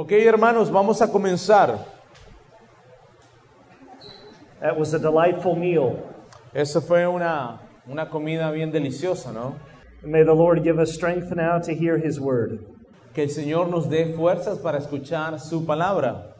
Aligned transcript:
Ok, 0.00 0.12
hermanos, 0.12 0.70
vamos 0.70 1.02
a 1.02 1.08
comenzar. 1.08 1.76
That 4.60 4.78
was 4.78 4.94
a 4.94 4.98
delightful 5.00 5.56
meal. 5.56 5.98
Eso 6.54 6.80
fue 6.80 7.04
una, 7.04 7.58
una 7.84 8.08
comida 8.08 8.52
bien 8.52 8.70
deliciosa, 8.70 9.32
¿no? 9.32 9.56
May 10.04 10.22
the 10.22 10.32
Lord 10.32 10.62
give 10.62 10.78
us 10.78 10.94
strength 10.94 11.34
now 11.34 11.58
to 11.58 11.74
hear 11.74 11.98
His 11.98 12.20
word. 12.20 12.60
Que 13.12 13.24
el 13.24 13.30
Señor 13.30 13.70
nos 13.70 13.88
dé 13.88 14.14
fuerzas 14.14 14.58
para 14.62 14.78
escuchar 14.78 15.40
su 15.40 15.66
palabra. 15.66 16.32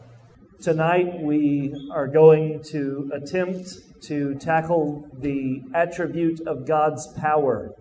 Tonight 0.63 1.19
we 1.21 1.73
are 1.93 2.07
going 2.07 2.61
to 2.71 3.11
attempt 3.13 4.01
to 4.03 4.35
tackle 4.35 5.03
the 5.19 5.63
attribute 5.73 6.39
of 6.47 6.65
God's 6.65 7.07
power. 7.07 7.75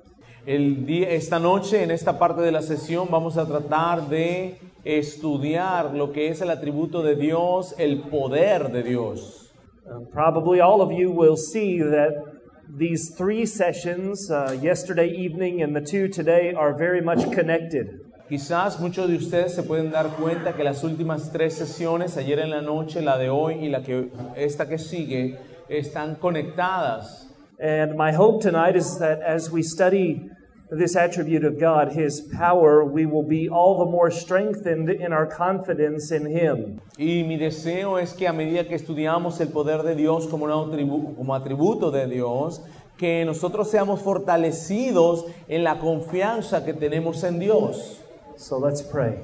El 0.44 0.86
día, 0.86 1.10
esta 1.10 1.38
noche, 1.38 1.84
en 1.84 1.92
esta 1.92 2.18
parte 2.18 2.40
de 2.40 2.50
la 2.50 2.62
sesión, 2.62 3.06
vamos 3.08 3.36
a 3.36 3.46
tratar 3.46 4.08
de 4.08 4.58
estudiar 4.84 5.94
lo 5.94 6.12
que 6.12 6.28
es 6.28 6.40
el 6.40 6.50
atributo 6.50 7.02
de 7.02 7.16
Dios, 7.16 7.74
el 7.78 8.02
poder 8.10 8.70
de 8.70 8.82
Dios. 8.82 9.52
Um, 9.90 10.06
probably 10.12 10.60
all 10.60 10.82
of 10.82 10.92
you 10.92 11.10
will 11.10 11.36
see 11.36 11.78
that 11.80 12.22
these 12.68 13.14
three 13.16 13.46
sessions, 13.46 14.30
uh, 14.30 14.58
yesterday 14.60 15.08
evening 15.08 15.62
and 15.62 15.74
the 15.74 15.80
two 15.80 16.08
today, 16.08 16.52
are 16.52 16.74
very 16.74 17.00
much 17.00 17.30
connected. 17.32 18.00
Quizás 18.28 18.78
muchos 18.78 19.08
de 19.08 19.16
ustedes 19.16 19.54
se 19.54 19.62
pueden 19.62 19.90
dar 19.90 20.10
cuenta 20.16 20.52
que 20.54 20.62
las 20.62 20.84
últimas 20.84 21.32
tres 21.32 21.54
sesiones, 21.54 22.18
ayer 22.18 22.38
en 22.40 22.50
la 22.50 22.60
noche, 22.60 23.00
la 23.00 23.16
de 23.16 23.30
hoy 23.30 23.54
y 23.54 23.68
la 23.70 23.82
que 23.82 24.10
esta 24.36 24.68
que 24.68 24.76
sigue, 24.76 25.38
están 25.70 26.16
conectadas. 26.16 27.26
And 27.58 27.96
my 27.96 28.12
hope 28.12 28.42
tonight 28.42 28.76
is 28.76 28.98
that 28.98 29.22
as 29.22 29.50
we 29.50 29.62
study 29.62 30.30
this 30.70 30.96
attribute 30.96 31.44
of 31.44 31.58
God, 31.58 31.92
His 31.92 32.20
power, 32.20 32.84
we 32.84 33.06
will 33.06 33.22
be 33.22 33.48
all 33.48 33.78
the 33.78 33.90
more 33.90 34.10
strengthened 34.10 34.90
in 34.90 35.12
our 35.12 35.26
confidence 35.26 36.10
in 36.10 36.26
Him. 36.26 36.80
Y 36.98 37.24
mi 37.26 37.36
deseo 37.38 37.98
es 37.98 38.12
que 38.12 38.26
a 38.26 38.32
medida 38.32 38.66
que 38.68 38.76
estudiamos 38.76 39.40
el 39.40 39.48
poder 39.48 39.82
de 39.82 39.94
Dios 39.94 40.26
como, 40.26 40.46
un 40.46 41.14
como 41.14 41.34
atributo 41.34 41.90
de 41.90 42.06
Dios, 42.06 42.62
que 42.96 43.24
nosotros 43.24 43.70
seamos 43.70 44.02
fortalecidos 44.02 45.24
en 45.48 45.64
la 45.64 45.78
confianza 45.78 46.64
que 46.64 46.74
tenemos 46.74 47.22
en 47.24 47.38
Dios. 47.38 48.02
So 48.36 48.58
let's 48.58 48.82
pray. 48.82 49.14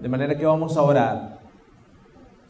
De 0.00 0.08
manera 0.08 0.36
que 0.36 0.46
vamos 0.46 0.76
a 0.76 0.82
orar. 0.82 1.38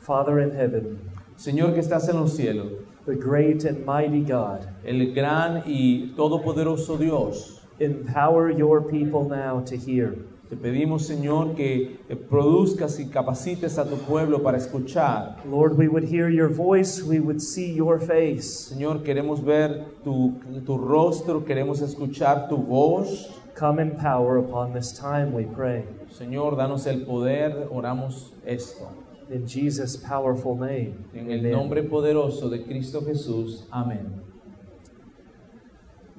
Father 0.01 0.39
in 0.41 0.53
heaven, 0.53 0.99
Señor 1.37 1.75
que 1.75 1.81
estás 1.81 2.09
en 2.09 2.19
los 2.19 2.33
cielos, 2.33 2.73
the 3.05 3.15
great 3.15 3.65
and 3.65 3.85
mighty 3.85 4.23
God, 4.23 4.67
el 4.83 5.13
gran 5.13 5.63
y 5.67 6.15
todopoderoso 6.17 6.97
Dios, 6.97 7.58
empower 7.81 8.51
your 8.51 8.81
people 8.83 9.29
now 9.29 9.61
to 9.61 9.77
hear. 9.77 10.17
te 10.49 10.57
pedimos, 10.57 11.03
Señor, 11.03 11.55
que 11.55 11.99
produzcas 12.29 12.99
y 12.99 13.09
capacites 13.09 13.79
a 13.79 13.85
tu 13.85 13.97
pueblo 13.97 14.43
para 14.43 14.57
escuchar. 14.57 15.37
Lord, 15.45 15.77
we 15.77 15.89
would 15.89 16.05
hear 16.05 16.31
your 16.31 16.49
voice, 16.49 17.03
we 17.03 17.21
would 17.21 17.41
see 17.41 17.75
your 17.75 18.01
face. 18.01 18.71
Señor, 18.73 19.03
queremos 19.03 19.45
ver 19.45 19.85
tu, 20.03 20.41
tu 20.65 20.79
rostro, 20.79 21.45
queremos 21.45 21.83
escuchar 21.83 22.49
tu 22.49 22.57
voz. 22.57 23.29
Come 23.55 23.81
in 23.81 23.97
power 23.97 24.39
upon 24.39 24.73
this 24.73 24.93
time, 24.93 25.33
we 25.33 25.45
pray. 25.45 25.85
Señor, 26.11 26.57
danos 26.57 26.87
el 26.87 27.05
poder, 27.05 27.69
oramos 27.71 28.33
esto. 28.47 28.89
In 29.31 29.47
Jesus' 29.47 29.97
powerful 29.97 30.57
name. 30.57 31.05
En 31.13 31.31
el 31.31 31.41
Amen. 31.41 31.53
nombre 31.53 31.83
poderoso 31.83 32.49
de 32.49 32.65
Cristo 32.65 33.03
Jesús. 33.03 33.65
Amén. 33.71 34.23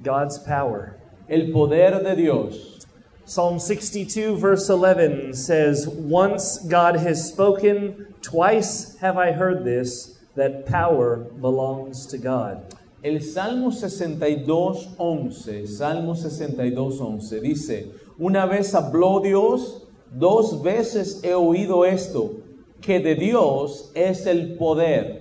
God's 0.00 0.38
power. 0.38 0.99
El 1.30 1.52
poder 1.52 2.02
de 2.02 2.16
Dios. 2.16 2.84
Psalm 3.24 3.60
62, 3.60 4.40
verse 4.40 4.68
11 4.68 5.32
says, 5.32 5.86
Once 5.86 6.58
God 6.68 6.96
has 6.96 7.28
spoken, 7.28 8.12
twice 8.20 8.98
have 8.98 9.16
I 9.16 9.30
heard 9.30 9.64
this, 9.64 10.18
that 10.34 10.66
power 10.66 11.18
belongs 11.40 12.04
to 12.06 12.18
God. 12.18 12.74
El 13.04 13.20
Salmo 13.20 13.70
62, 13.70 14.88
11, 14.98 15.66
Salmo 15.68 16.14
62, 16.14 17.00
11 17.00 17.40
dice, 17.40 17.86
una 18.18 18.48
vez 18.48 18.74
habló 18.74 19.22
Dios, 19.22 19.86
dos 20.12 20.60
veces 20.60 21.22
he 21.22 21.32
oído 21.32 21.86
esto, 21.86 22.42
que 22.80 22.98
de 22.98 23.14
Dios 23.14 23.92
es 23.94 24.26
el 24.26 24.56
poder. 24.58 25.19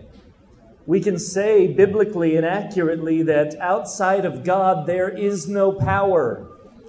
We 0.90 1.02
can 1.02 1.20
say 1.20 1.68
biblically 1.68 2.36
and 2.36 2.44
accurately 2.44 3.22
that 3.22 3.56
outside 3.62 4.26
of 4.26 4.44
God 4.44 4.88
there 4.88 5.08
is 5.08 5.48
no 5.48 5.72
power. 5.72 6.48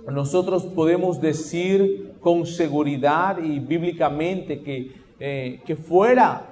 Nosotros 0.09 0.65
podemos 0.65 1.21
decir 1.21 2.15
con 2.23 2.47
seguridad 2.47 3.37
y 3.43 3.59
bíblicamente 3.59 4.63
que, 4.65 4.93
eh, 5.21 5.61
que 5.67 5.77
fuera 5.77 6.47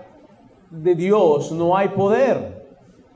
de 0.70 0.94
Dios 0.94 1.50
no 1.50 1.74
hay 1.74 1.88
poder. 1.88 2.57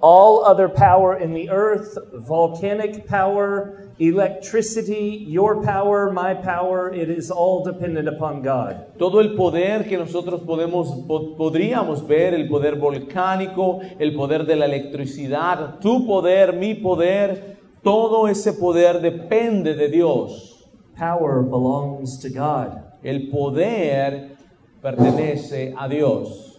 All 0.03 0.45
other 0.45 0.69
power 0.69 1.17
in 1.17 1.33
the 1.33 1.49
earth, 1.49 1.97
volcanic 2.13 3.07
power, 3.07 3.89
electricity, 4.01 5.25
your 5.29 5.63
power, 5.63 6.11
my 6.11 6.35
power, 6.35 6.93
it 6.93 7.09
is 7.09 7.31
all 7.31 7.63
dependent 7.63 8.09
upon 8.09 8.43
God. 8.43 8.99
Todo 8.99 9.21
el 9.21 9.37
poder 9.37 9.85
que 9.89 9.97
nosotros 9.97 10.41
podemos, 10.41 11.07
po- 11.07 11.37
podríamos 11.37 12.05
ver, 12.07 12.35
el 12.35 12.49
poder 12.49 12.75
volcánico, 12.81 13.81
el 14.01 14.13
poder 14.17 14.45
de 14.45 14.57
la 14.57 14.65
electricidad, 14.67 15.79
tu 15.81 16.05
poder, 16.05 16.53
mi 16.55 16.75
poder, 16.75 17.59
todo 17.84 18.27
ese 18.27 18.55
poder 18.55 19.01
depende 19.01 19.75
de 19.75 19.89
Dios. 19.89 20.69
Power 20.99 21.43
belongs 21.43 22.19
to 22.19 22.29
God. 22.29 22.77
El 23.05 23.31
poder 23.31 24.37
pertenece 24.83 25.75
a 25.79 25.89
Dios. 25.89 26.52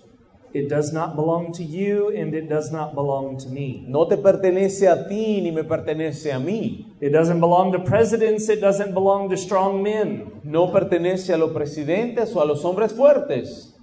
It 0.54 0.70
does 0.70 0.94
not 0.94 1.16
belong 1.16 1.52
to 1.54 1.64
you 1.64 2.10
and 2.16 2.36
it 2.36 2.48
does 2.48 2.72
not 2.72 2.94
belong 2.94 3.40
to 3.40 3.50
me. 3.50 3.86
No 3.88 4.06
te 4.06 4.18
pertenece 4.18 4.84
a 4.84 5.10
ti 5.10 5.42
ni 5.42 5.50
me 5.50 5.64
pertenece 5.64 6.32
a 6.32 6.40
mí. 6.40 6.86
It 7.02 7.10
doesn't 7.10 7.40
belong 7.40 7.72
to 7.72 7.80
presidents, 7.80 8.48
it 8.50 8.62
doesn't 8.62 8.94
belong 8.94 9.30
to 9.30 9.38
strong 9.38 9.82
men. 9.82 10.42
No 10.44 10.68
pertenece 10.68 11.34
a 11.34 11.38
los 11.38 11.54
presidentes 11.54 12.36
o 12.36 12.44
a 12.44 12.46
los 12.46 12.62
hombres 12.64 12.92
fuertes. 12.92 13.74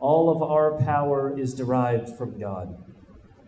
All 0.00 0.30
of 0.30 0.42
our 0.42 0.78
power 0.78 1.38
is 1.38 1.52
derived 1.52 2.08
from 2.16 2.40
God. 2.40 2.74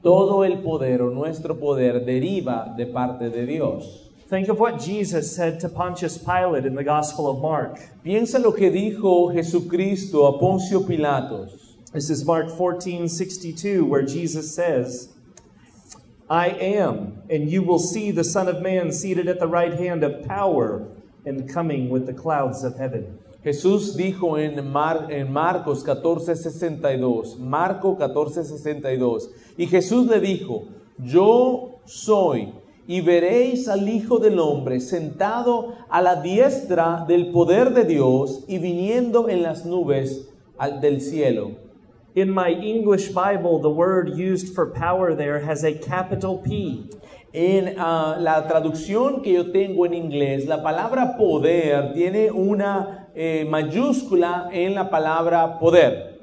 Todo 0.02 0.42
el 0.42 0.58
poder 0.58 1.00
o 1.00 1.08
nuestro 1.08 1.54
poder 1.54 2.04
deriva 2.04 2.76
de 2.76 2.84
parte 2.84 3.30
de 3.30 3.46
Dios. 3.46 4.10
Think 4.28 4.48
of 4.48 4.60
what 4.60 4.80
Jesus 4.80 5.34
said 5.34 5.60
to 5.60 5.70
Pontius 5.70 6.18
Pilate 6.18 6.66
in 6.66 6.74
the 6.74 6.84
Gospel 6.84 7.30
of 7.30 7.40
Mark. 7.40 7.78
Piensa 8.04 8.38
lo 8.38 8.52
que 8.52 8.70
dijo 8.70 9.32
Jesucristo 9.32 10.26
a 10.26 10.38
Poncio 10.38 10.86
Pilatos. 10.86 11.65
This 11.92 12.10
is 12.10 12.24
Mark 12.24 12.50
14 12.50 13.08
62, 13.08 13.84
where 13.84 14.02
Jesus 14.02 14.54
says, 14.54 15.08
I 16.28 16.48
am, 16.48 17.22
and 17.30 17.48
you 17.50 17.62
will 17.62 17.78
see 17.78 18.10
the 18.10 18.24
Son 18.24 18.48
of 18.48 18.60
Man 18.60 18.90
seated 18.92 19.28
at 19.28 19.38
the 19.38 19.46
right 19.46 19.72
hand 19.72 20.02
of 20.02 20.26
power 20.26 20.86
and 21.24 21.48
coming 21.48 21.88
with 21.88 22.06
the 22.06 22.12
clouds 22.12 22.64
of 22.64 22.76
heaven. 22.76 23.18
Jesús 23.44 23.96
dijo 23.96 24.36
en, 24.36 24.72
Mar- 24.72 25.10
en 25.10 25.32
Marcos 25.32 25.84
14:62, 25.84 27.38
Marco 27.38 27.96
14:62, 27.96 29.28
y 29.56 29.66
Jesús 29.66 30.08
le 30.08 30.20
dijo, 30.20 30.66
yo 30.98 31.78
soy, 31.84 32.52
y 32.88 33.00
veréis 33.00 33.68
al 33.68 33.88
Hijo 33.88 34.18
del 34.18 34.38
Hombre 34.40 34.80
sentado 34.80 35.74
a 35.88 36.02
la 36.02 36.20
diestra 36.20 37.04
del 37.06 37.30
poder 37.30 37.72
de 37.72 37.84
Dios 37.84 38.44
y 38.48 38.58
viniendo 38.58 39.28
en 39.28 39.42
las 39.44 39.64
nubes 39.64 40.28
al- 40.58 40.80
del 40.80 41.00
cielo. 41.00 41.52
In 42.16 42.30
my 42.30 42.48
English 42.48 43.10
Bible, 43.10 43.58
the 43.58 43.68
word 43.68 44.16
used 44.16 44.54
for 44.54 44.70
power 44.70 45.14
there 45.14 45.40
has 45.40 45.62
a 45.64 45.74
capital 45.74 46.38
P. 46.38 46.88
En 47.34 47.78
ah, 47.78 48.16
la 48.18 48.48
traducción 48.48 49.22
que 49.22 49.34
yo 49.34 49.52
tengo 49.52 49.84
en 49.84 49.92
inglés, 49.92 50.46
la 50.46 50.62
palabra 50.62 51.18
poder 51.18 51.92
tiene 51.92 52.30
una 52.30 53.10
eh, 53.14 53.44
mayúscula 53.46 54.48
en 54.50 54.74
la 54.74 54.88
palabra 54.88 55.58
poder. 55.58 56.22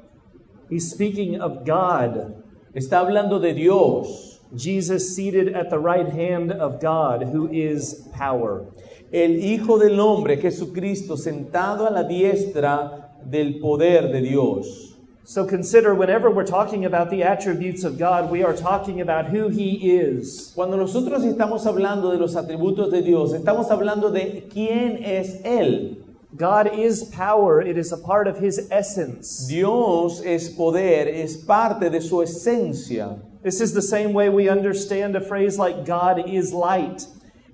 He's 0.68 0.90
speaking 0.90 1.40
of 1.40 1.64
God. 1.64 2.42
Está 2.74 2.98
hablando 2.98 3.38
de 3.38 3.54
Dios. 3.54 4.40
Jesus 4.52 5.14
seated 5.14 5.54
at 5.54 5.70
the 5.70 5.78
right 5.78 6.08
hand 6.08 6.50
of 6.50 6.80
God, 6.80 7.22
who 7.22 7.48
is 7.52 8.08
power. 8.18 8.66
El 9.12 9.38
Hijo 9.38 9.78
del 9.78 10.00
Hombre, 10.00 10.38
Jesucristo, 10.38 11.16
sentado 11.16 11.86
a 11.86 11.92
la 11.92 12.02
diestra 12.02 13.10
del 13.24 13.60
poder 13.60 14.10
de 14.10 14.22
Dios. 14.22 14.93
So 15.26 15.46
consider 15.46 15.94
whenever 15.94 16.30
we're 16.30 16.44
talking 16.44 16.84
about 16.84 17.08
the 17.08 17.22
attributes 17.22 17.82
of 17.82 17.98
God, 17.98 18.30
we 18.30 18.44
are 18.44 18.52
talking 18.52 19.00
about 19.00 19.24
who 19.24 19.48
He 19.48 19.96
is. 19.96 20.52
Cuando 20.54 20.76
nosotros 20.76 21.24
estamos 21.24 21.64
hablando 21.64 22.12
de 22.12 22.18
los 22.18 22.34
atributos 22.34 22.90
de 22.90 23.00
Dios, 23.00 23.32
estamos 23.32 23.70
hablando 23.70 24.12
de 24.12 24.42
quién 24.50 25.02
es 25.02 25.40
Él. 25.42 25.96
God 26.36 26.78
is 26.78 27.04
power, 27.04 27.62
it 27.62 27.78
is 27.78 27.90
a 27.90 27.96
part 27.96 28.26
of 28.26 28.38
His 28.38 28.68
essence. 28.70 29.48
Dios 29.48 30.20
es 30.20 30.50
poder, 30.50 31.08
es 31.08 31.38
parte 31.38 31.88
de 31.88 32.02
su 32.02 32.16
esencia. 32.16 33.18
This 33.42 33.62
is 33.62 33.72
the 33.72 33.80
same 33.80 34.12
way 34.12 34.28
we 34.28 34.50
understand 34.50 35.16
a 35.16 35.22
phrase 35.22 35.58
like 35.58 35.86
God 35.86 36.28
is 36.28 36.52
light. 36.52 37.06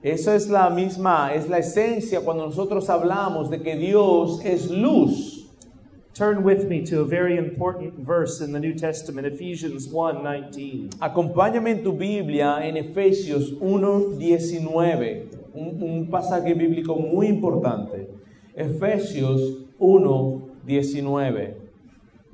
Eso 0.02 0.32
es 0.32 0.48
la 0.48 0.70
misma, 0.70 1.36
es 1.36 1.46
la 1.46 1.58
esencia 1.58 2.24
cuando 2.24 2.46
nosotros 2.46 2.88
hablamos 2.88 3.48
de 3.48 3.58
que 3.58 3.76
Dios 3.76 4.44
es 4.44 4.68
luz. 4.68 5.39
Turn 6.14 6.42
with 6.42 6.66
me 6.68 6.84
to 6.86 7.00
a 7.00 7.04
very 7.04 7.36
important 7.36 7.94
verse 8.00 8.40
in 8.40 8.52
the 8.52 8.58
New 8.58 8.74
Testament, 8.74 9.26
Ephesians 9.26 9.86
1:19. 9.88 10.90
Acompáñame 10.98 11.70
en 11.70 11.84
tu 11.84 11.92
Biblia 11.92 12.58
en 12.62 12.76
Efesios 12.76 13.52
1:19, 13.60 15.28
un, 15.54 15.82
un 15.82 16.06
pasaje 16.10 16.52
bíblico 16.54 16.96
muy 16.96 17.28
importante. 17.28 18.08
Efesios 18.56 19.66
1:19. 19.78 21.54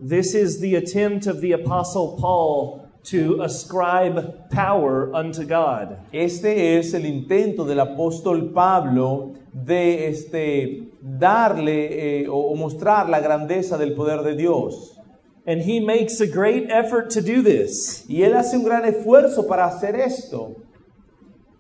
This 0.01 0.35
is 0.35 0.61
the 0.61 0.75
attempt 0.75 1.27
of 1.27 1.41
the 1.43 1.53
apostle 1.53 2.17
Paul 2.19 2.87
to 3.05 3.41
ascribe 3.43 4.51
power 4.51 5.15
unto 5.15 5.45
God. 5.45 5.99
Este 6.13 6.77
es 6.79 6.95
el 6.95 7.05
intento 7.05 7.65
del 7.65 7.79
apóstol 7.79 8.53
Pablo 8.53 9.35
de 9.65 10.09
este, 10.09 10.89
darle 11.01 12.23
eh, 12.23 12.29
o, 12.29 12.37
o 12.37 12.57
mostrar 12.57 13.09
la 13.09 13.21
grandeza 13.21 13.79
del 13.79 13.95
poder 13.95 14.23
de 14.23 14.37
Dios. 14.37 14.99
And 15.47 15.63
he 15.63 15.81
makes 15.81 16.21
a 16.21 16.27
great 16.27 16.69
effort 16.71 17.09
to 17.11 17.21
do 17.23 17.41
this, 17.41 18.05
Y 18.09 18.23
él 18.23 18.35
hace 18.35 18.57
un 18.57 18.65
gran 18.65 18.85
esfuerzo 18.85 19.47
para 19.47 19.67
hacer 19.67 19.95
esto. 19.95 20.57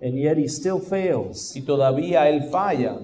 and 0.02 0.18
yet 0.18 0.36
he 0.36 0.46
still 0.46 0.78
fails. 0.78 1.54
Y 1.56 1.62
todavía 1.62 2.26
él 2.28 2.50
falla. 2.50 2.98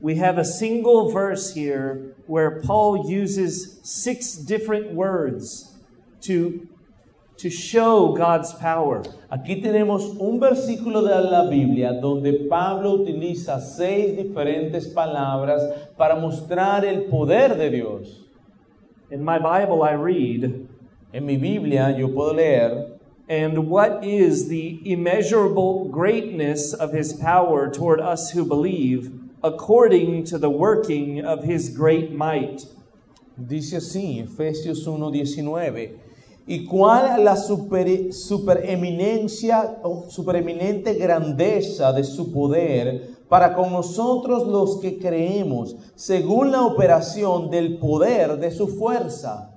We 0.00 0.16
have 0.16 0.38
a 0.38 0.44
single 0.44 1.10
verse 1.12 1.54
here 1.54 2.16
where 2.26 2.60
Paul 2.62 3.06
uses 3.08 3.78
six 3.82 4.34
different 4.34 4.94
words 4.94 5.78
to, 6.22 6.66
to 7.40 7.48
show 7.48 8.14
God's 8.14 8.52
power. 8.52 9.02
Aquí 9.32 9.62
tenemos 9.62 10.14
un 10.20 10.38
versículo 10.38 11.02
de 11.02 11.30
la 11.30 11.48
Biblia 11.48 11.98
donde 12.00 12.46
Pablo 12.48 12.94
utiliza 12.94 13.60
seis 13.60 14.14
diferentes 14.16 14.88
palabras 14.88 15.62
para 15.96 16.16
mostrar 16.16 16.84
el 16.84 17.04
poder 17.08 17.56
de 17.56 17.70
Dios. 17.70 18.24
In 19.10 19.24
my 19.24 19.38
Bible, 19.38 19.82
I 19.82 19.92
read, 19.94 20.68
En 21.14 21.24
mi 21.24 21.38
Biblia 21.38 21.96
yo 21.96 22.08
puedo 22.08 22.34
leer, 22.34 22.98
And 23.28 23.68
what 23.68 24.04
is 24.04 24.48
the 24.48 24.80
immeasurable 24.84 25.86
greatness 25.86 26.74
of 26.74 26.92
his 26.92 27.12
power 27.14 27.70
toward 27.70 28.00
us 28.00 28.32
who 28.32 28.44
believe, 28.44 29.12
according 29.42 30.24
to 30.24 30.36
the 30.36 30.50
working 30.50 31.24
of 31.24 31.44
his 31.44 31.70
great 31.70 32.12
might? 32.12 32.66
dice 33.38 33.76
así, 33.76 34.20
Efesios 34.20 34.86
1:19, 34.86 36.09
y 36.46 36.66
cuál 36.66 37.24
la 37.24 37.36
super, 37.36 38.12
supereminencia 38.12 39.78
o 39.82 40.06
supereminente 40.08 40.94
grandeza 40.94 41.92
de 41.92 42.04
su 42.04 42.32
poder 42.32 43.10
para 43.28 43.54
con 43.54 43.72
nosotros 43.72 44.46
los 44.46 44.80
que 44.80 44.98
creemos, 44.98 45.76
según 45.94 46.50
la 46.50 46.62
operación 46.62 47.50
del 47.50 47.78
poder 47.78 48.38
de 48.38 48.50
su 48.50 48.66
fuerza. 48.66 49.50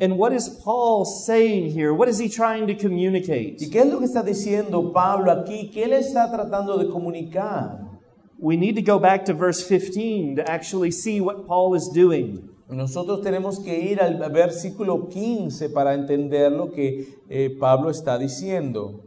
And 0.00 0.16
what 0.16 0.32
is 0.32 0.48
Paul 0.48 1.04
saying 1.04 1.72
here? 1.72 1.92
What 1.92 2.08
is 2.08 2.18
he 2.18 2.28
trying 2.28 2.68
to 2.68 2.74
communicate? 2.74 3.56
¿Y 3.60 3.68
qué 3.68 3.80
es 3.80 3.86
lo 3.86 3.98
que 3.98 4.04
está 4.04 4.22
diciendo 4.22 4.92
Pablo 4.92 5.32
aquí? 5.32 5.70
¿Qué 5.70 5.84
él 5.84 5.92
está 5.92 6.30
tratando 6.30 6.78
de 6.78 6.88
comunicar? 6.88 7.80
We 8.38 8.56
need 8.56 8.76
to 8.76 8.82
go 8.82 9.00
back 9.00 9.24
to 9.24 9.34
verse 9.34 9.60
15 9.60 10.36
to 10.36 10.48
actually 10.48 10.92
see 10.92 11.20
what 11.20 11.46
Paul 11.48 11.74
is 11.74 11.90
doing. 11.92 12.48
Nosotros 12.68 13.22
tenemos 13.22 13.60
que 13.60 13.78
ir 13.78 14.00
al 14.00 14.30
versículo 14.30 15.08
15 15.08 15.70
para 15.70 15.94
entender 15.94 16.52
lo 16.52 16.70
que 16.70 17.20
eh, 17.28 17.56
Pablo 17.58 17.90
está 17.90 18.18
diciendo. 18.18 19.04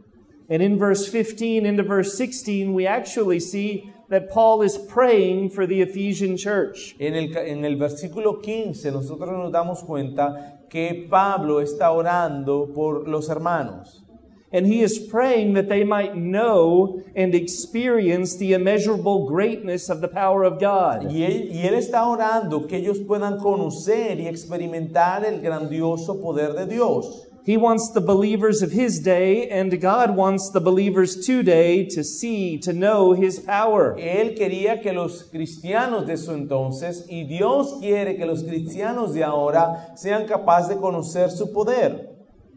And 0.48 0.60
in 0.60 0.78
verse 0.78 1.08
15 1.08 1.64
into 1.64 1.84
verse 1.84 2.16
16, 2.16 2.74
we 2.74 2.86
actually 2.86 3.40
see 3.40 3.90
that 4.10 4.28
Paul 4.28 4.62
is 4.62 4.76
praying 4.76 5.50
for 5.50 5.66
the 5.66 5.80
Ephesian 5.80 6.36
church. 6.36 6.94
En 6.98 7.14
el, 7.14 7.34
en 7.36 7.64
el 7.64 7.76
versículo 7.76 8.42
15 8.42 8.90
nosotros 8.90 9.30
nos 9.30 9.52
damos 9.52 9.82
cuenta 9.84 10.60
que 10.68 11.06
Pablo 11.08 11.60
está 11.60 11.92
orando 11.92 12.72
por 12.74 13.08
los 13.08 13.28
hermanos. 13.28 14.02
And 14.52 14.66
he 14.66 14.82
is 14.82 14.98
praying 14.98 15.54
that 15.54 15.68
they 15.68 15.82
might 15.82 16.14
know 16.14 17.02
and 17.16 17.34
experience 17.34 18.36
the 18.36 18.52
immeasurable 18.52 19.26
greatness 19.26 19.88
of 19.88 20.00
the 20.00 20.08
power 20.08 20.44
of 20.44 20.60
God. 20.60 21.10
Y 21.10 21.22
él, 21.22 21.50
y 21.50 21.66
él 21.66 21.74
está 21.74 22.06
orando 22.06 22.66
que 22.66 22.78
ellos 22.78 22.98
puedan 22.98 23.38
conocer 23.38 24.20
y 24.20 24.26
experimentar 24.26 25.24
el 25.24 25.40
grandioso 25.40 26.20
poder 26.20 26.54
de 26.54 26.66
Dios. 26.66 27.26
He 27.44 27.56
wants 27.56 27.90
the 27.90 28.00
believers 28.00 28.62
of 28.62 28.70
his 28.70 29.00
day, 29.00 29.48
and 29.48 29.80
God 29.80 30.14
wants 30.14 30.50
the 30.50 30.60
believers 30.60 31.26
today 31.26 31.84
to 31.86 32.04
see, 32.04 32.56
to 32.58 32.72
know 32.72 33.14
his 33.14 33.40
power. 33.40 33.96
Él 33.98 34.36
quería 34.36 34.80
que 34.80 34.92
los 34.92 35.24
cristianos 35.24 36.06
de 36.06 36.16
su 36.16 36.30
entonces 36.30 37.04
y 37.08 37.24
Dios 37.24 37.78
quiere 37.80 38.16
que 38.16 38.26
los 38.26 38.44
cristianos 38.44 39.12
de 39.12 39.24
ahora 39.24 39.92
sean 39.96 40.28
capaces 40.28 40.68
de 40.68 40.76
conocer 40.76 41.30
su 41.30 41.52
poder. 41.52 42.11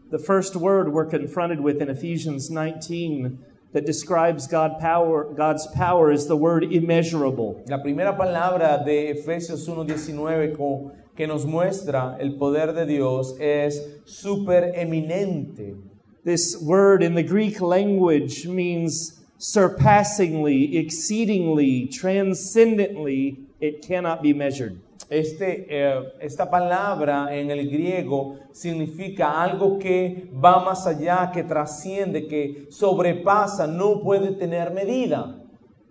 The 0.08 0.18
first 0.20 0.54
word 0.54 0.92
we're 0.92 1.06
confronted 1.06 1.60
with 1.60 1.82
in 1.82 1.88
Ephesians 1.88 2.48
19 2.48 3.38
that 3.72 3.84
describes 3.84 4.46
God 4.46 4.78
power, 4.78 5.24
God's 5.34 5.66
power 5.74 6.12
is 6.12 6.28
the 6.28 6.36
word 6.36 6.62
immeasurable. 6.62 7.64
La 7.68 7.78
primera 7.78 8.16
palabra 8.16 8.84
de 8.84 9.12
Efesios 9.12 9.66
1:19 9.68 10.56
co- 10.56 10.92
que 11.16 11.26
nos 11.26 11.44
muestra 11.44 12.16
el 12.20 12.38
poder 12.38 12.72
de 12.72 12.86
Dios 12.86 13.36
es 13.40 13.80
supereminente. 14.04 15.74
This 16.24 16.56
word 16.62 17.02
in 17.02 17.16
the 17.16 17.24
Greek 17.24 17.60
language 17.60 18.46
means 18.46 19.24
surpassingly, 19.38 20.76
exceedingly, 20.76 21.88
transcendently. 21.88 23.38
It 23.60 23.82
cannot 23.82 24.22
be 24.22 24.32
measured. 24.32 24.80
Este, 25.08 25.66
eh, 25.68 26.02
esta 26.20 26.50
palabra 26.50 27.34
en 27.34 27.50
el 27.50 27.70
griego 27.70 28.38
significa 28.52 29.40
algo 29.40 29.78
que 29.78 30.30
va 30.32 30.64
más 30.64 30.86
allá, 30.86 31.30
que 31.32 31.44
trasciende, 31.44 32.26
que 32.26 32.66
sobrepasa, 32.70 33.66
no 33.66 34.00
puede 34.00 34.32
tener 34.32 34.72
medida. 34.72 35.42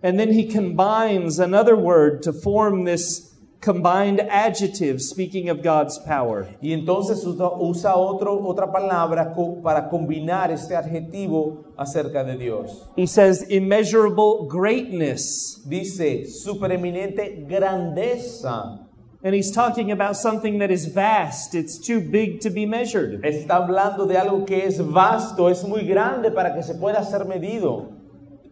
And 0.02 0.18
then 0.18 0.32
he 0.32 0.46
combines 0.46 1.38
another 1.38 1.74
word 1.74 2.22
to 2.24 2.32
form 2.32 2.84
this 2.84 3.36
combined 3.60 4.20
adjective 4.20 5.00
speaking 5.00 5.48
of 5.48 5.62
God's 5.62 5.98
power. 5.98 6.48
Y 6.60 6.72
entonces 6.72 7.24
usa, 7.24 7.96
otro, 7.96 8.38
otra 8.46 8.70
palabra 8.70 9.34
para 9.62 9.88
combinar 9.88 10.50
este 10.52 10.76
adjetivo 10.76 11.64
acerca 11.76 12.22
de 12.22 12.36
Dios. 12.36 12.88
He 12.96 13.06
says 13.06 13.46
immeasurable 13.48 14.46
greatness. 14.48 15.62
Dice 15.66 16.26
supereminente 16.26 17.44
grandeza. 17.48 18.85
And 19.22 19.34
he's 19.34 19.50
talking 19.50 19.90
about 19.90 20.16
something 20.16 20.58
that 20.58 20.70
is 20.70 20.86
vast. 20.86 21.54
It's 21.54 21.78
too 21.78 22.00
big 22.00 22.40
to 22.40 22.50
be 22.50 22.66
measured. 22.66 23.22
Está 23.22 23.66
hablando 23.66 24.06
de 24.06 24.14
algo 24.14 24.46
que 24.46 24.62
es 24.62 24.78
vasto, 24.78 25.48
es 25.48 25.64
muy 25.64 25.84
grande 25.84 26.30
para 26.30 26.54
que 26.54 26.62
se 26.62 26.74
pueda 26.74 27.04
ser 27.04 27.24
medido. 27.24 27.92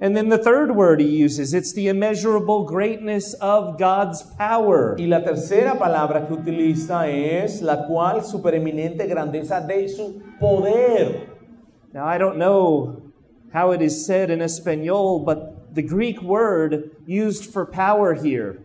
And 0.00 0.16
then 0.16 0.28
the 0.28 0.38
third 0.38 0.75
word 0.75 1.00
he 1.00 1.06
uses, 1.06 1.54
it's 1.54 1.73
the 1.73 1.88
immeasurable 1.88 2.64
greatness 2.64 3.35
of 3.35 3.78
God's 3.78 4.23
power. 4.23 4.97
Y 4.99 5.04
la 5.04 5.21
tercera 5.21 5.78
palabra 5.78 6.26
que 6.26 6.35
utiliza 6.37 7.09
es 7.09 7.62
la 7.62 7.87
cual 7.87 8.25
supereminente 8.25 9.06
grandeza 9.06 9.64
de 9.66 9.88
su 9.88 10.23
poder. 10.40 11.28
Now, 11.92 12.06
I 12.06 12.18
don't 12.18 12.38
know 12.38 13.12
how 13.52 13.71
it 13.71 13.80
is 13.80 14.04
said 14.04 14.30
in 14.30 14.42
Espanol, 14.42 15.21
but 15.21 15.75
the 15.75 15.83
Greek 15.83 16.21
word 16.21 16.90
used 17.06 17.52
for 17.52 17.64
power 17.64 18.14
here 18.14 18.63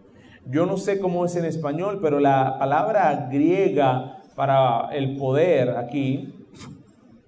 Yo 0.49 0.65
no 0.65 0.77
sé 0.77 0.99
cómo 0.99 1.25
es 1.25 1.35
en 1.35 1.45
español, 1.45 1.99
pero 2.01 2.19
la 2.19 2.57
palabra 2.57 3.29
griega 3.31 4.17
para 4.35 4.89
el 4.91 5.15
poder 5.15 5.77
aquí 5.77 6.33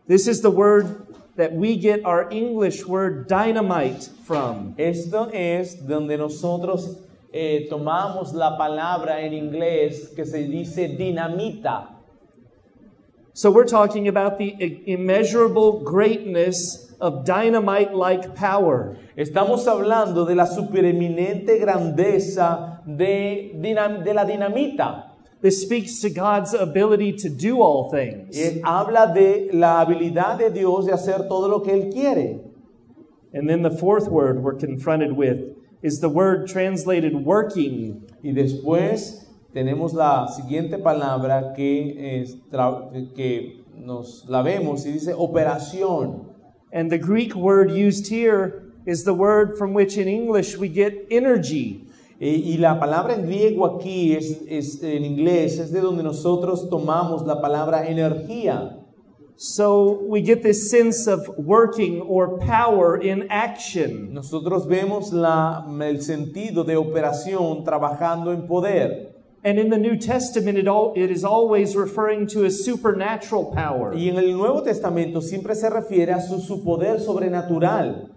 This 0.08 0.28
is 0.28 0.42
the 0.42 0.52
word 0.52 1.08
that 1.38 1.54
we 1.54 1.78
get 1.78 2.04
our 2.04 2.30
English 2.32 2.86
word 2.86 3.30
dynamite 3.30 4.10
from. 4.26 4.76
Esto 4.78 5.30
es 5.32 5.88
donde 5.88 6.18
nosotros 6.18 6.98
eh, 7.32 7.68
tomamos 7.70 8.34
la 8.34 8.58
palabra 8.58 9.22
en 9.22 9.34
inglés 9.34 10.14
que 10.14 10.26
se 10.26 10.40
dice 10.48 10.98
dinamita. 10.98 11.88
So 13.34 13.52
we're 13.52 13.64
talking 13.64 14.10
about 14.10 14.38
the 14.38 14.84
immeasurable 14.86 15.80
greatness 15.80 16.91
of 17.02 17.26
dynamite 17.26 17.94
like 17.94 18.36
power. 18.36 18.96
Estamos 19.18 19.66
hablando 19.68 20.26
de 20.26 20.36
la 20.36 20.46
supereminente 20.46 21.60
grandeza 21.60 22.80
de, 22.86 23.52
de 23.54 24.14
la 24.14 24.26
dinamita. 24.26 25.08
This 25.42 25.64
speaks 25.64 26.00
to 26.02 26.10
God's 26.12 26.54
ability 26.54 27.14
to 27.14 27.30
do 27.30 27.62
all 27.62 27.90
things. 27.90 28.38
Eh, 28.38 28.62
habla 28.64 29.12
de 29.12 29.50
la 29.52 29.84
habilidad 29.84 30.38
de 30.38 30.52
Dios 30.52 30.86
de 30.86 30.94
hacer 30.94 31.28
todo 31.28 31.48
lo 31.48 31.62
que 31.62 31.74
Él 31.74 31.92
quiere. 31.92 32.40
And 33.34 33.50
then 33.50 33.64
the 33.64 33.72
fourth 33.72 34.08
word 34.08 34.44
we're 34.44 34.54
confronted 34.54 35.14
with 35.14 35.40
is 35.82 36.00
the 36.00 36.10
word 36.10 36.48
translated 36.48 37.26
working. 37.26 38.08
Y 38.24 38.34
después 38.34 39.26
tenemos 39.52 39.94
la 39.94 40.28
siguiente 40.28 40.78
palabra 40.78 41.54
que, 41.56 42.22
es 42.22 42.38
que 43.16 43.64
nos 43.76 44.26
la 44.30 44.44
vemos 44.44 44.86
y 44.86 44.92
dice 44.92 45.14
operación. 45.16 46.31
And 46.74 46.90
the 46.92 46.98
Greek 46.98 47.36
word 47.36 47.72
used 47.72 48.08
here 48.08 48.64
is 48.86 49.04
the 49.04 49.14
word 49.14 49.58
from 49.58 49.74
which 49.74 49.98
in 49.98 50.08
English 50.08 50.58
we 50.58 50.68
get 50.70 51.08
energy. 51.12 51.88
Eh, 52.20 52.40
y 52.54 52.58
la 52.58 52.80
palabra 52.80 53.14
en 53.16 53.26
griego 53.26 53.66
aquí, 53.66 54.16
es, 54.16 54.42
es- 54.48 54.82
en 54.84 55.04
inglés, 55.04 55.58
es 55.60 55.72
de 55.72 55.82
donde 55.82 56.04
nosotros 56.04 56.70
tomamos 56.70 57.26
la 57.26 57.42
palabra 57.42 57.88
energía. 57.88 58.78
So 59.38 60.00
we 60.08 60.22
get 60.22 60.44
this 60.44 60.70
sense 60.70 61.08
of 61.08 61.28
working 61.38 62.00
or 62.02 62.38
power 62.38 63.02
in 63.02 63.26
action. 63.32 64.14
Nosotros 64.14 64.68
vemos 64.68 65.12
la, 65.12 65.66
el 65.82 66.02
sentido 66.04 66.64
de 66.64 66.76
operación 66.78 67.64
trabajando 67.64 68.32
en 68.34 68.46
poder. 68.46 69.11
And 69.44 69.58
in 69.58 69.70
the 69.70 69.78
New 69.78 69.98
Testament, 69.98 70.58
it, 70.58 70.68
all, 70.68 70.94
it 70.96 71.10
is 71.10 71.24
always 71.24 71.76
referring 71.76 72.28
to 72.28 72.46
a 72.46 72.52
supernatural 72.52 73.52
power. 73.54 73.94
Y 73.96 74.10
en 74.10 74.18
el 74.18 74.34
Nuevo 74.38 74.62
Testamento 74.62 75.20
siempre 75.20 75.56
se 75.56 75.70
refiere 75.70 76.14
a 76.14 76.22
su, 76.22 76.40
su 76.40 76.64
poder 76.64 77.00
sobrenatural. 77.00 78.10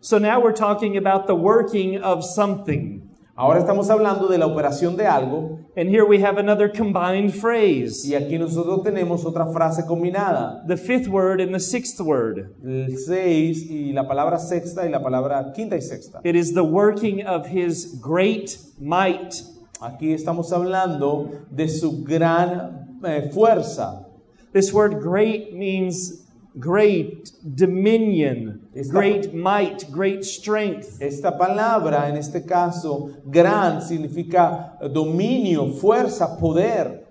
So 0.00 0.18
now 0.18 0.40
we're 0.40 0.52
talking 0.52 0.96
about 0.96 1.28
the 1.28 1.36
working 1.36 1.98
of 2.02 2.24
something. 2.24 3.08
Ahora 3.36 3.60
estamos 3.60 3.88
hablando 3.88 4.28
de 4.28 4.36
la 4.36 4.46
operación 4.46 4.96
de 4.96 5.06
algo 5.06 5.58
And 5.74 5.88
here 5.88 6.04
we 6.04 6.18
have 6.18 6.36
another 6.36 6.68
combined 6.68 7.34
phrase. 7.34 8.04
y 8.06 8.14
aquí 8.14 8.38
nosotros 8.38 8.82
tenemos 8.82 9.24
otra 9.24 9.46
frase 9.46 9.86
combinada. 9.86 10.66
The 10.66 10.76
fifth 10.76 11.08
word 11.08 11.40
and 11.40 11.54
the 11.54 11.60
sixth 11.60 11.98
word. 11.98 12.54
El 12.62 12.98
6 12.98 13.70
y 13.70 13.92
la 13.94 14.06
palabra 14.06 14.38
sexta 14.38 14.84
y 14.84 14.90
la 14.90 15.02
palabra 15.02 15.50
quinta 15.54 15.76
y 15.76 15.80
sexta. 15.80 16.20
It 16.24 16.36
is 16.36 16.52
the 16.52 16.62
working 16.64 17.24
of 17.24 17.46
his 17.46 17.98
great 18.02 18.58
might. 18.78 19.42
Aquí 19.82 20.12
estamos 20.12 20.52
hablando 20.52 21.28
de 21.50 21.66
su 21.66 22.04
gran 22.04 23.00
eh, 23.04 23.28
fuerza. 23.34 24.06
This 24.52 24.72
word 24.72 25.00
great 25.02 25.54
means 25.54 26.24
great 26.56 27.32
dominion, 27.42 28.60
Esta- 28.76 28.92
great 28.92 29.34
might, 29.34 29.90
great 29.90 30.22
strength. 30.22 31.00
Esta 31.00 31.36
palabra, 31.36 32.08
en 32.08 32.16
este 32.16 32.46
caso, 32.46 33.10
gran, 33.28 33.82
significa 33.82 34.78
dominio, 34.92 35.72
fuerza, 35.72 36.38
poder. 36.38 37.04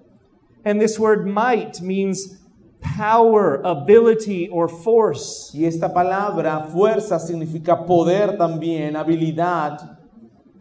And 0.64 0.80
this 0.80 0.98
word 0.98 1.28
might 1.28 1.82
means 1.82 2.38
power, 2.80 3.60
ability, 3.66 4.48
or 4.50 4.70
force. 4.70 5.52
Y 5.54 5.66
esta 5.66 5.90
palabra, 5.94 6.68
fuerza, 6.72 7.20
significa 7.20 7.86
poder 7.86 8.38
también, 8.38 8.96
habilidad. 8.96 9.98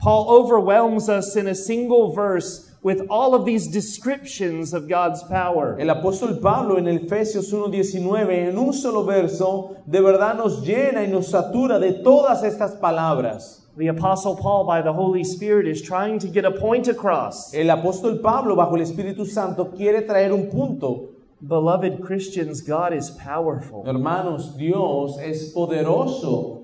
Paul 0.00 0.30
overwhelms 0.30 1.11
us 1.11 1.37
in 1.37 1.47
a 1.47 1.54
single 1.54 2.12
verse 2.12 2.71
with 2.83 3.07
all 3.11 3.35
of 3.35 3.45
these 3.45 3.69
descriptions 3.69 4.73
of 4.73 4.88
God's 4.88 5.23
power. 5.25 5.76
El 5.78 5.88
apóstol 5.88 6.40
Pablo 6.40 6.78
en 6.78 6.87
Efesios 6.87 7.52
1.19, 7.52 8.49
en 8.49 8.57
un 8.57 8.73
solo 8.73 9.04
verso, 9.04 9.76
de 9.87 10.00
verdad 10.00 10.38
nos 10.38 10.62
llena 10.62 11.02
y 11.02 11.07
nos 11.07 11.28
satura 11.28 11.78
de 11.78 12.02
todas 12.02 12.42
estas 12.42 12.80
palabras. 12.80 13.61
The 13.76 13.88
Apostle 13.88 14.37
Paul, 14.37 14.64
by 14.64 14.80
the 14.80 14.92
Holy 14.92 15.23
Spirit, 15.23 15.66
is 15.66 15.83
trying 15.83 16.19
to 16.21 16.28
get 16.28 16.47
a 16.47 16.50
point 16.50 16.88
across. 16.88 17.52
El 17.52 17.66
apóstol 17.66 18.23
Pablo, 18.23 18.57
bajo 18.57 18.76
el 18.76 18.83
Espíritu 18.83 19.26
Santo, 19.26 19.66
quiere 19.66 20.02
traer 20.02 20.33
un 20.33 20.50
punto. 20.50 21.11
Beloved 21.42 22.02
Christians, 22.02 22.62
God 22.62 22.95
is 22.95 23.11
powerful. 23.11 23.85
Hermanos, 23.87 24.57
Dios 24.57 25.19
es 25.19 25.52
poderoso. 25.52 26.59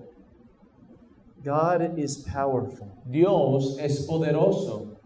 God 1.46 1.96
is 1.96 2.16
powerful. 2.16 2.90
Dios 3.08 3.78
es 3.78 4.04
poderoso. 4.04 4.96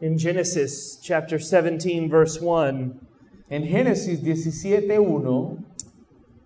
In 0.00 0.18
Genesis 0.18 0.98
chapter 1.00 1.38
17, 1.38 2.10
verse 2.10 2.40
1, 2.40 3.06
in 3.48 3.62
Génesis 3.62 4.18
17.1 4.20 5.62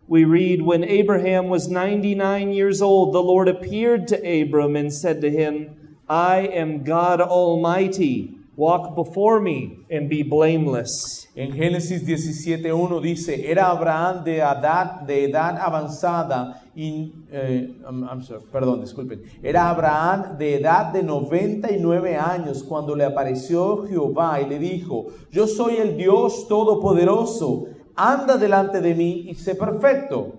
we 0.07 0.25
read, 0.25 0.61
When 0.61 0.85
Abraham 0.85 1.49
was 1.49 1.69
99 1.69 2.53
years 2.53 2.83
old, 2.83 3.15
the 3.15 3.23
Lord 3.23 3.49
appeared 3.49 4.07
to 4.09 4.43
Abram 4.43 4.77
and 4.77 4.93
said 4.93 5.23
to 5.23 5.31
him, 5.31 5.97
I 6.07 6.41
am 6.41 6.85
God 6.85 7.23
Almighty. 7.23 8.36
Walk 8.57 8.95
before 8.97 9.41
me 9.41 9.85
and 9.91 10.09
be 10.09 10.23
blameless. 10.23 11.29
En 11.35 11.53
Génesis 11.53 12.07
17.1 12.07 13.03
dice, 13.03 13.51
era 13.51 13.69
Abraham 13.71 14.25
de 14.25 14.39
edad, 14.39 15.03
de 15.03 15.25
edad 15.25 15.59
avanzada, 15.59 16.63
y, 16.75 17.13
eh, 17.31 17.77
I'm- 17.85 18.07
perdón, 18.51 18.81
disculpen, 18.81 19.21
era 19.43 19.69
Abraham 19.69 20.39
de 20.39 20.55
edad 20.57 20.91
de 20.91 21.03
99 21.03 22.17
años 22.17 22.63
cuando 22.63 22.97
le 22.97 23.05
apareció 23.05 23.87
Jehová 23.87 24.41
y 24.41 24.47
le 24.49 24.59
dijo, 24.59 25.09
yo 25.31 25.47
soy 25.47 25.77
el 25.77 25.97
Dios 25.99 26.49
Todopoderoso, 26.49 27.67
anda 27.95 28.39
delante 28.39 28.81
de 28.81 28.95
mí 28.95 29.27
y 29.29 29.35
sé 29.35 29.55
perfecto. 29.55 30.33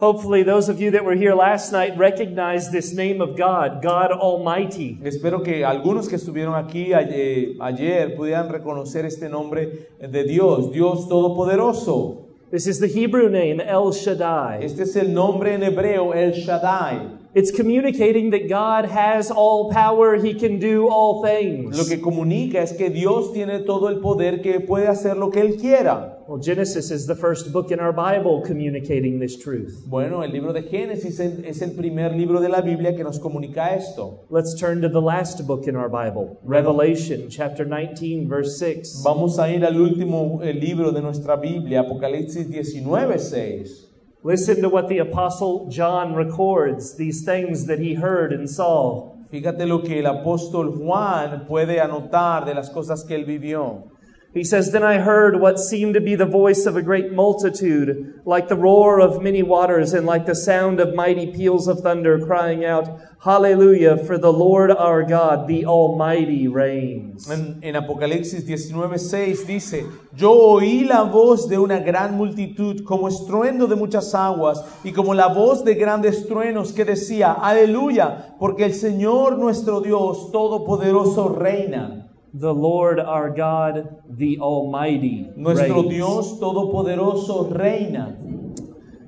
Hopefully, 0.00 0.42
those 0.42 0.70
of 0.70 0.80
you 0.80 0.90
that 0.92 1.04
were 1.04 1.14
here 1.14 1.34
last 1.34 1.72
night 1.72 1.94
recognize 1.98 2.70
this 2.70 2.94
name 2.94 3.20
of 3.20 3.36
God, 3.36 3.82
God 3.82 4.10
Almighty. 4.10 4.98
Espero 5.04 5.44
que 5.44 5.62
algunos 5.62 6.08
que 6.08 6.16
estuvieron 6.16 6.54
aquí 6.54 6.94
eh, 6.94 6.96
ayer, 6.96 7.56
ayer 7.60 8.16
pudieran 8.16 8.48
reconocer 8.48 9.04
este 9.04 9.28
nombre 9.28 9.88
de 10.00 10.24
Dios, 10.24 10.72
Dios 10.72 11.06
Todopoderoso. 11.06 12.24
This 12.50 12.66
is 12.66 12.80
the 12.80 12.88
Hebrew 12.88 13.28
name, 13.28 13.60
El 13.60 13.92
Shaddai. 13.92 14.64
Este 14.64 14.84
es 14.84 14.96
el 14.96 15.12
nombre 15.12 15.52
en 15.52 15.62
hebreo, 15.62 16.14
El 16.14 16.32
Shaddai. 16.32 17.19
It's 17.32 17.52
communicating 17.52 18.30
that 18.30 18.48
God 18.48 18.86
has 18.86 19.30
all 19.30 19.70
power, 19.70 20.16
He 20.16 20.34
can 20.34 20.58
do 20.58 20.88
all 20.88 21.20
Lo 21.20 21.28
things. 21.28 21.88
que 21.88 21.98
comunica 22.00 22.56
es 22.56 22.72
que 22.72 22.90
Dios 22.90 23.32
tiene 23.32 23.60
todo 23.60 23.86
el 23.86 24.00
poder 24.00 24.42
que 24.42 24.58
puede 24.58 24.88
hacer 24.88 25.16
lo 25.16 25.30
que 25.30 25.40
Él 25.40 25.56
quiera. 25.56 26.18
Well, 26.26 26.42
Genesis 26.42 26.90
is 26.90 27.06
the 27.06 27.14
first 27.14 27.52
book 27.52 27.70
in 27.70 27.78
our 27.78 27.92
Bible 27.92 28.42
communicating 28.44 29.20
this 29.20 29.36
truth. 29.38 29.84
Bueno, 29.86 30.22
el 30.22 30.32
libro 30.32 30.52
de 30.52 30.62
Génesis 30.62 31.20
es 31.20 31.62
el 31.62 31.70
primer 31.76 32.16
libro 32.16 32.40
de 32.40 32.48
la 32.48 32.62
Biblia 32.62 32.96
que 32.96 33.04
nos 33.04 33.20
comunica 33.20 33.76
esto. 33.76 34.26
Let's 34.28 34.54
turn 34.54 34.80
to 34.82 34.88
the 34.88 35.00
last 35.00 35.46
book 35.46 35.68
in 35.68 35.76
our 35.76 35.88
Bible, 35.88 36.36
Revelation 36.42 37.28
chapter 37.30 37.64
19, 37.64 38.28
verse 38.28 38.58
6. 38.58 39.02
Vamos 39.04 39.38
a 39.38 39.48
ir 39.52 39.64
al 39.64 39.76
último 39.80 40.40
eh, 40.42 40.52
libro 40.52 40.90
de 40.90 41.00
nuestra 41.00 41.36
Biblia, 41.36 41.80
Apocalipsis 41.82 42.48
19, 42.48 43.18
6. 43.18 43.89
Listen 44.22 44.60
to 44.60 44.68
what 44.68 44.88
the 44.88 44.98
Apostle 44.98 45.70
John 45.70 46.14
records, 46.14 46.96
these 46.96 47.24
things 47.24 47.64
that 47.64 47.78
he 47.78 47.94
heard 47.94 48.34
and 48.34 48.50
saw. 48.50 49.16
Fíjate 49.32 49.66
lo 49.66 49.78
que 49.78 50.00
el 50.00 50.06
apóstol 50.06 50.76
Juan 50.76 51.46
puede 51.46 51.80
anotar 51.80 52.44
de 52.44 52.52
las 52.52 52.68
cosas 52.68 53.02
que 53.02 53.14
él 53.14 53.24
vivió. 53.24 53.84
He 54.32 54.44
says, 54.44 54.70
Then 54.70 54.84
I 54.84 54.98
heard 54.98 55.40
what 55.40 55.58
seemed 55.58 55.94
to 55.94 56.00
be 56.00 56.14
the 56.14 56.24
voice 56.24 56.64
of 56.64 56.76
a 56.76 56.82
great 56.82 57.12
multitude, 57.12 58.20
like 58.24 58.46
the 58.46 58.56
roar 58.56 59.00
of 59.00 59.20
many 59.20 59.42
waters, 59.42 59.92
and 59.92 60.06
like 60.06 60.26
the 60.26 60.36
sound 60.36 60.78
of 60.78 60.94
mighty 60.94 61.26
peals 61.32 61.66
of 61.66 61.80
thunder, 61.80 62.24
crying 62.24 62.64
out, 62.64 62.88
Hallelujah, 63.24 63.96
for 63.96 64.18
the 64.18 64.32
Lord 64.32 64.70
our 64.70 65.02
God, 65.02 65.48
the 65.48 65.66
Almighty, 65.66 66.46
reigns. 66.46 67.28
En, 67.28 67.58
en 67.60 67.74
Apocalipsis 67.74 68.46
19:6 68.46 69.46
dice, 69.46 69.84
yo 70.14 70.32
oí 70.32 70.84
la 70.86 71.02
voz 71.02 71.48
de 71.48 71.58
una 71.58 71.80
gran 71.80 72.16
multitud 72.16 72.84
como 72.84 73.08
estruendo 73.08 73.66
de 73.66 73.74
muchas 73.74 74.14
aguas 74.14 74.64
y 74.84 74.92
como 74.92 75.12
la 75.12 75.26
voz 75.26 75.64
de 75.64 75.74
grandes 75.74 76.28
truenos 76.28 76.72
que 76.72 76.84
decía, 76.84 77.32
aleluya, 77.32 78.36
porque 78.38 78.64
el 78.64 78.74
Señor 78.74 79.36
nuestro 79.38 79.80
Dios 79.80 80.30
Todopoderoso 80.30 81.28
reina. 81.30 82.09
The 82.32 82.54
Lord 82.54 83.00
our 83.00 83.30
God, 83.30 84.02
the 84.08 84.38
Almighty, 84.38 85.28
Nuestro 85.36 85.82
reigns. 85.82 85.88
Dios 85.94 86.38
Todopoderoso 86.40 87.50
reina. 87.58 88.16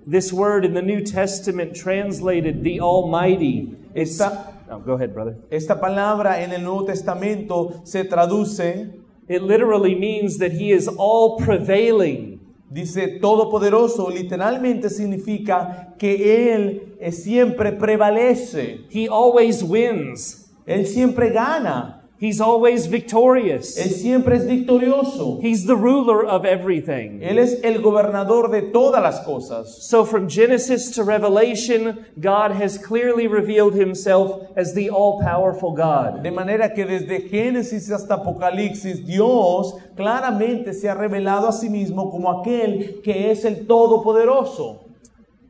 This 0.05 0.33
word 0.33 0.64
in 0.64 0.75
the 0.75 0.83
New 0.83 1.02
Testament 1.05 1.76
translated 1.76 2.64
the 2.64 2.81
Almighty. 2.81 3.76
Esta, 3.95 4.52
oh, 4.69 4.81
go 4.81 4.95
ahead, 4.95 5.14
brother. 5.14 5.37
esta 5.50 5.76
palabra 5.81 6.41
en 6.41 6.52
el 6.52 6.62
Nuevo 6.62 6.85
Testamento 6.87 7.83
se 7.85 8.05
traduce, 8.05 8.91
It 9.29 9.43
literally 9.43 9.95
means 9.95 10.38
that 10.38 10.52
He 10.52 10.73
is 10.73 10.88
all 10.88 11.38
prevailing. 11.38 12.41
dice 12.69 13.21
Todopoderoso, 13.21 14.11
literalmente 14.11 14.91
significa 14.91 15.95
que 15.97 16.52
Él 16.52 16.97
siempre 17.12 17.71
prevalece. 17.73 18.81
He 18.91 19.07
always 19.09 19.62
wins. 19.62 20.50
Él 20.67 20.87
siempre 20.87 21.31
gana. 21.31 22.02
He's 22.23 22.41
always 22.41 22.87
Él 22.87 22.93
victorious. 22.93 23.75
siempre 23.75 24.37
es 24.37 24.47
victorioso. 24.47 25.41
He's 25.43 25.67
the 25.67 25.75
ruler 25.75 26.25
of 26.25 26.45
everything. 26.45 27.21
Él 27.21 27.37
es 27.37 27.61
el 27.64 27.83
gobernador 27.83 28.49
de 28.49 28.71
todas 28.71 29.02
las 29.02 29.25
cosas. 29.25 29.88
So 29.88 30.05
from 30.05 30.29
Genesis 30.29 30.93
to 30.93 31.02
Revelation, 31.02 32.07
God 32.21 32.52
has 32.52 32.79
clearly 32.79 33.26
revealed 33.26 33.75
himself 33.75 34.47
as 34.57 34.73
the 34.73 34.88
all-powerful 34.88 35.73
God. 35.73 36.23
De 36.23 36.31
manera 36.31 36.73
que 36.73 36.87
desde 36.87 37.29
Génesis 37.29 37.91
hasta 37.91 38.14
Apocalipsis, 38.14 39.05
Dios 39.05 39.75
claramente 39.97 40.75
se 40.75 40.88
ha 40.88 40.95
revelado 40.95 41.49
a 41.49 41.52
sí 41.52 41.69
mismo 41.69 42.09
como 42.09 42.41
aquel 42.41 43.02
que 43.02 43.33
es 43.33 43.45
el 43.45 43.67
Todopoderoso. 43.67 44.85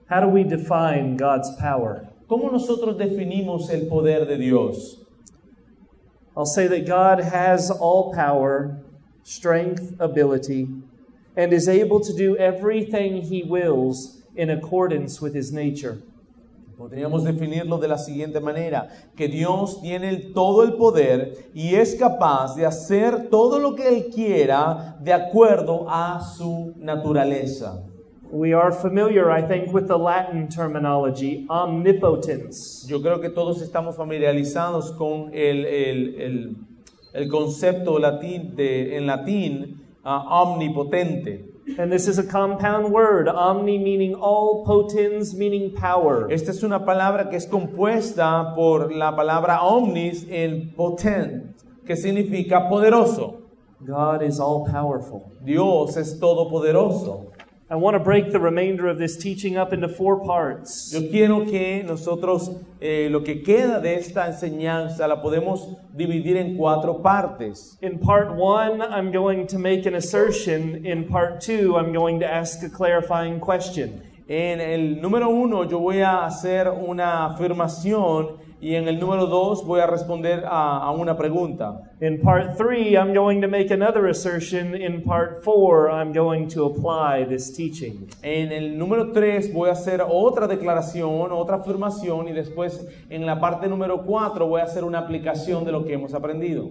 How 0.09 0.23
do 0.23 0.29
we 0.29 0.43
define 0.43 1.19
God's 1.19 1.51
power? 1.61 2.09
¿Cómo 2.29 2.51
nosotros 2.51 2.97
definimos 2.97 3.69
el 3.69 3.89
poder 3.89 4.27
de 4.27 4.39
Dios? 4.39 5.02
I'll 6.37 6.47
say 6.47 6.67
that 6.67 6.87
God 6.87 7.21
has 7.21 7.71
all 7.71 8.13
power, 8.15 8.79
strength, 9.23 9.95
ability, 10.01 10.69
and 11.37 11.53
is 11.53 11.69
able 11.69 12.01
to 12.01 12.13
do 12.15 12.37
everything 12.37 13.23
he 13.23 13.43
wills 13.43 14.23
in 14.35 14.49
accordance 14.51 15.21
with 15.21 15.35
his 15.35 15.53
nature. 15.53 16.03
Podríamos 16.79 17.23
definirlo 17.23 17.79
de 17.79 17.87
la 17.87 17.99
siguiente 17.99 18.41
manera, 18.41 18.89
que 19.15 19.29
Dios 19.29 19.81
tiene 19.83 20.17
todo 20.35 20.65
el 20.65 20.73
poder 20.73 21.51
y 21.55 21.75
es 21.75 21.95
capaz 21.95 22.57
de 22.57 22.67
hacer 22.67 23.29
todo 23.29 23.59
lo 23.59 23.77
que 23.77 23.87
Él 23.87 24.11
quiera 24.13 24.97
de 25.01 25.13
acuerdo 25.13 25.87
a 25.89 26.21
su 26.21 26.73
naturaleza. 26.79 27.85
We 28.35 28.55
are 28.55 28.73
familiar, 28.73 29.31
I 29.31 29.43
think, 29.43 29.75
with 29.75 29.89
the 29.89 29.99
Latin 29.99 30.49
terminology, 30.49 31.47
omnipotence. 31.51 32.87
Yo 32.89 33.01
creo 33.01 33.21
que 33.21 33.29
todos 33.29 33.61
estamos 33.61 33.97
familiarizados 33.97 34.93
con 34.97 35.35
el, 35.35 35.67
el- 35.67 36.15
el- 36.19 36.57
el 37.13 37.29
concepto 37.29 37.99
latín 37.99 38.57
de, 38.57 38.97
en 38.97 39.07
latín 39.07 39.83
ah, 40.03 40.43
omnipotente. 40.45 41.45
And 41.79 41.93
this 41.93 42.09
is 42.09 42.19
a 42.19 42.25
compound 42.27 42.91
word, 42.91 43.29
omni 43.29 43.79
meaning 43.79 44.15
all, 44.15 44.65
potens 44.65 45.35
meaning 45.35 45.71
power. 45.75 46.27
Esta 46.33 46.53
es 46.53 46.63
una 46.63 46.87
palabra 46.87 47.29
que 47.29 47.37
es 47.37 47.47
compuesta 47.47 48.55
por 48.55 48.91
la 48.93 49.15
palabra 49.15 49.61
omnis 49.63 50.27
en 50.31 50.73
potent, 50.75 51.55
que 51.87 51.97
significa 51.97 52.67
poderoso. 52.71 53.41
God 53.85 54.23
is 54.23 54.39
all 54.41 54.65
powerful. 54.65 55.33
Dios 55.45 55.97
es 55.97 56.19
todopoderoso. 56.19 57.32
I 57.73 57.77
want 57.77 57.95
to 57.95 58.01
break 58.01 58.33
the 58.33 58.39
remainder 58.39 58.87
of 58.87 58.99
this 58.99 59.17
teaching 59.17 59.57
up 59.57 59.73
into 59.73 59.89
four 59.89 60.23
parts. 60.23 60.93
Yo 60.93 61.09
quiero 61.09 61.47
que 61.47 61.83
nosotros 61.83 62.51
eh, 62.83 63.09
lo 63.11 63.21
que 63.21 63.43
queda 63.43 63.81
de 63.81 63.95
esta 63.95 64.27
enseñanza 64.27 65.09
la 65.09 65.23
podemos 65.23 65.79
dividir 65.97 66.37
en 66.37 66.59
cuatro 66.59 67.03
partes. 67.03 67.79
In 67.81 67.99
part 67.99 68.35
one, 68.35 68.83
I'm 68.83 69.11
going 69.11 69.47
to 69.47 69.59
make 69.59 69.87
an 69.87 69.95
assertion. 69.95 70.85
In 70.85 71.09
part 71.09 71.41
two, 71.41 71.79
I'm 71.79 71.95
going 71.95 72.21
to 72.21 72.31
ask 72.31 72.63
a 72.63 72.69
clarifying 72.69 73.41
question. 73.41 74.03
En 74.29 74.61
el 74.61 75.01
número 75.01 75.31
uno 75.31 75.65
yo 75.65 75.79
voy 75.79 76.03
a 76.03 76.27
hacer 76.27 76.69
una 76.69 77.25
afirmación 77.25 78.37
y 78.63 78.77
en 78.77 78.87
el 78.87 79.01
número 79.01 79.27
dos 79.27 79.67
voy 79.67 79.81
a 79.81 79.87
responder 79.87 80.45
a, 80.47 80.79
a 80.79 80.91
una 80.93 81.17
pregunta. 81.17 81.91
In 82.01 82.21
part 82.21 82.57
three, 82.57 82.95
I'm 82.97 83.13
going 83.13 83.41
to 83.43 83.49
make 83.49 83.73
another 83.73 84.07
assertion. 84.07 84.75
In 84.75 85.03
part 85.03 85.43
four, 85.43 85.91
I'm 85.91 86.13
going 86.13 86.49
to 86.51 86.65
apply 86.67 87.25
this 87.29 87.53
teaching. 87.53 88.07
En 88.23 88.53
el 88.53 88.79
número 88.79 89.13
3 89.13 89.53
voy 89.53 89.69
a 89.69 89.73
hacer 89.73 90.01
otra 90.09 90.47
declaración, 90.47 91.33
otra 91.33 91.57
afirmación 91.57 92.29
y 92.29 92.33
después 92.33 92.87
en 93.11 93.27
la 93.27 93.41
parte 93.41 93.67
número 93.69 94.05
4 94.07 94.47
voy 94.47 94.61
a 94.61 94.65
hacer 94.65 94.85
una 94.85 95.01
aplicación 95.01 95.65
de 95.65 95.73
lo 95.73 95.85
que 95.85 95.95
hemos 95.95 96.15
aprendido. 96.15 96.69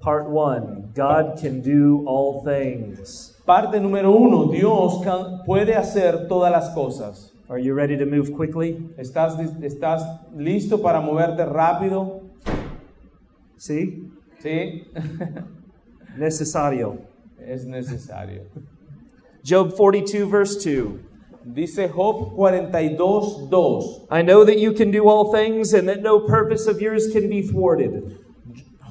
Part 0.00 0.26
one 0.28 0.90
God 0.94 1.40
can 1.40 1.62
do 1.62 2.04
all 2.06 2.42
things. 2.44 3.36
Parte 3.46 3.80
número 3.80 4.10
1, 4.12 4.50
Dios 4.52 5.00
can- 5.04 5.42
puede 5.46 5.74
hacer 5.74 6.28
todas 6.28 6.50
las 6.52 6.70
cosas. 6.70 7.27
Are 7.50 7.58
you 7.58 7.72
ready 7.74 7.96
to 7.96 8.04
move 8.04 8.34
quickly? 8.34 8.76
¿Estás, 8.98 9.38
¿Estás 9.62 10.02
listo 10.36 10.82
para 10.82 11.00
moverte 11.00 11.46
rápido? 11.46 12.20
See? 13.56 14.10
Sí, 14.40 14.84
Necesario. 16.18 16.98
es 17.40 17.64
necesario. 17.64 18.42
Job 19.42 19.72
42, 19.74 20.30
verse 20.30 20.56
2. 20.58 21.00
Dice 21.54 21.88
Job 21.88 22.34
42, 22.36 23.48
2. 23.48 24.06
I 24.10 24.22
know 24.22 24.44
that 24.44 24.58
you 24.58 24.72
can 24.74 24.90
do 24.90 25.08
all 25.08 25.32
things 25.32 25.72
and 25.72 25.88
that 25.88 26.02
no 26.02 26.20
purpose 26.20 26.66
of 26.66 26.82
yours 26.82 27.10
can 27.10 27.28
be 27.30 27.40
thwarted. 27.40 28.18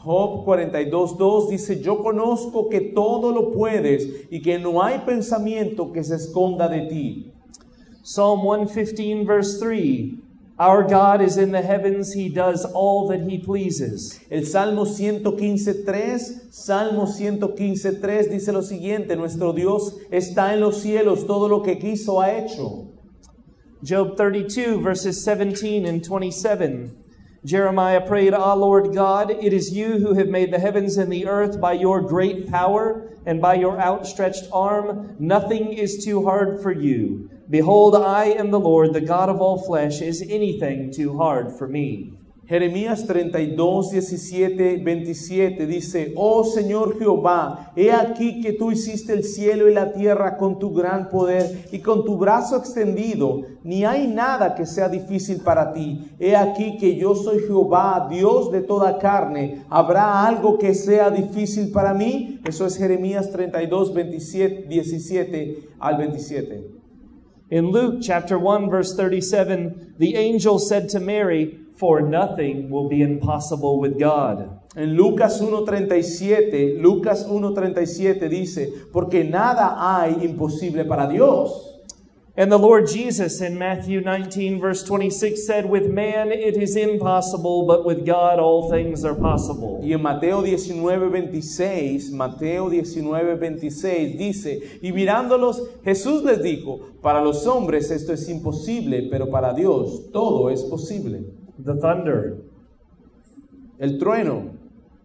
Job 0.04 0.46
42, 0.46 1.18
2 1.18 1.50
dice, 1.50 1.82
yo 1.84 1.98
conozco 2.02 2.70
que 2.72 2.94
todo 2.96 3.32
lo 3.32 3.52
puedes 3.52 4.08
y 4.32 4.40
que 4.42 4.58
no 4.58 4.82
hay 4.82 5.00
pensamiento 5.06 5.92
que 5.94 6.04
se 6.04 6.16
esconda 6.16 6.68
de 6.70 6.88
ti. 6.88 7.32
Psalm 8.10 8.42
115, 8.42 9.26
verse 9.26 9.60
3. 9.60 10.18
Our 10.58 10.88
God 10.88 11.22
is 11.22 11.36
in 11.38 11.52
the 11.52 11.62
heavens, 11.62 12.14
he 12.14 12.30
does 12.30 12.64
all 12.64 13.06
that 13.10 13.30
he 13.30 13.38
pleases. 13.38 14.18
El 14.32 14.44
Salmo 14.44 14.86
115.3, 14.86 16.54
Salmo 16.54 17.06
115.3 17.06 18.30
dice 18.30 18.48
lo 18.48 18.62
siguiente, 18.62 19.18
nuestro 19.18 19.52
Dios 19.52 20.00
está 20.10 20.54
en 20.54 20.62
los 20.62 20.82
cielos, 20.82 21.28
todo 21.28 21.50
lo 21.50 21.62
que 21.62 21.76
quiso 21.76 22.22
ha 22.22 22.30
hecho. 22.30 22.88
Job 23.84 24.16
32, 24.16 24.78
verses 24.78 25.22
17 25.26 25.86
and 25.86 26.02
27. 26.02 27.04
Jeremiah 27.44 28.08
prayed, 28.08 28.34
Ah, 28.34 28.54
Lord 28.54 28.96
God, 28.96 29.32
it 29.32 29.52
is 29.52 29.76
you 29.76 29.98
who 29.98 30.14
have 30.14 30.30
made 30.30 30.54
the 30.54 30.60
heavens 30.60 30.96
and 30.96 31.12
the 31.12 31.28
earth 31.28 31.60
by 31.60 31.74
your 31.74 32.00
great 32.00 32.50
power 32.50 33.12
and 33.26 33.42
by 33.42 33.56
your 33.56 33.78
outstretched 33.82 34.46
arm. 34.54 35.18
Nothing 35.20 35.74
is 35.74 36.06
too 36.06 36.24
hard 36.24 36.62
for 36.64 36.72
you. 36.72 37.30
Behold, 37.50 37.96
I 37.96 38.26
am 38.26 38.52
the 38.52 38.60
Lord, 38.60 38.94
the 38.94 39.00
God 39.00 39.30
of 39.30 39.40
all 39.40 39.58
flesh. 39.58 40.02
Is 40.02 40.22
anything 40.22 40.92
too 40.92 41.18
hard 41.18 41.58
for 41.58 41.66
me? 41.66 42.18
Jeremías 42.48 43.06
32, 43.06 43.90
17, 43.90 44.78
27 44.84 45.66
dice, 45.66 46.14
Oh 46.16 46.46
Señor 46.46 46.98
Jehová, 46.98 47.74
he 47.76 47.92
aquí 47.92 48.42
que 48.42 48.54
tú 48.54 48.72
hiciste 48.72 49.14
el 49.14 49.24
cielo 49.26 49.70
y 49.70 49.74
la 49.74 49.92
tierra 49.92 50.38
con 50.38 50.58
tu 50.58 50.74
gran 50.74 51.10
poder 51.10 51.68
y 51.74 51.80
con 51.80 52.06
tu 52.06 52.18
brazo 52.18 52.56
extendido, 52.56 53.42
ni 53.64 53.84
hay 53.84 54.08
nada 54.08 54.56
que 54.56 54.66
sea 54.66 54.88
difícil 54.88 55.42
para 55.42 55.74
ti. 55.74 56.10
He 56.20 56.38
aquí 56.38 56.78
que 56.78 56.96
yo 56.96 57.16
soy 57.16 57.40
Jehová, 57.40 58.08
Dios 58.10 58.50
de 58.52 58.62
toda 58.62 58.98
carne. 58.98 59.66
¿Habrá 59.70 60.26
algo 60.26 60.58
que 60.58 60.74
sea 60.74 61.10
difícil 61.10 61.72
para 61.72 61.94
mí? 61.94 62.40
Eso 62.46 62.66
es 62.66 62.78
Jeremías 62.78 63.30
32, 63.30 63.94
27, 63.94 64.68
17 64.68 65.70
al 65.80 65.98
27. 65.98 66.77
In 67.50 67.72
Luke 67.72 68.00
chapter 68.02 68.38
1, 68.38 68.70
verse 68.70 68.94
37, 68.94 69.96
the 69.98 70.16
angel 70.16 70.60
said 70.60 70.90
to 70.90 71.00
Mary, 71.00 71.60
For 71.78 72.02
nothing 72.02 72.70
will 72.70 72.90
be 72.90 73.02
impossible 73.02 73.80
with 73.80 73.98
God. 73.98 74.60
En 74.76 74.98
Lucas 74.98 75.40
1.37, 75.40 76.82
Lucas 76.82 77.24
1.37 77.24 78.30
dice, 78.30 78.68
porque 78.92 79.24
nada 79.24 79.76
hay 79.80 80.26
imposible 80.26 80.84
para 80.84 81.08
Dios. 81.08 81.77
And 82.40 82.52
the 82.52 82.60
Lord 82.60 82.88
Jesus 82.88 83.42
in 83.42 83.58
Matthew 83.58 84.00
19, 84.00 84.60
verse 84.60 84.84
26 84.84 85.44
said, 85.44 85.66
With 85.66 85.88
man 85.88 86.32
it 86.32 86.56
is 86.56 86.76
impossible, 86.76 87.66
but 87.66 87.84
with 87.84 88.06
God 88.06 88.38
all 88.38 88.70
things 88.70 89.04
are 89.04 89.16
possible. 89.16 89.82
Y 89.84 89.94
en 89.94 90.04
Mateo 90.04 90.44
19.26, 90.44 92.12
Mateo 92.12 92.70
19.26 92.70 94.18
dice, 94.20 94.80
y 94.84 94.92
mirándolos, 94.92 95.68
Jesús 95.84 96.24
les 96.24 96.44
dijo, 96.44 97.02
para 97.02 97.24
los 97.24 97.48
hombres 97.48 97.90
esto 97.90 98.14
es 98.14 98.30
imposible, 98.30 99.08
pero 99.10 99.32
para 99.32 99.56
Dios 99.56 100.12
todo 100.14 100.52
es 100.52 100.62
posible. 100.62 101.24
The 101.58 101.74
thunder, 101.74 102.38
El 103.80 103.98
trueno, 103.98 104.52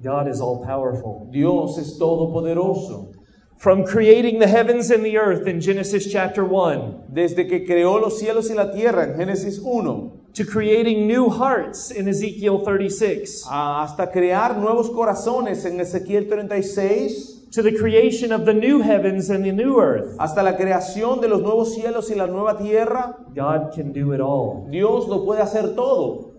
God 0.03 0.29
is 0.29 0.39
all 0.39 0.63
powerful. 0.63 1.29
Dios 1.31 1.79
es 1.79 1.97
todopoderoso. 1.97 3.22
From 3.63 3.85
creating 3.85 4.41
the 4.41 4.49
heavens 4.49 4.91
and 4.91 5.05
the 5.05 5.17
earth 5.19 5.47
in 5.47 5.61
Genesis 5.61 6.11
chapter 6.11 6.45
1, 6.45 7.05
Desde 7.15 7.49
que 7.49 7.65
creó 7.65 8.01
los 8.01 8.19
cielos 8.19 8.51
y 8.51 8.57
la 8.57 8.73
tierra 8.73 9.05
en 9.05 9.17
Génesis 9.17 9.61
1, 9.61 10.33
to 10.35 10.45
creating 10.45 11.07
new 11.07 11.31
hearts 11.31 11.93
in 11.93 12.09
Ezekiel 12.09 12.65
36, 12.65 13.47
hasta 13.49 14.11
crear 14.11 14.59
nuevos 14.59 14.91
corazones 14.91 15.65
en 15.65 15.79
Ezequiel 15.79 16.29
36, 16.29 17.51
to 17.53 17.63
the 17.63 17.71
creation 17.71 18.33
of 18.33 18.47
the 18.47 18.53
new 18.53 18.81
heavens 18.81 19.31
and 19.31 19.45
the 19.45 19.53
new 19.53 19.79
earth, 19.79 20.17
hasta 20.19 20.43
la 20.43 20.57
creación 20.57 21.21
de 21.21 21.29
los 21.29 21.41
nuevos 21.41 21.73
cielos 21.77 22.11
y 22.11 22.17
la 22.17 22.27
nueva 22.27 22.59
tierra, 22.59 23.15
God 23.33 23.73
can 23.73 23.93
do 23.93 24.13
it 24.13 24.21
all. 24.21 24.67
Dios 24.73 25.07
lo 25.07 25.25
puede 25.25 25.41
hacer 25.41 25.77
todo. 25.77 26.33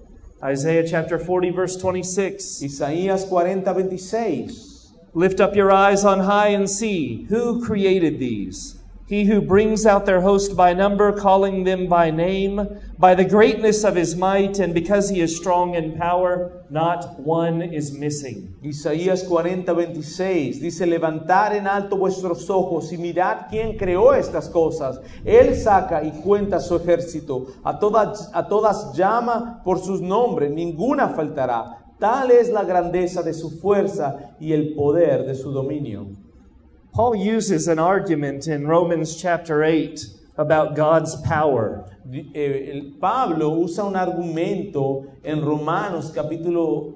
Isaiah 0.44 0.86
chapter 0.86 1.18
40, 1.18 1.54
verse 1.54 1.78
26. 1.78 2.64
Isaías 2.64 3.24
40, 3.30 3.72
26. 3.72 4.73
Lift 5.16 5.40
up 5.40 5.56
your 5.56 5.72
eyes 5.72 6.04
on 6.04 6.22
high 6.22 6.48
and 6.48 6.68
see 6.68 7.28
who 7.30 7.64
created 7.64 8.18
these. 8.18 8.80
He 9.06 9.26
who 9.26 9.42
brings 9.42 9.86
out 9.86 10.08
their 10.08 10.22
host 10.22 10.56
by 10.56 10.74
number, 10.74 11.12
calling 11.12 11.66
them 11.66 11.88
by 11.88 12.10
name, 12.10 12.68
by 12.98 13.14
the 13.14 13.26
greatness 13.26 13.84
of 13.84 13.96
his 13.96 14.16
might, 14.16 14.58
and 14.58 14.74
because 14.74 15.10
he 15.10 15.22
is 15.22 15.38
strong 15.38 15.76
in 15.76 16.00
power, 16.00 16.64
not 16.72 17.20
one 17.20 17.62
is 17.62 17.92
missing. 17.92 18.56
Isaías 18.64 19.28
40, 19.28 19.72
26 19.72 20.60
dice, 20.60 20.88
levantar 20.88 21.54
en 21.54 21.68
alto 21.68 21.96
vuestros 21.96 22.50
ojos 22.50 22.92
y 22.92 22.98
mirad 22.98 23.50
quién 23.52 23.78
creó 23.78 24.16
estas 24.16 24.50
cosas. 24.50 25.00
Él 25.24 25.54
saca 25.56 26.04
y 26.04 26.10
cuenta 26.24 26.60
su 26.60 26.76
ejército. 26.76 27.48
A 27.64 27.78
todas, 27.78 28.32
a 28.34 28.48
todas 28.48 28.98
llama 28.98 29.62
por 29.64 29.78
sus 29.78 30.02
nombres, 30.02 30.50
ninguna 30.50 31.10
faltará. 31.10 31.83
Tal 32.04 32.32
es 32.32 32.50
la 32.50 32.66
grandeza 32.66 33.24
de 33.24 33.34
su 33.34 33.50
fuerza 33.50 34.36
y 34.38 34.52
el 34.52 34.74
poder 34.76 35.26
de 35.26 35.36
su 35.36 35.54
dominio. 35.54 36.08
Paul 36.92 37.16
uses 37.16 37.70
an 37.70 37.80
argument 37.80 38.46
in 38.46 38.68
Romans 38.68 39.16
chapter 39.16 39.64
8 39.64 40.02
about 40.36 40.76
God's 40.76 41.16
power. 41.26 41.86
Eh, 42.36 42.92
Pablo 43.00 43.52
usa 43.52 43.86
un 43.86 43.96
argumento 43.96 45.06
en 45.24 45.42
Romanos 45.42 46.12
capítulo 46.14 46.94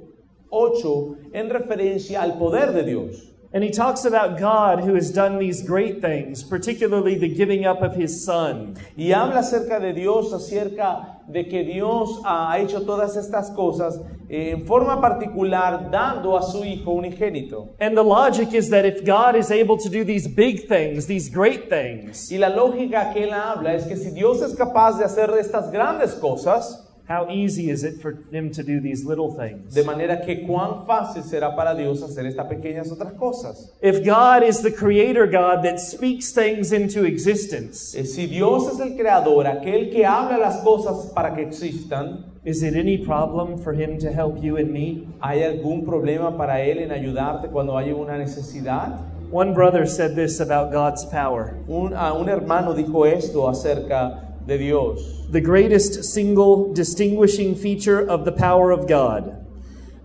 8 0.49 1.15
en 1.33 1.49
referencia 1.51 2.21
al 2.21 2.37
poder 2.37 2.73
de 2.73 2.83
Dios. 2.83 3.31
And 3.53 3.63
he 3.63 3.71
talks 3.71 4.03
about 4.03 4.37
God 4.37 4.81
who 4.81 4.93
has 4.95 5.09
done 5.09 5.39
these 5.39 5.61
great 5.61 6.01
things, 6.01 6.43
particularly 6.43 7.17
the 7.17 7.33
giving 7.33 7.65
up 7.65 7.81
of 7.81 7.95
his 7.95 8.25
son. 8.25 8.75
Y 8.97 9.13
habla 9.13 9.39
acerca 9.39 9.79
de 9.79 9.93
Dios, 9.93 10.33
acerca 10.33 11.16
de 11.27 11.47
que 11.47 11.63
Dios 11.63 12.21
ha 12.25 12.57
hecho 12.59 12.85
todas 12.85 13.17
estas 13.17 13.51
cosas 13.51 13.99
eh, 14.29 14.51
en 14.51 14.65
forma 14.65 14.99
particular 15.01 15.91
dando 15.91 16.37
a 16.37 16.41
su 16.41 16.63
Hijo 16.63 16.91
unigénito. 16.91 17.75
And 17.79 17.95
the 17.95 18.03
logic 18.03 18.53
is 18.53 18.69
that 18.69 18.85
if 18.85 19.05
God 19.05 19.35
is 19.35 19.51
able 19.51 19.77
to 19.77 19.89
do 19.89 20.03
these 20.03 20.27
big 20.27 20.67
things, 20.67 21.05
these 21.05 21.29
great 21.29 21.69
things, 21.69 22.31
Y 22.31 22.37
la 22.37 22.49
lógica 22.49 23.11
que 23.13 23.23
él 23.23 23.33
habla 23.33 23.73
es 23.73 23.85
que 23.85 23.97
si 23.97 24.11
Dios 24.11 24.41
es 24.41 24.55
capaz 24.55 24.97
de 24.97 25.05
hacer 25.05 25.29
estas 25.37 25.71
grandes 25.71 26.13
cosas, 26.15 26.86
how 27.07 27.27
easy 27.29 27.69
is 27.69 27.83
it 27.83 28.01
for 28.01 28.17
him 28.31 28.51
to 28.51 28.61
do 28.63 28.79
these 28.81 29.05
little 29.05 29.31
things? 29.33 29.73
de 29.73 29.83
manera 29.83 30.21
que 30.25 30.45
cuán 30.45 30.85
fácil 30.85 31.23
será 31.23 31.55
para 31.55 31.73
Dios 31.75 32.01
hacer 32.03 32.25
estas 32.25 32.47
pequeñas 32.47 32.91
otras 32.91 33.13
cosas. 33.13 33.71
If 33.81 34.03
God 34.05 34.43
is 34.43 34.61
the 34.61 34.71
creator 34.71 35.25
God 35.25 35.63
that 35.63 35.79
speaks 35.79 36.31
things 36.33 36.71
into 36.71 37.05
existence, 37.05 37.95
Eh, 37.95 38.03
Si 38.05 38.27
Dios 38.27 38.67
es 38.73 38.79
el 38.79 38.95
creador, 38.97 39.47
aquel 39.47 39.89
que 39.91 40.05
habla 40.05 40.37
las 40.37 40.57
cosas 40.63 41.11
para 41.13 41.33
que 41.35 41.43
existan, 41.43 42.25
is 42.43 42.61
it 42.63 42.75
any 42.75 42.97
problem 42.97 43.57
for 43.57 43.73
him 43.73 43.97
to 43.99 44.11
help 44.11 44.41
you 44.41 44.57
and 44.57 44.71
me? 44.71 45.07
¿hay 45.21 45.43
algún 45.43 45.85
problema 45.85 46.37
para 46.37 46.61
él 46.61 46.79
en 46.79 46.91
ayudarte 46.91 47.47
cuando 47.49 47.77
hay 47.77 47.91
una 47.91 48.17
necesidad? 48.17 48.99
One 49.31 49.53
brother 49.53 49.85
said 49.85 50.15
this 50.15 50.39
about 50.39 50.71
God's 50.71 51.03
power. 51.05 51.55
Un, 51.67 51.93
ah, 51.93 52.13
un 52.13 52.29
hermano 52.29 52.73
dijo 52.73 53.05
esto 53.05 53.49
acerca 53.49 54.26
de 54.47 54.57
Dios. 54.57 55.27
The 55.31 55.41
greatest 55.41 56.03
single 56.05 56.73
distinguishing 56.73 57.53
feature 57.55 57.99
of 57.99 58.23
the 58.25 58.31
power 58.31 58.71
of 58.71 58.87
God 58.87 59.33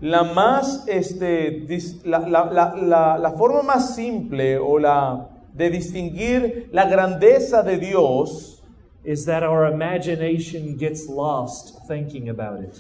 La 0.01 0.25
más, 0.25 0.85
este, 0.89 1.65
dis- 1.69 2.05
la, 2.05 2.19
la- 2.19 2.51
la- 2.51 2.75
la- 2.75 3.17
la 3.19 3.31
forma 3.37 3.63
más 3.63 3.95
simple 3.95 4.59
o 4.59 4.77
la 4.79 5.29
de 5.55 5.71
distinguir 5.71 6.69
la 6.73 6.87
grandeza 6.91 7.63
de 7.65 7.79
Dios 7.79 8.61
is 9.05 9.25
that 9.27 9.45
our 9.45 9.65
imagination 9.67 10.77
gets 10.77 11.09
lost 11.09 11.87
thinking 11.87 12.29
about 12.29 12.61
it. 12.65 12.75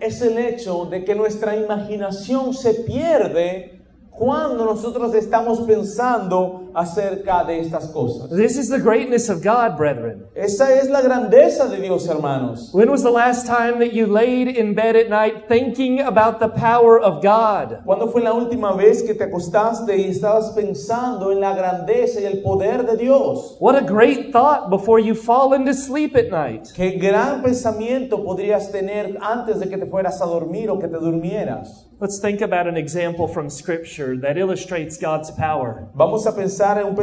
es 0.00 0.22
el 0.22 0.38
hecho 0.38 0.86
de 0.86 1.04
que 1.04 1.14
nuestra 1.14 1.54
imaginación 1.54 2.54
se 2.54 2.72
pierde 2.84 3.80
cuando 4.16 4.64
nosotros 4.64 5.14
estamos 5.14 5.60
pensando 5.60 6.70
acerca 6.74 7.44
de 7.44 7.60
estas 7.60 7.88
cosas. 7.88 8.30
This 8.30 8.56
is 8.56 8.68
the 8.68 8.78
greatness 8.78 9.28
of 9.28 9.42
God, 9.42 9.76
brethren. 9.76 10.26
Esa 10.34 10.72
es 10.78 10.88
la 10.88 11.02
grandeza 11.02 11.68
de 11.68 11.80
Dios, 11.80 12.06
hermanos. 12.08 12.70
When 12.72 12.90
was 12.90 13.02
the 13.02 13.10
last 13.10 13.46
time 13.46 13.78
that 13.78 13.92
you 13.92 14.06
laid 14.06 14.48
in 14.48 14.74
bed 14.74 14.96
at 14.96 15.08
night 15.08 15.48
thinking 15.48 16.00
about 16.00 16.40
the 16.40 16.48
power 16.48 16.98
of 17.00 17.22
God? 17.22 17.82
¿Cuándo 17.84 18.10
fue 18.10 18.22
la 18.22 18.32
última 18.32 18.72
vez 18.76 19.02
que 19.02 19.14
te 19.14 19.24
acostaste 19.24 19.96
y 19.96 20.10
estabas 20.10 20.52
pensando 20.52 21.32
en 21.32 21.40
la 21.40 21.54
grandeza 21.54 22.20
y 22.20 22.24
el 22.24 22.42
poder 22.42 22.84
de 22.86 22.96
Dios? 22.96 23.56
What 23.60 23.76
a 23.76 23.82
great 23.82 24.32
thought 24.32 24.70
before 24.70 25.00
you 25.00 25.14
fall 25.14 25.54
into 25.54 25.74
sleep 25.74 26.16
at 26.16 26.30
night. 26.30 26.68
Qué 26.74 26.98
gran 26.98 27.42
pensamiento 27.42 28.24
podrías 28.24 28.70
tener 28.70 29.18
antes 29.20 29.60
de 29.60 29.68
que 29.68 29.78
te 29.78 29.86
fueras 29.86 30.20
a 30.20 30.26
dormir 30.26 30.70
o 30.70 30.78
que 30.78 30.88
te 30.88 30.98
durmieras. 30.98 31.88
Let's 32.04 32.18
think 32.18 32.42
about 32.42 32.66
an 32.66 32.76
example 32.76 33.26
from 33.26 33.48
Scripture 33.48 34.14
that 34.18 34.36
illustrates 34.36 34.98
God's 34.98 35.30
power. 35.30 35.88
Vamos 35.94 36.26
a 36.26 36.32
pensar 36.32 36.76
en 36.76 36.94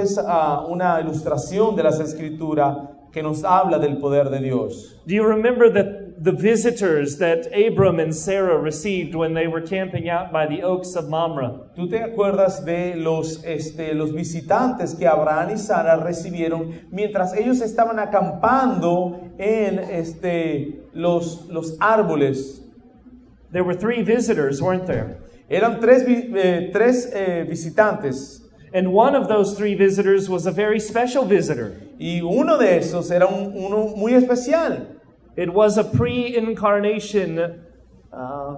una 0.72 1.02
ilustración 1.02 1.76
de 1.76 1.82
las 1.82 2.00
escrituras 2.00 2.88
que 3.12 3.24
nos 3.24 3.44
habla 3.44 3.80
del 3.80 4.00
poder 4.00 4.30
de 4.30 4.38
Dios. 4.42 4.94
Do 5.08 5.16
you 5.16 5.24
remember 5.24 5.72
that 5.72 6.24
the 6.24 6.32
visitors 6.32 7.18
that 7.18 7.48
Abram 7.52 8.00
and 8.00 8.16
Sarah 8.16 8.60
received 8.60 9.16
when 9.16 9.34
they 9.34 9.48
were 9.48 9.62
camping 9.62 10.08
out 10.08 10.32
by 10.32 10.46
the 10.46 10.62
oaks 10.62 10.96
of 10.96 11.10
Mamre? 11.10 11.50
¿Tú 11.76 11.90
te 11.90 11.98
acuerdas 11.98 12.64
de 12.64 12.94
los, 12.96 13.44
este, 13.44 13.96
los 13.96 14.12
visitantes 14.12 14.94
que 14.94 15.08
Abraham 15.08 15.50
y 15.50 15.58
Sara 15.58 15.98
recibieron 15.98 16.76
mientras 16.92 17.36
ellos 17.36 17.60
estaban 17.62 17.98
acampando 17.98 19.20
en 19.40 19.80
este, 19.80 20.84
los, 20.94 21.48
los 21.48 21.76
árboles? 21.80 22.61
There 23.52 23.64
were 23.64 23.76
three 23.76 24.02
visitors, 24.02 24.62
weren't 24.62 24.86
there? 24.88 25.18
Eran 25.50 25.80
tres, 25.82 26.04
eh, 26.08 26.70
tres 26.72 27.06
eh, 27.14 27.44
visitantes 27.48 28.40
And 28.74 28.94
one 28.94 29.16
of 29.16 29.28
those 29.28 29.58
three 29.58 29.76
visitors 29.76 30.30
was 30.30 30.46
a 30.46 30.52
very 30.52 30.80
special 30.80 31.26
visitor. 31.26 31.74
y 32.00 32.22
uno 32.22 32.58
de 32.58 32.78
esos 32.78 33.12
era 33.12 33.28
un- 33.28 33.54
uno 33.54 33.94
muy 33.98 34.14
especial. 34.14 34.88
It 35.36 35.54
was 35.54 35.78
a 35.78 35.84
pre 35.84 36.36
incarnation 36.38 37.38
uh, 38.14 38.56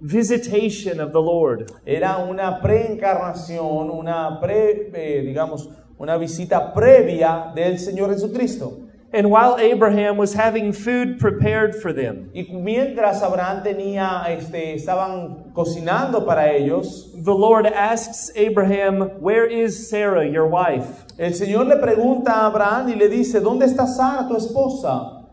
visitation 0.00 1.00
of 1.00 1.10
the 1.12 1.20
Lord. 1.20 1.72
Era 1.84 2.16
una 2.18 2.60
preencarnación, 2.62 3.90
una 3.90 4.38
pre, 4.40 4.90
eh, 4.94 5.22
digamos, 5.26 5.68
una 5.98 6.16
visita 6.16 6.72
previa 6.72 7.52
del 7.54 7.78
Señor 7.78 8.10
Jesucristo. 8.12 8.85
And 9.12 9.30
while 9.30 9.56
Abraham 9.58 10.16
was 10.16 10.34
having 10.34 10.72
food 10.72 11.18
prepared 11.18 11.74
for 11.74 11.92
them, 11.92 12.30
Y 12.34 12.48
mientras 12.52 13.22
Abraham 13.22 13.62
tenía, 13.62 14.24
este, 14.28 14.74
estaban 14.74 15.52
cocinando 15.54 16.26
para 16.26 16.52
ellos, 16.52 17.12
the 17.14 17.32
Lord 17.34 17.66
asks 17.66 18.30
Abraham, 18.36 19.20
Where 19.20 19.46
is 19.46 19.88
Sarah, 19.88 20.28
your 20.28 20.46
wife? 20.46 21.04
el 21.18 21.32
Señor 21.32 21.66
le 21.66 21.76
pregunta 21.76 22.30
a 22.30 22.46
Abraham 22.50 22.88
y 22.88 22.94
le 22.96 23.08
dice, 23.08 23.40
¿dónde 23.40 23.64
está 23.66 23.86
Sara, 23.86 24.28
tu 24.28 24.34
esposa? 24.36 25.24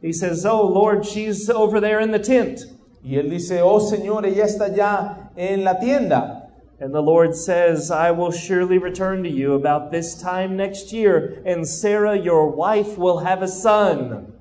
He 0.00 0.12
says, 0.12 0.46
Oh 0.46 0.66
Lord, 0.66 1.04
she's 1.04 1.50
over 1.50 1.80
there 1.80 2.00
in 2.00 2.10
the 2.12 2.18
tent. 2.18 2.60
Y 3.02 3.16
él 3.16 3.30
dice, 3.30 3.60
oh 3.62 3.78
Señor, 3.78 4.26
ella 4.26 4.44
está 4.44 4.68
ya 4.74 5.30
en 5.36 5.64
la 5.64 5.78
tienda. 5.78 6.37
And 6.80 6.94
the 6.94 7.02
Lord 7.02 7.34
says, 7.34 7.90
I 7.90 8.12
will 8.12 8.30
surely 8.30 8.78
return 8.78 9.24
to 9.24 9.28
you 9.28 9.54
about 9.54 9.90
this 9.90 10.14
time 10.14 10.56
next 10.56 10.92
year, 10.92 11.42
and 11.44 11.66
Sarah, 11.66 12.16
your 12.16 12.50
wife, 12.50 12.96
will 12.96 13.18
have 13.18 13.42
a 13.42 13.48
son. 13.48 14.32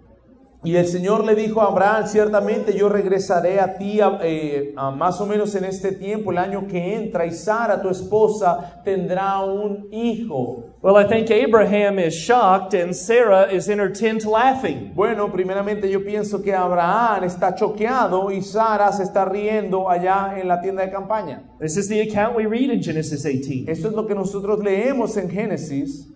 Y 0.64 0.76
el 0.76 0.88
Señor 0.88 1.24
le 1.24 1.36
dijo 1.36 1.62
a 1.62 1.66
Abraham, 1.68 2.08
ciertamente 2.08 2.74
yo 2.74 2.90
regresaré 2.90 3.60
a 3.60 3.78
ti 3.78 4.02
a- 4.02 4.20
eh, 4.24 4.74
a 4.76 4.90
más 4.92 5.22
o 5.22 5.26
menos 5.28 5.54
en 5.56 5.66
este 5.66 5.92
tiempo, 5.94 6.32
el 6.32 6.40
año 6.40 6.68
que 6.68 6.96
entra, 6.96 7.26
y 7.26 7.32
Sara, 7.32 7.80
tu 7.82 7.90
esposa, 7.90 8.82
tendrá 8.84 9.40
un 9.44 9.88
hijo. 9.92 10.64
Well, 10.82 10.96
I 10.98 11.08
think 11.08 11.30
Abraham 11.32 12.00
is 12.00 12.14
shocked, 12.16 12.74
and 12.74 12.94
Sarah 12.94 13.48
is 13.52 13.68
in 13.70 13.80
her 13.80 13.92
tent 13.94 14.26
laughing. 14.26 14.94
Bueno, 14.96 15.32
primeramente 15.32 15.90
yo 15.90 16.04
pienso 16.04 16.42
que 16.42 16.54
Abraham 16.54 17.24
está 17.24 17.54
choqueado 17.56 18.32
y 18.32 18.42
Sara 18.42 18.92
se 18.92 19.04
está 19.04 19.26
riendo 19.26 19.90
allá 19.90 20.34
en 20.40 20.48
la 20.48 20.60
tienda 20.60 20.84
de 20.84 20.92
campaña. 20.92 21.44
This 21.60 21.78
is 21.78 21.88
the 21.88 22.02
account 22.02 22.36
we 22.36 22.46
read 22.46 22.72
in 22.72 22.82
Genesis 22.82 23.24
18. 23.24 23.70
Esto 23.72 23.90
es 23.90 23.94
lo 23.94 24.06
que 24.08 24.16
nosotros 24.16 24.60
leemos 24.64 25.18
en 25.18 25.30
Génesis. 25.30 26.08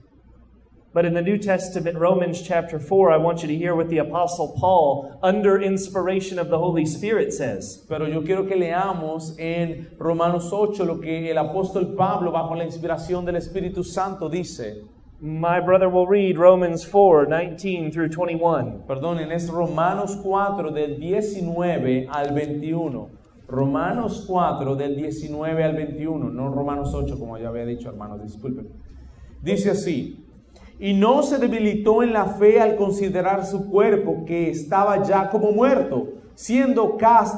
But 0.93 1.05
in 1.05 1.13
the 1.13 1.21
New 1.21 1.37
Testament, 1.37 1.97
Romans 1.97 2.41
chapter 2.41 2.77
4, 2.77 3.11
I 3.11 3.17
want 3.17 3.41
you 3.41 3.47
to 3.47 3.55
hear 3.55 3.73
what 3.73 3.87
the 3.87 3.99
Apostle 3.99 4.57
Paul, 4.59 5.17
under 5.23 5.61
inspiration 5.61 6.37
of 6.37 6.49
the 6.49 6.57
Holy 6.57 6.85
Spirit, 6.85 7.31
says. 7.31 7.85
Pero 7.87 8.07
yo 8.07 8.21
quiero 8.21 8.45
que 8.45 8.57
leamos 8.57 9.39
en 9.39 9.87
Romanos 9.97 10.51
8 10.51 10.83
lo 10.83 10.99
que 10.99 11.31
el 11.31 11.37
apóstol 11.37 11.95
Pablo, 11.95 12.33
bajo 12.33 12.55
la 12.55 12.65
inspiración 12.65 13.23
del 13.23 13.35
Espíritu 13.35 13.85
Santo, 13.85 14.27
dice. 14.27 14.83
My 15.21 15.61
brother 15.61 15.87
will 15.87 16.07
read 16.07 16.37
Romans 16.37 16.83
4 16.83 17.25
19 17.27 17.91
through 17.91 18.09
21. 18.09 18.83
Perdonen, 18.85 19.31
es 19.31 19.49
Romanos 19.49 20.17
4 20.21 20.71
del 20.71 20.99
19 20.99 22.09
al 22.11 22.33
21. 22.33 23.21
Romanos 23.47 24.25
4 24.27 24.75
del 24.75 24.95
19 24.95 25.63
al 25.63 25.73
21, 25.73 26.29
no 26.29 26.49
Romanos 26.49 26.93
8 26.93 27.19
como 27.19 27.37
ya 27.37 27.49
había 27.49 27.65
dicho, 27.65 27.89
hermanos, 27.89 28.23
disculpen. 28.23 28.69
Dice 29.41 29.71
así, 29.71 30.25
y 30.81 30.95
no 30.95 31.21
se 31.21 31.37
debilitó 31.37 32.01
en 32.01 32.11
la 32.11 32.25
fe 32.25 32.59
al 32.59 32.75
considerar 32.75 33.45
su 33.45 33.69
cuerpo 33.69 34.25
que 34.25 34.49
estaba 34.49 35.03
ya 35.03 35.29
como 35.29 35.51
muerto, 35.51 36.07
siendo 36.33 36.97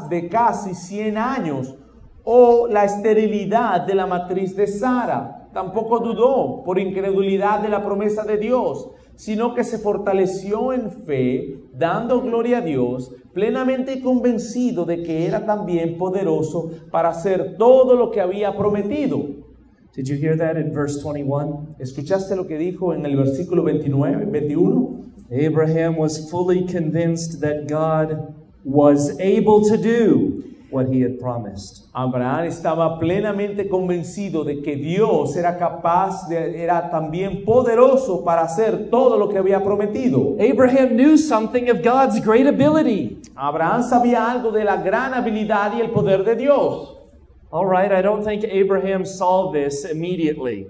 de 0.09 0.29
casi 0.29 0.73
100 0.73 1.17
años, 1.17 1.75
o 2.23 2.67
la 2.69 2.85
esterilidad 2.85 3.81
de 3.81 3.95
la 3.95 4.07
matriz 4.07 4.55
de 4.55 4.65
Sara. 4.65 5.49
Tampoco 5.51 5.99
dudó 5.99 6.63
por 6.63 6.79
incredulidad 6.79 7.59
de 7.59 7.67
la 7.67 7.83
promesa 7.83 8.23
de 8.23 8.37
Dios, 8.37 8.89
sino 9.15 9.53
que 9.53 9.65
se 9.65 9.77
fortaleció 9.77 10.71
en 10.71 10.89
fe, 10.89 11.65
dando 11.73 12.21
gloria 12.21 12.59
a 12.59 12.61
Dios, 12.61 13.13
plenamente 13.33 14.01
convencido 14.01 14.85
de 14.85 15.03
que 15.03 15.27
era 15.27 15.45
también 15.45 15.97
poderoso 15.97 16.71
para 16.91 17.09
hacer 17.09 17.57
todo 17.57 17.97
lo 17.97 18.09
que 18.09 18.21
había 18.21 18.55
prometido. 18.55 19.42
Did 19.93 20.07
you 20.07 20.15
hear 20.15 20.35
that 20.35 20.57
in 20.57 20.73
verse 20.73 20.99
21? 21.03 21.75
¿Escuchaste 21.79 22.35
lo 22.35 22.45
que 22.45 22.57
dijo 22.57 22.95
en 22.95 23.05
el 23.05 23.15
versículo 23.15 23.63
29, 23.63 24.25
21? 24.25 25.13
Abraham 25.31 25.97
was 25.97 26.31
fully 26.31 26.65
convinced 26.65 27.41
that 27.41 27.67
God 27.67 28.33
was 28.63 29.19
able 29.19 29.63
to 29.69 29.77
do 29.77 30.43
what 30.71 30.87
he 30.87 31.01
had 31.01 31.19
promised. 31.19 31.85
Abraham 31.93 32.45
estaba 32.45 32.99
plenamente 32.99 33.69
convencido 33.69 34.43
de 34.43 34.63
que 34.63 34.75
Dios 34.75 35.35
era 35.35 35.59
capaz, 35.59 36.27
de, 36.27 36.63
era 36.63 36.89
también 36.89 37.45
poderoso 37.45 38.23
para 38.23 38.41
hacer 38.41 38.89
todo 38.89 39.19
lo 39.19 39.29
que 39.29 39.37
había 39.37 39.63
prometido. 39.63 40.35
Abraham 40.39 40.95
knew 40.95 41.17
something 41.17 41.69
of 41.69 41.83
God's 41.83 42.19
great 42.19 42.47
ability. 42.47 43.21
Abraham 43.35 43.83
sabía 43.83 44.31
algo 44.31 44.51
de 44.51 44.63
la 44.63 44.77
gran 44.77 45.13
habilidad 45.13 45.77
y 45.77 45.81
el 45.81 45.91
poder 45.91 46.23
de 46.23 46.35
Dios. 46.35 46.92
All 47.53 47.67
right, 47.67 47.91
I 47.91 48.01
don't 48.01 48.23
think 48.23 48.43
Abraham 48.45 49.05
saw 49.05 49.51
this 49.51 49.85
immediately. 49.85 50.65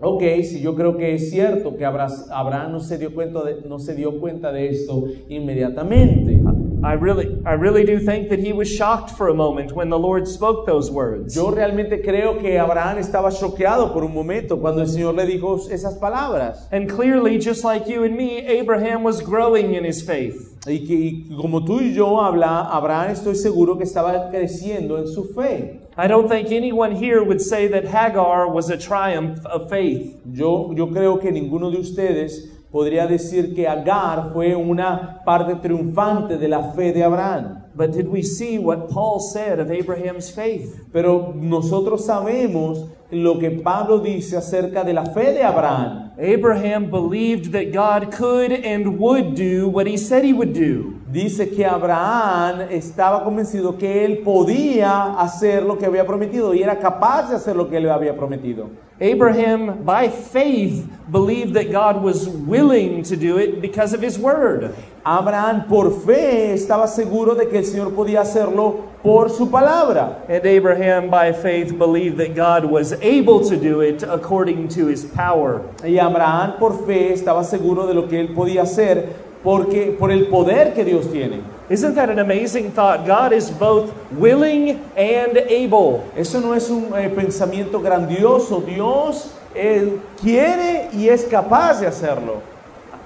Ok, 0.00 0.22
sí, 0.44 0.62
yo 0.62 0.74
creo 0.74 0.96
que 0.96 1.12
es 1.12 1.30
cierto 1.30 1.76
que 1.76 1.84
Abra- 1.84 2.08
Abraham 2.32 2.72
no 2.72 2.78
se 2.80 2.96
dio 2.96 3.10
cuenta 3.10 3.44
de, 3.44 3.60
no 3.68 3.78
se 3.78 3.94
dio 3.94 4.18
cuenta 4.18 4.50
de 4.50 4.70
esto 4.70 5.04
inmediatamente. 5.28 6.40
I 6.82 6.94
really, 6.94 7.36
I 7.44 7.52
really 7.52 7.84
do 7.84 7.98
think 7.98 8.30
that 8.30 8.38
he 8.38 8.54
was 8.54 8.66
shocked 8.66 9.10
for 9.10 9.28
a 9.28 9.34
moment 9.34 9.72
when 9.72 9.90
the 9.90 9.98
Lord 9.98 10.26
spoke 10.26 10.64
those 10.64 10.90
words. 10.90 11.34
Yo 11.34 11.50
realmente 11.50 12.00
creo 12.02 12.40
que 12.40 12.58
Abraham 12.58 12.96
estaba 12.96 13.30
choqueado 13.30 13.92
por 13.92 14.02
un 14.02 14.14
momento 14.14 14.58
cuando 14.58 14.80
el 14.80 14.88
Señor 14.88 15.14
le 15.14 15.26
dijo 15.26 15.58
esas 15.70 15.98
palabras. 15.98 16.66
And 16.72 16.88
clearly, 16.88 17.38
just 17.38 17.62
like 17.62 17.86
you 17.86 18.04
and 18.04 18.16
me, 18.16 18.38
Abraham 18.46 19.02
was 19.02 19.20
growing 19.20 19.74
in 19.74 19.84
his 19.84 20.00
faith. 20.00 20.56
Y 20.66 20.86
que 20.86 20.94
y 20.94 21.36
como 21.38 21.62
tú 21.66 21.80
y 21.82 21.92
yo 21.92 22.18
habla, 22.22 22.70
Abraham 22.72 23.10
estoy 23.10 23.34
seguro 23.34 23.76
que 23.76 23.84
estaba 23.84 24.30
creciendo 24.30 24.96
en 24.96 25.06
su 25.06 25.24
fe. 25.24 25.80
I 26.00 26.06
don't 26.06 26.30
think 26.30 26.50
anyone 26.50 26.92
here 26.92 27.22
would 27.22 27.42
say 27.42 27.68
that 27.68 27.84
Hagar 27.84 28.48
was 28.48 28.70
a 28.70 28.78
triumph 28.78 29.44
of 29.44 29.68
faith. 29.68 30.18
Yo, 30.32 30.72
yo 30.72 30.86
creo 30.86 31.20
que 31.20 31.30
ninguno 31.30 31.70
de 31.70 31.76
ustedes 31.76 32.48
podría 32.72 33.06
decir 33.06 33.54
que 33.54 33.66
Agar 33.66 34.32
fue 34.32 34.54
una 34.54 35.20
parte 35.26 35.56
triunfante 35.56 36.38
de 36.38 36.48
la 36.48 36.72
fe 36.72 36.92
de 36.92 37.02
Abraham. 37.02 37.64
But 37.74 37.92
did 37.92 38.08
we 38.08 38.22
see 38.22 38.58
what 38.58 38.88
Paul 38.88 39.20
said 39.20 39.58
of 39.58 39.70
Abraham's 39.70 40.30
faith? 40.30 40.86
Pero 40.90 41.34
nosotros 41.36 42.06
sabemos 42.06 42.88
lo 43.10 43.38
que 43.38 43.50
Pablo 43.50 43.98
dice 43.98 44.38
acerca 44.38 44.82
de 44.82 44.94
la 44.94 45.04
fe 45.04 45.34
de 45.34 45.42
Abraham. 45.42 46.12
Abraham 46.18 46.88
believed 46.88 47.52
that 47.52 47.74
God 47.74 48.10
could 48.10 48.52
and 48.52 48.98
would 48.98 49.34
do 49.34 49.68
what 49.68 49.86
he 49.86 49.98
said 49.98 50.24
he 50.24 50.32
would 50.32 50.54
do. 50.54 50.99
Dice 51.10 51.50
que 51.50 51.66
Abraham 51.66 52.68
estaba 52.70 53.24
convencido 53.24 53.76
que 53.76 54.04
él 54.04 54.18
podía 54.18 55.14
hacer 55.14 55.64
lo 55.64 55.76
que 55.76 55.86
había 55.86 56.06
prometido 56.06 56.54
y 56.54 56.62
era 56.62 56.78
capaz 56.78 57.30
de 57.30 57.36
hacer 57.36 57.56
lo 57.56 57.68
que 57.68 57.78
él 57.78 57.90
había 57.90 58.14
prometido. 58.14 58.68
Abraham, 59.00 59.82
by 59.84 60.08
faith, 60.08 60.86
believed 61.10 61.54
that 61.54 61.72
God 61.72 62.00
was 62.00 62.28
willing 62.28 63.02
to 63.02 63.16
do 63.16 63.38
it 63.38 63.60
because 63.60 63.92
of 63.92 64.02
his 64.02 64.18
word. 64.20 64.72
Abraham 65.04 65.64
por 65.66 65.90
fe 65.90 66.52
estaba 66.52 66.86
seguro 66.86 67.34
de 67.34 67.48
que 67.48 67.58
el 67.58 67.64
Señor 67.64 67.92
podía 67.92 68.20
hacerlo 68.20 68.84
por 69.02 69.30
su 69.30 69.50
palabra. 69.50 70.24
And 70.28 70.46
Abraham, 70.46 71.10
by 71.10 71.32
faith, 71.32 71.76
believed 71.76 72.18
that 72.18 72.36
God 72.36 72.64
was 72.70 72.92
able 73.02 73.40
to 73.48 73.56
do 73.56 73.80
it 73.80 74.04
according 74.04 74.68
to 74.68 74.86
his 74.86 75.04
power. 75.06 75.62
Y 75.82 75.98
Abraham 75.98 76.58
por 76.60 76.86
fe 76.86 77.12
estaba 77.14 77.42
seguro 77.42 77.88
de 77.88 77.94
lo 77.94 78.06
que 78.06 78.20
él 78.20 78.32
podía 78.32 78.62
hacer 78.62 79.29
porque 79.42 79.96
por 79.98 80.10
el 80.10 80.26
poder 80.26 80.74
que 80.74 80.84
Dios 80.84 81.10
tiene. 81.10 81.40
Isn't 81.70 81.94
that 81.94 82.10
an 82.10 82.18
amazing 82.18 82.72
thought? 82.72 83.06
God 83.06 83.32
is 83.32 83.50
both 83.50 83.92
willing 84.10 84.80
and 84.96 85.36
able. 85.48 86.04
Eso 86.16 86.40
no 86.40 86.52
es 86.52 86.68
un 86.68 86.92
eh, 86.94 87.08
pensamiento 87.08 87.80
grandioso. 87.80 88.60
Dios 88.60 89.32
eh, 89.54 89.98
quiere 90.20 90.90
y 90.92 91.08
es 91.08 91.24
capaz 91.24 91.80
de 91.80 91.86
hacerlo. 91.86 92.42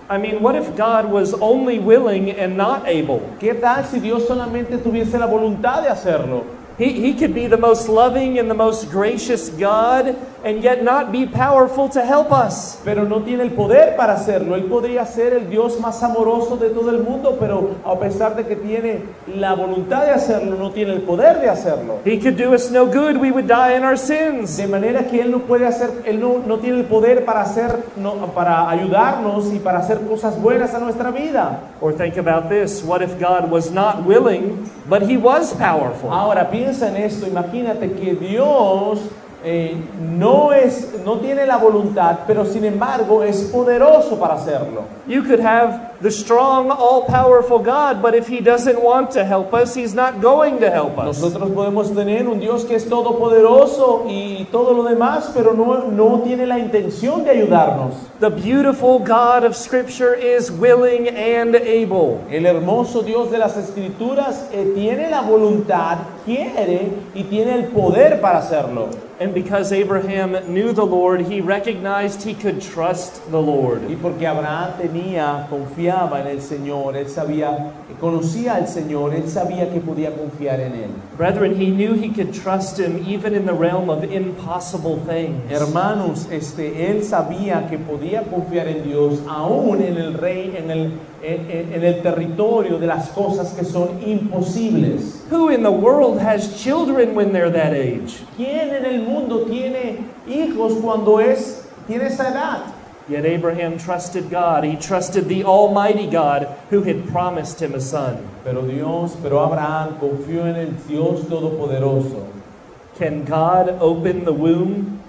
I 0.09 0.19
mean, 0.19 0.43
what 0.43 0.55
if 0.55 0.77
God 0.77 1.11
was 1.11 1.35
only 1.41 1.79
willing 1.79 2.31
and 2.31 2.57
not 2.57 2.87
able? 2.87 3.21
¿Qué 3.41 3.55
tal 3.55 3.85
si 3.85 4.01
Dios 4.01 4.27
solamente 4.27 4.77
tuviese 4.79 5.19
la 5.19 5.27
voluntad 5.27 5.83
de 5.83 5.89
hacerlo? 5.89 6.45
He, 6.77 6.93
he 6.93 7.15
could 7.15 7.35
be 7.35 7.47
the 7.47 7.57
most 7.57 7.89
loving 7.89 8.39
and 8.39 8.51
the 8.51 8.55
most 8.55 8.91
gracious 8.91 9.49
God 9.51 10.17
and 10.45 10.63
yet 10.63 10.83
not 10.83 11.11
be 11.11 11.25
powerful 11.25 11.89
to 11.89 12.05
help 12.05 12.33
us. 12.33 12.79
Pero 12.85 13.05
no 13.05 13.23
tiene 13.23 13.43
el 13.43 13.53
poder 13.53 13.97
para 13.97 14.15
hacerlo. 14.15 14.57
Él 14.57 14.65
podría 14.65 15.07
ser 15.07 15.33
el 15.33 15.49
Dios 15.49 15.81
más 15.81 16.03
amoroso 16.03 16.57
de 16.57 16.71
todo 16.71 16.91
el 16.91 17.03
mundo, 17.03 17.37
pero 17.39 17.77
a 17.85 17.99
pesar 17.99 18.37
de 18.37 18.45
que 18.45 18.57
tiene 18.57 19.05
la 19.35 19.55
voluntad 19.55 20.05
de 20.05 20.11
hacerlo, 20.11 20.57
no 20.57 20.71
tiene 20.73 20.93
el 20.93 21.03
poder 21.03 21.41
de 21.41 21.49
hacerlo. 21.49 22.01
He 22.05 22.19
could 22.19 22.37
do 22.37 22.53
us 22.53 22.71
no 22.71 22.87
good, 22.87 23.17
we 23.17 23.31
would 23.31 23.47
die 23.47 23.77
in 23.77 23.85
our 23.85 23.97
sins. 23.97 24.57
De 24.57 24.67
manera 24.67 25.07
que 25.07 25.23
Él 25.23 25.31
no 25.31 25.39
puede 25.41 25.67
hacer, 25.67 26.03
Él 26.05 26.21
no, 26.21 26.43
no 26.45 26.59
tiene 26.59 26.81
el 26.81 26.87
poder 26.87 27.25
para 27.25 27.41
hacer, 27.41 27.85
no, 27.97 28.15
para 28.35 28.69
ayudarnos 28.69 29.53
y 29.53 29.61
para 29.61 29.79
hacer 29.79 30.01
cosas 30.01 30.41
buenas 30.41 30.75
a 30.75 30.79
nuestra 30.81 31.11
vida. 31.11 31.61
Or 31.81 31.93
think 31.93 32.19
about 32.19 32.51
this 32.51 32.83
what 32.83 33.01
if 33.01 33.19
God 33.19 33.51
was 33.51 33.71
not 33.71 34.05
willing, 34.05 34.69
but 34.89 35.03
He 35.03 35.17
was 35.17 35.55
powerful? 35.55 36.11
Ahora 36.11 36.51
piensa 36.51 36.64
en 36.65 36.97
esto, 36.97 37.27
imagínate 37.27 37.93
que 37.93 38.15
Dios 38.15 39.01
eh, 39.45 39.77
no, 40.17 40.53
es, 40.53 40.95
no 41.05 41.19
tiene 41.19 41.47
la 41.47 41.59
voluntad, 41.59 42.21
pero 42.27 42.45
sin 42.47 42.65
embargo 42.65 43.23
es 43.23 43.43
poderoso 43.45 44.19
para 44.19 44.35
hacerlo. 44.35 44.83
You 45.07 45.23
could 45.23 45.41
have 45.41 45.94
the 46.05 46.11
strong, 46.11 46.71
all 46.71 47.07
powerful 47.07 47.59
God, 47.59 48.03
but 48.03 48.15
if 48.15 48.29
He 48.29 48.41
doesn't 48.41 48.79
want 48.79 49.11
to 49.13 49.25
help 49.25 49.55
us, 49.55 49.75
He's 49.75 49.95
not 49.95 50.21
going 50.21 50.61
to 50.61 50.71
help 50.71 50.99
us. 50.99 51.17
Nosotros 51.17 51.51
podemos 51.51 51.95
tener 51.95 52.29
un 52.29 52.39
Dios 52.39 52.67
que 52.67 52.77
es 52.77 52.85
todopoderoso 52.85 54.05
y 54.07 54.47
todo 54.53 54.75
lo 54.75 54.83
demás, 54.85 55.31
pero 55.33 55.55
no, 55.55 55.91
no 55.91 56.21
tiene 56.21 56.47
la 56.47 56.59
intención 56.59 57.25
de 57.25 57.31
ayudarnos. 57.31 57.95
The 58.21 58.29
beautiful 58.29 58.99
God 58.99 59.45
of 59.45 59.57
Scripture 59.57 60.13
is 60.15 60.51
willing 60.51 61.09
and 61.09 61.57
able. 61.57 62.23
El 62.31 62.45
hermoso 62.45 63.03
Dios 63.03 63.31
de 63.31 63.39
las 63.39 63.57
Escrituras 63.57 64.51
eh, 64.53 64.73
tiene 64.75 65.09
la 65.09 65.23
voluntad, 65.23 66.01
quiere 66.27 66.93
y 67.15 67.25
tiene 67.25 67.55
el 67.55 67.69
poder 67.69 68.21
para 68.21 68.41
hacerlo. 68.41 68.91
And 69.21 69.33
because 69.33 69.73
Abraham 69.73 70.53
knew 70.53 70.73
the 70.73 70.85
Lord, 70.85 71.21
he 71.21 71.41
recognized 71.41 72.25
he 72.25 72.35
could 72.35 72.61
trust 72.61 73.31
the 73.31 73.41
Lord. 73.41 73.83
Y 73.89 73.95
porque 73.95 74.27
Abraham 74.27 74.73
tenía, 74.77 75.47
confiaba 75.95 76.21
en 76.21 76.27
el 76.27 76.41
Señor, 76.43 76.97
él 76.97 77.09
sabía, 77.09 77.71
conocía 78.01 78.57
al 78.57 78.67
Señor, 78.67 79.15
él 79.15 79.29
sabía 79.29 79.71
que 79.73 79.81
podía 79.81 80.11
confiar 80.15 80.61
en 80.61 80.73
él. 80.75 80.91
Brethren, 81.17 81.55
he 81.55 81.71
knew 81.71 81.95
he 81.95 82.09
could 82.09 82.33
trust 82.33 82.79
him 82.79 83.05
even 83.07 83.35
in 83.35 83.47
the 83.47 83.53
realm 83.53 83.89
of 83.89 84.03
impossible 84.05 84.99
things. 85.07 85.37
Hermanos, 85.51 86.27
este, 86.31 86.91
él 86.91 87.03
sabía 87.05 87.69
que 87.69 87.79
podía 87.79 88.23
confiar 88.23 88.67
en 88.69 88.83
Dios 88.85 89.21
aún 89.29 89.81
en 89.83 89.97
el 89.97 90.15
rey, 90.15 90.55
en 90.57 90.71
el, 90.71 90.93
en- 91.23 91.51
en- 91.51 91.73
en 91.75 91.85
el 91.85 92.03
territorio 92.03 92.79
de 92.79 92.87
las 92.87 93.09
cosas 93.11 93.53
que 93.53 93.65
son 93.65 93.89
imposibles. 94.05 95.23
Who 95.31 95.51
in 95.51 95.63
the 95.63 95.71
world 95.71 96.19
has 96.21 96.57
children 96.61 97.15
when 97.15 97.33
they're 97.33 97.51
that 97.53 97.73
age? 97.73 98.25
¿Quién 98.37 98.75
en 98.75 98.85
el 98.85 99.03
mundo 99.03 99.43
tiene 99.49 99.99
hijos 100.29 100.75
cuando 100.83 101.21
es, 101.21 101.67
tiene 101.87 102.07
esa 102.09 102.29
edad? 102.31 102.59
Yet 103.09 103.27
Abraham 103.27 103.77
trusted 103.79 104.31
God. 104.31 104.65
He 104.65 104.77
trusted 104.77 105.29
the 105.29 105.45
Almighty 105.45 106.07
God 106.07 106.49
who 106.71 106.83
had 106.83 107.07
promised 107.09 107.61
him 107.61 107.75
a 107.75 107.81
son. 107.81 108.29
Pero 108.45 108.63
Dios, 108.63 109.15
pero 109.23 109.45
Abraham 109.45 109.99
confió 109.99 110.47
en 110.47 110.57
el 110.57 110.73
Dios 110.89 111.23
Todopoderoso. 111.27 112.27
Can 112.97 113.25
God 113.25 113.69
open 113.81 114.25
the 114.25 114.33
womb? 114.33 115.03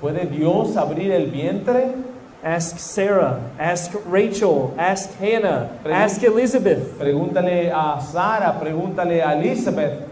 ¿Puede 0.00 0.30
Dios 0.30 0.76
abrir 0.76 1.10
el 1.10 1.30
vientre? 1.30 2.02
Ask 2.42 2.78
Sarah, 2.78 3.50
ask 3.58 3.90
Rachel, 4.04 4.74
ask 4.78 5.14
Hannah, 5.14 5.80
Pregun- 5.82 5.92
ask 5.92 6.22
Elizabeth. 6.22 6.98
Pregúntale 6.98 7.70
a 7.72 8.00
Sara, 8.02 8.58
pregúntale 8.60 9.22
a 9.24 9.32
Elizabeth. 9.32 10.10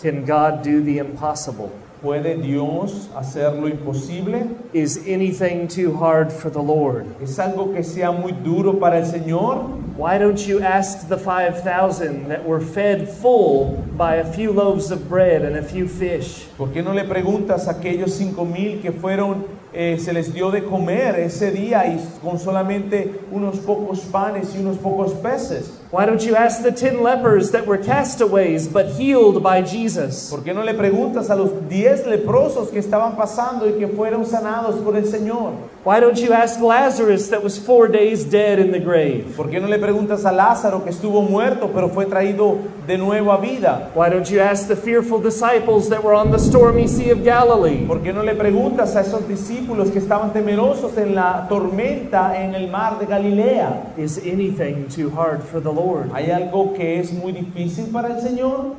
Can 0.00 0.24
God 0.24 0.62
do 0.62 0.82
the 0.82 0.98
impossible? 0.98 1.70
¿Puede 2.02 2.36
Dios 2.36 3.08
hacer 3.16 3.54
lo 3.54 3.68
imposible? 3.68 4.50
Is 4.74 4.98
anything 5.06 5.66
too 5.66 5.96
hard 5.96 6.30
for 6.30 6.50
the 6.50 6.60
Lord? 6.60 7.06
¿Es 7.22 7.38
algo 7.38 7.72
que 7.72 7.82
sea 7.82 8.12
muy 8.12 8.32
duro 8.32 8.78
para 8.78 8.98
el 8.98 9.06
Señor? 9.06 9.64
Why 9.96 10.18
don't 10.18 10.38
you 10.46 10.60
ask 10.60 11.08
the 11.08 11.16
5,000 11.16 12.28
that 12.28 12.46
were 12.46 12.60
fed 12.60 13.08
full 13.08 13.82
by 13.96 14.16
a 14.16 14.24
few 14.24 14.52
loaves 14.52 14.90
of 14.90 15.08
bread 15.08 15.42
and 15.42 15.56
a 15.56 15.62
few 15.62 15.88
fish? 15.88 16.46
¿Por 16.58 16.68
qué 16.68 16.82
no 16.82 16.92
le 16.92 17.04
preguntas 17.04 17.66
a 17.66 17.70
aquellos 17.70 18.12
cinco 18.12 18.44
mil 18.44 18.82
que 18.82 18.92
fueron, 18.92 19.46
eh, 19.76 19.98
se 19.98 20.10
les 20.14 20.32
dio 20.32 20.50
de 20.50 20.64
comer 20.64 21.20
ese 21.20 21.50
día 21.50 21.86
y 21.86 22.00
con 22.22 22.38
solamente 22.38 23.20
unos 23.30 23.58
pocos 23.58 24.00
panes 24.00 24.54
y 24.54 24.60
unos 24.60 24.78
pocos 24.78 25.12
peces? 25.12 25.70
Why 25.92 26.06
don't 26.06 26.20
you 26.22 26.34
ask 26.34 26.62
the 26.62 26.72
10 26.72 27.02
lepers 27.02 27.52
that 27.52 27.66
were 27.66 27.78
castaways 27.78 28.66
but 28.66 28.96
healed 28.98 29.42
by 29.42 29.62
Jesus? 29.62 30.30
¿Por 30.30 30.42
qué 30.42 30.54
no 30.54 30.62
le 30.62 30.72
preguntas 30.72 31.30
a 31.30 31.36
los 31.36 31.50
diez 31.68 32.06
leprosos 32.06 32.70
que 32.70 32.78
estaban 32.78 33.16
pasando 33.16 33.68
y 33.68 33.74
que 33.74 33.86
fueron 33.86 34.24
sanados 34.24 34.76
por 34.76 34.96
el 34.96 35.04
Señor? 35.04 35.52
Why 35.84 36.00
don't 36.00 36.18
you 36.18 36.32
ask 36.32 36.58
Lazarus 36.58 37.28
that 37.28 37.44
was 37.44 37.58
four 37.58 37.86
days 37.86 38.24
dead 38.24 38.58
in 38.58 38.72
the 38.72 38.80
grave? 38.80 39.34
¿Por 39.36 39.50
qué 39.50 39.60
no 39.60 39.68
le 39.68 39.78
preguntas 39.78 40.24
a 40.24 40.32
Lázaro 40.32 40.82
que 40.82 40.90
estuvo 40.90 41.22
muerto 41.22 41.70
pero 41.72 41.90
fue 41.90 42.06
traído 42.06 42.56
de 42.86 42.96
nuevo 42.98 43.30
a 43.30 43.36
vida? 43.36 43.90
Why 43.94 44.08
don't 44.08 44.28
you 44.28 44.40
ask 44.40 44.66
the 44.66 44.76
fearful 44.76 45.20
disciples 45.20 45.88
that 45.90 46.02
were 46.02 46.14
on 46.14 46.30
the 46.30 46.38
stormy 46.38 46.88
Sea 46.88 47.12
of 47.12 47.22
Galilee? 47.22 47.86
¿Por 47.86 48.00
qué 48.00 48.12
no 48.12 48.22
le 48.22 48.34
preguntas 48.34 48.96
a 48.96 49.02
esos 49.02 49.28
discípulos 49.28 49.65
que 49.66 49.98
estaban 49.98 50.32
temerosos 50.32 50.96
en 50.96 51.14
la 51.14 51.46
tormenta 51.48 52.40
en 52.40 52.54
el 52.54 52.68
mar 52.70 52.98
de 52.98 53.06
Galilea? 53.06 53.94
Is 53.96 54.18
anything 54.18 54.86
too 54.88 55.10
hard 55.10 55.42
for 55.42 55.60
the 55.60 55.72
Lord? 55.72 56.10
¿Hay 56.14 56.30
algo 56.30 56.72
que 56.74 57.00
es 57.00 57.12
muy 57.12 57.32
difícil 57.32 57.86
para 57.92 58.08
el 58.14 58.20
Señor? 58.20 58.76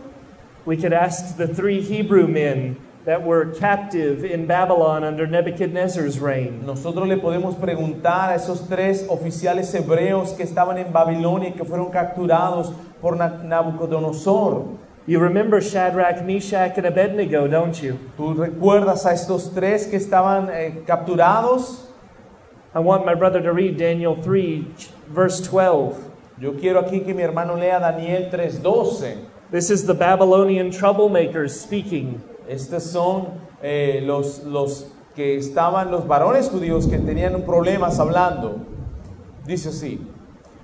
We 0.65 0.77
could 0.77 0.93
ask 0.93 1.35
the 1.37 1.47
three 1.47 1.81
Hebrew 1.81 2.27
men 2.27 2.77
that 3.05 3.21
were 3.25 3.53
captive 3.59 4.23
in 4.25 4.47
Babylon 4.47 5.03
under 5.03 5.27
Nebuchadnezzar's 5.27 6.19
reign. 6.19 6.65
Nosotros 6.65 7.07
le 7.07 7.17
podemos 7.17 7.55
preguntar 7.55 8.29
a 8.31 8.35
esos 8.35 8.67
tres 8.67 9.05
oficiales 9.09 9.73
hebreos 9.75 10.31
que 10.33 10.43
estaban 10.43 10.77
en 10.77 10.91
Babilonia 10.93 11.49
y 11.49 11.53
que 11.53 11.63
fueron 11.65 11.89
capturados 11.91 12.71
por 13.01 13.15
Na- 13.17 13.41
Nabucodonosor. 13.43 14.86
You 15.07 15.19
remember 15.19 15.61
Shadrach, 15.61 16.25
Meshach, 16.25 16.77
and 16.77 16.85
Abednego, 16.85 17.47
don't 17.47 17.81
you? 17.81 17.97
¿Tú 18.17 18.33
recuerdas 18.35 19.05
a 19.05 19.13
estos 19.13 19.53
tres 19.53 19.87
que 19.87 19.97
estaban 19.97 20.49
eh, 20.49 20.83
capturados? 20.85 21.85
I 22.75 22.79
want 22.79 23.05
my 23.05 23.15
brother 23.15 23.41
to 23.41 23.53
read 23.53 23.77
Daniel 23.77 24.15
3, 24.15 24.65
ch- 24.77 24.89
verse 25.07 25.39
12. 25.39 25.95
Yo 26.39 26.51
quiero 26.59 26.81
aquí 26.81 27.05
que 27.05 27.13
mi 27.13 27.23
hermano 27.23 27.55
lea 27.55 27.79
Daniel 27.79 28.29
3:12. 28.29 29.15
This 29.49 29.69
is 29.71 29.85
the 29.87 29.93
Babylonian 29.93 30.71
troublemakers 30.71 31.51
speaking. 31.51 32.21
Estos 32.49 32.83
son 32.83 33.27
eh, 33.63 34.01
los, 34.05 34.43
los 34.43 34.87
que 35.15 35.37
estaban, 35.37 35.89
los 35.89 36.05
varones 36.05 36.49
judíos 36.49 36.85
que 36.85 36.97
tenían 36.97 37.41
problemas 37.43 37.97
hablando. 37.99 38.59
Dice 39.45 39.69
así, 39.69 40.01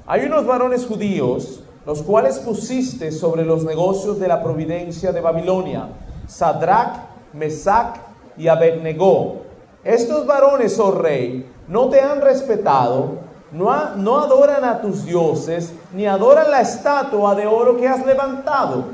hay 0.05 0.25
unos 0.25 0.45
varones 0.45 0.85
judíos, 0.85 1.62
los 1.85 2.01
cuales 2.01 2.39
pusiste 2.39 3.11
sobre 3.11 3.43
los 3.43 3.63
negocios 3.63 4.19
de 4.19 4.27
la 4.27 4.41
providencia 4.41 5.11
de 5.11 5.21
Babilonia, 5.21 5.89
Sadrach, 6.27 6.97
Mesach 7.33 7.97
y 8.37 8.47
Abednego. 8.47 9.43
Estos 9.83 10.25
varones, 10.25 10.79
oh 10.79 10.91
rey, 10.91 11.45
no 11.67 11.89
te 11.89 11.99
han 11.99 12.21
respetado, 12.21 13.17
no, 13.51 13.95
no 13.95 14.19
adoran 14.19 14.63
a 14.63 14.81
tus 14.81 15.05
dioses, 15.05 15.73
ni 15.93 16.05
adoran 16.05 16.49
la 16.49 16.61
estatua 16.61 17.35
de 17.35 17.45
oro 17.45 17.77
que 17.77 17.87
has 17.87 18.05
levantado. 18.05 18.85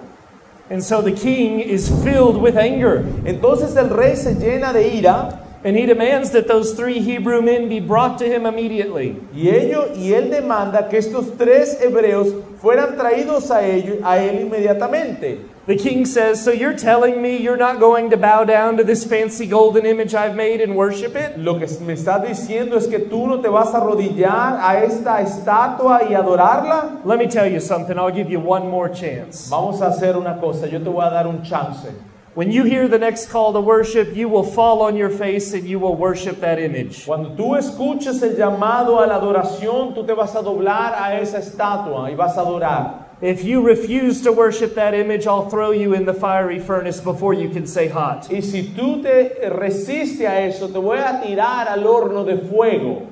And 0.71 0.83
so 0.83 1.01
the 1.01 1.13
king 1.13 1.59
is 1.59 1.89
filled 2.03 2.37
with 2.37 2.55
anger. 2.55 3.03
Entonces 3.25 3.75
el 3.75 3.89
rey 3.89 4.15
se 4.15 4.35
llena 4.35 4.71
de 4.71 4.87
ira 4.87 5.29
And 5.63 5.75
he 5.75 5.85
demands 5.85 6.31
that 6.31 6.47
those 6.47 6.73
three 6.73 6.99
Hebrew 6.99 7.41
men 7.41 7.67
be 7.67 7.81
brought 7.81 8.17
to 8.19 8.25
him 8.25 8.45
immediately. 8.45 9.17
y, 9.33 9.49
ello, 9.49 9.93
y 9.93 10.13
él 10.13 10.29
demanda 10.29 10.89
que 10.89 10.99
estos 10.99 11.37
tres 11.37 11.81
hebreos 11.81 12.33
fueran 12.61 12.95
traídos 12.95 13.51
a, 13.51 13.65
ello, 13.65 13.99
a 14.03 14.19
él 14.19 14.39
inmediatamente. 14.39 15.39
The 15.67 15.75
king 15.75 16.05
says, 16.05 16.41
So 16.41 16.51
you're 16.51 16.75
telling 16.75 17.21
me 17.21 17.37
you're 17.37 17.57
not 17.57 17.79
going 17.79 18.09
to 18.09 18.17
bow 18.17 18.43
down 18.45 18.77
to 18.77 18.83
this 18.83 19.03
fancy 19.03 19.45
golden 19.45 19.85
image 19.85 20.15
I've 20.15 20.35
made 20.35 20.61
and 20.61 20.75
worship 20.75 21.15
it? 21.15 21.37
Lo 21.37 21.59
que 21.59 21.67
me 21.81 21.93
estás 21.93 22.25
diciendo 22.25 22.75
es 22.75 22.87
que 22.87 22.97
tú 22.99 23.27
no 23.27 23.41
te 23.41 23.49
vas 23.49 23.73
a 23.73 23.77
arrodillar 23.77 24.59
a 24.61 24.83
esta 24.83 25.21
estatua 25.21 26.09
y 26.09 26.15
adorarla. 26.15 27.01
Let 27.05 27.19
me 27.19 27.27
tell 27.27 27.45
you 27.45 27.59
something. 27.59 27.99
I'll 27.99 28.09
give 28.09 28.31
you 28.31 28.39
one 28.39 28.67
more 28.67 28.89
chance. 28.89 29.49
Vamos 29.49 29.81
a 29.81 29.89
hacer 29.89 30.15
una 30.17 30.39
cosa, 30.39 30.67
yo 30.67 30.79
te 30.79 30.89
voy 30.89 31.05
a 31.05 31.11
dar 31.11 31.27
un 31.27 31.43
chance. 31.43 31.89
When 32.35 32.51
you 32.51 32.63
hear 32.63 32.87
the 32.87 32.99
next 32.99 33.29
call 33.29 33.53
to 33.53 33.59
worship, 33.59 34.15
you 34.15 34.29
will 34.29 34.43
fall 34.43 34.83
on 34.83 34.95
your 34.95 35.09
face 35.09 35.53
and 35.53 35.67
you 35.67 35.79
will 35.79 35.95
worship 35.95 36.39
that 36.41 36.59
image. 36.59 37.05
Cuando 37.05 37.35
tú 37.35 37.57
escuches 37.57 38.21
el 38.21 38.35
llamado 38.35 39.03
a 39.03 39.07
la 39.07 39.19
adoración, 39.19 39.95
tú 39.95 40.05
te 40.05 40.13
vas 40.13 40.35
a 40.35 40.43
doblar 40.43 40.93
a 40.93 41.19
esa 41.19 41.39
estatua 41.39 42.09
y 42.11 42.15
vas 42.15 42.37
a 42.37 42.41
adorar. 42.41 43.09
If 43.21 43.43
you 43.43 43.61
refuse 43.61 44.21
to 44.21 44.31
worship 44.31 44.75
that 44.75 44.93
image, 44.93 45.27
I'll 45.27 45.49
throw 45.49 45.71
you 45.71 45.93
in 45.93 46.05
the 46.05 46.13
fiery 46.13 46.59
furnace 46.59 47.01
before 47.01 47.33
you 47.33 47.49
can 47.49 47.65
say 47.65 47.87
hot. 47.87 48.29
Y 48.31 48.41
si 48.41 48.73
tú 48.75 49.01
te 49.01 49.49
resistes 49.49 50.21
a 50.21 50.39
eso, 50.45 50.67
te 50.67 50.79
voy 50.79 50.99
a 50.99 51.21
tirar 51.21 51.67
al 51.67 51.83
horno 51.85 52.23
de 52.23 52.37
fuego. 52.37 53.07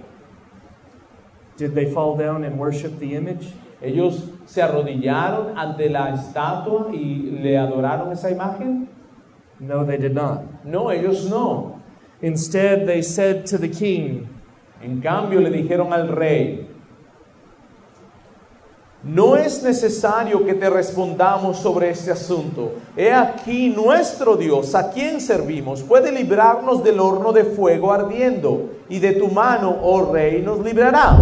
Did 1.58 1.73
they 1.73 1.91
fall 1.91 2.15
down 2.15 2.43
and 2.45 2.58
worship 2.60 2.99
the 2.99 3.15
image? 3.15 3.47
Ellos 3.82 4.30
se 4.45 4.62
arrodillaron 4.62 5.58
ante 5.58 5.89
la 5.89 6.13
estatua 6.13 6.93
y 6.93 7.41
le 7.41 7.58
adoraron 7.58 8.12
esa 8.12 8.30
imagen. 8.30 8.88
No, 9.59 9.85
they 9.85 9.97
did 9.97 10.13
not. 10.13 10.65
No, 10.65 10.89
ellos 10.89 11.29
no. 11.29 11.81
Instead, 12.21 12.87
they 12.87 13.01
said 13.01 13.45
to 13.47 13.57
the 13.57 13.69
king, 13.69 14.27
En 14.81 15.01
cambio 15.01 15.39
le 15.39 15.49
dijeron 15.49 15.91
al 15.91 16.07
rey, 16.09 16.67
no 19.03 19.35
es 19.35 19.63
necesario 19.63 20.45
que 20.45 20.53
te 20.53 20.69
respondamos 20.69 21.57
sobre 21.57 21.89
este 21.89 22.11
asunto. 22.11 22.73
He 22.95 23.11
aquí 23.11 23.69
nuestro 23.69 24.35
Dios, 24.35 24.75
a 24.75 24.91
quien 24.91 25.21
servimos, 25.21 25.81
puede 25.81 26.11
librarnos 26.11 26.83
del 26.83 26.99
horno 26.99 27.31
de 27.31 27.43
fuego 27.45 27.91
ardiendo, 27.91 28.69
y 28.89 28.99
de 28.99 29.13
tu 29.13 29.29
mano, 29.29 29.77
oh 29.81 30.11
rey, 30.11 30.41
nos 30.41 30.63
librará. 30.63 31.17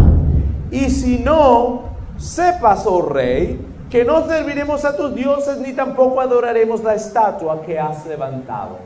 Y 0.71 0.89
si 0.89 1.19
no, 1.19 1.83
sepas, 2.17 2.85
oh 2.85 3.01
rey, 3.01 3.59
que 3.95 4.03
no 4.03 4.27
serviremos 4.27 4.83
a 4.83 4.97
tus 4.97 5.15
dioses 5.15 5.57
ni 5.59 5.71
tampoco 5.71 6.19
adoraremos 6.19 6.83
la 6.83 6.95
estatua 6.95 7.65
que 7.65 7.79
has 7.79 8.05
levantado. 8.05 8.77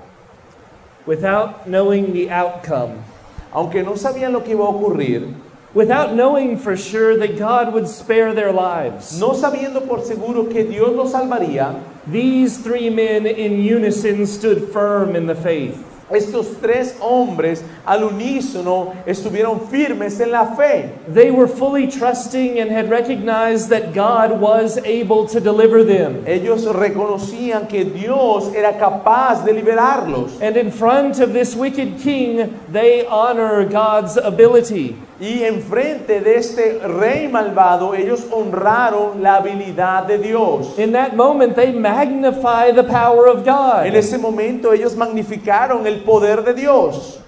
without 1.08 1.66
knowing 1.66 2.14
the 2.14 2.30
outcome, 2.30 3.04
Aunque 3.52 3.82
no 3.82 3.96
sabían 3.96 4.34
lo 4.34 4.42
que 4.44 4.54
iba 4.54 4.64
a 4.64 4.70
ocurrir, 4.70 5.34
without 5.74 6.14
knowing 6.14 6.56
for 6.60 6.78
sure 6.78 7.18
that 7.18 7.40
God 7.40 7.74
would 7.74 7.88
spare 7.88 8.36
their 8.36 8.54
lives, 8.54 9.20
no 9.20 9.34
sabiendo 9.34 9.88
por 9.88 10.02
seguro 10.02 10.44
que 10.46 10.64
Dios 10.64 10.96
los 10.96 11.12
salvaría, 11.14 11.82
these 12.06 12.60
three 12.60 12.92
men 12.92 13.26
in 13.26 13.60
unison 13.60 14.28
stood 14.28 14.72
firm 14.72 15.16
in 15.16 15.26
the 15.26 15.34
faith. 15.34 15.89
Estos 16.12 16.60
tres 16.62 16.96
hombres 17.02 17.64
al 17.86 18.04
unísono 18.04 18.94
estuvieron 19.06 19.62
firmes 19.70 20.20
en 20.20 20.32
la 20.32 20.56
fe. 20.56 20.92
They 21.08 21.32
were 21.32 21.48
fully 21.48 21.88
trusting 21.88 22.60
and 22.60 22.72
had 22.72 22.90
recognized 22.90 23.70
that 23.70 23.94
God 23.94 24.40
was 24.40 24.78
able 24.80 25.28
to 25.28 25.40
deliver 25.40 25.84
them. 25.84 26.24
Ellos 26.26 26.66
reconocían 26.66 27.68
que 27.68 27.86
Dios 27.86 28.54
era 28.54 28.74
capaz 28.74 29.44
de 29.46 29.54
liberarlos. 29.54 30.42
And 30.42 30.58
in 30.58 30.72
front 30.72 31.20
of 31.20 31.34
this 31.34 31.56
wicked 31.56 32.00
king, 32.00 32.60
they 32.72 33.06
honor 33.06 33.66
God's 33.66 34.18
ability. 34.18 34.96
Y 35.22 35.44
enfrente 35.44 36.22
de 36.22 36.38
este 36.38 36.80
rey 36.80 37.28
malvado, 37.28 37.94
ellos 37.94 38.26
honraron 38.32 39.22
la 39.22 39.36
habilidad 39.36 40.06
de 40.08 40.18
Dios. 40.18 40.80
In 40.80 40.94
that 40.94 41.14
moment, 41.14 41.56
they 41.56 41.74
magnify 41.74 42.72
the 42.72 42.84
power 42.84 43.28
of 43.28 43.40
En 43.40 43.44
God. 43.46 43.96
ese 43.96 44.18
momento 44.18 44.72
ellos 44.72 44.96
magnificaron 44.96 45.86
el 45.86 46.04
poder 46.04 46.44
de 46.44 46.54
Dios. 46.54 47.20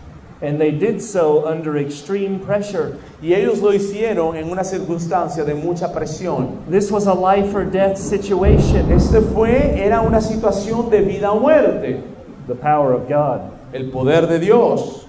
And 0.41 0.57
they 0.59 0.71
did 0.71 1.01
so 1.01 1.45
under 1.45 1.77
extreme 1.77 2.39
pressure. 2.39 2.97
Y 3.21 3.33
ellos 3.33 3.59
lo 3.59 3.71
hicieron 3.73 4.35
en 4.37 4.49
una 4.49 4.63
circunstancia 4.63 5.43
de 5.43 5.53
mucha 5.53 5.89
presión. 5.93 6.61
This 6.69 6.89
was 6.91 7.05
a 7.07 7.13
life 7.13 7.53
or 7.53 7.63
death 7.63 7.97
situation. 7.97 8.91
Este 8.91 9.21
fue, 9.21 9.77
era 9.77 10.01
una 10.01 10.19
situación 10.19 10.89
de 10.89 11.01
vida 11.01 11.31
o 11.31 11.39
muerte. 11.41 12.01
The 12.47 12.55
power 12.55 12.93
of 12.93 13.07
God. 13.07 13.41
El 13.73 13.91
poder 13.91 14.27
de 14.27 14.39
Dios. 14.39 15.00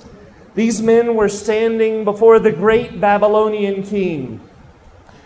These 0.54 0.82
men 0.82 1.14
were 1.14 1.28
standing 1.30 2.04
before 2.04 2.38
the 2.38 2.52
great 2.52 3.00
Babylonian 3.00 3.82
king. 3.82 4.40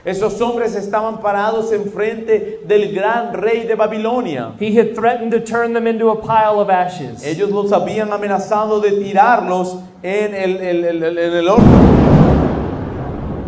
Esos 0.05 0.39
hombres 0.41 0.77
estaban 0.77 1.21
parados 1.21 1.73
enfrente 1.73 2.65
del 2.65 2.95
gran 2.95 3.33
rey 3.41 3.67
de 3.67 3.75
Babilonia. 3.77 4.55
He 4.57 4.73
had 4.77 4.95
threatened 4.95 5.33
to 5.33 5.41
turn 5.41 5.73
them 5.73 5.89
into 5.89 6.11
a 6.11 6.23
pile 6.23 6.61
of 6.61 6.71
ashes. 6.71 7.25
Ellos 7.25 7.51
los 7.51 7.73
habían 7.73 8.11
amenazado 8.13 8.81
de 8.81 8.91
tirarlos 8.93 9.83
en 10.05 10.33
el, 10.33 10.59
el- 10.59 10.85
el- 10.85 11.03
el- 11.03 11.19
en 11.19 11.33
el 11.33 11.49
horno. 11.49 11.97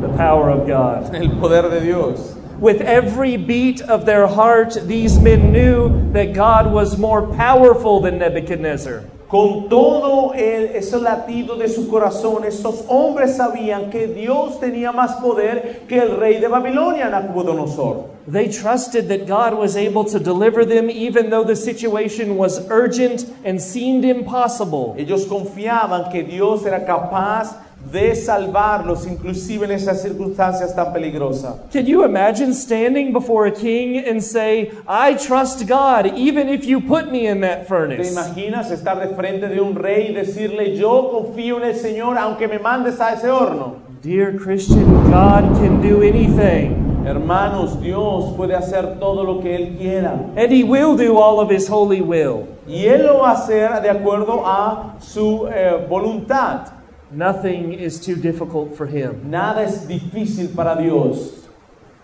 The 0.00 0.08
power 0.16 0.50
of 0.50 0.66
God. 0.66 1.14
El 1.14 1.28
poder 1.38 1.70
de 1.70 1.80
Dios. 1.80 2.34
With 2.58 2.80
every 2.80 3.36
beat 3.36 3.80
of 3.82 4.04
their 4.04 4.26
heart, 4.26 4.76
these 4.86 5.20
men 5.20 5.52
knew 5.52 6.10
that 6.12 6.32
God 6.34 6.72
was 6.72 6.98
more 6.98 7.22
powerful 7.36 8.00
than 8.00 8.18
Nebuchadnezzar. 8.18 9.04
Con 9.28 9.68
todo 9.68 10.32
el, 10.32 10.74
ese 10.74 10.98
latido 10.98 11.56
de 11.56 11.68
su 11.68 11.88
corazón, 11.88 12.44
esos 12.46 12.84
hombres 12.88 13.36
sabían 13.36 13.90
que 13.90 14.06
Dios 14.06 14.58
tenía 14.58 14.90
más 14.90 15.16
poder 15.16 15.82
que 15.86 15.98
el 15.98 16.16
rey 16.16 16.40
de 16.40 16.48
Babilonia, 16.48 17.10
Nabucodonosor. 17.10 18.06
They 18.26 18.48
trusted 18.48 19.08
that 19.08 19.26
God 19.26 19.58
was 19.58 19.76
able 19.76 20.04
to 20.06 20.18
deliver 20.18 20.64
them 20.64 20.88
even 20.88 21.28
though 21.28 21.44
the 21.44 21.56
situation 21.56 22.38
was 22.38 22.66
urgent 22.70 23.26
and 23.44 23.60
seemed 23.60 24.04
impossible. 24.04 24.94
Ellos 24.96 25.26
confiaban 25.26 26.10
que 26.10 26.22
Dios 26.22 26.64
era 26.64 26.86
capaz 26.86 27.54
de 27.92 28.14
salvarlos, 28.14 29.06
inclusive 29.06 29.64
en 29.64 29.70
esas 29.72 30.02
circunstancias 30.02 30.74
tan 30.74 30.92
peligrosas. 30.92 31.54
Can 31.72 31.86
you 31.86 32.04
imagine 32.04 32.52
standing 32.52 33.12
before 33.12 33.46
a 33.46 33.52
king 33.52 33.96
and 34.06 34.20
say, 34.22 34.70
I 34.86 35.14
trust 35.14 35.66
God 35.66 36.06
even 36.16 36.48
if 36.48 36.66
you 36.66 36.80
put 36.80 37.10
me 37.10 37.26
in 37.28 37.40
that 37.40 37.60
¿Te 37.60 37.66
furnace? 37.66 38.12
imaginas 38.12 38.70
estar 38.70 38.98
de 39.00 39.14
frente 39.14 39.48
de 39.48 39.60
un 39.60 39.74
rey 39.74 40.08
y 40.10 40.12
decirle, 40.14 40.76
yo 40.76 41.08
confío 41.10 41.58
en 41.58 41.68
el 41.70 41.74
Señor 41.76 42.18
aunque 42.18 42.46
me 42.48 42.58
mandes 42.58 43.00
a 43.00 43.14
ese 43.14 43.30
horno? 43.30 43.76
Dear 44.02 44.36
Christian, 44.36 44.84
God 45.10 45.58
can 45.58 45.80
do 45.80 46.02
anything, 46.02 46.84
Hermanos, 47.06 47.80
Dios 47.80 48.34
puede 48.36 48.54
hacer 48.54 48.98
todo 49.00 49.24
lo 49.24 49.40
que 49.40 49.54
Él 49.56 49.76
quiera. 49.78 50.12
and 50.36 50.52
He 50.52 50.62
will 50.62 50.94
do 50.94 51.16
all 51.16 51.40
of 51.40 51.50
His 51.50 51.66
holy 51.66 52.02
will. 52.02 52.46
Y 52.66 52.84
Él 52.86 53.06
lo 53.06 53.20
va 53.20 53.30
a 53.30 53.34
hacer 53.34 53.80
de 53.80 53.88
acuerdo 53.88 54.44
a 54.44 54.96
su 55.00 55.48
eh, 55.48 55.86
voluntad. 55.88 56.66
Nothing 57.10 57.72
is 57.72 57.98
too 57.98 58.16
difficult 58.16 58.76
for 58.76 58.86
Him. 58.86 59.30
Nada 59.30 59.62
es 59.62 59.86
difícil 59.86 60.54
para 60.54 60.80
Dios. 60.80 61.48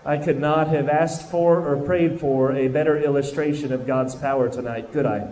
I 0.03 0.17
could 0.17 0.39
not 0.39 0.67
have 0.67 0.89
asked 0.89 1.29
for 1.29 1.67
or 1.67 1.77
prayed 1.77 2.19
for 2.19 2.55
a 2.55 2.67
better 2.67 2.97
illustration 2.97 3.71
of 3.71 3.85
God's 3.85 4.15
power 4.15 4.49
tonight, 4.49 4.91
could 4.91 5.05
I? 5.05 5.27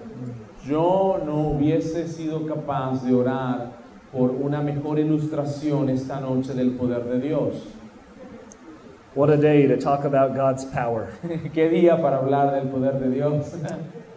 Yo 0.65 1.21
no 1.25 1.57
hubiese 1.57 2.07
sido 2.07 2.47
capaz 2.47 3.03
de 3.03 3.13
orar 3.13 3.71
por 4.11 4.29
una 4.29 4.61
mejor 4.61 4.97
ilustración 4.97 5.89
esta 5.89 6.19
noche 6.19 6.53
del 6.53 6.71
poder 6.71 7.03
de 7.03 7.19
Dios. 7.19 7.55
What 9.15 9.29
a 9.29 9.37
day 9.37 9.67
to 9.67 9.77
talk 9.77 10.05
about 10.05 10.35
God's 10.35 10.65
power. 10.65 11.13
Qué 11.23 11.69
día 11.69 12.01
para 12.01 12.17
hablar 12.17 12.51
del 12.51 12.69
poder 12.71 12.99
de 12.99 13.09
Dios. 13.09 13.55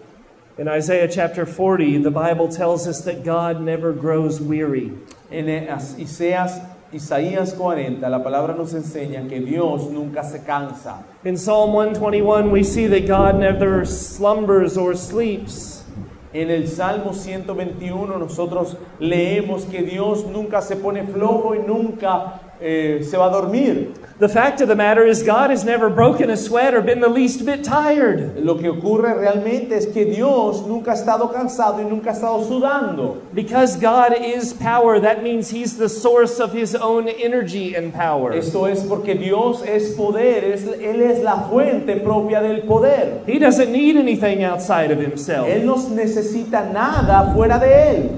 In 0.58 0.68
Isaiah 0.68 1.06
chapter 1.06 1.44
40, 1.44 1.98
the 1.98 2.10
Bible 2.10 2.48
tells 2.48 2.88
us 2.88 3.02
that 3.02 3.22
God 3.22 3.60
never 3.60 3.92
grows 3.92 4.40
weary. 4.40 4.90
En 5.30 5.48
Isaías, 5.48 6.64
Isaías 6.90 7.54
40, 7.54 8.08
la 8.08 8.20
palabra 8.20 8.56
nos 8.56 8.72
enseña 8.72 9.28
que 9.28 9.38
Dios 9.40 9.90
nunca 9.90 10.24
se 10.24 10.38
cansa. 10.38 11.04
In 11.24 11.36
Psalm 11.36 11.74
121, 11.74 12.50
we 12.50 12.62
see 12.62 12.86
that 12.86 13.06
God 13.06 13.38
never 13.38 13.84
slumbers 13.84 14.78
or 14.78 14.96
sleeps. 14.96 15.84
En 16.32 16.50
el 16.50 16.66
Salmo 16.68 17.12
121 17.12 18.18
nosotros 18.18 18.78
leemos 18.98 19.70
que 19.70 19.82
Dios 19.82 20.24
nunca 20.24 20.62
se 20.62 20.76
pone 20.76 21.06
flojo 21.06 21.54
y 21.54 21.66
nunca 21.66 22.40
eh, 22.60 23.02
se 23.02 23.16
va 23.16 23.26
a 23.26 23.30
dormir. 23.30 23.92
The 24.18 24.28
fact 24.30 24.62
of 24.62 24.68
the 24.68 24.74
matter 24.74 25.04
is, 25.04 25.22
God 25.22 25.50
has 25.50 25.62
never 25.62 25.90
broken 25.90 26.30
a 26.30 26.38
sweat 26.38 26.72
or 26.72 26.80
been 26.80 27.00
the 27.00 27.08
least 27.08 27.44
bit 27.44 27.62
tired. 27.62 28.42
Lo 28.42 28.54
que 28.54 28.70
ocurre 28.72 29.12
realmente 29.12 29.72
es 29.76 29.84
que 29.92 30.06
Dios 30.06 30.66
nunca 30.66 30.92
ha 30.92 30.94
estado 30.94 31.30
cansado 31.30 31.82
y 31.82 31.84
nunca 31.84 32.12
ha 32.12 32.14
estado 32.14 32.42
sudando. 32.42 33.18
Because 33.34 33.76
God 33.76 34.14
is 34.18 34.54
power, 34.54 34.98
that 35.00 35.22
means 35.22 35.50
He's 35.50 35.76
the 35.76 35.90
source 35.90 36.40
of 36.40 36.54
His 36.54 36.74
own 36.74 37.08
energy 37.08 37.74
and 37.74 37.92
power. 37.92 38.32
Esto 38.32 38.64
es 38.64 38.82
porque 38.84 39.14
Dios 39.18 39.62
es 39.62 39.94
poder, 39.94 40.44
es- 40.50 40.64
Él 40.64 41.02
es 41.02 41.22
la 41.22 41.46
fuente 41.50 41.96
propia 42.02 42.40
del 42.40 42.62
poder. 42.62 43.20
He 43.26 43.38
doesn't 43.38 43.70
need 43.70 43.98
anything 43.98 44.42
outside 44.44 44.90
of 44.90 44.98
Himself. 44.98 45.46
Él 45.46 45.66
no 45.66 45.76
necesita 45.90 46.64
nada 46.72 47.34
fuera 47.34 47.58
de 47.58 47.66
Él. 47.90 48.10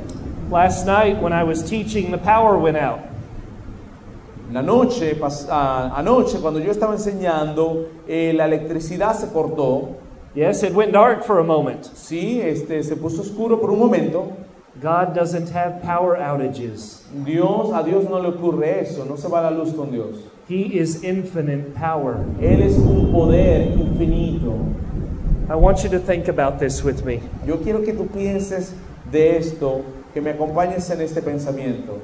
Last 0.48 0.86
night, 0.86 1.20
when 1.20 1.32
I 1.32 1.42
was 1.42 1.60
teaching, 1.68 2.12
the 2.12 2.18
power 2.18 2.56
went 2.56 2.76
out. 2.76 3.00
La 4.52 4.62
noche, 4.62 5.14
pas- 5.14 5.46
ah, 5.50 5.92
anoche, 5.96 6.38
cuando 6.40 6.58
yo 6.58 6.70
estaba 6.70 6.94
enseñando, 6.94 7.86
eh, 8.06 8.32
la 8.34 8.46
electricidad 8.46 9.14
se 9.14 9.28
cortó. 9.28 9.96
Yes, 10.34 10.62
it 10.62 10.74
went 10.74 10.92
dark 10.92 11.24
for 11.24 11.38
a 11.40 11.42
moment. 11.44 11.84
Sí, 11.94 12.40
este, 12.40 12.82
se 12.82 12.96
puso 12.96 13.22
oscuro 13.22 13.60
por 13.60 13.70
un 13.70 13.78
momento. 13.78 14.32
God 14.80 15.14
doesn't 15.14 15.50
have 15.54 15.82
power 15.82 16.16
outages. 16.16 17.02
Dios, 17.26 17.72
a 17.74 17.82
Dios 17.82 18.08
no 18.08 18.20
le 18.20 18.28
ocurre 18.28 18.80
eso, 18.80 19.04
no 19.04 19.16
se 19.16 19.28
va 19.28 19.40
la 19.42 19.50
luz 19.50 19.72
con 19.74 19.90
Dios. 19.90 20.18
He 20.48 20.78
is 20.78 21.02
infinite 21.02 21.74
power. 21.74 22.18
Él 22.40 22.62
es 22.62 22.78
un 22.78 23.10
poder 23.12 23.72
infinito. 23.76 24.54
I 25.50 25.56
want 25.56 25.82
you 25.82 25.90
to 25.90 25.98
think 25.98 26.28
about 26.28 26.58
this 26.58 26.82
with 26.84 27.04
me. 27.04 27.20
Yo 27.46 27.56
quiero 27.58 27.82
que 27.82 27.92
tú 27.92 28.06
pienses 28.06 28.72
de 29.10 29.36
esto, 29.38 29.82
que 30.14 30.20
me 30.20 30.30
acompañes 30.30 30.88
en 30.90 31.00
este 31.00 31.20
pensamiento. 31.22 31.98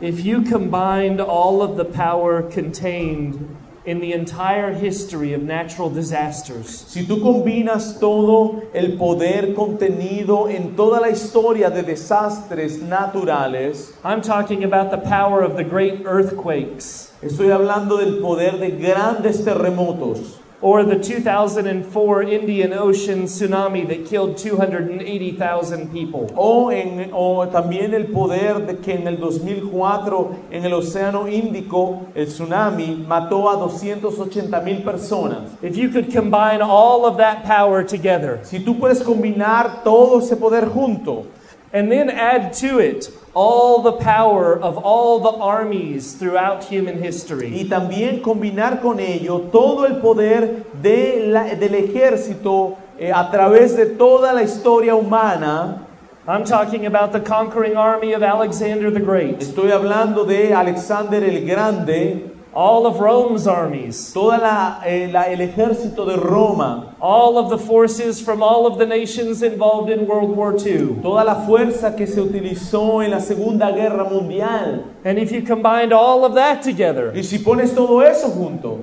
If 0.00 0.26
you 0.26 0.42
combined 0.42 1.22
all 1.22 1.62
of 1.62 1.76
the 1.78 1.84
power 1.86 2.42
contained 2.42 3.56
in 3.86 4.00
the 4.00 4.12
entire 4.12 4.74
history 4.74 5.32
of 5.32 5.42
natural 5.42 5.88
disasters, 5.88 6.84
Si 6.86 7.06
tú 7.06 7.22
combinas 7.22 7.98
todo 7.98 8.62
el 8.74 8.98
poder 8.98 9.54
contenido 9.54 10.50
en 10.50 10.76
toda 10.76 11.00
la 11.00 11.08
historia 11.08 11.70
de 11.70 11.82
desastres 11.82 12.82
naturales, 12.82 13.94
I'm 14.04 14.20
talking 14.20 14.64
about 14.64 14.90
the 14.90 14.98
power 14.98 15.40
of 15.40 15.56
the 15.56 15.64
great 15.64 16.04
earthquakes. 16.04 17.12
estoy 17.22 17.50
hablando 17.50 17.96
del 17.96 18.20
poder 18.20 18.58
de 18.58 18.72
grandes 18.72 19.44
terremotos, 19.44 20.40
or 20.66 20.82
the 20.82 20.98
2004 20.98 22.22
Indian 22.24 22.72
Ocean 22.72 23.22
tsunami 23.26 23.86
that 23.86 24.04
killed 24.04 24.36
280,000 24.36 25.92
people. 25.92 26.28
o, 26.34 26.72
en, 26.72 27.10
o 27.12 27.46
también 27.46 27.94
el 27.94 28.06
poder 28.06 28.66
de 28.66 28.80
que 28.80 28.94
en 28.94 29.06
el 29.06 29.16
2004 29.16 30.36
en 30.50 30.64
el 30.64 30.72
Océano 30.72 31.28
Índico 31.28 32.08
el 32.16 32.26
tsunami 32.26 33.04
mató 33.06 33.48
a 33.48 33.54
280 33.54 34.60
mil 34.62 34.82
personas. 34.82 35.52
If 35.62 35.76
you 35.76 35.88
could 35.88 36.12
combine 36.12 36.60
all 36.60 37.06
of 37.06 37.16
that 37.18 37.44
power 37.44 37.84
together 37.84 38.40
Si 38.42 38.58
tú 38.58 38.76
puedes 38.76 39.04
combinar 39.04 39.84
todo 39.84 40.18
ese 40.18 40.34
poder 40.34 40.66
junto 40.66 41.26
and 41.72 41.92
then 41.92 42.10
add 42.10 42.52
to 42.54 42.80
it 42.80 43.08
all 43.38 43.82
the 43.82 43.92
power 43.92 44.58
of 44.62 44.78
all 44.82 45.20
the 45.20 45.36
armies 45.38 46.14
throughout 46.18 46.64
human 46.64 46.96
history, 47.02 47.52
y 47.54 47.68
también 47.68 48.22
combinar 48.22 48.80
con 48.80 48.98
ello 48.98 49.50
todo 49.52 49.84
el 49.84 49.96
poder 49.96 50.64
de 50.80 51.26
la- 51.28 51.54
del 51.54 51.74
ejército 51.74 52.76
eh, 52.98 53.12
a 53.12 53.30
través 53.30 53.76
de 53.76 53.84
toda 53.84 54.32
la 54.32 54.42
historia 54.42 54.94
humana, 54.94 55.82
I'm 56.26 56.44
talking 56.44 56.86
about 56.86 57.12
the 57.12 57.20
conquering 57.20 57.76
army 57.76 58.14
of 58.14 58.22
Alexander 58.22 58.90
the 58.90 59.00
Great, 59.00 59.40
estoy 59.42 59.70
hablando 59.70 60.24
de 60.24 60.54
Alexander 60.54 61.22
el 61.22 61.44
Grande, 61.46 62.30
all 62.56 62.86
of 62.86 63.00
Rome's 63.00 63.46
armies, 63.46 64.12
toda 64.14 64.38
la, 64.38 64.80
eh, 64.86 65.10
la- 65.12 65.24
el 65.24 65.40
ejército 65.40 66.06
de 66.06 66.16
Roma, 66.16 66.94
all 66.98 67.36
of 67.36 67.50
the 67.50 67.58
forces 67.58 68.18
from 68.18 68.42
all 68.42 68.66
of 68.66 68.78
the 68.78 68.86
nations 68.86 69.42
involved 69.42 69.90
in 69.90 70.06
World 70.08 70.34
War 70.34 70.54
II. 70.56 70.96
toda 71.02 71.22
la 71.22 71.34
fuerza 71.46 71.94
que 71.94 72.06
se 72.06 72.18
utilizó 72.22 73.04
en 73.04 73.10
la 73.10 73.20
Segunda 73.20 73.70
Guerra 73.72 74.04
Mundial. 74.04 74.84
And 75.04 75.18
if 75.18 75.30
you 75.30 75.42
combined 75.42 75.92
all 75.92 76.24
of 76.24 76.34
that 76.34 76.62
together, 76.62 77.12
Y 77.14 77.22
si 77.22 77.38
pones 77.40 77.74
todo 77.74 78.00
eso 78.00 78.30
junto, 78.30 78.78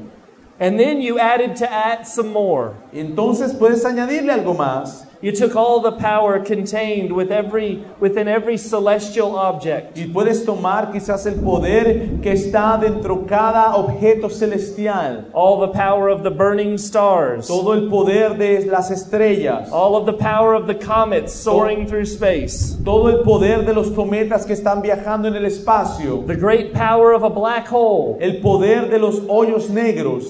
and 0.60 0.78
then 0.80 1.02
you 1.02 1.18
added 1.18 1.56
to 1.56 1.66
add 1.66 2.06
some 2.06 2.30
more, 2.32 2.74
entonces 2.94 3.54
puedes 3.54 3.84
añadirle 3.86 4.32
algo 4.34 4.54
más. 4.54 5.08
You 5.24 5.32
took 5.32 5.56
all 5.56 5.80
the 5.82 5.94
power 5.94 6.38
contained 6.40 7.12
with 7.12 7.32
every, 7.32 7.84
within 8.00 8.28
every 8.28 8.58
celestial 8.58 9.36
object, 9.36 9.98
Y 9.98 10.08
puedes 10.14 10.46
tomar 10.46 10.92
quizás 10.92 11.26
el 11.26 11.36
poder 11.42 12.20
que 12.22 12.32
está 12.34 12.78
dentro 12.80 13.26
cada 13.26 13.74
objeto 13.76 14.30
celestial. 14.30 15.26
all 15.34 15.60
the 15.62 15.70
power 15.74 16.10
of 16.10 16.24
the 16.24 16.30
burning 16.30 16.78
stars, 16.78 17.48
Todo 17.48 17.72
el 17.74 17.90
poder 17.90 18.38
de 18.38 18.66
las 18.70 18.92
estrellas. 18.92 19.72
all 19.72 19.96
of 19.96 20.06
the 20.06 20.14
power 20.14 20.54
of 20.54 20.68
the 20.68 20.76
comets 20.76 21.34
soaring 21.34 21.88
through 21.88 22.06
space, 22.06 22.76
Todo 22.84 23.08
el 23.08 23.24
poder 23.24 23.64
de 23.66 23.74
los 23.74 23.90
cometas 23.92 24.46
que 24.46 24.54
están 24.54 24.82
viajando 24.84 25.28
en 25.28 25.36
el 25.36 25.46
espacio. 25.46 26.26
the 26.28 26.36
great 26.36 26.74
power 26.74 27.14
of 27.14 27.24
a 27.24 27.30
black 27.30 27.66
hole. 27.68 28.18
El 28.20 28.42
poder 28.42 28.90
de 28.90 29.00
los 29.00 29.20
hoyos 29.22 29.70
negros. 29.70 30.26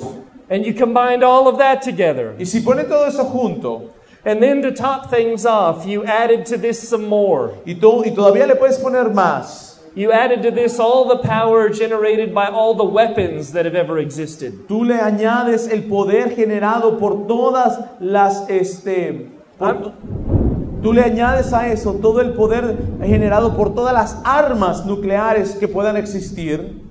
And 0.49 0.65
you 0.65 0.73
combined 0.73 1.23
all 1.23 1.47
of 1.47 1.57
that 1.57 1.81
together. 1.81 2.35
Y 2.37 2.45
si 2.45 2.59
pone 2.61 2.83
todo 2.83 3.05
eso 3.07 3.23
junto, 3.23 3.89
And 4.25 4.41
then 4.41 4.61
to 4.61 4.71
top 4.71 5.09
things 5.09 5.45
off, 5.45 5.85
you 5.85 6.05
added 6.05 6.45
to 6.47 6.57
this 6.57 6.79
some 6.87 7.07
more. 7.09 7.55
y, 7.65 7.73
to- 7.73 8.03
y 8.05 8.11
todavía 8.11 8.47
le 8.47 8.55
puedes 8.55 8.79
poner 8.79 9.13
más, 9.13 9.71
You 9.95 10.11
added 10.11 10.41
to 10.41 10.49
this 10.49 10.79
all 10.79 11.07
the 11.07 11.17
power 11.17 11.69
generated 11.69 12.33
by 12.33 12.47
all 12.47 12.73
the 12.73 12.83
weapons 12.83 13.51
that 13.51 13.65
have 13.65 13.75
ever 13.75 13.99
existed. 13.99 14.65
tú 14.67 14.83
le 14.85 14.95
añades 14.95 15.67
el 15.71 15.83
poder 15.83 16.35
generado 16.35 16.97
por 16.97 17.27
todas 17.27 17.77
las, 17.99 18.49
este, 18.49 19.29
por- 19.59 19.91
tú 20.81 20.93
le 20.93 21.03
añades 21.03 21.53
a 21.53 21.67
eso 21.71 21.93
todo 22.01 22.21
el 22.21 22.31
poder 22.33 22.75
generado 23.03 23.55
por 23.55 23.75
todas 23.75 23.93
las 23.93 24.17
armas 24.25 24.83
nucleares 24.85 25.53
que 25.59 25.67
puedan 25.67 25.95
existir. 25.95 26.81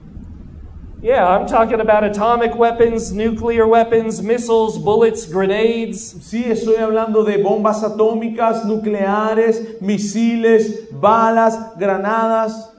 Yeah, 1.03 1.26
I'm 1.26 1.48
talking 1.48 1.80
about 1.80 2.05
atomic 2.05 2.55
weapons, 2.55 3.12
nuclear 3.12 3.66
weapons, 3.66 4.22
missiles, 4.22 4.78
bullets, 4.78 5.26
grenades. 5.26 6.14
Sí, 6.20 6.44
estoy 6.44 6.76
hablando 6.76 7.24
de 7.24 7.42
bombas 7.42 7.82
atómicas, 7.82 8.64
nucleares, 8.64 9.80
misiles, 9.80 10.88
balas, 10.92 11.76
granadas. 11.76 12.70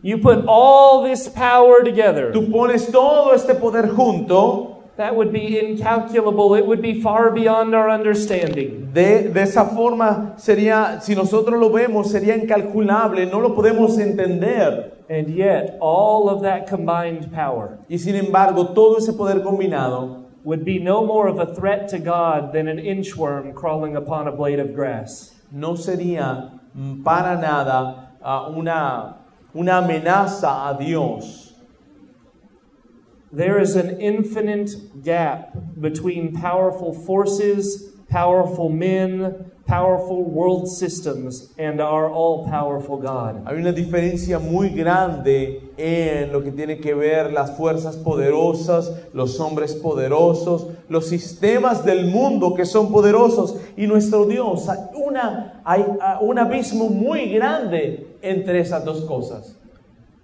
You 0.00 0.16
put 0.16 0.46
all 0.48 1.02
this 1.02 1.28
power 1.28 1.84
together. 1.84 2.32
Tú 2.32 2.50
pones 2.50 2.90
todo 2.90 3.34
este 3.34 3.54
poder 3.60 3.88
junto, 3.90 4.75
That 4.96 5.14
would 5.14 5.32
be 5.32 5.58
incalculable. 5.58 6.54
It 6.54 6.66
would 6.66 6.80
be 6.80 7.02
far 7.02 7.30
beyond 7.30 7.74
our 7.74 7.90
understanding. 7.90 8.90
de, 8.92 9.28
de 9.28 9.42
esa 9.42 9.66
forma 9.66 10.34
sería, 10.38 11.00
si 11.02 11.14
nosotros 11.14 11.60
lo 11.60 11.68
vemos, 11.70 12.10
sería 12.10 12.34
incalculable, 12.34 13.26
no 13.26 13.40
lo 13.40 13.54
podemos 13.54 13.98
entender. 13.98 14.92
And 15.10 15.28
yet, 15.28 15.76
all 15.80 16.28
of 16.30 16.42
that 16.42 16.66
combined 16.66 17.30
power 17.32 17.78
Y 17.88 17.98
sin 17.98 18.16
embargo, 18.16 18.74
todo 18.74 18.96
ese 18.96 19.12
poder 19.12 19.42
combinado 19.42 20.24
would 20.44 20.64
be 20.64 20.78
no 20.78 21.04
more 21.04 21.28
of 21.28 21.38
a 21.38 21.54
threat 21.54 21.88
to 21.90 21.98
God 21.98 22.52
than 22.52 22.66
an 22.66 22.78
inchworm 22.78 23.54
crawling 23.54 23.96
upon 23.96 24.26
a 24.26 24.32
blade 24.32 24.58
of 24.58 24.74
grass. 24.74 25.32
no 25.52 25.76
sería 25.76 26.50
para 27.04 27.36
nada 27.36 28.14
ah, 28.22 28.48
una, 28.48 29.16
una 29.54 29.78
amenaza 29.78 30.68
a 30.68 30.74
Dios. 30.74 31.45
There 33.32 33.60
is 33.60 33.74
an 33.74 34.00
infinite 34.00 35.02
gap 35.02 35.56
between 35.80 36.32
powerful 36.32 36.92
forces, 36.94 37.92
powerful 38.08 38.68
men, 38.68 39.50
powerful 39.66 40.22
world 40.22 40.68
systems, 40.68 41.52
and 41.58 41.80
our 41.80 42.08
all 42.08 42.48
powerful 42.48 42.98
God. 42.98 43.42
Hay 43.46 43.56
una 43.56 43.72
diferencia 43.72 44.38
muy 44.38 44.68
grande 44.70 45.60
en 45.76 46.32
lo 46.32 46.40
que 46.40 46.52
tiene 46.52 46.78
que 46.80 46.94
ver 46.94 47.32
las 47.32 47.56
fuerzas 47.56 47.96
poderosas, 47.96 48.92
los 49.12 49.40
hombres 49.40 49.74
poderosos, 49.74 50.68
los 50.88 51.08
sistemas 51.08 51.84
del 51.84 52.06
mundo 52.06 52.54
que 52.54 52.64
son 52.64 52.92
poderosos 52.92 53.56
y 53.76 53.88
nuestro 53.88 54.24
Dios. 54.26 54.68
Hay, 54.68 54.78
una, 54.94 55.60
hay 55.64 55.84
ah, 56.00 56.20
un 56.22 56.38
abismo 56.38 56.88
muy 56.88 57.28
grande 57.30 58.16
entre 58.22 58.60
esas 58.60 58.84
dos 58.84 59.00
cosas. 59.02 59.56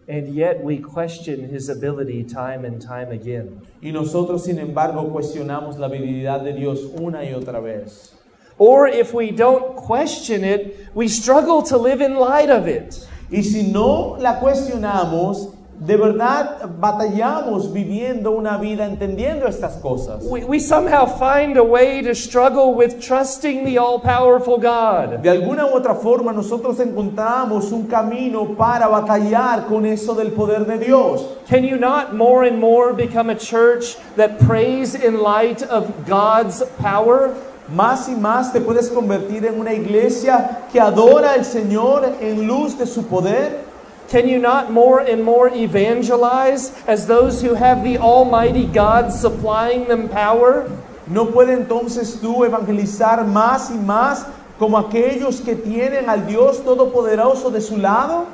And 0.09 0.34
yet 0.34 0.62
we 0.62 0.78
question 0.78 1.48
his 1.48 1.68
ability 1.68 2.24
time 2.24 2.64
and 2.64 2.82
time 2.82 3.12
again. 3.12 3.61
Y 3.80 3.90
nosotros, 3.90 4.44
sin 4.44 4.59
embargo, 4.59 5.11
cuestionamos 5.12 5.78
la 5.78 5.88
habilidad 5.88 6.42
de 6.42 6.53
Dios 6.53 6.80
una 7.00 7.18
y 7.24 7.32
otra 7.34 7.62
vez. 7.62 8.12
Or 8.59 8.88
if 8.88 9.14
we 9.14 9.30
don't 9.30 9.76
question 9.76 10.44
it, 10.44 10.88
we 10.94 11.09
struggle 11.09 11.62
to 11.62 11.78
live 11.78 12.00
in 12.00 12.16
light 12.16 12.50
of 12.50 12.66
it. 12.66 13.07
Y 13.30 13.42
si 13.42 13.62
no 13.62 14.16
la 14.20 14.40
cuestionamos, 14.40 15.55
de 15.87 15.97
verdad 15.97 16.70
batallamos 16.78 17.72
viviendo 17.72 18.30
una 18.30 18.57
vida 18.57 18.87
entendiendo 18.87 19.49
estas 19.49 19.76
cosas. 19.78 20.22
We, 20.24 20.45
we 20.45 20.61
somehow 20.61 21.07
find 21.07 21.57
a 21.57 21.64
way 21.64 22.03
to 22.03 22.14
struggle 22.14 22.74
with 22.74 23.01
trusting 23.01 23.64
the 23.64 23.78
all 23.78 23.99
powerful 23.99 24.59
God. 24.59 25.22
De 25.22 25.30
alguna 25.30 25.66
u 25.66 25.74
otra 25.74 25.95
forma 25.95 26.33
nosotros 26.33 26.78
encontramos 26.78 27.72
un 27.72 27.87
camino 27.89 28.55
para 28.57 28.87
batallar 28.87 29.66
con 29.66 29.85
eso 29.85 30.14
del 30.14 30.30
poder 30.30 30.64
de 30.66 30.78
Dios. 30.78 31.26
Can 31.49 31.64
you 31.64 31.76
not 31.76 32.14
more 32.14 32.47
and 32.47 32.61
more 32.61 32.93
become 32.93 33.28
a 33.28 33.37
church 33.37 33.97
that 34.16 34.39
prays 34.47 34.95
in 34.95 35.20
light 35.20 35.62
of 35.64 36.07
God's 36.07 36.62
power? 36.78 37.35
Más 37.74 38.09
y 38.09 38.14
más 38.14 38.53
te 38.53 38.61
puedes 38.61 38.89
convertir 38.89 39.47
en 39.47 39.59
una 39.59 39.72
iglesia 39.72 40.62
que 40.72 40.78
adora 40.78 41.33
al 41.33 41.45
Señor 41.45 42.05
en 42.20 42.47
luz 42.47 42.78
de 42.78 42.87
su 42.87 43.05
poder. 43.07 43.71
Can 44.09 44.28
you 44.28 44.38
not 44.38 44.70
more 44.70 45.00
and 45.00 45.24
more 45.24 45.48
evangelize 45.48 46.72
as 46.86 47.07
those 47.07 47.40
who 47.40 47.55
have 47.55 47.82
the 47.82 47.98
Almighty 47.98 48.66
God 48.66 49.12
supplying 49.12 49.88
them 49.88 50.09
power? 50.09 50.70
¿No 51.07 51.26
puede 51.26 51.53
entonces 51.53 52.20
tú 52.20 52.44
evangelizar 52.44 53.26
más 53.26 53.70
y 53.70 53.78
más 53.78 54.26
como 54.59 54.78
aquellos 54.78 55.40
que 55.40 55.57
tienen 55.57 56.09
al 56.09 56.26
Dios 56.26 56.61
Todopoderoso 56.61 57.50
de 57.50 57.61
su 57.61 57.76
lado? 57.76 58.26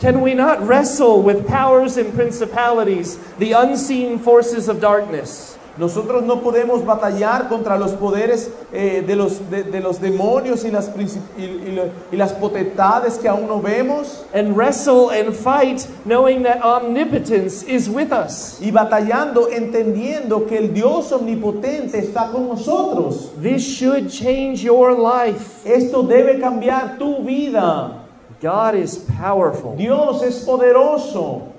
Can 0.00 0.20
we 0.22 0.34
not 0.34 0.66
wrestle 0.66 1.22
with 1.22 1.46
powers 1.46 1.96
and 1.96 2.12
principalities, 2.14 3.18
the 3.38 3.52
unseen 3.52 4.18
forces 4.18 4.68
of 4.68 4.80
darkness? 4.80 5.58
Nosotros 5.80 6.22
no 6.22 6.40
podemos 6.40 6.84
batallar 6.84 7.48
contra 7.48 7.76
los 7.76 7.92
poderes 7.92 8.52
eh, 8.72 9.02
de, 9.04 9.16
los, 9.16 9.50
de, 9.50 9.64
de 9.64 9.80
los 9.80 10.00
demonios 10.00 10.64
y 10.64 10.70
las, 10.70 10.90
y, 11.36 11.42
y 11.42 11.90
y 12.12 12.16
las 12.16 12.32
potestades 12.32 13.18
que 13.18 13.28
aún 13.28 13.46
no 13.46 13.60
vemos. 13.60 14.24
And 14.34 14.56
wrestle 14.56 15.10
and 15.10 15.34
fight 15.34 15.86
knowing 16.04 16.42
that 16.42 16.62
omnipotence 16.62 17.62
is 17.62 17.88
with 17.88 18.12
us. 18.12 18.58
Y 18.60 18.70
batallando, 18.70 19.48
entendiendo 19.48 20.46
que 20.46 20.58
el 20.58 20.72
Dios 20.72 21.12
omnipotente 21.12 21.98
está 21.98 22.30
con 22.30 22.48
nosotros. 22.48 23.32
This 23.40 23.62
should 23.62 24.08
change 24.08 24.62
your 24.62 24.92
life. 24.92 25.64
Esto 25.64 26.02
debe 26.02 26.38
cambiar 26.40 26.98
tu 26.98 27.22
vida. 27.22 27.96
God 28.42 28.74
is 28.74 28.96
powerful. 28.96 29.76
Dios 29.76 30.22
es 30.22 30.44
poderoso. 30.44 31.49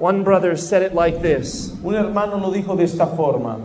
One 0.00 0.24
brother 0.24 0.56
said 0.56 0.82
it 0.82 0.94
like 0.94 1.20
this 1.20 1.76
Un 1.84 1.94
hermano 1.94 2.38
lo 2.38 2.50
dijo 2.50 2.74
de 2.74 2.84
esta 2.84 3.06
forma. 3.06 3.60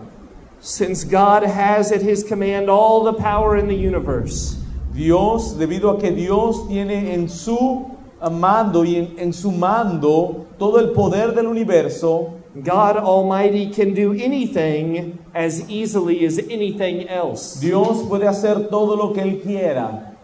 Since 0.59 1.05
God 1.05 1.43
has 1.43 1.93
at 1.93 2.01
his 2.01 2.25
command 2.25 2.69
all 2.69 3.05
the 3.05 3.13
power 3.13 3.55
in 3.55 3.69
the 3.69 3.75
universe, 3.75 4.61
Dios, 4.93 5.53
debido 5.53 5.97
a 5.97 6.01
que 6.01 6.11
Dios 6.11 6.67
tiene 6.67 7.13
en 7.13 7.29
su 7.29 7.89
mando 8.29 8.83
y 8.83 8.95
en, 8.97 9.17
en 9.17 9.31
su 9.31 9.49
mando 9.49 10.47
todo 10.59 10.77
el 10.79 10.93
poder 10.93 11.33
del 11.33 11.47
universo, 11.47 12.33
God 12.61 12.97
Almighty 12.97 13.69
can 13.69 13.93
do 13.93 14.11
anything 14.11 15.17
as 15.33 15.69
easily 15.69 16.25
as 16.25 16.37
anything 16.37 17.07
else. 17.07 17.61
Dios 17.61 18.03
puede 18.09 18.27
hacer 18.27 18.69
todo 18.69 18.97
lo 18.97 19.13
que 19.13 19.21
Él 19.21 19.41
quiera. 19.41 20.14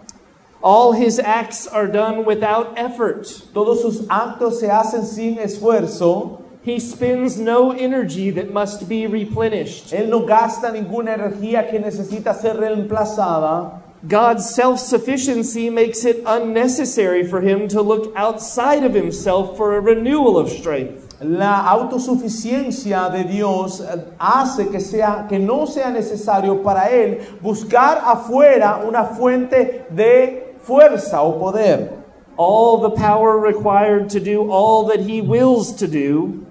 All 0.64 0.92
his 0.92 1.18
acts 1.20 1.66
are 1.66 1.88
done 1.88 2.24
without 2.24 2.78
effort. 2.78 3.26
Todos 3.54 3.82
sus 3.82 4.02
actos 4.08 4.60
se 4.60 4.68
hacen 4.68 5.06
sin 5.06 5.38
esfuerzo. 5.38 6.44
He 6.62 6.80
spends 6.80 7.40
no 7.40 7.72
energy 7.72 8.30
that 8.30 8.54
must 8.54 8.88
be 8.88 9.08
replenished. 9.08 9.92
Él 9.92 10.10
no 10.10 10.26
gasta 10.26 10.72
ninguna 10.72 11.16
energía 11.16 11.68
que 11.68 11.80
necesita 11.80 12.36
ser 12.36 12.54
reemplazada. 12.54 13.82
God's 14.08 14.54
self 14.54 14.80
sufficiency 14.80 15.70
makes 15.70 16.06
it 16.06 16.24
unnecessary 16.26 17.24
for 17.24 17.42
him 17.42 17.68
to 17.68 17.82
look 17.82 18.14
outside 18.16 18.84
of 18.84 18.94
himself 18.94 19.58
for 19.58 19.76
a 19.76 19.82
renewal 19.82 20.38
of 20.38 20.50
strength. 20.50 21.08
La 21.22 21.68
autosuficiencia 21.68 23.10
de 23.10 23.24
Dios 23.26 23.80
eh, 23.80 24.06
hace 24.20 24.70
que, 24.70 24.80
sea, 24.80 25.28
que 25.30 25.38
no 25.38 25.68
sea 25.68 25.92
necesario 25.92 26.64
para 26.64 26.90
Él 26.90 27.20
buscar 27.42 28.02
afuera 28.04 28.82
una 28.88 29.04
fuente 29.04 29.86
de 29.92 30.41
fuerza 30.64 31.22
o 31.22 31.40
poder. 31.40 31.92
All 32.38 32.78
the 32.78 32.92
power 32.92 33.40
required 33.40 34.10
to 34.10 34.20
do 34.20 34.50
all 34.50 34.86
that 34.86 35.02
he 35.02 35.22
wills 35.22 35.74
to 35.74 35.88
do 35.88 36.46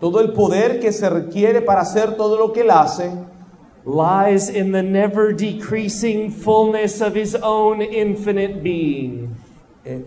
Todo 0.00 0.20
el 0.20 0.32
poder 0.32 0.78
que 0.78 0.92
se 0.92 1.08
requiere 1.08 1.62
para 1.62 1.80
hacer 1.80 2.16
todo 2.16 2.36
lo 2.36 2.52
que 2.52 2.62
Él 2.62 2.70
hace 2.70 3.10
lies 3.86 4.50
in 4.50 4.72
the 4.72 4.82
never 4.82 5.32
decreasing 5.32 6.30
fullness 6.30 7.00
of 7.00 7.14
his 7.14 7.34
own 7.36 7.80
infinite 7.80 8.62
being. 8.62 9.34
eh, 9.84 10.02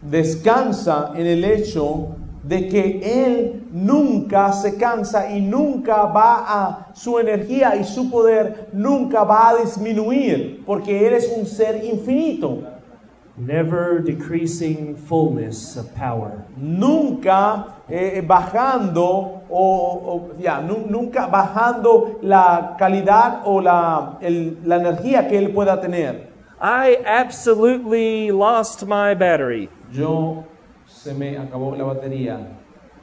descansa 0.00 1.12
en 1.16 1.26
el 1.26 1.44
hecho 1.44 2.14
de 2.42 2.68
que 2.68 3.24
Él 3.26 3.62
nunca 3.72 4.52
se 4.52 4.76
cansa 4.76 5.30
y 5.30 5.40
nunca 5.40 6.04
va 6.06 6.44
a, 6.46 6.86
su 6.94 7.18
energía 7.18 7.76
y 7.76 7.84
su 7.84 8.10
poder 8.10 8.68
nunca 8.72 9.22
va 9.24 9.50
a 9.50 9.56
disminuir, 9.56 10.62
porque 10.66 11.06
Él 11.06 11.14
es 11.14 11.32
un 11.36 11.46
ser 11.46 11.84
infinito. 11.84 12.58
Never 13.36 14.02
decreasing 14.04 14.94
fullness 14.96 15.76
of 15.78 15.86
power. 15.98 16.44
nunca 16.56 17.66
eh, 17.88 18.22
bajando 18.26 19.42
o, 19.48 19.48
o- 19.50 20.30
ya, 20.38 20.60
nu- 20.60 20.84
nunca 20.88 21.26
bajando 21.26 22.18
la 22.22 22.76
calidad 22.78 23.40
o 23.44 23.60
la, 23.60 24.18
el- 24.20 24.58
la 24.64 24.76
energía 24.76 25.26
que 25.28 25.38
él 25.38 25.50
pueda 25.52 25.80
tener. 25.80 26.30
I 26.60 26.98
absolutely 27.06 28.30
lost 28.30 28.82
my 28.84 29.14
battery. 29.14 29.68
Yo 29.92 30.44
se 31.02 31.14
me 31.14 31.36
acabó 31.36 31.74
la 31.76 31.84
batería, 31.84 32.38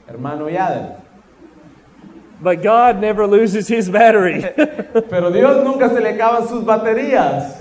hermano 0.07 0.49
Yader. 0.49 0.95
But 2.41 2.63
God 2.63 3.01
never 3.01 3.27
loses 3.27 3.67
his 3.67 3.89
battery. 3.89 4.41
Pero 5.09 5.29
Dios 5.29 5.65
nunca 5.65 5.89
se 5.89 5.99
le 5.99 6.13
acaban 6.13 6.47
sus 6.47 6.63
baterías. 6.63 7.57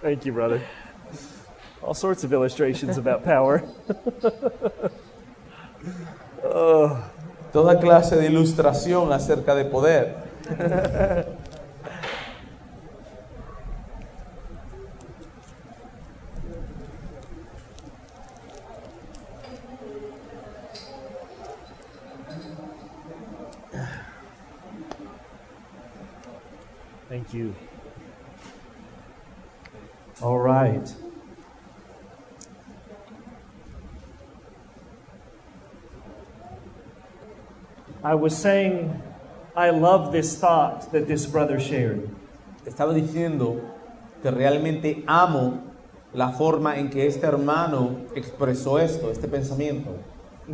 Thank 0.00 0.24
you, 0.24 0.32
brother. 0.32 0.62
All 1.82 1.92
sorts 1.92 2.24
of 2.24 2.32
illustrations 2.32 2.96
about 2.96 3.22
power. 3.22 3.62
Toda 7.52 7.78
clase 7.78 8.16
de 8.16 8.26
ilustración 8.26 9.12
acerca 9.12 9.54
de 9.54 9.66
poder. 9.66 10.16
Thank 27.16 27.32
you. 27.32 27.54
All 30.20 30.38
right. 30.38 30.86
I 38.04 38.14
was 38.14 38.36
saying, 38.36 39.02
I 39.56 39.70
love 39.70 40.12
this 40.12 40.38
thought 40.38 40.92
that 40.92 41.08
this 41.08 41.24
brother 41.24 41.58
shared. 41.58 42.10
Estaba 42.66 42.92
diciendo 42.92 43.62
que 44.20 44.30
realmente 44.30 45.02
amo 45.08 45.62
la 46.12 46.32
forma 46.32 46.76
en 46.76 46.90
que 46.90 47.06
este 47.06 47.24
hermano 47.24 48.04
expresó 48.14 48.78
esto, 48.78 49.10
este 49.10 49.26
pensamiento. 49.26 49.96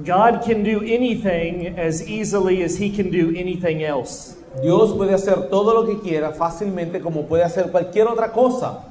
God 0.04 0.44
can 0.44 0.62
do 0.62 0.78
anything 0.78 1.76
as 1.76 2.08
easily 2.08 2.62
as 2.62 2.78
he 2.78 2.88
can 2.88 3.10
do 3.10 3.34
anything 3.34 3.82
else. 3.82 4.36
Dios 4.60 4.92
puede 4.94 5.14
hacer 5.14 5.48
todo 5.48 5.72
lo 5.72 5.86
que 5.86 6.00
quiera 6.00 6.32
fácilmente 6.32 7.00
como 7.00 7.26
puede 7.26 7.42
hacer 7.42 7.70
cualquier 7.70 8.06
otra 8.06 8.32
cosa. 8.32 8.84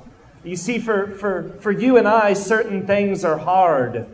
You 0.43 0.55
see, 0.55 0.79
for, 0.79 1.11
for, 1.19 1.55
for 1.59 1.71
you 1.71 1.97
and 1.97 2.07
I, 2.07 2.33
certain 2.33 2.87
things 2.87 3.23
are 3.23 3.37
hard. 3.37 4.07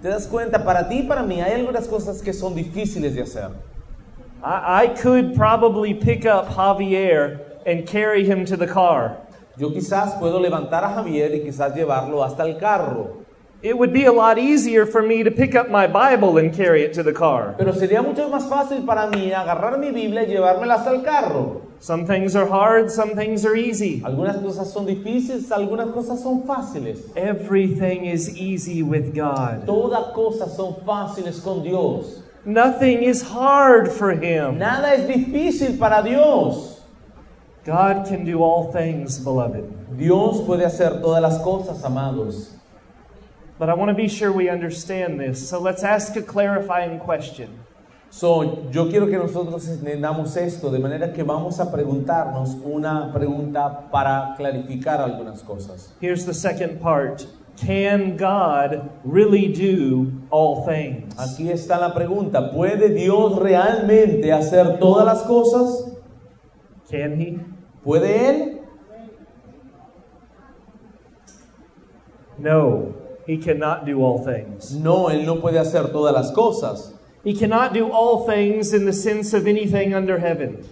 ¿Te 0.00 0.08
das 0.08 0.26
cuenta? 0.26 0.64
Para 0.64 0.88
ti 0.88 1.00
y 1.00 1.02
para 1.02 1.22
mí 1.22 1.40
hay 1.40 1.52
algunas 1.52 1.88
cosas 1.88 2.22
que 2.22 2.32
son 2.32 2.54
difíciles 2.54 3.14
de 3.14 3.22
hacer. 3.22 3.50
I, 4.44 4.84
I 4.84 4.86
could 4.88 5.34
probably 5.34 5.94
pick 5.94 6.26
up 6.26 6.48
Javier 6.48 7.40
and 7.66 7.86
carry 7.86 8.24
him 8.24 8.44
to 8.46 8.56
the 8.56 8.66
car. 8.66 9.18
Yo 9.56 9.70
quizás 9.70 10.18
puedo 10.18 10.40
levantar 10.40 10.84
a 10.84 10.94
Javier 10.94 11.34
y 11.34 11.40
quizás 11.40 11.74
llevarlo 11.74 12.24
hasta 12.24 12.44
el 12.44 12.58
carro. 12.58 13.21
It 13.62 13.78
would 13.78 13.92
be 13.92 14.06
a 14.06 14.12
lot 14.12 14.38
easier 14.38 14.84
for 14.86 15.02
me 15.02 15.22
to 15.22 15.30
pick 15.30 15.54
up 15.54 15.70
my 15.70 15.86
Bible 15.86 16.36
and 16.36 16.52
carry 16.52 16.82
it 16.82 16.92
to 16.94 17.04
the 17.04 17.12
car. 17.12 17.54
Pero 17.56 17.70
sería 17.72 18.02
mucho 18.02 18.28
más 18.28 18.48
fácil 18.48 18.84
para 18.84 19.08
mí 19.08 19.30
agarrar 19.30 19.78
mi 19.78 19.92
Biblia 19.92 20.24
y 20.24 20.32
llevármela 20.34 20.80
hasta 20.80 20.90
el 20.90 21.02
carro. 21.02 21.62
Some 21.78 22.04
things 22.04 22.34
are 22.34 22.46
hard, 22.46 22.90
some 22.90 23.14
things 23.14 23.46
are 23.46 23.54
easy. 23.54 24.02
Algunas 24.04 24.42
cosas 24.42 24.72
son 24.72 24.84
difíciles, 24.84 25.52
algunas 25.52 25.92
cosas 25.92 26.20
son 26.20 26.42
fáciles. 26.42 27.12
Everything 27.14 28.04
is 28.04 28.36
easy 28.36 28.82
with 28.82 29.14
God. 29.14 29.64
Todas 29.64 30.12
cosas 30.12 30.56
son 30.56 30.74
fáciles 30.84 31.40
con 31.40 31.62
Dios. 31.62 32.20
Nothing 32.44 33.04
is 33.04 33.22
hard 33.22 33.92
for 33.92 34.10
Him. 34.10 34.58
Nada 34.58 34.94
es 34.94 35.06
difícil 35.06 35.78
para 35.78 36.02
Dios. 36.02 36.80
God 37.64 38.08
can 38.08 38.24
do 38.24 38.42
all 38.42 38.72
things, 38.72 39.20
beloved. 39.20 39.96
Dios 39.96 40.40
puede 40.40 40.64
hacer 40.64 41.00
todas 41.00 41.22
las 41.22 41.38
cosas, 41.38 41.84
amados. 41.84 42.56
But 43.62 43.70
I 43.70 43.74
want 43.74 43.90
to 43.90 43.94
be 43.94 44.08
sure 44.08 44.32
we 44.32 44.48
understand 44.48 45.20
this. 45.20 45.48
So 45.48 45.60
let's 45.60 45.84
ask 45.84 46.16
a 46.16 46.20
clarifying 46.20 46.98
question. 46.98 47.60
So, 48.10 48.68
yo 48.72 48.90
quiero 48.90 49.06
que 49.06 49.16
nosotros 49.16 49.68
entendamos 49.68 50.36
esto, 50.36 50.68
de 50.68 50.80
manera 50.80 51.12
que 51.12 51.22
vamos 51.22 51.60
a 51.60 51.70
preguntarnos 51.70 52.56
una 52.64 53.12
pregunta 53.12 53.88
para 53.92 54.34
clarificar 54.36 55.00
algunas 55.00 55.44
cosas. 55.44 55.92
Here's 56.00 56.26
the 56.26 56.34
second 56.34 56.80
part 56.80 57.24
Can 57.56 58.16
God 58.16 58.90
really 59.04 59.52
do 59.52 60.10
all 60.30 60.66
things? 60.66 61.14
Aquí 61.16 61.48
está 61.48 61.78
la 61.78 61.94
pregunta, 61.94 62.50
¿puede 62.50 62.88
Dios 62.88 63.38
realmente 63.38 64.32
hacer 64.32 64.80
todas 64.80 65.06
las 65.06 65.22
cosas? 65.22 65.88
Can 66.90 67.20
He? 67.20 67.38
¿Puede 67.84 68.28
Él? 68.28 68.60
No, 72.38 73.01
He 73.26 73.38
cannot 73.38 73.84
do 73.84 74.02
all 74.02 74.18
things. 74.18 74.72
No, 74.72 75.08
Él 75.10 75.24
no 75.24 75.40
puede 75.40 75.58
hacer 75.58 75.92
todas 75.92 76.12
las 76.12 76.32
cosas. 76.32 76.94
He 77.24 77.34
cannot 77.34 77.72
do 77.72 77.90
all 77.90 78.26
things 78.26 78.72
in 78.72 78.84
the 78.84 78.92
sense 78.92 79.32
of 79.32 79.46
anything 79.46 79.94
under 79.94 80.18
heaven. 80.18 80.64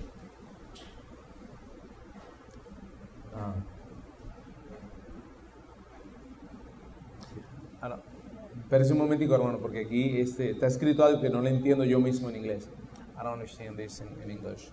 Ah. 3.32 3.54
Ahora, 7.80 8.00
espérese 8.58 8.92
un 8.92 8.98
momentico, 8.98 9.34
hermano, 9.36 9.58
porque 9.60 9.80
aquí 9.80 10.20
este, 10.20 10.50
está 10.50 10.66
escrito 10.66 11.04
algo 11.04 11.20
que 11.20 11.30
no 11.30 11.40
le 11.40 11.50
entiendo 11.50 11.84
yo 11.84 12.00
mismo 12.00 12.28
en 12.28 12.36
inglés. 12.36 12.68
I 13.16 13.22
don't 13.22 13.34
understand 13.34 13.76
this 13.76 14.00
in, 14.00 14.08
in 14.24 14.30
English. 14.30 14.70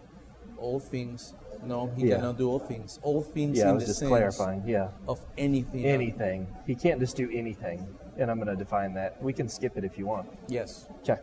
All 0.57 0.79
things, 0.79 1.35
no, 1.65 1.89
he 1.95 2.07
Yeah. 2.07 2.15
cannot 2.17 2.37
do 2.37 2.49
all 2.49 2.59
things. 2.59 2.99
All 3.03 3.21
things 3.21 3.57
Yeah, 3.57 3.69
I 3.69 3.73
was 3.73 3.83
the 3.83 3.87
just 3.89 4.05
clarifying. 4.05 4.63
Yeah. 4.65 4.89
of 5.07 5.19
anything. 5.37 5.85
Anything. 5.85 6.47
He 6.65 6.75
can't 6.75 6.99
just 6.99 7.15
do 7.17 7.29
anything. 7.33 7.85
And 8.17 8.29
I'm 8.31 8.37
going 8.37 8.47
to 8.49 8.55
define 8.55 8.93
that. 8.95 9.21
We 9.21 9.33
can 9.33 9.47
skip 9.47 9.77
it 9.77 9.83
if 9.83 9.97
you 9.97 10.07
want. 10.07 10.27
Yes. 10.47 10.87
Okay. 11.03 11.19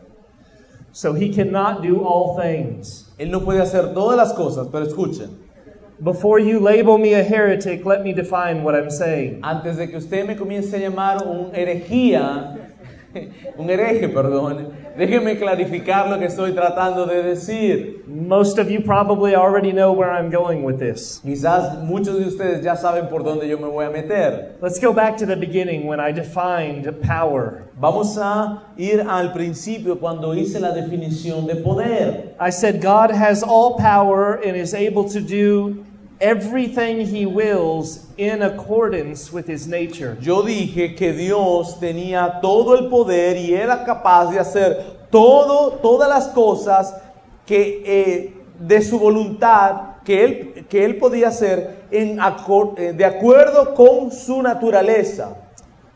So 0.91 1.13
He 1.13 1.29
cannot 1.33 1.81
do 1.83 2.01
all 2.03 2.37
things. 2.37 3.11
Él 3.19 3.29
no 3.29 3.41
puede 3.41 3.61
hacer 3.61 3.93
todas 3.93 4.17
las 4.17 4.33
cosas, 4.33 4.67
pero 4.71 4.85
escuchen. 4.85 5.39
Before 6.01 6.39
you 6.39 6.59
label 6.59 6.97
me 6.97 7.13
a 7.13 7.23
heretic, 7.23 7.85
let 7.85 8.03
me 8.03 8.11
define 8.13 8.63
what 8.63 8.75
I'm 8.75 8.89
saying. 8.89 9.39
Antes 9.43 9.77
de 9.77 9.87
que 9.87 9.97
usted 9.97 10.27
me 10.27 10.35
comience 10.35 10.73
a 10.73 10.77
llamar 10.79 11.25
un 11.25 11.51
herejía, 11.55 12.57
un 13.57 13.69
hereje, 13.69 14.09
perdón, 14.09 14.73
déjeme 14.97 15.37
clarificar 15.37 16.09
lo 16.09 16.17
que 16.19 16.25
estoy 16.25 16.53
tratando 16.53 17.05
de 17.05 17.23
decir. 17.23 18.03
Most 18.07 18.57
of 18.57 18.69
you 18.69 18.81
probably 18.81 19.35
already 19.35 19.71
know 19.71 19.91
where 19.91 20.11
I'm 20.11 20.29
going 20.29 20.63
with 20.63 20.79
this. 20.79 21.21
Quizás 21.23 21.83
muchos 21.83 22.17
de 22.19 22.25
ustedes 22.25 22.63
ya 22.63 22.75
saben 22.75 23.09
por 23.09 23.23
dónde 23.23 23.47
yo 23.47 23.57
me 23.57 23.67
voy 23.67 23.85
a 23.85 23.89
meter. 23.89 24.55
Let's 24.61 24.79
go 24.79 24.93
back 24.93 25.17
to 25.17 25.25
the 25.25 25.35
beginning 25.35 25.85
when 25.87 25.99
I 25.99 26.11
defined 26.11 26.87
power. 27.01 27.63
Vamos 27.79 28.17
a 28.17 28.63
ir 28.77 29.01
al 29.01 29.33
principio 29.33 29.97
cuando 29.97 30.33
hice 30.33 30.59
la 30.59 30.71
definición 30.71 31.45
de 31.45 31.55
poder. 31.55 32.35
I 32.39 32.49
said 32.49 32.81
God 32.81 33.11
has 33.11 33.43
all 33.43 33.77
power 33.77 34.35
and 34.35 34.55
is 34.55 34.73
able 34.73 35.09
to 35.09 35.19
do 35.19 35.85
everything 36.19 37.05
he 37.05 37.25
wills 37.25 38.07
in 38.17 38.41
accordance 38.41 39.31
with 39.31 39.47
his 39.47 39.67
nature. 39.67 40.17
Yo 40.21 40.43
dije 40.43 40.95
que 40.95 41.13
Dios 41.13 41.79
tenía 41.79 42.39
todo 42.41 42.75
el 42.75 42.89
poder 42.89 43.37
y 43.37 43.53
era 43.53 43.83
capaz 43.83 44.31
de 44.31 44.39
hacer 44.39 45.07
todo, 45.09 45.79
todas 45.81 46.09
las 46.09 46.27
cosas 46.29 46.93
que 47.45 47.83
eh, 47.85 48.33
de 48.59 48.81
su 48.81 48.97
voluntad 48.99 49.95
que 50.05 50.23
él, 50.23 50.65
que 50.69 50.85
él 50.85 50.97
podía 50.97 51.29
hacer 51.29 51.85
en 51.91 52.19
eh, 52.19 52.93
de 52.93 53.05
acuerdo 53.05 53.73
con 53.73 54.11
su 54.11 54.41
naturaleza. 54.41 55.35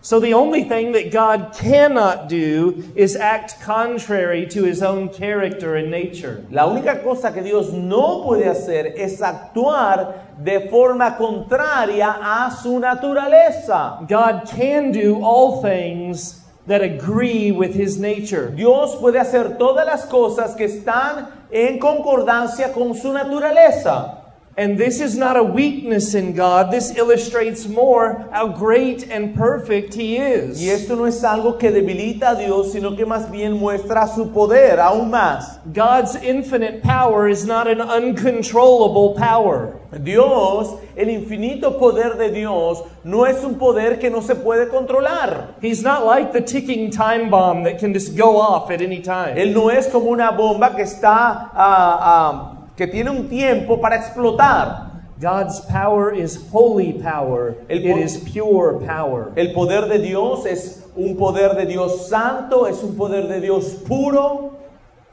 So 0.01 0.21
the 0.21 0.33
only 0.33 0.63
thing 0.63 0.93
that 0.93 1.11
God 1.11 1.53
cannot 1.53 2.29
do 2.29 2.89
is 2.95 3.17
act 3.17 3.59
contrary 3.61 4.47
to 4.47 4.63
his 4.63 4.81
own 4.81 5.09
character 5.09 5.75
and 5.75 5.91
nature. 5.91 6.45
La 6.49 6.67
única 6.67 7.03
cosa 7.03 7.33
que 7.33 7.43
Dios 7.43 7.73
no 7.73 8.23
puede 8.23 8.47
hacer 8.47 8.93
es 8.95 9.21
actuar 9.21 10.37
de 10.41 10.69
forma 10.69 11.17
contraria 11.17 12.15
a 12.21 12.49
su 12.49 12.79
naturaleza. 12.79 14.07
God 14.07 14.47
can 14.47 14.93
do 14.93 15.21
all 15.21 15.61
things 15.61 16.45
that 16.65 16.81
agree 16.81 17.51
with 17.51 17.73
his 17.73 17.99
nature. 17.99 18.51
Dios 18.55 18.95
puede 18.95 19.19
hacer 19.19 19.57
todas 19.57 19.85
las 19.85 20.05
cosas 20.05 20.55
que 20.55 20.65
están 20.65 21.27
en 21.51 21.77
concordancia 21.77 22.71
con 22.71 22.95
su 22.95 23.11
naturaleza. 23.11 24.18
And 24.59 24.77
this 24.77 24.99
is 24.99 25.15
not 25.15 25.37
a 25.37 25.43
weakness 25.43 26.13
in 26.13 26.33
God. 26.33 26.69
This 26.69 26.93
illustrates 26.97 27.65
more 27.65 28.27
how 28.29 28.49
great 28.49 29.07
and 29.09 29.33
perfect 29.33 29.93
he 29.93 30.17
is. 30.17 30.61
Y 30.61 30.67
esto 30.67 30.97
no 30.97 31.05
es 31.05 31.23
algo 31.23 31.57
que 31.57 31.71
debilita 31.71 32.31
a 32.31 32.35
Dios, 32.35 32.73
sino 32.73 32.93
que 32.93 33.05
más 33.05 33.31
bien 33.31 33.57
muestra 33.57 34.05
su 34.13 34.33
poder 34.33 34.81
aún 34.81 35.09
más. 35.11 35.59
God's 35.71 36.15
infinite 36.15 36.83
power 36.83 37.29
is 37.29 37.45
not 37.45 37.69
an 37.69 37.79
uncontrollable 37.79 39.15
power. 39.15 39.79
Dios, 40.03 40.77
el 40.97 41.07
infinito 41.07 41.79
poder 41.79 42.17
de 42.17 42.29
Dios, 42.29 42.83
no 43.05 43.25
es 43.25 43.41
un 43.45 43.57
poder 43.57 43.97
que 43.97 44.09
no 44.09 44.19
se 44.19 44.35
puede 44.35 44.69
controlar. 44.69 45.55
He's 45.61 45.81
not 45.81 46.05
like 46.05 46.33
the 46.33 46.41
ticking 46.41 46.91
time 46.91 47.29
bomb 47.29 47.63
that 47.63 47.79
can 47.79 47.93
just 47.93 48.17
go 48.17 48.35
off 48.37 48.69
at 48.71 48.81
any 48.81 49.01
time. 49.01 49.37
Él 49.37 49.53
no 49.53 49.69
es 49.69 49.87
como 49.87 50.11
una 50.11 50.31
bomba 50.31 50.75
que 50.75 50.83
está, 50.83 51.49
ah, 51.53 51.99
ah, 52.01 52.58
que 52.79 52.87
tiene 52.87 53.09
un 53.11 53.27
tiempo 53.27 53.77
para 53.81 53.97
explotar. 53.97 54.87
God's 55.19 55.59
power 55.69 56.13
is 56.15 56.37
holy 56.49 56.93
power. 56.93 57.55
El 57.67 57.79
It 57.85 57.97
is 57.97 58.17
pure 58.19 58.79
power. 58.79 59.33
El 59.35 59.51
poder 59.53 59.89
de 59.89 59.99
Dios 59.99 60.45
es 60.45 60.85
un 60.95 61.17
poder 61.17 61.55
de 61.57 61.65
Dios 61.65 62.07
santo, 62.07 62.65
es 62.67 62.81
un 62.81 62.95
poder 62.95 63.27
de 63.27 63.41
Dios 63.41 63.73
puro. 63.85 64.57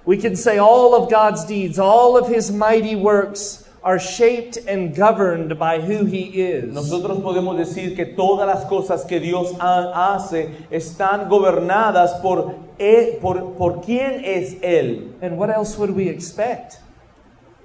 We 0.05 0.17
can 0.17 0.37
say 0.37 0.59
all 0.59 0.95
of 0.95 1.11
God's 1.11 1.45
deeds, 1.45 1.81
all 1.81 2.17
of 2.17 2.29
his 2.29 2.53
mighty 2.53 2.95
works 2.95 3.64
are 3.83 3.99
shaped 3.99 4.59
and 4.69 4.95
governed 4.95 5.59
by 5.59 5.81
who 5.81 6.05
he 6.05 6.41
is. 6.41 6.73
Nosotros 6.73 7.19
podemos 7.19 7.57
decir 7.59 7.97
que 7.97 8.07
todas 8.07 8.47
las 8.47 8.64
cosas 8.67 9.05
que 9.05 9.19
Dios 9.19 9.55
ha- 9.59 10.14
hace 10.14 10.51
están 10.71 11.29
gobernadas 11.29 12.12
por, 12.23 12.55
él- 12.79 13.19
por, 13.21 13.55
por 13.59 13.81
quién 13.83 14.23
es 14.25 14.55
Él. 14.62 15.14
And 15.21 15.37
what 15.37 15.51
else 15.51 15.77
would 15.77 15.91
we 15.91 16.09
expect? 16.09 16.79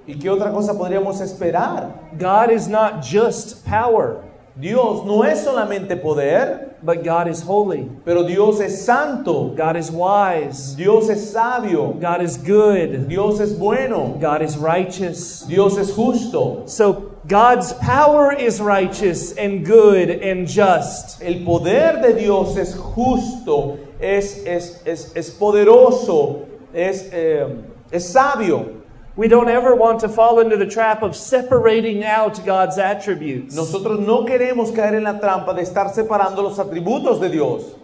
¿Y 0.08 0.16
qué 0.16 0.30
otra 0.30 0.52
cosa 0.52 0.78
podríamos 0.78 1.22
esperar? 1.22 2.12
God 2.18 2.52
is 2.52 2.68
not 2.68 3.04
just 3.04 3.66
power, 3.66 4.24
Dios 4.60 5.06
no 5.06 5.24
es 5.24 5.44
solamente 5.44 5.96
poder, 5.96 6.76
but 6.84 7.04
God 7.04 7.28
is 7.28 7.42
holy. 7.42 7.90
pero 8.04 8.24
Dios 8.24 8.60
es 8.60 8.84
santo, 8.84 9.56
God 9.56 9.78
is 9.78 9.90
wise. 9.90 10.76
Dios 10.76 11.10
es 11.10 11.32
sabio, 11.32 11.94
God 11.94 12.22
is 12.22 12.38
good. 12.38 13.08
Dios 13.08 13.40
es 13.40 13.54
bueno, 13.58 14.18
God 14.20 14.42
is 14.42 14.58
righteous. 14.58 15.46
Dios 15.48 15.78
es 15.78 15.92
justo. 15.92 16.68
So 16.68 17.14
God's 17.28 17.72
power 17.74 18.34
is 18.34 18.60
righteous 18.60 19.32
and 19.38 19.66
good 19.66 20.10
and 20.10 20.48
just. 20.48 21.22
El 21.22 21.46
poder 21.46 22.02
de 22.02 22.14
Dios 22.14 22.58
es 22.58 22.76
justo, 22.76 23.78
es, 24.02 24.46
es, 24.46 24.82
es, 24.86 25.16
es 25.16 25.30
poderoso, 25.32 26.46
es, 26.74 27.10
eh, 27.14 27.48
es 27.92 28.10
sabio. 28.10 28.82
We 29.18 29.28
don't 29.28 29.50
ever 29.50 29.76
want 29.76 30.00
to 30.02 30.10
fall 30.10 30.40
into 30.40 30.56
the 30.56 30.66
trap 30.66 31.04
of 31.04 31.18
separating 31.18 32.06
out 32.06 32.46
God's 32.46 32.78
attributes. 32.78 33.54
Nosotros 33.54 34.00
no 34.00 34.24
queremos 34.24 34.74
caer 34.74 34.96
en 34.96 35.04
la 35.04 35.20
trampa 35.20 35.54
de 35.54 35.64
estar 35.64 35.94
separando 35.94 36.38
los 36.38 36.58
atributos 36.58 37.20
de 37.20 37.30
Dios. 37.30 37.76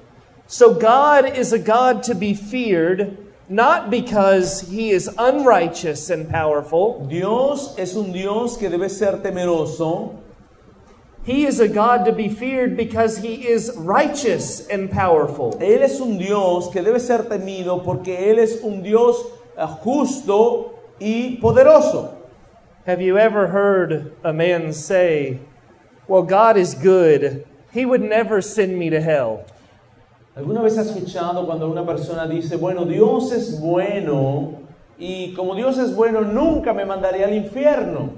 So 0.47 0.73
God 0.73 1.37
is 1.37 1.51
a 1.51 1.59
God 1.59 2.03
to 2.03 2.15
be 2.15 2.33
feared, 2.33 3.17
not 3.49 3.89
because 3.89 4.61
he 4.61 4.91
is 4.91 5.09
unrighteous 5.17 6.09
and 6.09 6.29
powerful. 6.29 7.05
Dios 7.07 7.77
es 7.77 7.95
un 7.95 8.13
Dios 8.13 8.55
que 8.55 8.69
debe 8.69 8.89
ser 8.89 9.17
temeroso. 9.17 10.17
He 11.25 11.45
is 11.45 11.59
a 11.59 11.67
God 11.67 12.05
to 12.05 12.13
be 12.13 12.29
feared 12.29 12.77
because 12.77 13.17
he 13.17 13.45
is 13.45 13.73
righteous 13.75 14.65
and 14.69 14.89
powerful. 14.89 15.57
Él 15.59 15.81
es 15.81 15.99
un 15.99 16.17
Dios 16.17 16.69
que 16.71 16.81
debe 16.81 17.01
ser 17.01 17.23
temido 17.23 17.83
porque 17.83 18.17
Él 18.17 18.37
es 18.37 18.61
un 18.63 18.81
Dios 18.81 19.21
eh, 19.57 19.65
justo 19.65 20.76
y 20.99 21.37
poderoso. 21.41 22.15
Have 22.85 23.01
you 23.01 23.17
ever 23.17 23.47
heard 23.47 24.13
a 24.23 24.31
man 24.31 24.71
say, 24.73 25.39
Well, 26.07 26.23
God 26.23 26.55
is 26.55 26.73
good. 26.73 27.45
He 27.73 27.85
would 27.85 28.01
never 28.01 28.41
send 28.41 28.79
me 28.79 28.89
to 28.89 29.01
hell. 29.01 29.45
¿Alguna 30.37 30.61
vez 30.61 30.77
has 30.77 30.87
escuchado 30.87 31.45
cuando 31.45 31.69
una 31.69 31.85
persona 31.85 32.27
dice, 32.27 32.57
bueno, 32.57 32.85
Dios 32.85 33.31
es 33.31 33.59
bueno 33.59 34.59
y 34.97 35.33
como 35.33 35.55
Dios 35.55 35.77
es 35.79 35.93
bueno 35.95 36.21
nunca 36.21 36.73
me 36.73 36.85
mandaría 36.85 37.25
al 37.25 37.33
infierno? 37.33 38.11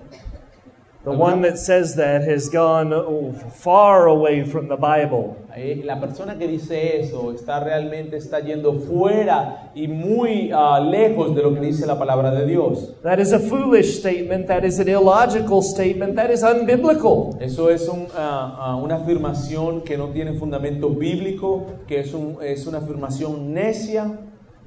The 1.02 1.12
one 1.12 1.42
that 1.44 1.58
says 1.58 1.96
that 1.96 2.24
has 2.28 2.50
gone 2.50 2.92
oh, 2.94 3.32
far 3.32 4.08
away 4.08 4.44
from 4.44 4.68
the 4.68 4.76
Bible. 4.76 5.38
La 5.86 5.98
persona 6.00 6.38
que 6.38 6.46
dice 6.48 7.00
eso 7.00 7.32
está 7.32 7.62
realmente 7.62 8.18
está 8.18 8.42
yendo 8.42 8.74
fuera 8.82 9.72
y 9.74 9.88
muy 9.88 10.52
ah, 10.54 10.80
lejos 10.82 11.34
de 11.36 11.42
lo 11.42 11.54
que 11.54 11.62
dice 11.62 11.86
la 11.88 11.98
palabra 11.98 12.32
de 12.32 12.46
Dios. 12.46 12.94
That 13.02 13.20
is 13.20 13.32
a 13.32 13.40
foolish 13.40 14.00
statement. 14.00 14.48
That 14.48 14.66
is 14.66 14.78
an 14.80 14.90
illogical 14.90 15.62
statement. 15.62 16.16
That 16.18 16.32
is 16.32 16.44
unbiblical. 16.44 17.38
Eso 17.40 17.70
es 17.70 17.88
un, 17.88 18.08
ah, 18.16 18.58
ah, 18.60 18.76
una 18.76 18.96
afirmación 18.98 19.82
que 19.86 19.98
no 19.98 20.10
tiene 20.10 20.34
fundamento 20.34 20.90
bíblico, 20.90 21.66
que 21.88 22.02
es, 22.02 22.14
un- 22.14 22.38
es 22.44 22.68
una 22.68 22.80
afirmación 22.80 23.54
necia. 23.54 24.20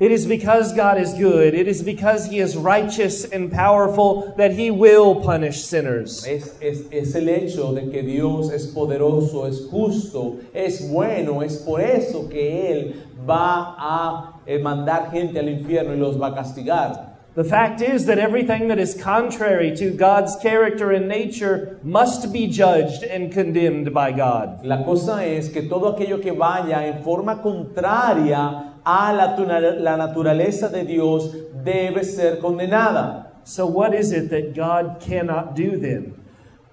It 0.02 0.10
is 0.10 0.26
because 0.26 0.72
God 0.74 0.98
is 0.98 1.14
good, 1.14 1.54
it 1.54 1.68
is 1.68 1.80
because 1.80 2.26
He 2.26 2.40
is 2.40 2.56
righteous 2.56 3.24
and 3.24 3.52
powerful 3.52 4.34
that 4.36 4.50
He 4.50 4.68
will 4.68 5.14
punish 5.22 5.62
sinners. 5.62 6.26
Es, 6.26 6.58
es- 6.60 6.86
es 6.90 7.14
el 7.14 7.28
hecho 7.28 7.72
de 7.72 7.88
que 7.88 8.02
Dios 8.02 8.50
es 8.50 8.66
poderoso, 8.74 9.46
es 9.46 9.68
justo, 9.70 10.38
es 10.52 10.80
bueno, 10.90 11.40
es 11.42 11.58
por 11.58 11.80
eso 11.80 12.28
que 12.28 12.72
Él 12.72 12.94
va 13.24 13.76
a 13.78 14.40
eh, 14.44 14.58
mandar 14.58 15.12
gente 15.12 15.38
al 15.38 15.48
infierno 15.48 15.94
y 15.94 15.98
los 15.98 16.16
va 16.20 16.30
a 16.30 16.34
castigar. 16.34 17.10
The 17.36 17.44
fact 17.44 17.80
is 17.80 18.04
that 18.06 18.18
everything 18.18 18.66
that 18.68 18.80
is 18.80 18.94
contrary 19.00 19.70
to 19.76 19.92
God's 19.92 20.34
character 20.42 20.90
and 20.90 21.06
nature 21.06 21.78
must 21.84 22.32
be 22.32 22.48
judged 22.48 23.04
and 23.04 23.32
condemned 23.32 23.94
by 23.94 24.10
God. 24.10 24.64
La 24.66 24.82
cosa 24.84 25.24
es 25.24 25.48
que 25.48 25.62
todo 25.62 25.94
aquello 25.96 26.20
que 26.20 26.32
vaya 26.32 26.84
en 26.88 27.04
forma 27.04 27.40
contraria 27.40 28.71
a 28.84 29.12
la, 29.12 29.36
la 29.36 29.96
naturaleza 29.96 30.68
de 30.68 30.84
Dios 30.84 31.34
debe 31.64 32.04
ser 32.04 32.38
condenada. 32.40 33.26
So, 33.44 33.66
what 33.66 33.94
is 33.94 34.12
it 34.12 34.30
that 34.30 34.54
God 34.54 35.00
cannot 35.00 35.56
do 35.56 35.76
then? 35.76 36.14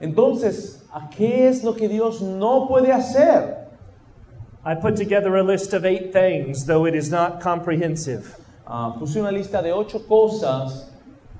Entonces, 0.02 0.84
¿a 0.94 1.10
qué 1.10 1.48
es 1.48 1.64
lo 1.64 1.74
que 1.74 1.88
Dios 1.88 2.22
no 2.22 2.68
puede 2.68 2.92
hacer? 2.92 3.68
I 4.64 4.76
put 4.76 4.96
together 4.96 5.36
a 5.38 5.44
list 5.44 5.74
of 5.74 5.86
eight 5.86 6.14
things, 6.14 6.66
though 6.66 6.86
it 6.86 6.94
is 6.94 7.10
not 7.10 7.42
comprehensive. 7.42 8.36
Ah, 8.68 8.96
puse 9.00 9.16
una 9.16 9.32
lista 9.32 9.64
de 9.64 9.72
ocho 9.72 10.00
cosas 10.00 10.90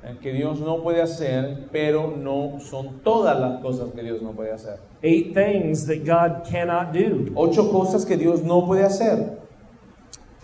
eh, 0.04 0.16
que 0.22 0.34
Dios 0.34 0.60
no 0.60 0.82
puede 0.82 1.02
hacer, 1.02 1.70
pero 1.72 2.16
no 2.16 2.60
son 2.60 3.02
todas 3.04 3.40
las 3.40 3.62
cosas 3.62 3.94
que 3.94 4.02
Dios 4.02 4.22
no 4.22 4.32
puede 4.32 4.52
hacer. 4.52 4.80
Eight 5.04 5.34
things 5.34 5.86
that 5.86 6.06
God 6.06 6.44
cannot 6.50 6.92
do. 6.92 7.32
Ocho 7.36 7.70
cosas 7.72 8.06
que 8.06 8.18
Dios 8.18 8.42
no 8.42 8.66
puede 8.66 8.84
hacer. 8.84 9.39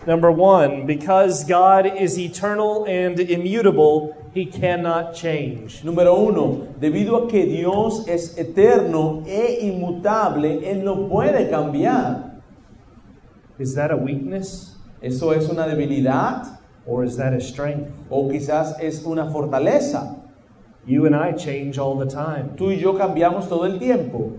Number 0.06 0.30
one, 0.30 0.86
because 0.86 1.44
God 1.44 1.86
is 1.86 2.16
eternal 2.16 2.84
and 2.86 3.18
immutable, 3.18 4.16
he 4.32 4.46
cannot 4.46 5.14
change. 5.14 5.82
Número 5.82 6.16
uno, 6.16 6.74
debido 6.78 7.26
a 7.26 7.28
que 7.28 7.44
Dios 7.44 8.06
es 8.06 8.38
eterno 8.38 9.24
e 9.26 9.58
inmutable, 9.62 10.60
Él 10.64 10.84
no 10.84 11.08
puede 11.08 11.50
cambiar. 11.50 12.40
Is 13.58 13.74
that 13.74 13.90
a 13.90 13.96
weakness 13.96 14.76
¿Eso 15.02 15.32
es 15.32 15.48
una 15.50 15.66
debilidad 15.66 16.58
or 16.86 17.04
is 17.04 17.16
that 17.16 17.34
a 17.34 17.40
strength? 17.40 17.90
o 18.10 18.28
quizás 18.28 18.80
es 18.80 19.04
una 19.04 19.26
fortaleza? 19.26 20.16
You 20.86 21.06
and 21.06 21.14
I 21.14 21.32
change 21.32 21.78
all 21.78 21.96
the 21.96 22.06
time. 22.06 22.56
Tú 22.56 22.70
y 22.70 22.78
yo 22.80 22.94
cambiamos 22.94 23.48
todo 23.48 23.64
el 23.64 23.78
tiempo. 23.78 24.38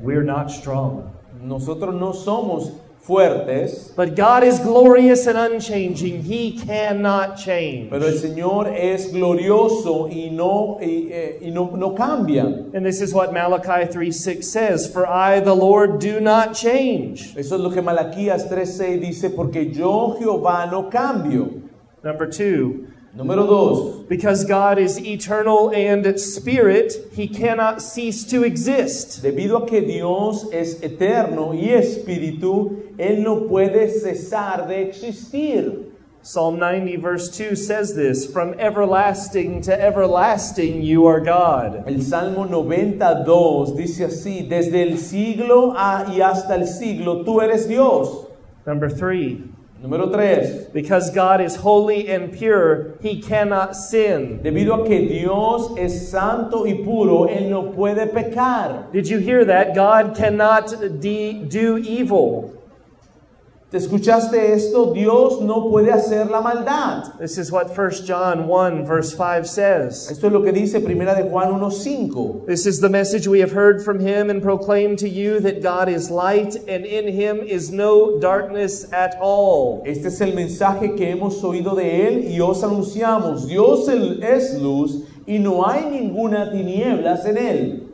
We're 0.00 0.22
not 0.22 0.50
strong. 0.50 1.10
Nosotros 1.42 1.94
no 1.94 2.12
somos 2.12 2.72
fuertes, 3.00 3.92
But 3.96 4.14
God 4.14 4.44
is 4.44 4.58
glorious 4.60 5.26
and 5.26 5.38
unchanging. 5.38 6.22
He 6.22 6.58
cannot 6.58 7.36
change. 7.38 7.90
pero 7.90 8.06
el 8.06 8.18
Señor 8.18 8.68
es 8.76 9.12
glorioso 9.12 10.08
y 10.10 10.30
no, 10.30 10.78
y, 10.80 11.08
eh, 11.10 11.38
y 11.42 11.50
no, 11.50 11.70
no 11.76 11.94
cambia. 11.94 12.44
And 12.74 12.84
this 12.84 13.00
is 13.00 13.14
what 13.14 13.32
Malachi 13.32 13.90
3 13.90 14.12
6 14.12 14.46
says 14.46 14.92
For 14.92 15.06
I, 15.06 15.40
the 15.40 15.54
Lord, 15.54 16.00
do 16.00 16.20
not 16.20 16.54
change. 16.54 17.34
Eso 17.36 17.56
es 17.56 17.60
lo 17.60 17.70
que 17.70 17.82
Malaquías 17.82 18.48
3:6 18.50 19.00
dice, 19.00 19.30
porque 19.30 19.72
yo 19.72 20.16
Jehová 20.18 20.70
no 20.70 20.90
cambio. 20.90 21.62
Number 22.04 22.26
two, 22.26 22.86
Número 23.16 23.46
dos, 23.46 24.06
because 24.06 24.44
God 24.44 24.78
is 24.78 25.00
eternal 25.00 25.70
and 25.74 26.20
spirit, 26.20 26.92
he 27.12 27.26
cannot 27.26 27.80
cease 27.80 28.22
to 28.24 28.44
exist. 28.44 29.22
debido 29.22 29.62
a 29.62 29.66
que 29.66 29.80
Dios 29.80 30.46
es 30.52 30.80
eterno 30.82 31.52
y 31.52 31.70
espíritu, 31.70 32.82
Él 32.98 33.22
no 33.22 33.48
puede 33.48 33.88
cesar 33.90 34.68
de 34.68 34.82
existir. 34.82 35.86
Psalm 36.20 36.58
90, 36.58 36.96
verse 37.00 37.30
2 37.30 37.56
says 37.56 37.94
this 37.94 38.30
From 38.30 38.54
everlasting 38.58 39.62
to 39.62 39.72
everlasting, 39.80 40.82
you 40.82 41.06
are 41.06 41.20
God. 41.20 41.84
El 41.86 42.02
Salmo 42.02 42.44
92 42.44 43.74
dice 43.76 44.00
así, 44.04 44.46
desde 44.48 44.82
el 44.82 44.98
siglo 44.98 45.72
a- 45.76 46.04
y 46.08 46.20
hasta 46.20 46.54
el 46.56 46.66
siglo 46.66 47.24
tú 47.24 47.40
eres 47.40 47.66
Dios. 47.66 48.26
Number 48.66 48.90
three, 48.90 49.44
Número 49.82 50.10
3. 50.12 50.72
because 50.72 51.10
God 51.12 51.40
is 51.40 51.54
holy 51.56 52.08
and 52.08 52.32
pure, 52.32 52.94
he 53.00 53.22
cannot 53.22 53.76
sin. 53.76 54.40
Debido 54.42 54.82
a 54.84 54.88
que 54.88 55.08
Dios 55.08 55.70
es 55.78 56.10
santo 56.10 56.66
y 56.66 56.82
puro, 56.84 57.28
Él 57.28 57.48
no 57.48 57.72
puede 57.72 58.08
pecar. 58.12 58.90
Did 58.92 59.06
you 59.08 59.18
hear 59.18 59.44
that? 59.44 59.76
God 59.76 60.16
cannot 60.16 61.00
de- 61.00 61.44
do 61.44 61.78
evil. 61.78 62.57
¿Te 63.70 63.76
escuchaste 63.76 64.54
esto? 64.54 64.94
Dios 64.94 65.42
no 65.42 65.68
puede 65.68 65.92
hacer 65.92 66.30
la 66.30 66.40
maldad. 66.40 67.18
This 67.18 67.36
is 67.36 67.52
what 67.52 67.68
1 67.76 68.06
John 68.06 68.48
1, 68.48 68.86
verse 68.86 69.12
5 69.12 69.46
says. 69.46 70.10
Esto 70.10 70.28
es 70.28 70.32
lo 70.32 70.42
que 70.42 70.52
dice 70.52 70.80
Primera 70.80 71.14
de 71.14 71.28
Juan 71.28 71.50
1.5. 71.50 72.46
This 72.46 72.64
is 72.64 72.80
the 72.80 72.88
message 72.88 73.28
we 73.28 73.40
have 73.40 73.52
heard 73.52 73.82
from 73.82 74.00
him 74.00 74.30
and 74.30 74.40
proclaimed 74.40 74.98
to 75.00 75.08
you 75.08 75.38
that 75.40 75.62
God 75.62 75.90
is 75.90 76.10
light 76.10 76.56
and 76.66 76.86
in 76.86 77.12
him 77.12 77.40
is 77.40 77.70
no 77.70 78.18
darkness 78.18 78.90
at 78.90 79.18
all. 79.20 79.82
Este 79.84 80.06
es 80.06 80.18
el 80.22 80.32
mensaje 80.32 80.96
que 80.96 81.06
hemos 81.06 81.42
oído 81.44 81.76
de 81.76 82.06
Él 82.06 82.24
y 82.24 82.40
os 82.40 82.62
anunciamos. 82.62 83.46
Dios 83.46 83.86
es 83.86 84.58
luz 84.58 85.04
y 85.26 85.36
no 85.36 85.62
hay 85.66 85.90
ninguna 85.90 86.50
tinieblas 86.50 87.26
en 87.26 87.36
Él. 87.36 87.88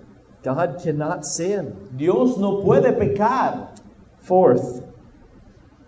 God 0.45 0.81
cannot 0.81 1.25
sin. 1.25 1.75
Dios 1.97 2.39
no 2.39 2.63
puede 2.63 2.93
pecar. 2.93 3.71
Fourth, 4.21 4.84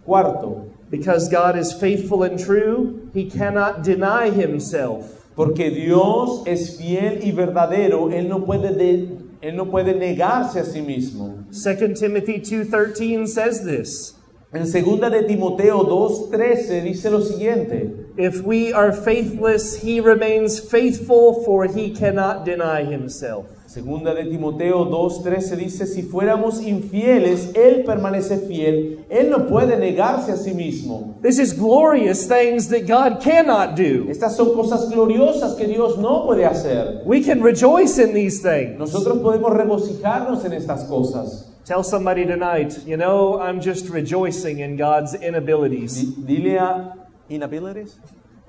Cuarto, 0.07 0.71
because 0.91 1.29
God 1.29 1.57
is 1.59 1.73
faithful 1.73 2.23
and 2.23 2.39
true, 2.39 3.11
he 3.13 3.29
cannot 3.29 3.83
deny 3.83 4.31
himself. 4.31 5.13
porque 5.35 5.69
Dios 5.71 6.43
es 6.47 6.79
fiel 6.79 7.21
y 7.23 7.31
verdadero, 7.33 8.11
Él 8.11 8.27
no 8.29 8.45
puede, 8.47 8.73
de- 8.75 9.19
él 9.43 9.55
no 9.55 9.67
puede 9.67 9.95
negarse 9.95 10.61
a 10.61 10.65
sí 10.65 10.81
mismo. 10.81 11.45
2 11.53 11.95
Timothy 11.95 12.41
2:13 12.41 13.27
says 13.27 13.63
this. 13.63 14.15
En 14.55 14.67
segunda 14.67 15.11
de 15.11 15.25
Timoteo 15.25 15.85
2.13 15.85 16.81
dice 16.83 17.11
lo 17.11 17.21
siguiente. 17.21 18.07
If 18.17 18.47
we 18.47 18.73
are 18.73 18.93
faithless, 18.93 19.83
he 19.83 20.01
remains 20.01 20.59
faithful 20.59 21.45
for 21.45 21.67
he 21.67 21.91
cannot 21.91 22.47
deny 22.47 22.85
himself. 22.85 23.45
Segunda 23.77 24.15
de 24.15 24.25
Timoteo 24.25 24.87
2.13 24.87 25.55
dice, 25.57 25.87
si 25.87 26.03
fuéramos 26.03 26.63
infieles, 26.63 27.51
Él 27.55 27.85
permanece 27.85 28.39
fiel, 28.39 29.05
Él 29.11 29.29
no 29.29 29.47
puede 29.47 29.77
negarse 29.77 30.33
a 30.33 30.39
sí 30.39 30.55
mismo. 30.55 31.19
This 31.21 31.39
is 31.39 31.53
glorious 31.53 32.27
things 32.27 32.69
that 32.71 32.87
God 32.87 33.21
cannot 33.23 33.77
do. 33.77 34.07
Estas 34.09 34.35
son 34.35 34.55
cosas 34.55 34.89
gloriosas 34.89 35.57
que 35.59 35.67
Dios 35.67 35.99
no 35.99 36.25
puede 36.25 36.47
hacer. 36.47 37.03
We 37.05 37.21
can 37.23 37.43
rejoice 37.43 37.99
in 37.99 38.15
these 38.15 38.41
things. 38.41 38.79
Nosotros 38.79 39.19
podemos 39.19 39.53
regocijarnos 39.53 40.43
en 40.47 40.55
estas 40.55 40.85
cosas. 40.85 41.47
Tell 41.67 41.85
somebody 41.85 42.25
tonight, 42.25 42.79
you 42.87 42.97
know, 42.97 43.39
I'm 43.39 43.61
just 43.61 43.91
rejoicing 43.91 44.61
in 44.61 44.79
God's 44.79 45.13
inabilities. 45.15 45.97
Di- 46.25 46.37
Dile 46.39 46.59
a 46.61 46.95
inabilities. 47.29 47.99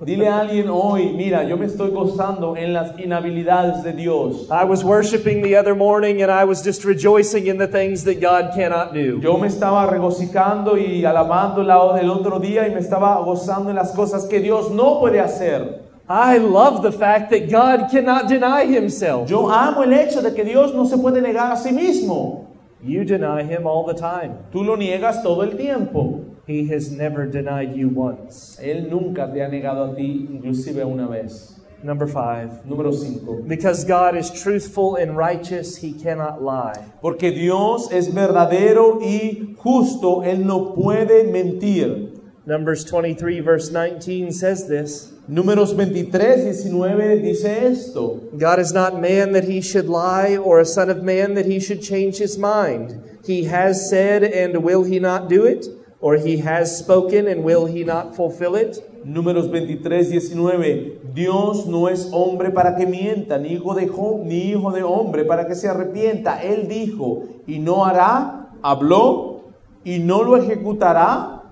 Dile 0.00 0.28
a 0.28 0.38
alguien 0.40 0.68
hoy, 0.70 1.12
mira, 1.12 1.42
yo 1.42 1.56
me 1.56 1.66
estoy 1.66 1.90
gozando 1.90 2.56
en 2.56 2.72
las 2.72 2.96
inhabilidades 3.00 3.82
de 3.82 3.92
Dios. 3.92 4.46
I 4.48 4.64
was 4.64 4.84
worshiping 4.84 5.42
the 5.42 5.56
other 5.56 5.74
morning 5.74 6.22
and 6.22 6.30
I 6.30 6.44
was 6.44 6.62
just 6.64 6.84
rejoicing 6.84 7.48
in 7.48 7.58
the 7.58 7.66
things 7.66 8.04
that 8.04 8.20
God 8.20 8.54
cannot 8.54 8.94
do. 8.94 9.18
Yo 9.20 9.36
me 9.38 9.48
estaba 9.48 9.86
regocijando 9.86 10.78
y 10.78 11.04
alabando 11.04 11.64
la- 11.64 11.98
el 12.00 12.10
otro 12.10 12.38
día 12.38 12.68
y 12.68 12.70
me 12.70 12.78
estaba 12.78 13.16
gozando 13.24 13.70
en 13.70 13.76
las 13.76 13.90
cosas 13.90 14.26
que 14.26 14.38
Dios 14.38 14.70
no 14.70 15.00
puede 15.00 15.18
hacer. 15.18 15.82
I 16.08 16.38
love 16.38 16.80
the 16.82 16.92
fact 16.92 17.30
that 17.32 17.50
God 17.50 17.90
cannot 17.90 18.28
deny 18.28 18.66
himself. 18.66 19.28
Yo 19.28 19.50
amo 19.50 19.82
el 19.82 19.92
hecho 19.92 20.22
de 20.22 20.32
que 20.32 20.44
Dios 20.44 20.72
no 20.74 20.84
se 20.86 20.96
puede 20.98 21.20
negar 21.20 21.50
a 21.50 21.56
sí 21.56 21.72
mismo. 21.72 22.46
You 22.84 23.04
deny 23.04 23.42
him 23.42 23.66
all 23.66 23.84
the 23.84 23.94
time. 23.94 24.34
Tú 24.52 24.62
lo 24.62 24.76
niegas 24.76 25.24
todo 25.24 25.42
el 25.42 25.56
tiempo. 25.56 26.20
He 26.48 26.66
has 26.68 26.90
never 26.90 27.26
denied 27.26 27.76
you 27.76 27.90
once. 27.90 28.58
Él 28.58 28.88
nunca 28.88 29.30
te 29.30 29.42
ha 29.42 29.48
negado 29.48 29.92
a 29.92 29.94
ti, 29.94 30.26
inclusive 30.30 30.82
una 30.82 31.06
vez. 31.06 31.60
Number 31.82 32.06
five. 32.06 32.62
Número 32.66 32.90
5. 32.90 33.46
Because 33.46 33.84
God 33.84 34.16
is 34.16 34.30
truthful 34.30 34.96
and 34.96 35.14
righteous, 35.14 35.76
he 35.76 35.92
cannot 35.92 36.42
lie. 36.42 36.86
Porque 37.02 37.32
Dios 37.32 37.92
es 37.92 38.08
verdadero 38.08 38.98
y 39.02 39.54
justo, 39.58 40.22
Él 40.22 40.46
no 40.46 40.74
puede 40.74 41.30
mentir. 41.30 42.18
Numbers 42.46 42.82
23, 42.82 43.40
verse 43.40 43.70
19 43.70 44.32
says 44.32 44.66
this 44.68 45.12
Números 45.30 45.74
23, 45.74 46.44
19 46.44 47.22
dice 47.22 47.44
esto. 47.44 48.22
God 48.38 48.58
is 48.58 48.72
not 48.72 48.98
man 48.98 49.32
that 49.32 49.44
he 49.44 49.60
should 49.60 49.86
lie, 49.86 50.38
or 50.38 50.58
a 50.58 50.64
son 50.64 50.88
of 50.88 51.02
man 51.02 51.34
that 51.34 51.44
he 51.44 51.60
should 51.60 51.82
change 51.82 52.16
his 52.16 52.38
mind. 52.38 53.18
He 53.26 53.44
has 53.44 53.90
said, 53.90 54.24
and 54.24 54.64
will 54.64 54.84
he 54.84 54.98
not 54.98 55.28
do 55.28 55.44
it? 55.44 55.66
Or 56.00 56.16
he 56.16 56.38
has 56.38 56.78
spoken, 56.78 57.26
and 57.26 57.42
will 57.42 57.66
he 57.66 57.82
not 57.82 58.14
fulfill 58.14 58.54
it? 58.54 58.78
Números 59.04 59.50
23, 59.50 60.10
19. 60.10 61.00
Dios 61.12 61.66
no 61.66 61.88
es 61.88 62.08
hombre 62.12 62.50
para 62.50 62.76
que 62.76 62.86
mienta, 62.86 63.38
ni 63.38 63.54
hijo, 63.54 63.74
de 63.74 63.86
ni 64.24 64.50
hijo 64.50 64.70
de 64.70 64.82
hombre 64.82 65.24
para 65.24 65.46
que 65.48 65.56
se 65.56 65.68
arrepienta. 65.68 66.40
Él 66.42 66.68
dijo, 66.68 67.24
y 67.48 67.58
no 67.58 67.84
hará, 67.84 68.50
habló, 68.62 69.40
y 69.84 69.98
no 69.98 70.22
lo 70.22 70.36
ejecutará. 70.36 71.42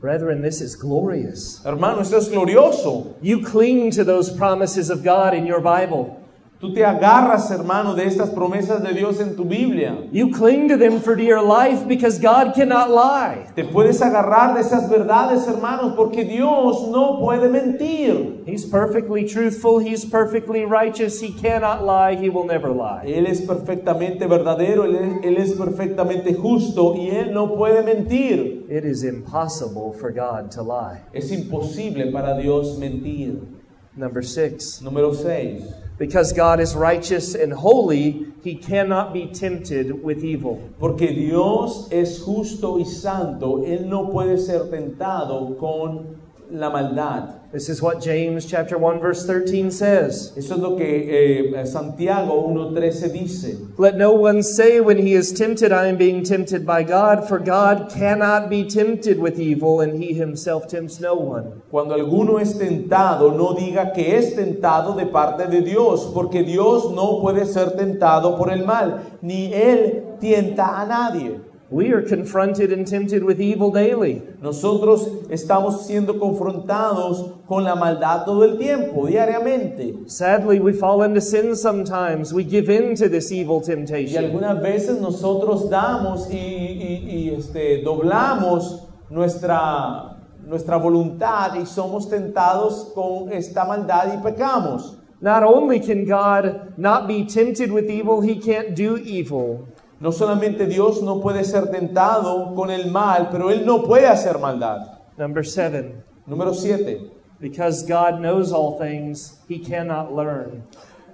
Brethren, 0.00 0.42
this 0.42 0.60
is 0.60 0.76
glorious. 0.76 1.62
Hermano, 1.64 2.00
esto 2.00 2.18
es 2.18 2.28
glorioso. 2.28 3.14
You 3.22 3.40
cling 3.42 3.90
to 3.92 4.04
those 4.04 4.30
promises 4.30 4.90
of 4.90 5.02
God 5.02 5.32
in 5.32 5.46
your 5.46 5.60
Bible. 5.60 6.23
Tú 6.60 6.72
te 6.72 6.84
agarras, 6.84 7.50
hermano, 7.50 7.94
de 7.94 8.06
estas 8.06 8.30
promesas 8.30 8.82
de 8.82 8.94
Dios 8.94 9.20
en 9.20 9.36
tu 9.36 9.44
Biblia. 9.44 9.98
You 10.12 10.30
cling 10.30 10.68
to 10.68 10.78
them 10.78 11.00
for 11.00 11.14
dear 11.14 11.42
life 11.42 11.86
because 11.86 12.18
God 12.18 12.54
cannot 12.54 12.90
lie. 12.90 13.46
Te 13.54 13.64
puedes 13.64 14.00
agarrar 14.00 14.54
de 14.54 14.60
esas 14.60 14.88
verdades, 14.88 15.46
hermanos, 15.48 15.94
porque 15.96 16.24
Dios 16.24 16.88
no 16.88 17.18
puede 17.18 17.50
mentir. 17.50 18.44
He's 18.46 18.64
perfectly 18.64 19.26
truthful. 19.26 19.80
He's 19.80 20.04
perfectly 20.04 20.64
righteous. 20.64 21.20
He 21.20 21.32
cannot 21.32 21.84
lie. 21.84 22.14
He 22.16 22.30
will 22.30 22.46
never 22.46 22.70
lie. 22.70 23.02
Él 23.04 23.26
es 23.26 23.42
perfectamente 23.42 24.26
verdadero, 24.26 24.84
él 24.84 24.94
es, 24.94 25.24
Él 25.24 25.36
es 25.36 25.52
perfectamente 25.52 26.34
justo 26.34 26.94
y 26.96 27.10
Él 27.10 27.32
no 27.32 27.54
puede 27.56 27.82
mentir. 27.82 28.64
It 28.70 28.84
is 28.84 29.02
impossible 29.02 29.92
for 29.92 30.12
God 30.12 30.50
to 30.52 30.62
lie. 30.62 31.02
Es 31.12 31.30
imposible 31.32 32.10
para 32.12 32.38
Dios 32.38 32.78
mentir. 32.78 33.63
Number 33.96 34.22
six. 34.22 34.80
Número 34.82 35.14
6. 35.14 35.62
Because 35.96 36.32
God 36.32 36.58
is 36.58 36.74
righteous 36.74 37.36
and 37.36 37.52
holy, 37.52 38.26
he 38.42 38.56
cannot 38.56 39.12
be 39.12 39.28
tempted 39.28 40.02
with 40.02 40.24
evil. 40.24 40.72
Porque 40.80 41.14
Dios 41.14 41.88
es 41.92 42.20
justo 42.20 42.78
y 42.80 42.84
santo, 42.84 43.64
Él 43.64 43.88
no 43.88 44.10
puede 44.10 44.38
ser 44.38 44.68
tentado 44.70 45.56
con 45.56 46.18
la 46.50 46.70
maldad. 46.70 47.43
This 47.54 47.68
is 47.68 47.80
what 47.80 48.02
James 48.02 48.46
chapter 48.46 48.76
1 48.76 48.98
verse 48.98 49.24
13 49.26 49.70
says. 49.70 50.32
Eso 50.36 50.54
es 50.54 50.60
lo 50.60 50.76
que 50.76 51.54
eh, 51.54 51.64
Santiago 51.64 52.48
1.13 52.48 53.12
dice. 53.12 53.78
Let 53.78 53.96
no 53.96 54.10
one 54.10 54.42
say 54.42 54.80
when 54.80 54.98
he 54.98 55.14
is 55.14 55.32
tempted, 55.32 55.70
I 55.70 55.86
am 55.86 55.96
being 55.96 56.24
tempted 56.24 56.66
by 56.66 56.82
God, 56.82 57.28
for 57.28 57.38
God 57.38 57.92
cannot 57.94 58.50
be 58.50 58.64
tempted 58.64 59.20
with 59.20 59.38
evil, 59.38 59.80
and 59.80 60.02
he 60.02 60.14
himself 60.14 60.66
tempts 60.66 60.98
no 60.98 61.14
one. 61.14 61.62
Cuando 61.70 61.94
alguno 61.94 62.40
es 62.40 62.58
tentado, 62.58 63.30
no 63.30 63.54
diga 63.54 63.94
que 63.94 64.16
es 64.16 64.34
tentado 64.34 64.96
de 64.96 65.06
parte 65.06 65.46
de 65.46 65.60
Dios, 65.62 66.10
porque 66.12 66.42
Dios 66.42 66.90
no 66.90 67.20
puede 67.20 67.46
ser 67.46 67.76
tentado 67.76 68.36
por 68.36 68.50
el 68.50 68.66
mal, 68.66 69.18
ni 69.22 69.54
Él 69.54 70.16
tienta 70.18 70.80
a 70.80 70.86
nadie. 70.86 71.38
We 71.70 71.92
are 71.92 72.02
confronted 72.02 72.72
and 72.72 72.86
tempted 72.86 73.24
with 73.24 73.40
evil 73.40 73.70
daily. 73.72 74.22
Nosotros 74.42 75.08
estamos 75.30 75.86
siendo 75.86 76.18
confrontados 76.20 77.24
con 77.48 77.64
la 77.64 77.74
maldad 77.74 78.24
todo 78.26 78.44
el 78.44 78.58
tiempo, 78.58 79.06
diariamente. 79.06 79.94
Sadly, 80.06 80.60
we 80.60 80.72
fall 80.74 81.02
into 81.02 81.20
sin 81.20 81.56
sometimes. 81.56 82.32
We 82.32 82.44
give 82.44 82.68
in 82.68 82.94
to 82.96 83.08
this 83.08 83.32
evil 83.32 83.60
Y 83.62 83.66
temptation. 83.74 84.24
algunas 84.24 84.60
veces 84.62 85.00
nosotros 85.00 85.68
damos 85.70 86.28
y, 86.30 86.36
y- 86.36 87.04
y, 87.08 87.34
este, 87.34 87.82
doblamos 87.82 88.86
nuestra, 89.10 90.18
nuestra 90.46 90.76
voluntad 90.76 91.54
y 91.56 91.64
somos 91.66 92.08
tentados 92.10 92.92
con 92.94 93.32
esta 93.32 93.64
maldad 93.64 94.12
y 94.14 94.22
pecamos. 94.22 94.98
Not 95.20 95.42
only 95.42 95.80
can 95.80 96.04
God 96.04 96.74
not 96.76 97.08
be 97.08 97.24
tempted 97.24 97.72
with 97.72 97.88
evil, 97.88 98.20
he 98.20 98.34
can't 98.38 98.76
do 98.76 98.98
evil. 98.98 99.66
No 100.04 100.12
solamente 100.12 100.66
Dios 100.66 101.02
no 101.02 101.18
puede 101.18 101.44
ser 101.44 101.70
tentado 101.70 102.54
con 102.54 102.70
el 102.70 102.90
mal, 102.90 103.30
pero 103.32 103.48
Él 103.48 103.64
no 103.64 103.84
puede 103.84 104.06
hacer 104.06 104.38
maldad. 104.38 104.98
Number 105.16 105.46
seven, 105.46 106.04
Número 106.26 106.52
7. 106.52 107.10
because 107.40 107.82
God 107.86 108.20
knows 108.20 108.52
all 108.52 108.78
things, 108.78 109.38
he 109.48 109.58
cannot 109.58 110.12
learn. 110.14 110.64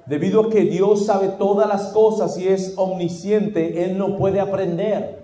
Debido 0.09 0.49
a 0.49 0.51
que 0.51 0.68
Dios 0.68 1.07
sabe 1.07 1.38
todas 1.38 1.68
las 1.68 1.93
cosas 1.93 2.36
y 2.36 2.49
es 2.49 2.74
omnisciente, 2.76 3.84
Él 3.84 3.97
no 3.97 4.16
puede 4.18 4.41
aprender. 4.41 5.22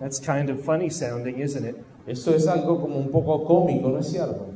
That's 0.00 0.18
kind 0.18 0.50
of 0.50 0.60
funny 0.60 0.90
sounding, 0.90 1.38
isn't 1.38 1.64
it? 1.64 1.76
Eso 2.08 2.34
es 2.34 2.48
algo 2.48 2.80
como 2.80 2.96
un 2.96 3.12
poco 3.12 3.44
cómico, 3.44 3.88
¿no 3.88 3.98
es 3.98 4.08
cierto? 4.08 4.48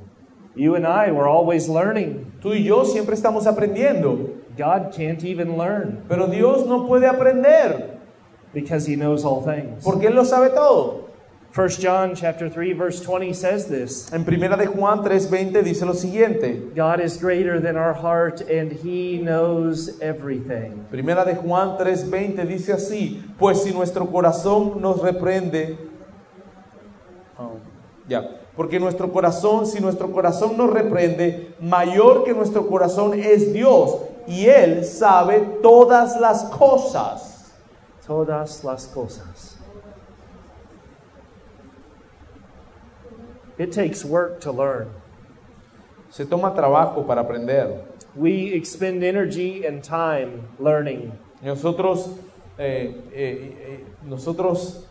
You 0.57 0.75
and 0.75 0.85
I, 0.85 1.13
we're 1.13 1.29
always 1.29 1.69
learning. 1.69 2.33
Tú 2.43 2.53
y 2.53 2.65
yo 2.65 2.85
siempre 2.85 3.15
estamos 3.15 3.47
aprendiendo, 3.47 4.43
God 4.57 4.93
can't 4.93 5.23
even 5.23 5.57
learn 5.57 6.03
pero 6.09 6.27
Dios 6.27 6.67
no 6.67 6.89
puede 6.89 7.07
aprender 7.07 7.98
because 8.53 8.87
he 8.87 8.97
knows 8.97 9.25
all 9.25 9.43
things. 9.43 9.85
porque 9.85 10.07
Él 10.07 10.15
lo 10.15 10.25
sabe 10.25 10.51
todo. 10.51 11.05
1 11.55 11.69
John 11.81 12.15
chapter 12.15 12.51
3 12.51 12.75
verse 12.75 13.01
20 13.01 13.33
says 13.33 13.67
this. 13.69 14.13
En 14.13 14.25
primera 14.25 14.57
de 14.57 14.67
Juan 14.67 15.03
3:20 15.03 15.63
dice 15.63 15.83
lo 15.87 15.95
siguiente. 15.95 16.75
God 16.75 17.01
is 17.01 17.17
greater 17.17 17.59
than 17.59 17.75
our 17.77 17.95
heart 17.95 18.43
and 18.43 18.71
he 18.71 19.19
knows 19.19 19.99
everything. 20.01 20.85
Primera 20.91 21.25
de 21.25 21.35
Juan 21.35 21.79
3:20 21.79 22.47
dice 22.47 22.75
así, 22.75 23.23
pues 23.39 23.63
si 23.63 23.73
nuestro 23.73 24.07
corazón 24.07 24.81
nos 24.81 25.01
reprende, 25.01 25.79
ya, 28.07 28.29
porque 28.55 28.79
nuestro 28.79 29.11
corazón, 29.11 29.67
si 29.67 29.81
nuestro 29.81 30.13
corazón 30.13 30.57
nos 30.57 30.71
reprende, 30.71 31.55
mayor 31.61 32.25
que 32.25 32.35
nuestro 32.35 32.67
corazón 32.67 33.15
es 33.15 33.53
Dios 33.53 33.97
y 34.27 34.47
Él 34.47 34.85
sabe 34.85 35.41
todas 35.63 36.21
las 36.21 36.45
cosas. 36.45 37.28
Todas 38.09 38.65
las 38.65 38.87
cosas. 38.87 39.59
It 43.59 43.71
takes 43.71 44.05
work 44.05 44.41
to 44.41 44.51
learn. 44.51 44.89
Se 46.11 46.25
toma 46.25 46.55
trabajo 46.55 47.07
para 47.07 47.21
aprender. 47.21 47.85
We 48.17 48.55
expend 48.55 49.05
energy 49.05 49.67
and 49.67 49.85
time 49.85 50.49
learning. 50.59 51.13
Nosotros, 51.43 52.09
eh, 52.59 52.95
eh, 53.13 53.57
eh, 53.61 53.85
nosotros 54.05 54.87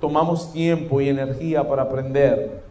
tomamos 0.00 0.52
tiempo 0.52 1.00
y 1.00 1.08
energía 1.08 1.66
para 1.66 1.84
aprender. 1.84 2.62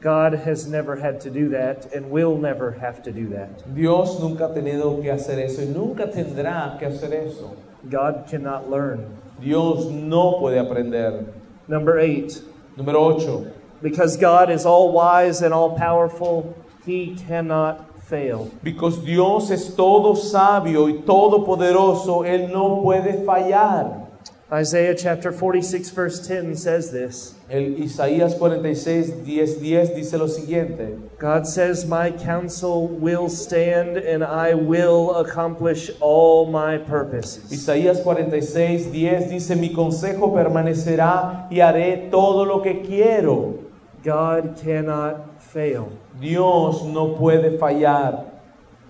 God 0.00 0.34
has 0.34 0.66
never 0.66 0.96
had 0.96 1.20
to 1.20 1.30
do 1.30 1.48
that 1.50 1.92
and 1.94 2.10
will 2.10 2.36
never 2.36 2.72
have 2.72 3.02
to 3.04 3.12
do 3.12 3.28
that. 3.28 3.72
Dios 3.72 4.18
nunca 4.20 4.46
ha 4.46 4.54
tenido 4.54 5.00
que 5.00 5.10
hacer 5.10 5.38
eso 5.38 5.62
y 5.62 5.66
nunca 5.66 6.10
tendrá 6.10 6.76
que 6.78 6.86
hacer 6.86 7.12
eso. 7.12 7.54
God 7.90 8.26
cannot 8.28 8.70
learn. 8.70 9.16
Dios 9.40 9.86
no 9.86 10.38
puede 10.40 10.58
aprender. 10.58 11.26
Number 11.68 11.98
eight, 11.98 12.40
Número 12.76 13.20
8. 13.20 13.52
because 13.82 14.16
God 14.16 14.50
is 14.50 14.64
all 14.64 14.92
wise 14.92 15.42
and 15.42 15.52
all 15.52 15.76
powerful, 15.76 16.54
he 16.84 17.16
cannot 17.26 18.02
fail. 18.04 18.50
Because 18.62 18.98
Dios 19.04 19.50
es 19.50 19.74
todo 19.74 20.14
sabio 20.14 20.86
y 20.88 21.02
todo 21.04 21.44
poderoso, 21.44 22.24
Él 22.24 22.50
no 22.52 22.82
puede 22.82 23.24
fallar. 23.24 24.05
Isaiah 24.52 24.94
chapter 24.94 25.32
46, 25.32 25.90
verse 25.90 26.24
10 26.24 26.54
says 26.54 26.92
this 26.92 27.34
El 27.50 27.82
Isaías 27.82 28.38
46, 28.38 29.24
10, 29.26 29.58
10 29.58 29.88
dice 29.96 30.12
lo 30.12 30.28
siguiente. 30.28 31.00
God 31.18 31.48
says, 31.48 31.84
My 31.84 32.12
counsel 32.12 32.86
will 32.86 33.28
stand 33.28 33.96
and 33.96 34.22
I 34.22 34.54
will 34.54 35.16
accomplish 35.16 35.90
all 35.98 36.46
my 36.46 36.78
purposes. 36.78 37.50
Isaías 37.50 38.00
46, 38.04 38.86
10 38.86 39.30
dice, 39.30 39.56
mi 39.56 39.70
consejo 39.74 40.32
permanecerá 40.32 41.48
y 41.50 41.56
haré 41.56 42.08
todo 42.08 42.44
lo 42.44 42.62
que 42.62 42.82
quiero. 42.86 43.64
God 44.04 44.60
cannot 44.62 45.42
fail. 45.42 45.90
Dios 46.20 46.84
no 46.84 47.16
puede 47.16 47.58
fallar. 47.58 48.26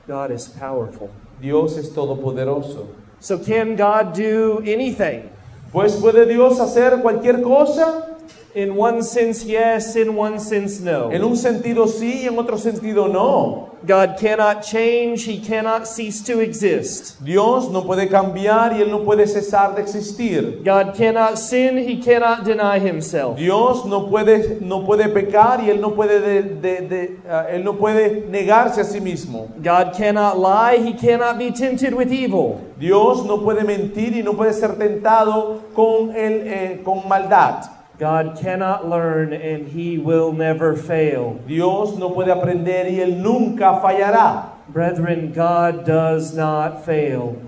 God 0.07 0.33
is 0.33 0.49
powerful. 0.49 1.11
Dios 1.41 1.79
es 1.79 1.89
todopoderoso. 1.95 2.89
So, 3.21 3.39
can 3.39 3.77
God 3.77 4.15
do 4.15 4.63
anything? 4.67 5.31
Pues 5.73 5.97
puede 5.97 6.27
Dios 6.27 6.61
hacer 6.61 7.03
cualquier 7.03 7.43
cosa. 7.43 8.16
In 8.57 8.75
one 8.75 9.03
sense, 9.03 9.45
yes. 9.45 9.97
In 9.97 10.17
one 10.17 10.41
sense, 10.41 10.81
no. 10.81 11.11
En 11.13 11.23
un 11.23 11.37
sentido 11.37 11.87
sí 11.87 12.23
y 12.23 12.27
en 12.27 12.39
otro 12.39 12.57
sentido 12.57 13.07
no. 13.07 13.77
God 13.87 14.17
cannot 14.19 14.63
change. 14.63 15.27
He 15.29 15.39
cannot 15.47 15.87
cease 15.87 16.23
to 16.25 16.41
exist. 16.41 17.23
Dios 17.23 17.69
no 17.71 17.83
puede 17.83 18.09
cambiar 18.09 18.73
y 18.73 18.81
Él 18.81 18.91
no 18.91 19.01
puede 19.05 19.27
cesar 19.27 19.75
de 19.77 19.83
existir. 19.83 20.63
God 20.65 20.95
cannot 20.97 21.37
sin. 21.37 21.77
He 21.77 22.01
cannot 22.01 22.45
deny 22.45 22.79
himself. 22.81 23.37
Dios 23.37 23.85
no 23.85 24.09
puede, 24.09 24.59
no 24.63 24.87
puede 24.87 25.11
pecar 25.11 25.61
y 25.63 25.69
Él 25.69 25.79
no 25.83 25.91
puede, 25.95 26.19
de- 26.21 26.43
de- 26.43 26.81
de- 26.89 27.17
ah, 27.29 27.45
él 27.51 27.63
no 27.63 27.75
puede 27.77 28.25
negarse 28.31 28.81
a 28.81 28.85
sí 28.85 29.01
mismo. 29.03 29.49
God 29.63 29.93
cannot 29.95 30.39
lie. 30.39 30.79
He 30.79 30.95
cannot 30.95 31.37
be 31.39 31.53
tempted 31.53 31.93
with 31.93 32.11
evil. 32.11 32.59
Dios 32.81 33.23
no 33.27 33.37
puede 33.43 33.65
mentir 33.65 34.17
y 34.17 34.23
no 34.23 34.33
puede 34.33 34.55
ser 34.55 34.77
tentado 34.79 35.61
con, 35.75 36.17
el, 36.17 36.43
eh, 36.47 36.81
con 36.83 37.07
maldad. 37.07 37.76
God 37.99 38.39
cannot 38.41 38.89
learn 38.89 39.33
and 39.33 39.69
he 39.69 39.97
will 39.99 40.33
never 40.33 40.75
fail. 40.77 41.41
Dios 41.47 41.97
no 41.97 42.11
puede 42.11 42.29
aprender 42.29 42.87
y 42.87 43.01
Él 43.01 43.17
nunca 43.17 43.81
fallará. 43.83 44.51
Brethren, 44.69 45.33
God 45.33 45.87
does 45.87 46.35
not 46.35 46.85
fail. 46.85 47.41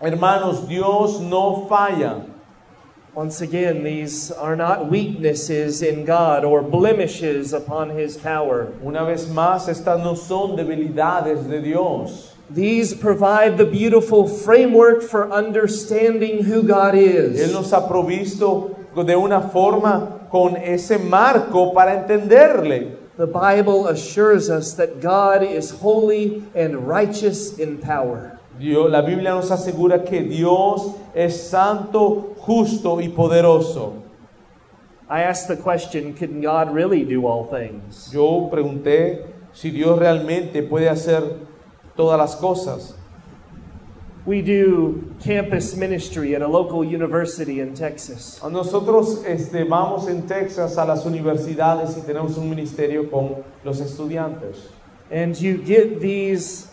Hermanos, 0.00 0.66
Dios 0.66 1.20
no 1.20 1.66
falla. 1.68 2.26
Once 3.12 3.40
again, 3.40 3.82
these 3.82 4.30
are 4.30 4.54
not 4.54 4.88
weaknesses 4.88 5.82
in 5.82 6.04
God 6.04 6.44
or 6.44 6.62
blemishes 6.62 7.52
upon 7.52 7.90
his 7.90 8.16
power. 8.16 8.72
Una 8.84 9.04
vez 9.04 9.26
más, 9.26 9.68
estas 9.68 9.98
no 9.98 10.14
son 10.14 10.56
debilidades 10.56 11.48
de 11.48 11.60
Dios. 11.60 12.34
These 12.48 12.94
provide 12.94 13.58
the 13.58 13.66
beautiful 13.66 14.28
framework 14.28 15.02
for 15.02 15.30
understanding 15.30 16.44
who 16.44 16.62
God 16.62 16.94
is. 16.94 17.40
Él 17.40 17.52
nos 17.52 17.72
ha 17.72 17.88
provisto 17.88 18.79
de 18.94 19.16
una 19.16 19.40
forma 19.40 20.28
con 20.30 20.56
ese 20.56 20.98
marco 20.98 21.72
para 21.72 21.94
entenderle. 21.94 22.96
The 23.16 23.26
Bible 23.26 23.86
assures 23.88 24.48
us 24.48 24.74
that 24.74 25.00
God 25.00 25.42
is 25.42 25.70
holy 25.70 26.42
and 26.54 26.88
righteous 26.88 27.58
in 27.58 27.78
power. 27.78 28.38
Dios, 28.58 28.90
la 28.90 29.02
Biblia 29.02 29.30
nos 29.30 29.50
asegura 29.50 30.04
que 30.04 30.22
Dios 30.22 30.94
es 31.14 31.48
santo, 31.48 32.34
justo 32.38 33.00
y 33.00 33.08
poderoso. 33.08 34.02
I 35.08 35.22
asked 35.22 35.48
the 35.48 35.56
question 35.56 36.14
can 36.14 36.40
God 36.40 36.72
really 36.72 37.04
do 37.04 37.26
all 37.26 37.46
things? 37.46 38.10
Yo 38.12 38.48
pregunté 38.50 39.24
si 39.52 39.70
Dios 39.70 39.98
realmente 39.98 40.62
puede 40.62 40.88
hacer 40.88 41.22
todas 41.96 42.18
las 42.18 42.36
cosas. 42.36 42.94
We 44.26 44.42
do 44.42 45.14
campus 45.20 45.74
ministry 45.76 46.34
at 46.34 46.42
a 46.42 46.48
local 46.48 46.84
university 46.84 47.60
in 47.60 47.74
Texas. 47.74 48.38
Nosotros 48.42 49.24
este, 49.24 49.64
vamos 49.64 50.08
en 50.08 50.26
Texas 50.26 50.76
a 50.76 50.84
las 50.84 51.04
universidades 51.06 51.96
y 51.96 52.02
tenemos 52.02 52.36
un 52.36 52.50
ministerio 52.50 53.10
con 53.10 53.42
los 53.64 53.80
estudiantes. 53.80 54.68
And 55.10 55.34
you 55.40 55.56
get 55.58 56.00
these 56.00 56.68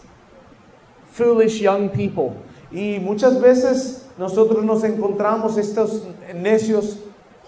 foolish 1.10 1.62
young 1.62 1.89
people 1.89 2.36
Y 2.72 3.00
muchas 3.00 3.39
veces 3.41 4.06
nosotros 4.18 4.64
nos 4.64 4.84
encontramos 4.84 5.58
estos 5.58 6.04
necios 6.36 6.98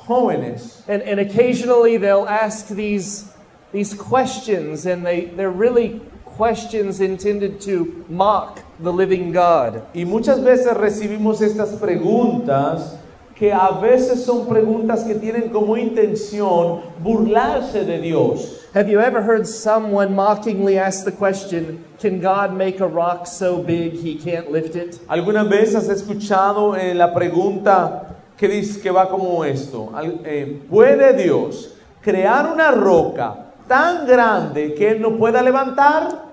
jóvenes 0.08 0.84
And, 0.88 1.04
and 1.04 1.20
occasionally 1.20 1.98
they'll 1.98 2.28
ask 2.28 2.70
these, 2.70 3.26
these 3.72 3.94
questions, 3.94 4.86
and 4.86 5.06
they, 5.06 5.26
they're 5.26 5.52
really 5.52 6.02
questions 6.40 7.02
intended 7.02 7.60
to 7.60 8.06
mock 8.08 8.62
the 8.80 8.90
living 8.90 9.34
God. 9.34 9.82
y 9.94 10.06
muchas 10.06 10.42
veces 10.42 10.74
recibimos 10.78 11.42
estas 11.42 11.72
preguntas 11.72 12.96
que 13.36 13.52
a 13.52 13.72
veces 13.82 14.24
son 14.24 14.48
preguntas 14.48 15.04
que 15.04 15.16
tienen 15.16 15.50
como 15.50 15.76
intención 15.76 16.80
burlarse 17.04 17.84
de 17.84 18.00
Dios. 18.00 18.70
Have 18.74 18.90
you 18.90 19.02
ever 19.02 19.22
heard 19.22 19.46
someone 19.46 20.16
mockingly 20.16 20.78
ask 20.78 21.04
the 21.04 21.12
question, 21.12 21.84
Can 22.00 22.22
God 22.22 22.54
make 22.54 22.80
a 22.80 22.88
rock 22.88 23.28
so 23.28 23.62
big 23.62 23.96
he 23.96 24.16
can't 24.16 24.50
lift 24.50 24.78
it? 24.78 24.98
¿Alguna 25.10 25.44
vez 25.44 25.76
has 25.76 25.90
escuchado 25.90 26.78
eh, 26.78 26.94
la 26.94 27.14
pregunta 27.14 28.16
que 28.38 28.48
dice 28.48 28.80
que 28.82 28.92
va 28.92 29.10
como 29.10 29.44
esto? 29.44 29.92
Eh, 30.24 30.62
¿Puede 30.70 31.22
Dios 31.22 31.76
crear 32.02 32.50
una 32.50 32.72
roca 32.72 33.52
tan 33.68 34.08
grande 34.08 34.74
que 34.74 34.92
él 34.92 35.02
no 35.02 35.18
pueda 35.18 35.42
levantar? 35.42 36.29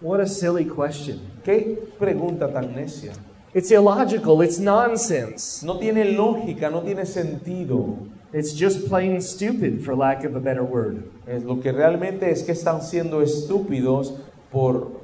What 0.00 0.20
a 0.20 0.26
silly 0.26 0.64
question. 0.64 1.20
¿Qué 1.44 1.78
pregunta 1.98 2.52
tan 2.52 2.74
necia? 2.74 3.12
It's 3.54 3.70
illogical, 3.70 4.42
it's 4.42 4.58
nonsense. 4.58 5.64
No 5.64 5.78
tiene 5.78 6.04
lógica, 6.16 6.70
no 6.70 6.82
tiene 6.82 7.06
sentido. 7.06 7.96
It's 8.32 8.52
just 8.52 8.88
plain 8.88 9.22
stupid, 9.22 9.82
for 9.82 9.94
lack 9.94 10.24
of 10.24 10.36
a 10.36 10.40
better 10.40 10.62
word. 10.62 11.04
Es 11.26 11.42
lo 11.42 11.60
que 11.62 11.72
realmente 11.72 12.30
es 12.30 12.42
que 12.42 12.52
están 12.52 12.82
siendo 12.82 13.22
estúpidos 13.22 14.12
por 14.52 15.00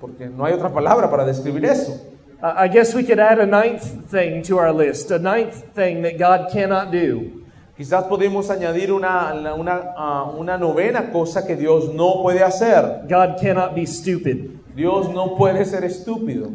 porque 0.00 0.28
no 0.28 0.44
hay 0.44 0.52
otra 0.52 0.72
palabra 0.72 1.10
para 1.10 1.24
describir 1.24 1.64
eso. 1.64 2.00
I 2.40 2.66
I 2.66 2.68
guess 2.68 2.94
we 2.94 3.02
could 3.02 3.18
add 3.18 3.40
a 3.40 3.46
ninth 3.46 4.08
thing 4.10 4.42
to 4.44 4.58
our 4.58 4.72
list, 4.72 5.10
a 5.10 5.18
ninth 5.18 5.74
thing 5.74 6.02
that 6.02 6.18
God 6.18 6.52
cannot 6.52 6.92
do. 6.92 7.43
Quizás 7.76 8.04
podemos 8.04 8.50
añadir 8.50 8.92
una, 8.92 9.34
una, 9.54 9.94
ah, 9.96 10.32
una 10.38 10.56
novena 10.56 11.10
cosa 11.10 11.44
que 11.44 11.56
Dios 11.56 11.92
no 11.92 12.22
puede 12.22 12.42
hacer. 12.44 13.02
God 13.08 13.40
cannot 13.40 13.74
be 13.74 13.84
stupid. 13.84 14.50
Dios 14.76 15.12
no 15.12 15.34
puede 15.36 15.64
ser 15.64 15.84
estúpido. 15.84 16.50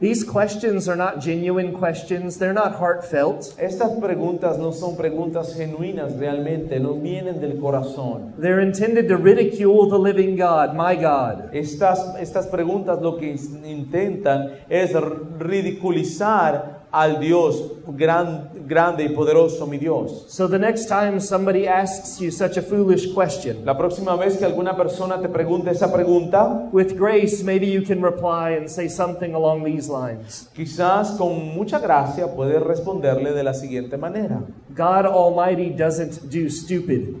These 0.00 0.24
questions 0.24 0.88
are 0.88 0.96
not 0.96 1.20
genuine 1.20 1.72
questions, 1.72 2.36
they're 2.36 2.52
not 2.52 2.80
heartfelt. 2.80 3.54
Estas 3.56 3.92
preguntas 4.00 4.58
no 4.58 4.72
son 4.72 4.96
preguntas 4.96 5.54
genuinas 5.54 6.18
realmente, 6.18 6.80
no 6.80 6.94
vienen 6.94 7.40
del 7.40 7.60
corazón. 7.60 8.34
They're 8.36 8.60
intended 8.60 9.06
to 9.06 9.16
ridicule 9.16 9.88
the 9.88 9.98
living 9.98 10.36
God, 10.36 10.74
my 10.74 10.96
God. 10.96 11.54
Estas, 11.54 12.16
estas 12.18 12.48
preguntas 12.48 13.00
lo 13.00 13.16
que 13.16 13.36
intentan 13.64 14.50
es 14.68 14.92
ridiculizar 15.38 16.81
al 16.92 17.18
Dios 17.20 17.72
gran- 17.86 18.50
grande 18.68 19.04
y 19.04 19.08
poderoso, 19.08 19.66
mi 19.66 19.78
Dios. 19.78 20.26
So 20.28 20.46
the 20.46 20.58
next 20.58 20.88
time 20.88 21.18
somebody 21.20 21.66
asks 21.66 22.20
you 22.20 22.30
such 22.30 22.58
a 22.58 22.62
foolish 22.62 23.12
question, 23.14 23.64
La 23.64 23.76
próxima 23.76 24.14
vez 24.16 24.36
que 24.36 24.44
alguna 24.44 24.76
persona 24.76 25.20
te 25.20 25.28
pregunte 25.28 25.70
esa 25.70 25.90
pregunta, 25.90 26.68
with 26.70 26.94
grace, 26.96 27.42
maybe 27.42 27.66
you 27.66 27.82
can 27.82 28.02
reply 28.02 28.56
and 28.58 28.68
say 28.68 28.88
something 28.88 29.34
along 29.34 29.64
these 29.64 29.88
lines 29.88 30.50
quizás 30.54 31.12
con 31.12 31.54
mucha 31.54 31.78
gracia 31.78 32.26
puedes 32.34 32.62
responderle 32.62 33.32
de 33.32 33.42
la 33.42 33.54
siguiente 33.54 33.96
manera. 33.96 34.42
God 34.76 35.06
Almighty 35.06 35.70
doesn't 35.70 36.28
do 36.30 36.48
stupid. 36.50 37.16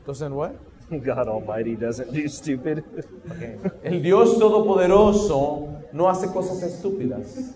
Entonces, 0.00 0.30
what? 0.30 0.52
God 0.90 1.28
Almighty 1.28 1.76
doesn't 1.76 2.12
do 2.12 2.28
stupid. 2.28 2.84
El 3.82 4.02
Dios 4.02 4.38
todopoderoso 4.38 5.68
no 5.92 6.08
hace 6.08 6.26
cosas 6.28 6.62
estúpidas. 6.62 7.54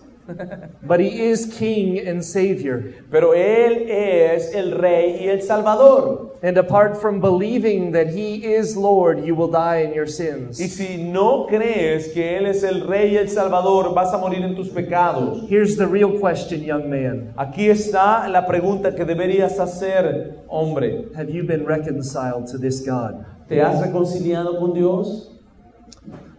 But 0.82 1.00
He 1.00 1.20
is 1.28 1.46
King 1.58 1.98
and 2.06 2.22
Savior. 2.24 2.94
Pero 3.10 3.32
Él 3.34 3.88
es 3.88 4.54
el 4.54 4.72
Rey 4.72 5.18
y 5.20 5.28
el 5.28 5.40
Salvador. 5.40 6.32
And 6.42 6.58
apart 6.58 7.00
from 7.00 7.20
believing 7.20 7.92
that 7.92 8.08
He 8.08 8.44
is 8.44 8.76
Lord, 8.76 9.24
you 9.24 9.34
will 9.34 9.50
die 9.50 9.78
in 9.78 9.94
your 9.94 10.06
Y 10.06 10.10
sins. 10.10 10.58
si 10.58 10.96
no 10.96 11.46
crees 11.46 12.08
que 12.12 12.38
Él 12.38 12.46
es 12.46 12.62
el 12.62 12.86
Rey 12.86 13.14
y 13.14 13.16
el 13.16 13.28
Salvador, 13.28 13.94
vas 13.94 14.12
a 14.12 14.18
morir 14.18 14.42
en 14.42 14.54
tus 14.54 14.68
pecados. 14.68 15.48
Here's 15.48 15.76
the 15.76 15.86
real 15.86 16.18
question, 16.20 16.62
young 16.62 16.90
man 16.90 17.32
Aquí 17.36 17.68
está 17.68 18.28
la 18.28 18.46
pregunta 18.46 18.94
que 18.94 19.04
deberías 19.04 19.58
hacer, 19.58 20.44
hombre. 20.48 21.06
Have 21.16 21.30
you 21.30 21.42
been 21.44 21.64
reconciled 21.64 22.46
to 22.50 22.58
this 22.58 22.80
God? 22.86 23.24
¿Te 23.48 23.60
has 23.60 23.80
reconciliado 23.80 24.58
con 24.58 24.74
Dios? 24.74 25.36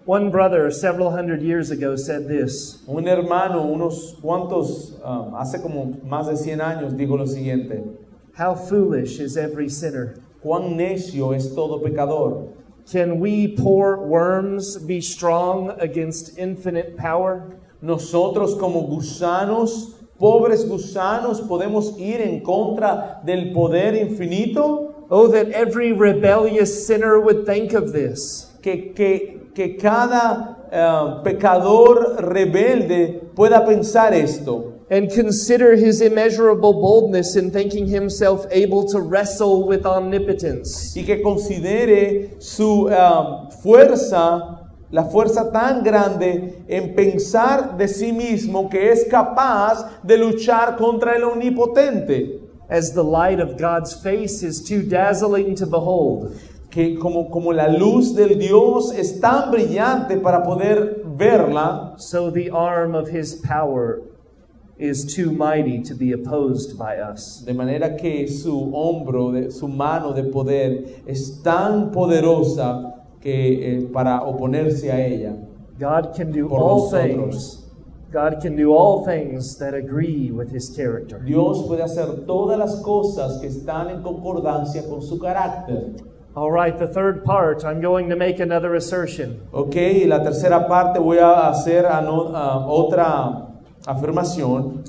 One 0.07 0.31
brother 0.31 0.71
several 0.71 1.11
hundred 1.11 1.41
years 1.41 1.69
ago 1.69 1.97
said 1.97 2.29
this 2.29 2.81
Un 2.87 3.09
hermano, 3.09 3.67
unos 3.67 4.15
cuantos, 4.21 4.93
um, 5.03 5.35
hace 5.35 5.61
como 5.61 5.99
más 6.01 6.27
de 6.27 6.37
100 6.37 6.61
años, 6.61 6.93
dijo 6.93 7.17
lo 7.17 7.25
siguiente. 7.25 7.83
How 8.37 8.55
foolish 8.55 9.19
is 9.19 9.35
every 9.35 9.67
sinner. 9.67 10.17
Cuán 10.41 10.77
necio 10.77 11.35
es 11.35 11.53
todo 11.53 11.79
pecador. 11.79 12.53
Can 12.89 13.19
we 13.19 13.49
poor 13.49 13.97
worms 13.97 14.77
be 14.77 15.01
strong 15.01 15.71
against 15.77 16.37
infinite 16.37 16.95
power? 16.95 17.57
Nosotros 17.81 18.57
como 18.57 18.87
gusanos, 18.87 19.93
pobres 20.17 20.63
gusanos, 20.63 21.45
podemos 21.45 21.99
ir 21.99 22.21
en 22.21 22.39
contra 22.45 23.19
del 23.25 23.51
poder 23.53 23.93
infinito. 23.93 25.05
Oh, 25.11 25.27
that 25.27 25.49
every 25.49 25.91
rebellious 25.91 26.87
sinner 26.87 27.19
would 27.19 27.45
think 27.45 27.73
of 27.73 27.91
this. 27.91 28.53
Que, 28.61 28.93
que, 28.95 29.36
que 29.57 29.75
cada 29.75 30.67
eh, 30.71 31.21
pecador 31.23 32.17
rebelde 32.19 33.31
pueda 33.35 33.65
pensar 33.65 34.13
esto 34.13 34.75
And 34.89 35.11
consider 35.11 35.75
his 35.75 35.99
immeasurable 35.99 36.73
boldness 36.73 37.35
in 37.35 37.51
thinking 37.51 37.87
himself 37.87 38.45
able 38.51 38.87
to 38.87 39.01
wrestle 39.01 39.67
with 39.67 39.85
omnipotence. 39.85 40.95
y 40.95 41.03
que 41.03 41.21
considere 41.23 42.39
su 42.39 42.87
eh, 42.87 43.49
fuerza, 43.63 44.69
la 44.91 45.03
fuerza 45.05 45.51
tan 45.51 45.83
grande 45.83 46.63
en 46.69 46.95
pensar 46.95 47.75
de 47.77 47.87
sí 47.87 48.13
mismo 48.13 48.69
que 48.69 48.91
es 48.91 49.05
capaz 49.09 49.89
de 50.03 50.17
luchar 50.17 50.77
contra 50.77 51.15
el 51.15 51.23
omnipotente. 51.23 52.43
As 52.69 52.93
the 52.93 53.03
light 53.03 53.39
of 53.39 53.57
God's 53.57 53.93
face 53.93 54.43
is 54.43 54.63
too 54.63 54.83
dazzling 54.83 55.55
to 55.55 55.65
behold, 55.65 56.33
que 56.77 56.95
como, 56.95 57.31
como 57.31 57.51
la 57.53 57.69
luz 57.69 58.13
del 58.13 58.37
Dios 58.37 58.93
es 58.93 59.19
tan 59.19 59.49
brillante 59.49 60.15
para 60.17 60.43
poder 60.43 61.01
verla, 61.17 61.95
so 61.97 62.29
the 62.31 62.51
arm 62.51 62.93
of 62.93 63.09
his 63.09 63.33
power 63.33 64.03
is 64.77 65.03
too 65.03 65.31
mighty 65.31 65.81
to 65.81 65.95
be 65.95 66.13
opposed 66.13 66.77
by 66.77 66.99
us. 66.99 67.43
de 67.43 67.51
manera 67.55 67.97
que 67.97 68.27
su 68.27 68.69
hombro, 68.75 69.31
de, 69.31 69.49
su 69.49 69.67
mano 69.67 70.13
de 70.13 70.25
poder 70.25 71.01
es 71.07 71.41
tan 71.41 71.89
poderosa 71.89 72.93
que 73.19 73.77
eh, 73.79 73.89
para 73.91 74.21
oponerse 74.21 74.91
a 74.91 75.03
ella. 75.03 75.33
God 75.79 76.15
can 76.15 76.31
do 76.31 76.47
Por 76.47 76.59
all 76.59 76.91
nosotros. 76.91 76.93
things 76.93 77.63
God 78.13 78.39
can 78.39 78.55
do 78.55 78.71
all 78.71 79.03
things 79.03 79.57
that 79.57 79.73
agree 79.73 80.29
with 80.31 80.51
his 80.51 80.69
character. 80.69 81.17
Dios 81.25 81.63
puede 81.67 81.81
hacer 81.81 82.27
todas 82.27 82.59
las 82.59 82.75
cosas 82.83 83.39
que 83.41 83.47
están 83.47 83.89
en 83.89 84.03
concordancia 84.03 84.87
con 84.87 85.01
su 85.01 85.17
carácter. 85.17 85.95
All 86.37 86.51
right, 86.51 86.77
the 86.77 86.85
third 86.85 87.23
part, 87.25 87.65
I'm 87.65 87.81
going 87.81 88.09
to 88.09 88.15
make 88.15 88.39
another 88.39 88.75
assertion. 88.75 89.41
Ok, 89.51 89.75
y 89.75 90.05
la 90.05 90.19
tercera 90.19 90.67
parte 90.67 90.99
voy 90.99 91.17
a 91.17 91.49
hacer 91.49 91.87
ano- 91.87 92.31
ah, 92.31 92.63
otra 92.69 93.47
afirmación. 93.87 94.85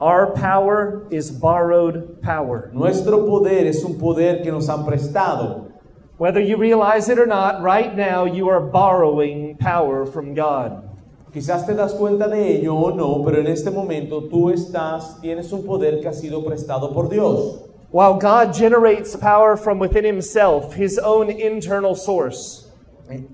Our 0.00 0.32
power 0.32 1.02
is 1.10 1.30
borrowed 1.30 2.22
power. 2.22 2.70
Nuestro 2.72 3.26
poder 3.26 3.66
es 3.66 3.84
un 3.84 3.98
poder 3.98 4.42
que 4.42 4.50
nos 4.50 4.70
han 4.70 4.86
prestado. 4.86 5.70
Whether 6.16 6.40
you 6.40 6.56
realize 6.56 7.10
it 7.10 7.18
or 7.18 7.26
not, 7.26 7.62
right 7.62 7.94
now 7.94 8.24
you 8.24 8.48
are 8.48 8.60
borrowing 8.60 9.58
power 9.58 10.06
from 10.06 10.32
God. 10.32 10.82
Quizás 11.30 11.66
te 11.66 11.74
das 11.74 11.92
cuenta 11.92 12.26
de 12.26 12.56
ello 12.56 12.74
o 12.74 12.88
no, 12.94 13.22
pero 13.22 13.38
en 13.38 13.48
este 13.48 13.70
momento 13.70 14.30
tú 14.30 14.48
estás, 14.48 15.20
tienes 15.20 15.52
un 15.52 15.62
poder 15.66 16.00
que 16.00 16.08
ha 16.08 16.14
sido 16.14 16.42
prestado 16.42 16.94
por 16.94 17.10
Dios. 17.10 17.66
While 17.92 18.18
God 18.18 18.54
generates 18.54 19.16
power 19.16 19.56
from 19.56 19.78
within 19.78 20.04
himself, 20.04 20.74
his 20.74 20.98
own 20.98 21.30
internal 21.30 21.94
source, 21.94 22.66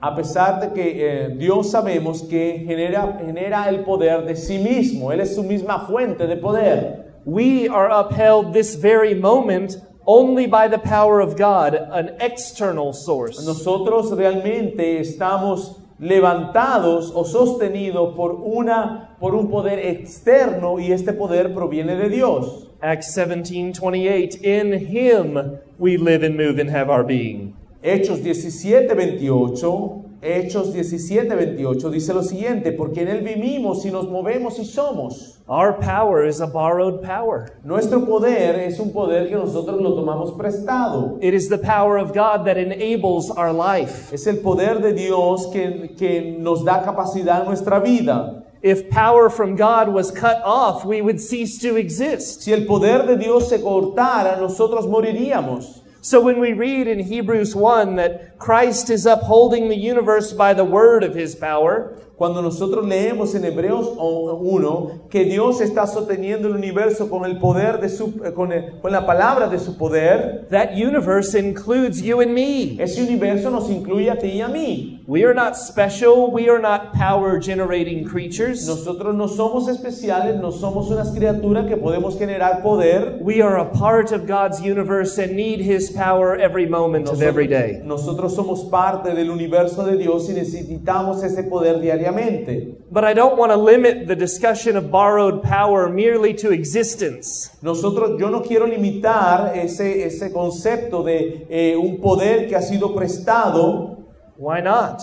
A 0.00 0.16
pesar 0.16 0.58
de 0.58 0.72
que 0.72 1.06
eh, 1.06 1.34
Dios 1.36 1.70
sabemos 1.70 2.22
que 2.22 2.64
genera, 2.66 3.18
genera 3.22 3.68
el 3.68 3.84
poder 3.84 4.24
de 4.24 4.34
sí 4.34 4.58
mismo, 4.58 5.12
Él 5.12 5.20
es 5.20 5.34
su 5.34 5.42
misma 5.42 5.86
fuente 5.86 6.26
de 6.26 6.36
poder. 6.36 7.06
we 7.26 7.66
are 7.68 7.90
upheld 7.90 8.54
this 8.54 8.76
very 8.76 9.12
moment 9.12 9.74
only 10.06 10.46
by 10.46 10.68
the 10.68 10.78
power 10.78 11.20
of 11.20 11.36
God, 11.36 11.74
an 11.74 12.16
external 12.20 12.92
source. 12.92 13.44
Nosotros 13.44 14.16
realmente 14.16 15.00
estamos 15.00 15.80
levantados 15.98 17.10
o 17.12 17.24
sostenidos 17.24 18.14
por, 18.14 18.36
una, 18.36 19.16
por 19.18 19.34
un 19.34 19.50
poder 19.50 19.80
externo 19.80 20.78
y 20.78 20.92
este 20.92 21.12
poder 21.12 21.52
proviene 21.52 21.96
de 21.96 22.08
Dios. 22.08 22.65
Acts 22.82 23.16
17:28 23.16 24.42
In 24.42 24.72
him 24.86 25.58
we 25.78 25.96
live 25.96 26.22
and 26.22 26.36
move 26.36 26.58
and 26.58 26.70
have 26.70 26.90
our 26.90 27.04
being. 27.04 27.54
Hechos 27.82 28.22
17, 28.22 28.88
28, 28.88 30.06
Hechos 30.22 30.72
17, 30.72 31.36
28 31.36 31.90
dice 31.90 32.12
lo 32.12 32.22
siguiente, 32.22 32.72
porque 32.72 33.02
en 33.02 33.08
Él 33.08 33.22
vivimos 33.22 33.84
y 33.84 33.90
nos 33.90 34.08
movemos 34.08 34.58
y 34.58 34.64
somos. 34.64 35.38
Our 35.46 35.78
power 35.78 36.26
is 36.26 36.40
a 36.40 36.46
borrowed 36.46 37.02
power. 37.02 37.52
Nuestro 37.62 38.04
poder 38.04 38.58
es 38.60 38.80
un 38.80 38.92
poder 38.92 39.28
que 39.28 39.36
nosotros 39.36 39.80
lo 39.80 39.94
tomamos 39.94 40.32
prestado. 40.32 41.18
It 41.20 41.34
is 41.34 41.48
the 41.48 41.58
power 41.58 41.98
of 41.98 42.12
God 42.12 42.44
that 42.46 42.56
enables 42.56 43.30
our 43.30 43.52
life. 43.52 44.12
Es 44.12 44.26
el 44.26 44.38
poder 44.38 44.80
de 44.80 44.94
Dios 44.94 45.46
que, 45.52 45.94
que 45.96 46.36
nos 46.38 46.64
da 46.64 46.82
capacidad 46.82 47.42
en 47.42 47.46
nuestra 47.46 47.78
vida. 47.78 48.42
If 48.62 48.88
power 48.90 49.28
from 49.30 49.54
God 49.56 49.88
was 49.88 50.10
cut 50.10 50.40
off, 50.44 50.84
we 50.84 51.00
would 51.02 51.20
cease 51.20 51.58
to 51.60 51.76
exist. 51.76 52.42
Si 52.42 52.52
el 52.52 52.64
poder 52.66 53.06
de 53.06 53.16
Dios 53.16 53.48
se 53.50 53.58
cortara, 53.58 54.36
nosotros 54.40 54.86
moriríamos. 54.86 55.82
So 56.00 56.20
when 56.20 56.38
we 56.40 56.52
read 56.52 56.86
in 56.86 57.00
Hebrews 57.00 57.54
1 57.56 57.96
that 57.96 58.38
Christ 58.38 58.90
is 58.90 59.06
upholding 59.06 59.68
the 59.68 59.76
universe 59.76 60.32
by 60.32 60.54
the 60.54 60.64
word 60.64 61.02
of 61.04 61.14
his 61.14 61.34
power, 61.34 61.96
Cuando 62.16 62.40
nosotros 62.40 62.86
leemos 62.86 63.34
en 63.34 63.42
Hebreos 63.44 63.94
1 63.98 65.08
que 65.10 65.24
Dios 65.24 65.60
está 65.60 65.86
sosteniendo 65.86 66.48
el 66.48 66.54
universo 66.54 67.10
con 67.10 67.26
el 67.26 67.38
poder 67.38 67.78
de 67.78 67.90
su, 67.90 68.06
eh, 68.24 68.32
con, 68.32 68.52
el- 68.52 68.80
con 68.80 68.90
la 68.90 69.04
palabra 69.04 69.48
de 69.50 69.58
su 69.58 69.76
poder, 69.76 70.46
that 70.50 70.70
universe 70.74 71.34
includes 71.34 72.00
you 72.00 72.20
and 72.22 72.32
me. 72.32 72.78
ese 72.80 73.02
universo 73.02 73.50
nos 73.50 73.68
incluye 73.68 74.10
a 74.10 74.16
ti 74.16 74.28
y 74.28 74.40
a 74.40 74.48
mí. 74.48 74.95
We 75.08 75.22
are 75.22 75.34
not 75.34 75.56
special. 75.56 76.32
We 76.32 76.48
are 76.48 76.58
not 76.58 76.92
power 76.92 77.38
generating 77.38 78.04
creatures. 78.08 78.66
Nosotros 78.66 79.14
no 79.14 79.28
somos 79.28 79.68
especiales, 79.68 80.40
no 80.40 80.50
somos 80.50 80.90
unas 80.90 81.12
criaturas 81.12 81.68
que 81.68 81.76
podemos 81.76 82.18
generar 82.18 82.60
poder. 82.60 83.16
We 83.20 83.40
are 83.40 83.56
a 83.56 83.70
part 83.70 84.10
of 84.10 84.26
God's 84.26 84.60
universe 84.60 85.16
and 85.18 85.36
need 85.36 85.60
his 85.60 85.90
power 85.90 86.34
every 86.34 86.66
moment 86.66 87.08
of 87.08 87.22
every 87.22 87.46
day. 87.46 87.80
Nosotros 87.84 88.34
somos 88.34 88.68
parte 88.68 89.14
del 89.14 89.30
universo 89.30 89.84
de 89.84 89.96
Dios 89.96 90.28
y 90.28 90.32
necesitamos 90.32 91.22
ese 91.22 91.44
poder 91.44 91.80
diariamente. 91.80 92.74
But 92.90 93.04
I 93.04 93.14
don't 93.14 93.38
want 93.38 93.52
to 93.52 93.56
limit 93.56 94.08
the 94.08 94.16
discussion 94.16 94.76
of 94.76 94.90
borrowed 94.90 95.44
power 95.44 95.88
merely 95.88 96.34
to 96.34 96.50
existence. 96.50 97.50
Nosotros, 97.62 98.18
yo 98.18 98.28
no 98.28 98.40
quiero 98.40 98.66
limitar 98.66 99.56
ese, 99.56 100.04
ese 100.04 100.32
concepto 100.32 101.04
de 101.04 101.46
eh, 101.48 101.76
un 101.76 102.00
poder 102.00 102.48
que 102.48 102.56
ha 102.56 102.62
sido 102.62 102.92
prestado. 102.92 103.95
Why 104.36 104.60
not? 104.60 105.02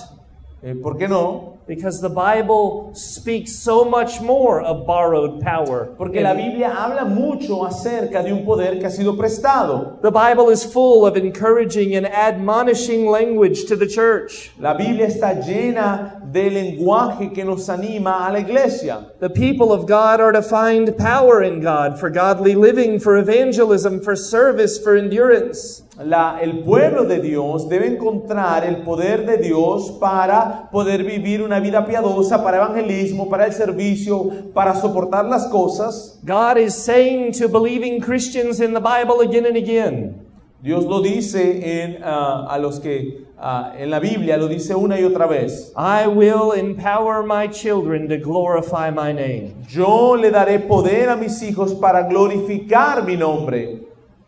Eh, 0.64 0.76
¿Por 0.82 0.98
qué 0.98 1.10
no? 1.10 1.60
Because 1.68 2.02
the 2.02 2.10
Bible 2.10 2.92
speaks 2.94 3.56
so 3.56 3.86
much 3.86 4.22
more 4.22 4.62
of 4.62 4.86
borrowed 4.86 5.42
power. 5.42 5.94
Porque 5.98 6.22
la 6.22 6.34
Biblia 6.34 6.70
habla 6.70 7.06
mucho 7.06 7.66
acerca 7.66 8.22
de 8.22 8.34
un 8.34 8.46
poder 8.46 8.80
que 8.80 8.86
ha 8.86 8.90
sido 8.90 9.18
prestado. 9.18 10.02
The 10.02 10.12
Bible 10.12 10.50
is 10.50 10.64
full 10.64 11.06
of 11.06 11.16
encouraging 11.16 11.96
and 11.96 12.06
admonishing 12.06 13.06
language 13.06 13.66
to 13.66 13.78
the 13.78 13.88
church. 13.88 14.52
La 14.60 14.74
Biblia 14.74 15.08
está 15.08 15.34
llena 15.42 16.22
de 16.32 16.50
lenguaje 16.50 17.34
que 17.34 17.46
nos 17.46 17.70
anima 17.70 18.28
a 18.28 18.32
la 18.32 18.40
iglesia. 18.40 19.12
The 19.20 19.30
people 19.30 19.72
of 19.72 19.86
God 19.86 20.20
are 20.20 20.34
to 20.34 20.42
find 20.42 20.98
power 20.98 21.42
in 21.42 21.62
God 21.62 21.98
for 21.98 22.10
godly 22.10 22.56
living, 22.56 23.00
for 23.00 23.18
evangelism, 23.18 24.02
for 24.02 24.16
service, 24.16 24.78
for 24.78 24.98
endurance. 24.98 25.82
La- 26.04 26.40
el 26.42 26.60
pueblo 26.64 27.04
de 27.04 27.20
Dios 27.20 27.70
debe 27.70 27.86
encontrar 27.88 28.66
el 28.66 28.78
poder 28.78 29.26
de 29.28 29.38
Dios 29.38 29.92
para 30.00 30.70
poder 30.72 31.04
vivir 31.04 31.44
una 31.44 31.60
vida 31.60 31.86
piadosa, 31.86 32.44
para 32.44 32.58
evangelismo, 32.58 33.30
para 33.30 33.46
el 33.46 33.54
servicio, 33.54 34.30
para 34.56 34.74
soportar 34.74 35.26
las 35.26 35.46
cosas. 35.50 36.20
God 36.26 36.58
is 36.58 36.74
saying 36.74 37.32
to 37.34 37.48
believing 37.48 38.02
Christians 38.02 38.60
in 38.60 38.74
the 38.74 38.80
Bible 38.80 39.22
again 39.22 39.46
and 39.46 39.56
again 39.56 40.16
Dios 40.64 40.86
lo 40.86 41.02
dice 41.02 41.84
en, 41.84 42.00
ah, 42.04 42.48
a 42.50 42.58
los 42.58 42.80
que 42.80 43.26
ah, 43.38 43.74
en 43.78 43.90
la 43.92 44.00
Biblia 44.00 44.38
lo 44.38 44.48
dice 44.48 44.74
una 44.74 44.98
y 45.00 45.04
otra 45.04 45.28
vez. 45.28 45.74
I 45.76 46.08
will 46.08 46.54
empower 46.54 47.22
my 47.22 47.48
children 47.50 48.08
to 48.08 48.18
glorify 48.18 48.90
my 48.90 49.12
name. 49.12 49.54
Yo 49.70 50.16
le 50.16 50.32
daré 50.32 50.60
poder 50.60 51.10
a 51.10 51.18
mis 51.18 51.44
hijos 51.44 51.76
para 51.76 52.08
glorificar 52.08 53.04
mi 53.06 53.16
nombre. 53.18 53.83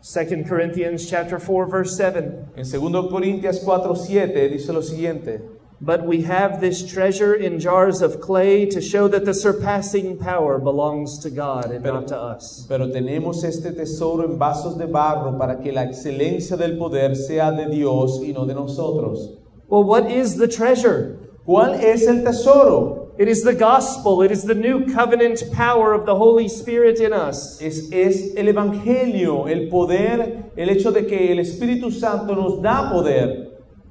2 0.06 0.44
Corinthians 0.44 1.10
chapter 1.10 1.36
4 1.40 1.66
verse 1.66 1.96
7. 1.96 2.50
En 2.56 2.64
2 2.64 3.10
Corintios 3.10 3.64
4, 3.64 3.96
7 3.96 4.48
dice 4.48 4.72
lo 4.72 4.80
siguiente. 4.80 5.40
But 5.80 6.06
we 6.06 6.22
have 6.22 6.60
this 6.60 6.86
treasure 6.86 7.34
in 7.34 7.58
jars 7.58 8.00
of 8.00 8.20
clay 8.20 8.66
to 8.66 8.80
show 8.80 9.08
that 9.08 9.24
the 9.24 9.34
surpassing 9.34 10.16
power 10.16 10.58
belongs 10.58 11.18
to 11.18 11.28
God 11.28 11.72
and 11.72 11.84
not 11.84 12.06
to 12.08 12.16
us. 12.16 12.64
Pero 12.68 12.86
tenemos 12.86 13.42
este 13.42 13.72
tesoro 13.74 14.24
en 14.24 14.38
vasos 14.38 14.78
de 14.78 14.86
barro 14.86 15.36
para 15.36 15.60
que 15.60 15.72
la 15.72 15.82
excelencia 15.82 16.56
del 16.56 16.78
poder 16.78 17.16
sea 17.16 17.50
de 17.50 17.68
Dios 17.68 18.20
y 18.22 18.32
no 18.32 18.46
de 18.46 18.54
nosotros. 18.54 19.38
Well, 19.66 19.82
what 19.82 20.08
is 20.08 20.36
the 20.36 20.46
treasure? 20.46 21.18
¿Cuál 21.44 21.74
es 21.74 22.06
el 22.06 22.22
tesoro? 22.22 23.05
It 23.18 23.28
is 23.28 23.42
the 23.42 23.54
gospel. 23.54 24.20
It 24.20 24.30
is 24.30 24.44
the 24.44 24.54
new 24.54 24.92
covenant 24.92 25.42
power 25.52 25.94
of 25.94 26.04
the 26.04 26.14
Holy 26.14 26.48
Spirit 26.48 27.00
in 27.00 27.14
us. 27.14 27.58
Es, 27.62 27.90
es 27.90 28.34
el 28.36 28.48
Evangelio, 28.48 29.48
el 29.48 29.70
poder, 29.70 30.52
el 30.54 30.68
hecho 30.68 30.90
de 30.90 31.06
que 31.06 31.32
el 31.32 31.38
Espíritu 31.38 31.90
Santo 31.90 32.34
nos 32.34 32.60
da 32.60 32.90
poder. 32.90 33.45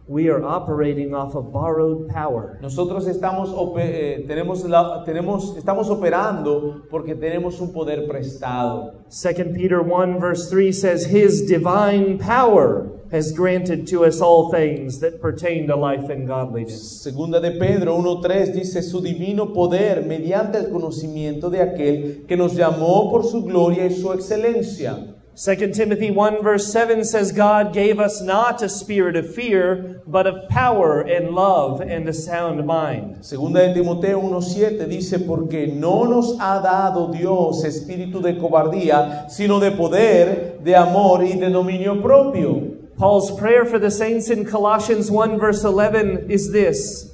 We 0.08 0.30
are 0.30 0.44
operating 0.44 1.16
off 1.16 1.34
of 1.36 1.52
borrowed 1.52 2.08
power. 2.10 2.60
Nosotros 2.62 3.08
estamos, 3.08 3.50
eh, 3.80 4.24
tenemos 4.28 4.64
la- 4.70 5.04
tenemos, 5.04 5.58
estamos 5.58 5.90
operando 5.90 6.84
porque 6.92 7.16
tenemos 7.16 7.60
un 7.60 7.74
poder 7.74 8.08
prestado. 8.08 8.94
2 9.10 9.54
Peter 9.56 9.80
1 9.82 10.20
verse 10.20 10.48
3 10.48 10.72
says, 10.72 11.06
His 11.08 11.48
divine 11.48 12.20
power 12.20 12.92
has 13.12 13.32
granted 13.32 13.88
to 13.88 14.04
us 14.04 14.22
all 14.22 14.52
things 14.52 15.00
that 15.00 15.20
pertain 15.22 15.66
to 15.68 15.76
life 15.76 16.08
and 16.12 16.28
godliness. 16.28 17.02
Segunda 17.02 17.40
de 17.40 17.52
Pedro 17.52 17.96
1.3 17.98 18.54
dice 18.54 18.84
su 18.84 19.02
divino 19.02 19.54
poder 19.54 20.06
mediante 20.06 20.60
el 20.60 20.70
conocimiento 20.70 21.50
de 21.50 21.62
aquel 21.62 22.26
que 22.28 22.38
nos 22.38 22.54
llamó 22.56 23.10
por 23.10 23.24
su 23.24 23.44
gloria 23.44 23.86
y 23.88 23.92
su 23.92 24.12
excelencia. 24.14 25.15
2 25.38 25.74
Timothy 25.74 26.12
1 26.12 26.42
verse 26.42 26.72
7 26.72 27.04
says, 27.04 27.34
God 27.34 27.74
gave 27.74 28.00
us 28.00 28.22
not 28.22 28.62
a 28.62 28.70
spirit 28.70 29.18
of 29.18 29.36
fear, 29.36 30.02
but 30.08 30.26
of 30.26 30.48
power 30.48 31.02
and 31.02 31.32
love 31.32 31.82
and 31.82 32.08
a 32.08 32.14
sound 32.14 32.66
mind. 32.66 33.26
Segunda 33.26 33.68
de 33.68 33.74
Timoteo 33.74 34.22
1.7 34.22 34.88
dice 34.88 35.18
porque 35.28 35.68
no 35.68 36.06
nos 36.06 36.40
ha 36.40 36.62
dado 36.64 37.12
Dios 37.12 37.66
espíritu 37.66 38.22
de 38.22 38.36
cobardía, 38.40 39.30
sino 39.30 39.60
de 39.60 39.72
poder, 39.72 40.64
de 40.64 40.74
amor 40.74 41.22
y 41.22 41.34
de 41.38 41.50
dominio 41.50 42.02
propio. 42.02 42.72
Paul's 42.98 43.38
prayer 43.38 43.66
for 43.66 43.78
the 43.78 43.92
saints 43.92 44.30
in 44.30 44.46
Colossians 44.46 45.12
1 45.12 45.38
verse 45.38 45.66
11 45.66 46.32
is 46.32 46.54
this 46.54 47.12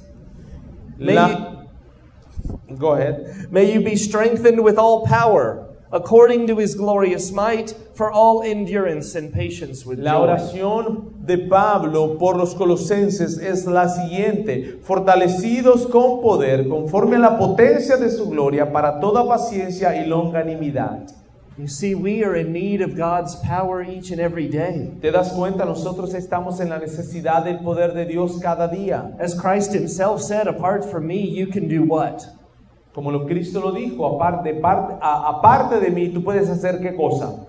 May, 0.96 1.16
La- 1.16 1.64
Go 2.78 2.92
ahead. 2.92 3.48
may 3.50 3.72
you 3.72 3.80
be 3.80 3.96
strengthened 3.96 4.62
with 4.62 4.78
all 4.78 5.04
power 5.06 5.71
according 5.92 6.46
to 6.46 6.56
his 6.56 6.74
glorious 6.74 7.30
might, 7.30 7.74
for 7.94 8.10
all 8.10 8.42
endurance 8.42 9.14
and 9.14 9.32
patience 9.32 9.84
with 9.84 9.98
La 9.98 10.18
oración 10.18 11.24
de 11.24 11.36
Pablo 11.38 12.16
por 12.18 12.36
los 12.36 12.54
colosenses 12.54 13.38
es 13.38 13.66
la 13.66 13.88
siguiente, 13.88 14.80
fortalecidos 14.82 15.86
con 15.90 16.20
poder 16.22 16.66
conforme 16.68 17.16
a 17.16 17.20
la 17.20 17.38
potencia 17.38 17.96
de 17.96 18.10
su 18.10 18.28
gloria 18.28 18.72
para 18.72 18.98
toda 18.98 19.26
paciencia 19.28 19.94
y 19.94 20.06
longanimidad. 20.06 21.12
You 21.58 21.68
see, 21.68 21.94
we 21.94 22.24
are 22.24 22.34
in 22.34 22.50
need 22.50 22.80
of 22.80 22.96
God's 22.96 23.36
power 23.36 23.82
each 23.82 24.10
and 24.10 24.18
every 24.18 24.48
day. 24.48 24.90
¿Te 25.02 25.10
das 25.10 25.32
cuenta? 25.32 25.66
Nosotros 25.66 26.14
estamos 26.14 26.60
en 26.60 26.70
la 26.70 26.78
necesidad 26.78 27.44
del 27.44 27.58
poder 27.58 27.92
de 27.92 28.06
Dios 28.06 28.40
cada 28.40 28.68
día. 28.68 29.14
As 29.20 29.38
Christ 29.38 29.74
himself 29.74 30.22
said, 30.22 30.48
apart 30.48 30.82
from 30.82 31.06
me, 31.06 31.20
you 31.20 31.46
can 31.46 31.68
do 31.68 31.82
what? 31.82 32.26
Como 32.94 33.10
lo 33.10 33.26
Cristo 33.26 33.60
lo 33.60 33.72
dijo, 33.72 34.06
aparte, 34.06 34.54
parte- 34.54 34.94
a- 35.00 35.28
aparte 35.28 35.80
de 35.80 35.90
mí, 35.90 36.08
tú 36.10 36.22
puedes 36.22 36.48
hacer 36.50 36.78
qué 36.80 36.94
cosa? 36.94 37.46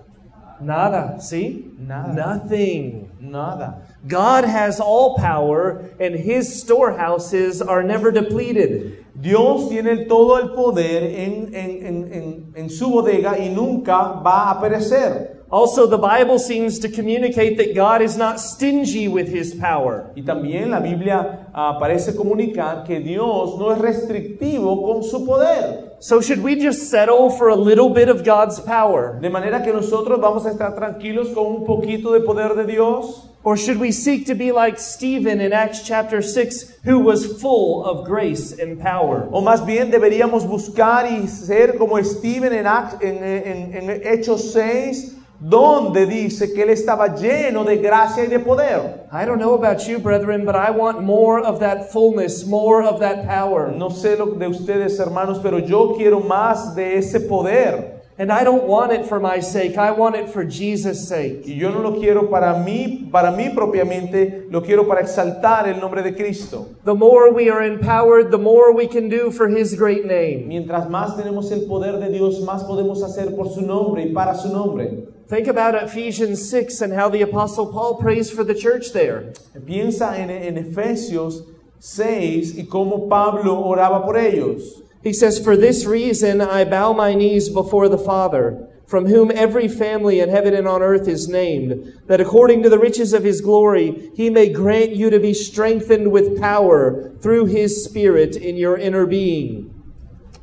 Nada, 0.60 1.20
see? 1.20 1.74
Nada. 1.78 2.12
Nothing. 2.14 3.08
Nada. 3.20 3.82
God 4.08 4.44
has 4.44 4.80
all 4.80 5.16
power, 5.16 5.90
and 6.00 6.14
his 6.14 6.62
storehouses 6.62 7.60
are 7.60 7.82
never 7.82 8.10
depleted. 8.12 9.04
Dios 9.20 9.68
tiene 9.68 10.06
todo 10.06 10.38
el 10.38 10.50
poder 10.54 11.02
en, 11.04 11.54
en- 11.54 11.86
en- 11.86 12.12
en- 12.12 12.52
en 12.54 12.70
su 12.70 12.88
bodega 12.90 13.38
y 13.38 13.48
nunca 13.50 14.20
va 14.24 14.50
a 14.50 14.60
perecer. 14.60 15.43
Also, 15.54 15.86
the 15.86 15.96
Bible 15.96 16.40
seems 16.40 16.80
to 16.80 16.88
communicate 16.88 17.56
that 17.58 17.76
God 17.76 18.02
is 18.02 18.16
not 18.16 18.40
stingy 18.40 19.06
with 19.06 19.28
his 19.28 19.54
power. 19.54 20.10
Y 20.16 20.22
también 20.22 20.70
la 20.70 20.80
Biblia 20.80 21.46
ah, 21.54 21.78
parece 21.78 22.16
comunicar 22.16 22.82
que 22.84 22.98
Dios 22.98 23.56
no 23.56 23.70
es 23.70 23.78
restrictivo 23.78 24.82
con 24.82 25.04
su 25.04 25.24
poder. 25.24 25.92
So, 26.00 26.20
should 26.20 26.42
we 26.42 26.56
just 26.56 26.90
settle 26.90 27.30
for 27.30 27.50
a 27.50 27.54
little 27.54 27.88
bit 27.90 28.08
of 28.08 28.24
God's 28.24 28.58
power? 28.58 29.16
De 29.22 29.30
manera 29.30 29.62
que 29.62 29.72
nosotros 29.72 30.18
vamos 30.20 30.44
a 30.44 30.50
estar 30.50 30.74
tranquilos 30.74 31.32
con 31.32 31.46
un 31.46 31.64
poquito 31.64 32.12
de 32.12 32.20
poder 32.26 32.56
de 32.56 32.66
Dios. 32.66 33.28
Or 33.44 33.56
should 33.56 33.78
we 33.78 33.92
seek 33.92 34.26
to 34.26 34.34
be 34.34 34.50
like 34.50 34.80
Stephen 34.80 35.40
in 35.40 35.52
Acts 35.52 35.84
chapter 35.86 36.20
6, 36.20 36.78
who 36.84 36.98
was 36.98 37.40
full 37.40 37.84
of 37.84 38.04
grace 38.08 38.58
and 38.58 38.80
power? 38.80 39.28
O 39.30 39.40
más 39.40 39.64
bien 39.64 39.92
deberíamos 39.92 40.44
buscar 40.48 41.06
y 41.06 41.28
ser 41.28 41.76
como 41.78 42.02
Steven 42.02 42.52
en, 42.52 42.66
en- 42.66 43.22
en- 43.22 43.90
en 43.90 44.02
Hechos 44.02 44.52
6, 44.52 45.18
donde 45.40 46.06
dice 46.06 46.52
que 46.52 46.62
él 46.62 46.70
estaba 46.70 47.14
lleno 47.14 47.64
de 47.64 47.76
gracia 47.78 48.24
y 48.24 48.28
de 48.28 48.38
poder. 48.38 49.06
I 49.12 49.24
don't 49.24 49.38
know 49.38 49.54
about 49.54 49.86
you, 49.86 49.98
brethren, 49.98 50.44
but 50.44 50.54
I 50.54 50.70
want 50.70 51.02
more 51.02 51.40
of 51.40 51.60
that 51.60 51.92
fullness, 51.92 52.46
more 52.46 52.82
of 52.82 53.00
that 53.00 53.26
power. 53.26 53.72
No 53.72 53.90
sé 53.90 54.16
lo 54.16 54.26
de 54.26 54.48
ustedes, 54.48 54.98
hermanos, 54.98 55.40
pero 55.42 55.58
yo 55.58 55.94
quiero 55.96 56.20
más 56.20 56.74
de 56.74 56.98
ese 56.98 57.20
poder. 57.20 57.94
And 58.16 58.30
I 58.30 58.44
don't 58.44 58.68
want 58.68 58.92
it 58.92 59.06
for 59.06 59.18
my 59.18 59.40
sake, 59.40 59.76
I 59.76 59.90
want 59.90 60.14
it 60.14 60.28
for 60.28 60.44
Jesus' 60.44 61.08
sake. 61.08 61.48
Y 61.48 61.58
yo 61.58 61.72
no 61.72 61.80
lo 61.80 61.98
quiero 61.98 62.30
para 62.30 62.54
mí, 62.64 63.10
para 63.10 63.32
mí 63.32 63.52
propiamente, 63.52 64.46
lo 64.50 64.62
quiero 64.62 64.86
para 64.86 65.00
exaltar 65.00 65.66
el 65.66 65.80
nombre 65.80 66.00
de 66.00 66.14
Cristo. 66.14 66.68
The 66.84 66.94
more 66.94 67.32
we 67.32 67.50
are 67.50 67.60
empowered, 67.60 68.30
the 68.30 68.38
more 68.38 68.72
we 68.72 68.86
can 68.86 69.08
do 69.08 69.32
for 69.32 69.48
His 69.48 69.74
great 69.74 70.04
name. 70.04 70.44
Mientras 70.46 70.88
más 70.88 71.16
tenemos 71.16 71.50
el 71.50 71.66
poder 71.66 71.98
de 71.98 72.08
Dios, 72.10 72.40
más 72.42 72.62
podemos 72.62 73.02
hacer 73.02 73.34
por 73.34 73.48
su 73.48 73.62
nombre 73.62 74.04
y 74.04 74.12
para 74.12 74.36
su 74.36 74.48
nombre. 74.48 75.08
Think 75.26 75.46
about 75.46 75.74
Ephesians 75.74 76.48
6 76.50 76.82
and 76.82 76.92
how 76.92 77.08
the 77.08 77.22
Apostle 77.22 77.72
Paul 77.72 77.96
prays 77.96 78.30
for 78.30 78.44
the 78.44 78.54
church 78.54 78.92
there. 78.92 79.32
Piensa 79.56 80.18
en, 80.18 80.30
en 80.30 80.56
Efesios 80.56 81.46
6 81.78 82.56
y 82.56 82.66
cómo 82.68 83.08
Pablo 83.08 83.62
oraba 83.64 84.04
por 84.04 84.16
ellos. 84.18 84.82
He 85.02 85.12
says, 85.12 85.42
For 85.42 85.56
this 85.56 85.86
reason 85.86 86.40
I 86.40 86.64
bow 86.64 86.92
my 86.92 87.14
knees 87.14 87.48
before 87.48 87.88
the 87.88 87.98
Father, 87.98 88.68
from 88.86 89.06
whom 89.06 89.30
every 89.30 89.66
family 89.66 90.20
in 90.20 90.28
heaven 90.28 90.54
and 90.54 90.68
on 90.68 90.82
earth 90.82 91.08
is 91.08 91.26
named, 91.26 92.00
that 92.06 92.20
according 92.20 92.62
to 92.62 92.68
the 92.68 92.78
riches 92.78 93.14
of 93.14 93.24
his 93.24 93.40
glory 93.40 94.10
he 94.14 94.28
may 94.28 94.50
grant 94.50 94.94
you 94.94 95.08
to 95.08 95.18
be 95.18 95.32
strengthened 95.32 96.12
with 96.12 96.38
power 96.38 97.10
through 97.20 97.46
his 97.46 97.82
Spirit 97.84 98.36
in 98.36 98.56
your 98.56 98.76
inner 98.76 99.06
being. 99.06 99.70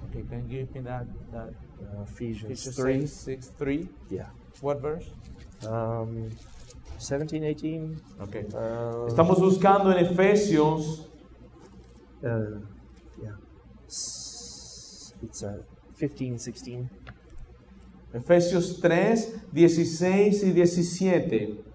Okay, 0.10 0.24
can 0.28 0.50
you 0.50 0.66
give 0.66 0.76
me 0.76 0.82
that, 0.82 1.06
that 1.32 1.50
uh, 1.50 2.04
Ephesians 2.04 2.66
Ephesians 2.66 2.76
3. 2.76 3.02
6, 3.02 3.12
6, 3.12 3.48
3? 3.58 3.90
Yeah. 4.10 4.26
What 4.62 4.80
verse? 4.82 5.10
Um, 5.68 6.30
17, 7.00 7.44
18. 7.44 8.02
Okay. 8.22 8.46
Uh, 8.54 9.08
Estamos 9.08 9.40
buscando 9.40 9.92
en 9.92 10.06
Efesios 10.06 11.08
uh, 12.24 12.60
yeah. 13.22 13.36
It's 13.88 15.44
uh, 15.44 15.64
15, 15.98 16.38
16. 16.38 16.90
Efesios 18.14 18.80
3, 18.82 19.42
16 19.54 20.44
y 20.44 20.52
17. 20.52 21.71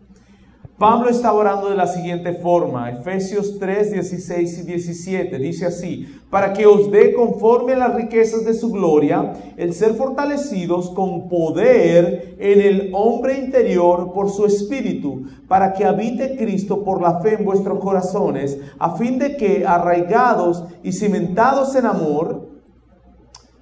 Pablo 0.78 1.08
está 1.08 1.32
orando 1.32 1.70
de 1.70 1.74
la 1.74 1.86
siguiente 1.86 2.34
forma, 2.34 2.90
Efesios 2.90 3.58
3, 3.58 3.92
16 3.92 4.58
y 4.58 4.62
17, 4.64 5.38
dice 5.38 5.64
así, 5.64 6.06
para 6.28 6.52
que 6.52 6.66
os 6.66 6.90
dé 6.90 7.14
conforme 7.14 7.72
a 7.72 7.78
las 7.78 7.94
riquezas 7.94 8.44
de 8.44 8.52
su 8.52 8.70
gloria, 8.70 9.32
el 9.56 9.72
ser 9.72 9.94
fortalecidos 9.94 10.90
con 10.90 11.30
poder 11.30 12.36
en 12.38 12.60
el 12.60 12.90
hombre 12.92 13.38
interior 13.38 14.12
por 14.12 14.28
su 14.28 14.44
espíritu, 14.44 15.22
para 15.48 15.72
que 15.72 15.86
habite 15.86 16.36
Cristo 16.36 16.84
por 16.84 17.00
la 17.00 17.20
fe 17.20 17.36
en 17.38 17.46
vuestros 17.46 17.78
corazones, 17.78 18.58
a 18.78 18.96
fin 18.96 19.18
de 19.18 19.38
que, 19.38 19.64
arraigados 19.66 20.62
y 20.82 20.92
cimentados 20.92 21.74
en 21.74 21.86
amor, 21.86 22.45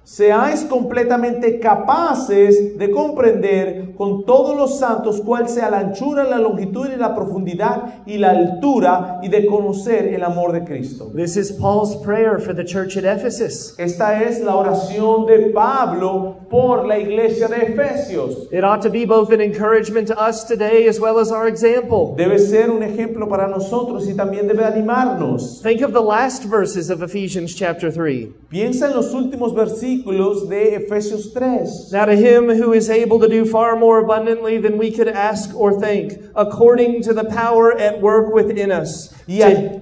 seáis 0.05 0.63
completamente 0.63 1.59
capaces 1.59 2.77
de 2.77 2.91
comprender 2.91 3.95
con 3.97 4.23
todos 4.23 4.55
los 4.55 4.77
santos 4.77 5.19
cuál 5.25 5.49
sea 5.49 5.69
la 5.69 5.79
anchura, 5.79 6.23
la 6.23 6.37
longitud 6.37 6.87
y 6.93 6.95
la 6.95 7.15
profundidad 7.15 8.03
y 8.05 8.19
la 8.19 8.29
altura 8.29 9.19
y 9.23 9.29
de 9.29 9.47
conocer 9.47 10.13
el 10.13 10.23
amor 10.23 10.51
de 10.51 10.63
Cristo. 10.63 11.11
This 11.15 11.35
is 11.35 11.51
Paul's 11.51 11.95
prayer 12.03 12.39
for 12.39 12.55
the 12.55 12.63
church 12.63 12.95
at 12.97 13.03
Ephesus. 13.03 13.73
Esta 13.79 14.21
es 14.21 14.41
la 14.41 14.55
oración 14.55 15.25
de 15.25 15.51
Pablo 15.51 16.34
por 16.49 16.85
la 16.87 16.95
iglesia 16.97 17.47
de 17.47 17.55
Efesios. 17.55 18.47
It 18.51 18.63
ought 18.63 18.81
to 18.81 18.89
be 18.89 19.05
both 19.05 19.31
an 19.31 19.41
encouragement 19.41 20.07
to 20.07 20.19
us 20.19 20.43
today 20.43 20.87
as 20.87 20.99
well 20.99 21.19
as 21.19 21.31
our 21.31 21.47
example. 21.47 22.15
Debe 22.17 22.39
ser 22.39 22.69
un 22.69 22.81
ejemplo 22.81 23.27
para 23.29 23.47
nosotros 23.47 24.07
y 24.07 24.13
también 24.13 24.47
debe 24.47 24.63
animarnos. 24.63 25.61
Think 25.61 25.81
of 25.81 25.93
the 25.93 26.01
last 26.01 26.43
verses 26.43 26.89
of 26.89 27.01
Ephesians 27.01 27.53
chapter 27.55 27.91
3. 27.91 28.33
Piensa 28.49 28.89
en 28.89 28.95
los 28.95 29.13
últimos 29.13 29.53
versículos 29.53 30.49
de 30.49 30.75
Efesios 30.75 31.33
3. 31.33 31.91
Now 31.91 32.05
to 32.05 32.15
him 32.15 32.49
who 32.49 32.73
is 32.73 32.89
able 32.89 33.19
to 33.19 33.27
do 33.27 33.45
far 33.45 33.75
more 33.75 33.99
abundantly 33.99 34.57
than 34.57 34.77
we 34.77 34.91
could 34.91 35.07
ask 35.07 35.53
or 35.55 35.79
think, 35.79 36.13
according 36.35 37.01
to 37.03 37.13
the 37.13 37.25
power 37.25 37.77
at 37.77 38.01
work 38.01 38.33
within 38.33 38.71
us. 38.71 39.13
Y 39.27 39.81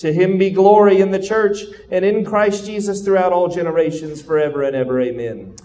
to 0.00 0.14
him 0.14 0.38
be 0.38 0.48
glory 0.48 1.02
in 1.02 1.10
the 1.10 1.18
church 1.18 1.64
and 1.90 2.06
in 2.06 2.24
Christ 2.24 2.64
Jesus 2.64 3.04
throughout 3.04 3.32
all 3.32 3.48
generations, 3.48 4.22
forever 4.22 4.62
and 4.62 4.74
ever. 4.74 4.98
Amen. 4.98 5.54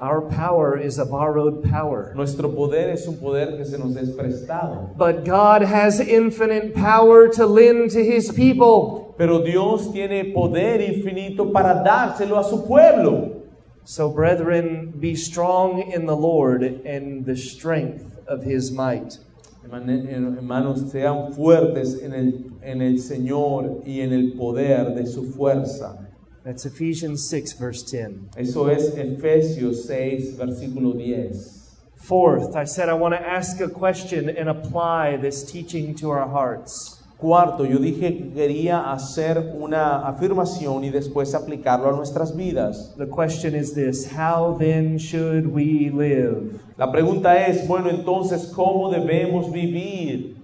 Our 0.00 0.20
power 0.20 0.78
is 0.78 0.98
a 0.98 1.04
borrowed 1.04 1.64
power. 1.64 2.12
Nuestro 2.14 2.48
poder 2.50 2.90
es 2.90 3.08
un 3.08 3.16
poder 3.16 3.56
que 3.56 3.64
se 3.64 3.76
nos 3.78 3.96
es 3.96 4.10
prestado. 4.10 4.96
But 4.96 5.24
God 5.24 5.62
has 5.62 5.98
infinite 5.98 6.74
power 6.74 7.28
to 7.30 7.46
lend 7.46 7.90
to 7.92 8.04
his 8.04 8.30
people. 8.30 9.14
Pero 9.18 9.42
Dios 9.42 9.90
tiene 9.92 10.32
poder 10.32 10.80
infinito 10.80 11.52
para 11.52 11.82
dárselo 11.84 12.38
a 12.38 12.44
su 12.44 12.64
pueblo. 12.64 13.42
So, 13.82 14.10
brethren, 14.10 14.92
be 15.00 15.16
strong 15.16 15.90
in 15.90 16.06
the 16.06 16.14
Lord 16.14 16.62
and 16.62 17.26
the 17.26 17.36
strength 17.36 18.18
of 18.28 18.44
his 18.44 18.70
might. 18.70 19.18
Hermanos, 19.64 20.92
sean 20.92 21.32
fuertes 21.32 22.00
en 22.00 22.12
el, 22.14 22.52
en 22.62 22.82
el 22.82 22.98
Señor 23.00 23.82
y 23.84 24.00
en 24.00 24.12
el 24.12 24.34
poder 24.38 24.94
de 24.94 25.06
su 25.06 25.24
fuerza. 25.24 26.07
That's 26.48 26.64
Ephesians 26.64 27.28
6, 27.28 27.52
verse 27.58 27.82
10. 27.82 28.30
Eso 28.38 28.68
es 28.68 28.94
Efesios 28.96 29.84
6, 29.86 30.38
versículo 30.38 30.96
10. 30.96 31.76
Fourth, 31.94 32.56
I 32.56 32.64
said 32.64 32.88
I 32.88 32.94
want 32.94 33.12
to 33.12 33.20
ask 33.20 33.60
a 33.60 33.68
question 33.68 34.30
and 34.30 34.48
apply 34.48 35.18
this 35.18 35.44
teaching 35.44 35.94
to 35.96 36.08
our 36.08 36.26
hearts. 36.26 37.02
Cuarto, 37.18 37.68
yo 37.68 37.76
dije 37.78 38.16
que 38.16 38.32
quería 38.34 38.90
hacer 38.90 39.52
una 39.60 40.08
afirmación 40.08 40.84
y 40.84 40.90
después 40.90 41.34
aplicarlo 41.34 41.92
a 41.92 41.96
nuestras 41.96 42.34
vidas. 42.34 42.94
The 42.96 43.08
question 43.08 43.54
is 43.54 43.74
this 43.74 44.10
How 44.12 44.56
then 44.58 44.96
should 44.96 45.48
we 45.48 45.90
live? 45.90 46.60
La 46.78 46.90
pregunta 46.90 47.46
es, 47.46 47.68
bueno, 47.68 47.90
entonces, 47.90 48.50
¿cómo 48.54 48.90
debemos 48.90 49.52
vivir? 49.52 50.38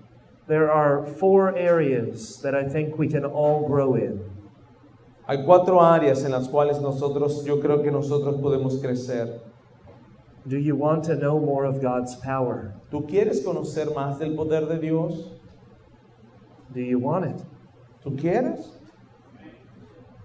there 0.47 0.71
are 0.71 1.07
four 1.07 1.57
areas 1.57 2.41
that 2.43 2.55
I 2.55 2.65
think 2.65 2.99
we 2.99 3.09
can 3.09 3.25
all 3.25 3.67
grow 3.67 3.95
in. 3.95 4.34
Hay 5.27 5.45
cuatro 5.45 5.81
áreas 5.81 6.25
en 6.25 6.33
las 6.33 6.49
cuales 6.49 6.81
nosotros, 6.81 7.45
yo 7.45 7.61
creo 7.61 7.83
que 7.83 7.91
nosotros 7.91 8.37
podemos 8.37 8.79
crecer. 8.79 9.41
Do 10.45 10.59
you 10.59 10.77
want 10.77 11.05
to 11.07 11.17
know 11.17 11.41
more 11.41 11.67
of 11.67 11.81
God's 11.81 12.15
power? 12.17 12.75
¿Tú 12.91 13.07
quieres 13.07 13.43
conocer 13.43 13.95
más 13.95 14.19
del 14.19 14.35
poder 14.35 14.67
de 14.67 14.79
Dios? 14.79 15.31
Do 16.75 16.81
you 16.81 16.99
want 16.99 17.25
it? 17.25 17.47
¿Tú 18.03 18.15
quieres? 18.15 18.79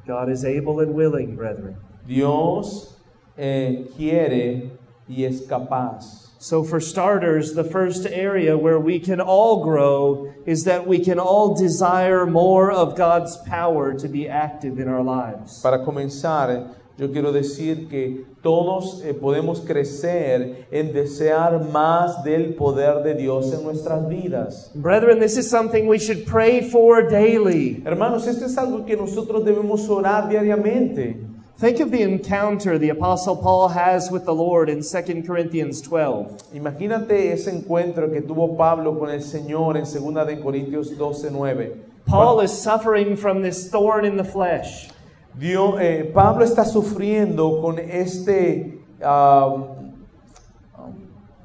God 0.06 0.30
is 0.30 0.44
able 0.44 0.82
and 0.82 0.94
willing, 0.94 1.38
brethren. 1.38 1.78
Dios 2.06 3.00
eh, 3.38 3.88
quiere 3.96 4.72
y 5.08 5.24
es 5.24 5.48
capaz. 5.48 6.29
So, 6.42 6.64
for 6.64 6.80
starters, 6.80 7.54
the 7.54 7.66
first 7.66 8.06
area 8.06 8.58
where 8.58 8.80
we 8.80 8.98
can 8.98 9.20
all 9.20 9.62
grow 9.62 10.34
is 10.46 10.64
that 10.64 10.88
we 10.88 11.00
can 11.00 11.20
all 11.20 11.54
desire 11.54 12.26
more 12.26 12.72
of 12.72 12.96
God's 12.96 13.36
power 13.46 13.94
to 13.96 14.08
be 14.08 14.30
active 14.30 14.80
in 14.80 14.88
our 14.88 15.04
lives. 15.04 15.62
Para 15.62 15.80
comenzar, 15.80 16.74
yo 16.98 17.10
quiero 17.10 17.34
decir 17.34 17.90
que 17.90 18.26
todos 18.42 19.04
eh, 19.04 19.14
podemos 19.14 19.60
crecer 19.68 20.66
en 20.72 20.94
desear 20.94 21.60
más 21.74 22.24
del 22.24 22.54
poder 22.54 23.04
de 23.04 23.16
Dios 23.16 23.52
en 23.52 23.62
nuestras 23.64 24.08
vidas. 24.08 24.72
Brethren, 24.76 25.20
this 25.20 25.36
is 25.36 25.50
something 25.50 25.88
we 25.88 26.00
should 26.00 26.26
pray 26.26 26.62
for 26.62 27.10
daily. 27.10 27.84
Hermanos, 27.86 28.28
esto 28.28 28.46
es 28.46 28.58
algo 28.58 28.86
que 28.86 28.96
nosotros 28.96 29.44
debemos 29.44 29.90
orar 29.90 30.30
diariamente. 30.30 31.29
Think 31.60 31.82
of 31.82 31.92
the 31.92 32.04
encounter 32.04 32.78
the 32.78 32.88
Apostle 32.88 33.36
Paul 33.36 33.68
has 33.68 34.10
with 34.10 34.24
the 34.24 34.34
Lord 34.34 34.70
in 34.70 34.82
2 34.82 35.24
Corinthians 35.24 35.82
12. 35.82 36.54
Imagínate 36.54 37.34
ese 37.34 37.50
encuentro 37.50 38.10
que 38.10 38.22
tuvo 38.22 38.56
Pablo 38.58 38.98
con 38.98 39.10
el 39.10 39.20
Señor 39.20 39.76
en 39.76 39.84
2 39.84 40.26
de 40.26 40.38
Corintios 40.38 40.98
12:9. 40.98 41.78
Paul 42.06 42.40
is 42.40 42.54
suffering 42.54 43.18
from 43.18 43.42
this 43.42 43.70
thorn 43.70 44.06
in 44.06 44.16
the 44.16 44.24
flesh. 44.24 44.90
Dios, 45.38 45.78
eh, 45.82 46.10
Pablo 46.14 46.46
está 46.46 46.64
sufriendo 46.64 47.60
con 47.62 47.78
este, 47.78 48.80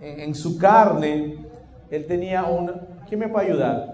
en, 0.01 0.21
en 0.21 0.35
su 0.37 0.57
carne, 0.59 1.45
él 1.91 2.07
tenía 2.07 2.45
un, 2.45 2.71
¿quién 3.09 3.19
me 3.19 3.27
puede 3.27 3.47
ayudar? 3.47 3.94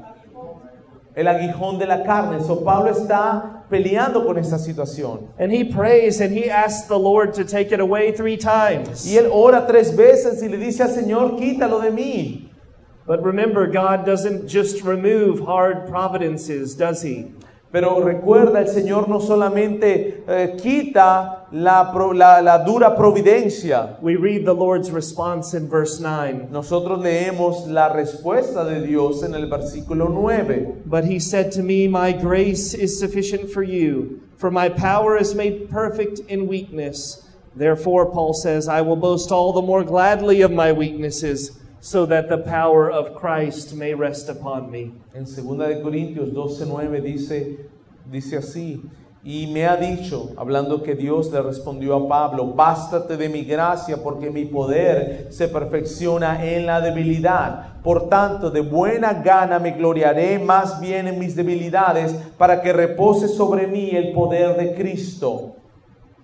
El 1.21 1.29
aguijón 1.29 1.79
de 1.79 1.87
la 1.87 2.03
carne. 2.03 2.41
So 2.41 2.65
Pablo 2.65 2.91
está 2.91 3.67
peleando 3.69 4.25
con 4.25 4.39
esta 4.39 4.59
situación. 4.59 5.29
And 5.39 5.53
he 5.53 5.65
prays 5.65 6.19
and 6.19 6.33
he 6.33 6.49
asks 6.49 6.89
the 6.89 6.99
Lord 6.99 7.35
to 7.35 7.45
take 7.45 7.73
it 7.73 7.79
away 7.79 8.11
three 8.11 8.39
times. 8.39 9.05
Y 9.07 9.19
él 9.19 9.29
ora 9.31 9.67
tres 9.67 9.95
veces 9.95 10.43
y 10.43 10.49
le 10.49 10.57
dice 10.57 10.81
al 10.81 10.89
Señor, 10.89 11.37
quítalo 11.37 11.83
de 11.83 11.91
mí. 11.91 12.49
But 13.07 13.23
remember, 13.23 13.67
God 13.67 14.07
doesn't 14.07 14.49
just 14.49 14.83
remove 14.83 15.41
hard 15.41 15.89
providences, 15.89 16.75
does 16.75 17.03
he? 17.03 17.27
Pero 17.73 18.01
recuerda, 18.01 18.61
el 18.61 18.69
Señor 18.69 19.09
no 19.09 19.21
solamente 19.21 20.25
eh, 20.27 20.57
quita 20.61 21.47
la, 21.53 21.93
la- 22.15 22.41
la 22.43 22.59
dura 22.65 22.97
providencia. 22.97 23.97
We 24.03 24.17
read 24.17 24.45
the 24.45 24.53
Lord's 24.55 24.91
response 24.91 25.55
in 25.55 25.69
verse 25.69 26.01
9. 26.01 26.49
Nosotros 26.51 26.99
leemos 27.01 27.69
la 27.69 27.89
respuesta 27.93 28.65
de 28.65 28.85
Dios 28.85 29.23
en 29.23 29.35
el 29.35 29.49
versículo 29.49 30.09
9. 30.09 30.83
But 30.85 31.05
he 31.05 31.21
said 31.21 31.53
to 31.53 31.63
me, 31.63 31.87
My 31.87 32.11
grace 32.13 32.75
is 32.75 32.99
sufficient 32.99 33.51
for 33.53 33.63
you, 33.63 34.21
for 34.37 34.51
my 34.51 34.69
power 34.69 35.17
is 35.17 35.35
made 35.37 35.71
perfect 35.71 36.19
in 36.29 36.49
weakness. 36.49 37.25
Therefore, 37.55 38.07
Paul 38.07 38.33
says, 38.35 38.69
I 38.69 38.81
will 38.81 38.97
boast 38.97 39.31
all 39.31 39.53
the 39.53 39.63
more 39.63 39.85
gladly 39.85 40.41
of 40.43 40.51
my 40.51 40.73
weaknesses, 40.73 41.60
so 41.81 42.07
that 42.07 42.29
the 42.29 42.39
power 42.39 42.91
of 42.91 43.15
Christ 43.15 43.75
may 43.75 43.95
rest 43.95 44.29
upon 44.29 44.71
me. 44.71 44.93
En 45.15 45.25
2 45.25 45.69
de 45.69 45.81
Corintios 45.83 46.31
12:9 46.33 47.03
dice, 47.03 47.71
dice 48.11 48.37
así, 48.37 48.83
y 49.23 49.49
me 49.49 49.67
ha 49.67 49.77
dicho, 49.77 50.31
hablando 50.39 50.83
que 50.83 50.95
Dios 50.95 51.31
le 51.31 51.43
respondió 51.43 51.95
a 51.95 52.09
Pablo, 52.09 52.55
bástate 52.55 53.19
de 53.19 53.29
mi 53.29 53.45
gracia 53.45 54.03
porque 54.03 54.31
mi 54.31 54.47
poder 54.47 55.27
se 55.31 55.49
perfecciona 55.49 56.43
en 56.43 56.65
la 56.65 56.81
debilidad. 56.81 57.83
Por 57.83 58.09
tanto, 58.09 58.51
de 58.51 58.63
buena 58.63 59.13
gana 59.13 59.59
me 59.59 59.73
gloriaré 59.73 60.39
más 60.39 60.81
bien 60.81 61.07
en 61.07 61.19
mis 61.19 61.37
debilidades 61.37 62.15
para 62.39 62.63
que 62.63 62.73
repose 62.73 63.29
sobre 63.29 63.67
mí 63.67 63.91
el 63.91 64.13
poder 64.13 64.57
de 64.57 64.75
Cristo. 64.75 65.57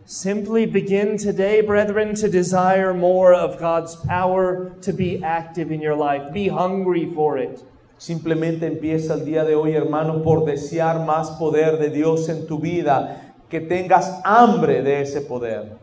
Simply 0.08 0.66
begin 0.66 1.18
today, 1.18 1.62
brethren, 1.62 2.14
to 2.14 2.28
desire 2.28 2.94
more 2.94 3.34
of 3.34 3.58
God's 3.58 3.96
power 3.96 4.70
to 4.82 4.92
be 4.92 5.20
active 5.24 5.72
in 5.72 5.80
your 5.80 5.96
life. 5.96 6.32
Be 6.32 6.46
hungry 6.46 7.12
for 7.12 7.38
it. 7.38 7.64
Simplemente 7.98 8.66
empieza 8.70 9.14
el 9.14 9.26
día 9.26 9.44
de 9.44 9.56
hoy, 9.56 9.74
hermano, 9.74 10.22
por 10.22 10.46
desear 10.46 11.04
más 11.04 11.36
poder 11.36 11.78
de 11.78 11.90
Dios 11.90 12.28
en 12.28 12.46
tu 12.46 12.60
vida, 12.60 13.34
que 13.50 13.58
tengas 13.58 14.20
hambre 14.24 14.80
de 14.80 15.00
ese 15.00 15.22
poder. 15.22 15.76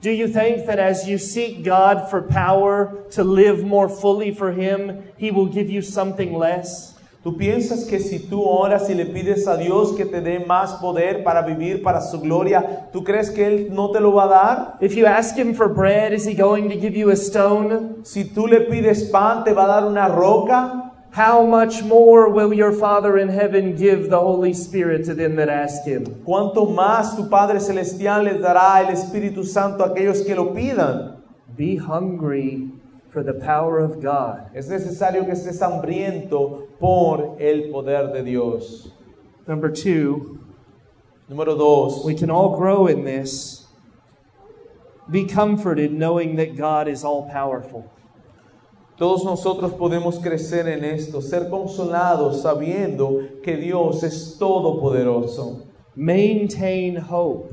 Do 0.00 0.12
you 0.12 0.28
think 0.28 0.66
that 0.66 0.78
as 0.78 1.08
you 1.08 1.18
seek 1.18 1.64
God 1.64 2.08
for 2.08 2.22
power 2.22 3.04
to 3.10 3.24
live 3.24 3.64
more 3.64 3.88
fully 3.88 4.32
for 4.32 4.52
Him, 4.52 5.02
He 5.16 5.32
will 5.32 5.46
give 5.46 5.68
you 5.68 5.82
something 5.82 6.32
less? 6.32 6.93
¿Tú 7.24 7.38
piensas 7.38 7.84
que 7.86 8.00
si 8.00 8.18
tú 8.18 8.42
oras 8.42 8.90
y 8.90 8.94
le 8.94 9.06
pides 9.06 9.48
a 9.48 9.56
Dios 9.56 9.94
que 9.94 10.04
te 10.04 10.20
dé 10.20 10.40
más 10.40 10.74
poder 10.74 11.24
para 11.24 11.40
vivir 11.40 11.82
para 11.82 12.02
su 12.02 12.20
gloria, 12.20 12.90
¿tú 12.92 13.02
crees 13.02 13.30
que 13.30 13.46
Él 13.46 13.68
no 13.72 13.90
te 13.92 13.98
lo 13.98 14.12
va 14.12 14.24
a 14.24 14.28
dar? 14.28 14.76
If 14.82 14.94
you 14.94 15.06
ask 15.06 15.34
Him 15.34 15.54
for 15.54 15.72
bread, 15.72 16.12
is 16.12 16.26
He 16.26 16.34
going 16.34 16.68
to 16.68 16.76
give 16.76 16.94
you 16.94 17.08
a 17.08 17.16
stone? 17.16 18.04
Si 18.04 18.24
tú 18.24 18.46
le 18.46 18.60
pides 18.60 19.04
pan, 19.04 19.42
¿te 19.42 19.54
va 19.54 19.64
a 19.64 19.68
dar 19.68 19.86
una 19.86 20.06
roca? 20.08 20.92
How 21.16 21.46
much 21.46 21.82
more 21.82 22.28
will 22.28 22.52
your 22.52 22.72
Father 22.72 23.16
in 23.16 23.30
heaven 23.30 23.74
give 23.74 24.10
the 24.10 24.20
Holy 24.20 24.52
Spirit 24.52 25.06
to 25.06 25.14
them 25.14 25.36
that 25.36 25.48
ask 25.48 25.86
Him? 25.86 26.04
¿Cuánto 26.26 26.66
más 26.66 27.16
tu 27.16 27.30
Padre 27.30 27.58
Celestial 27.58 28.24
les 28.24 28.42
dará 28.42 28.82
el 28.86 28.92
Espíritu 28.92 29.44
Santo 29.44 29.82
a 29.82 29.94
aquellos 29.94 30.26
que 30.26 30.34
lo 30.34 30.52
pidan? 30.52 31.22
Be 31.56 31.76
hungry 31.76 32.70
for 33.08 33.22
the 33.22 33.32
power 33.32 33.78
of 33.78 34.02
God. 34.02 34.50
Es 34.52 34.68
necesario 34.68 35.24
que 35.24 35.32
estés 35.32 35.62
hambriento 35.62 36.63
por 36.84 37.38
el 37.40 37.70
poder 37.70 38.12
de 38.12 38.22
Dios. 38.22 38.92
Number 39.48 39.70
two, 39.70 40.38
Número 41.30 41.56
dos. 41.56 42.04
we 42.04 42.14
can 42.14 42.28
all 42.28 42.58
grow 42.58 42.88
in 42.88 43.06
this. 43.06 43.66
Be 45.10 45.24
comforted 45.24 45.92
knowing 45.94 46.36
that 46.36 46.56
God 46.58 46.86
is 46.86 47.02
all 47.02 47.26
powerful. 47.30 47.90
Todos 48.98 49.24
nosotros 49.24 49.72
podemos 49.72 50.22
crecer 50.22 50.68
en 50.68 50.84
esto, 50.84 51.22
ser 51.22 51.48
consolados 51.48 52.42
sabiendo 52.42 53.42
que 53.42 53.56
Dios 53.56 54.02
es 54.02 54.36
todopoderoso. 54.38 55.66
Maintain 55.96 56.98
hope. 56.98 57.50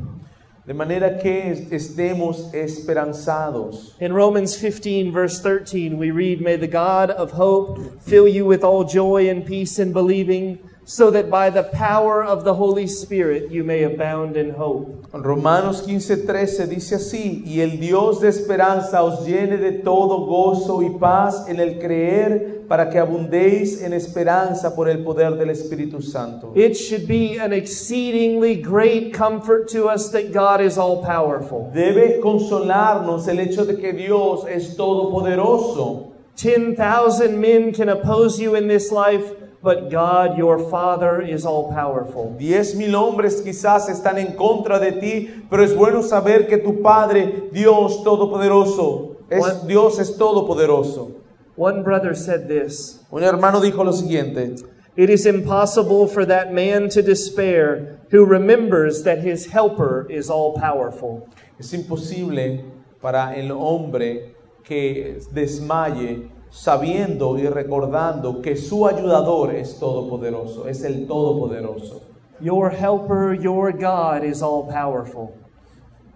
De 0.65 0.73
manera 0.73 1.17
que 1.19 1.27
est- 1.29 1.71
estemos 1.73 2.53
esperanzados. 2.53 3.95
In 3.99 4.13
Romans 4.13 4.55
15, 4.55 5.11
verse 5.11 5.39
13, 5.41 5.97
we 5.97 6.11
read, 6.11 6.39
May 6.39 6.55
the 6.55 6.67
God 6.67 7.09
of 7.09 7.31
hope 7.31 7.79
fill 8.01 8.27
you 8.27 8.45
with 8.45 8.63
all 8.63 8.83
joy 8.83 9.27
and 9.29 9.43
peace 9.45 9.79
in 9.79 9.91
believing, 9.91 10.59
so 10.85 11.11
that 11.11 11.29
by 11.29 11.49
the 11.49 11.63
power 11.63 12.23
of 12.23 12.43
the 12.43 12.55
Holy 12.55 12.87
Spirit 12.87 13.51
you 13.51 13.63
may 13.63 13.83
abound 13.83 14.35
in 14.35 14.51
hope. 14.51 15.05
Romanos 15.13 15.81
15:13 15.85 16.67
dice 16.67 16.95
así, 16.95 17.43
y 17.45 17.61
el 17.61 17.79
Dios 17.79 18.19
de 18.21 18.29
esperanza 18.29 19.03
os 19.03 19.25
llene 19.25 19.57
de 19.57 19.83
todo 19.83 20.25
gozo 20.25 20.81
y 20.81 20.89
paz 20.97 21.47
en 21.47 21.59
el 21.59 21.79
creer, 21.79 22.61
para 22.67 22.89
que 22.89 22.97
abundéis 22.97 23.81
en 23.83 23.91
esperanza 23.91 24.73
por 24.73 24.87
el 24.87 25.03
poder 25.03 25.35
del 25.35 25.49
Espíritu 25.49 26.01
Santo. 26.01 26.53
It 26.55 26.75
should 26.75 27.05
be 27.05 27.37
an 27.37 27.51
exceedingly 27.51 28.55
great 28.55 29.13
comfort 29.13 29.67
to 29.73 29.89
us 29.89 30.09
that 30.11 30.31
God 30.31 30.61
is 30.61 30.77
all 30.77 31.03
powerful. 31.03 31.69
Debe 31.73 32.21
consolarnos 32.21 33.27
el 33.27 33.39
hecho 33.39 33.65
de 33.65 33.75
que 33.75 33.91
Dios 33.91 34.45
es 34.47 34.77
todopoderoso. 34.77 36.13
10,000 36.37 37.39
men 37.39 37.73
can 37.73 37.89
oppose 37.89 38.39
you 38.39 38.55
in 38.55 38.69
this 38.69 38.89
life, 38.89 39.35
but 39.61 39.89
God, 39.91 40.37
your 40.37 40.57
Father, 40.69 41.21
is 41.21 41.45
all 41.45 41.71
powerful. 41.71 42.35
Diez 42.37 42.75
mil 42.75 42.95
hombres 42.95 43.41
quizás 43.41 43.89
están 43.89 44.17
en 44.17 44.35
contra 44.35 44.79
de 44.79 44.93
ti, 44.93 45.29
pero 45.49 45.63
es 45.63 45.75
bueno 45.75 46.01
saber 46.01 46.47
que 46.47 46.57
tu 46.57 46.81
Padre, 46.81 47.49
Dios 47.51 48.03
Todopoderoso, 48.03 49.17
es, 49.29 49.39
What? 49.39 49.67
Dios 49.67 49.99
es 49.99 50.17
todopoderoso. 50.17 51.11
One 51.55 51.83
brother 51.83 52.15
said 52.15 52.47
this 52.47 52.99
Un 53.11 53.23
hermano 53.23 53.61
dijo 53.61 53.83
lo 53.83 53.91
siguiente, 53.91 54.55
It 54.95 55.09
is 55.09 55.25
impossible 55.25 56.07
for 56.07 56.25
that 56.25 56.51
man 56.53 56.89
to 56.89 57.01
despair 57.01 57.99
who 58.11 58.25
remembers 58.25 59.03
that 59.03 59.19
his 59.19 59.45
helper 59.47 60.05
is 60.09 60.29
all 60.29 60.53
powerful. 60.53 61.29
es 61.59 61.71
imposible 61.73 62.65
para 63.01 63.35
el 63.35 63.51
hombre 63.51 64.33
que 64.63 65.19
desmaye 65.33 66.29
sabiendo 66.51 67.39
y 67.39 67.47
recordando 67.47 68.41
que 68.41 68.55
su 68.55 68.85
ayudador 68.85 69.55
es 69.55 69.79
todopoderoso, 69.79 70.67
es 70.67 70.83
el 70.83 71.07
todopoderoso. 71.07 72.01
Your 72.39 72.69
helper, 72.69 73.33
your 73.33 73.71
God, 73.71 74.23
is 74.23 74.41
all 74.41 74.67
powerful. 74.67 75.33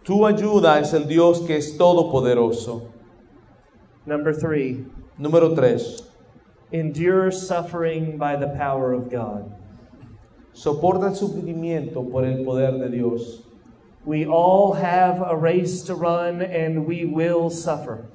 Tu 0.04 0.26
ayuda 0.26 0.80
es 0.80 0.94
el 0.94 1.08
Dios 1.08 1.42
que 1.42 1.58
es 1.58 1.78
todopoderoso. 1.78 2.92
Number 4.06 4.34
three, 4.34 4.86
Número 5.18 5.56
3. 5.56 6.02
Endure 6.74 7.32
suffering 7.32 8.18
by 8.18 8.36
the 8.36 8.50
power 8.50 8.92
of 8.92 9.10
God. 9.10 9.50
Soporta 10.54 11.08
el 11.08 11.16
sufrimiento 11.16 12.12
por 12.12 12.26
el 12.26 12.44
poder 12.44 12.78
de 12.80 12.90
Dios. 12.90 13.44
We 14.04 14.26
all 14.26 14.74
have 14.74 15.24
a 15.26 15.36
race 15.36 15.82
to 15.84 15.96
run 15.96 16.42
and 16.42 16.86
we 16.86 17.06
will 17.06 17.50
suffer. 17.50 18.06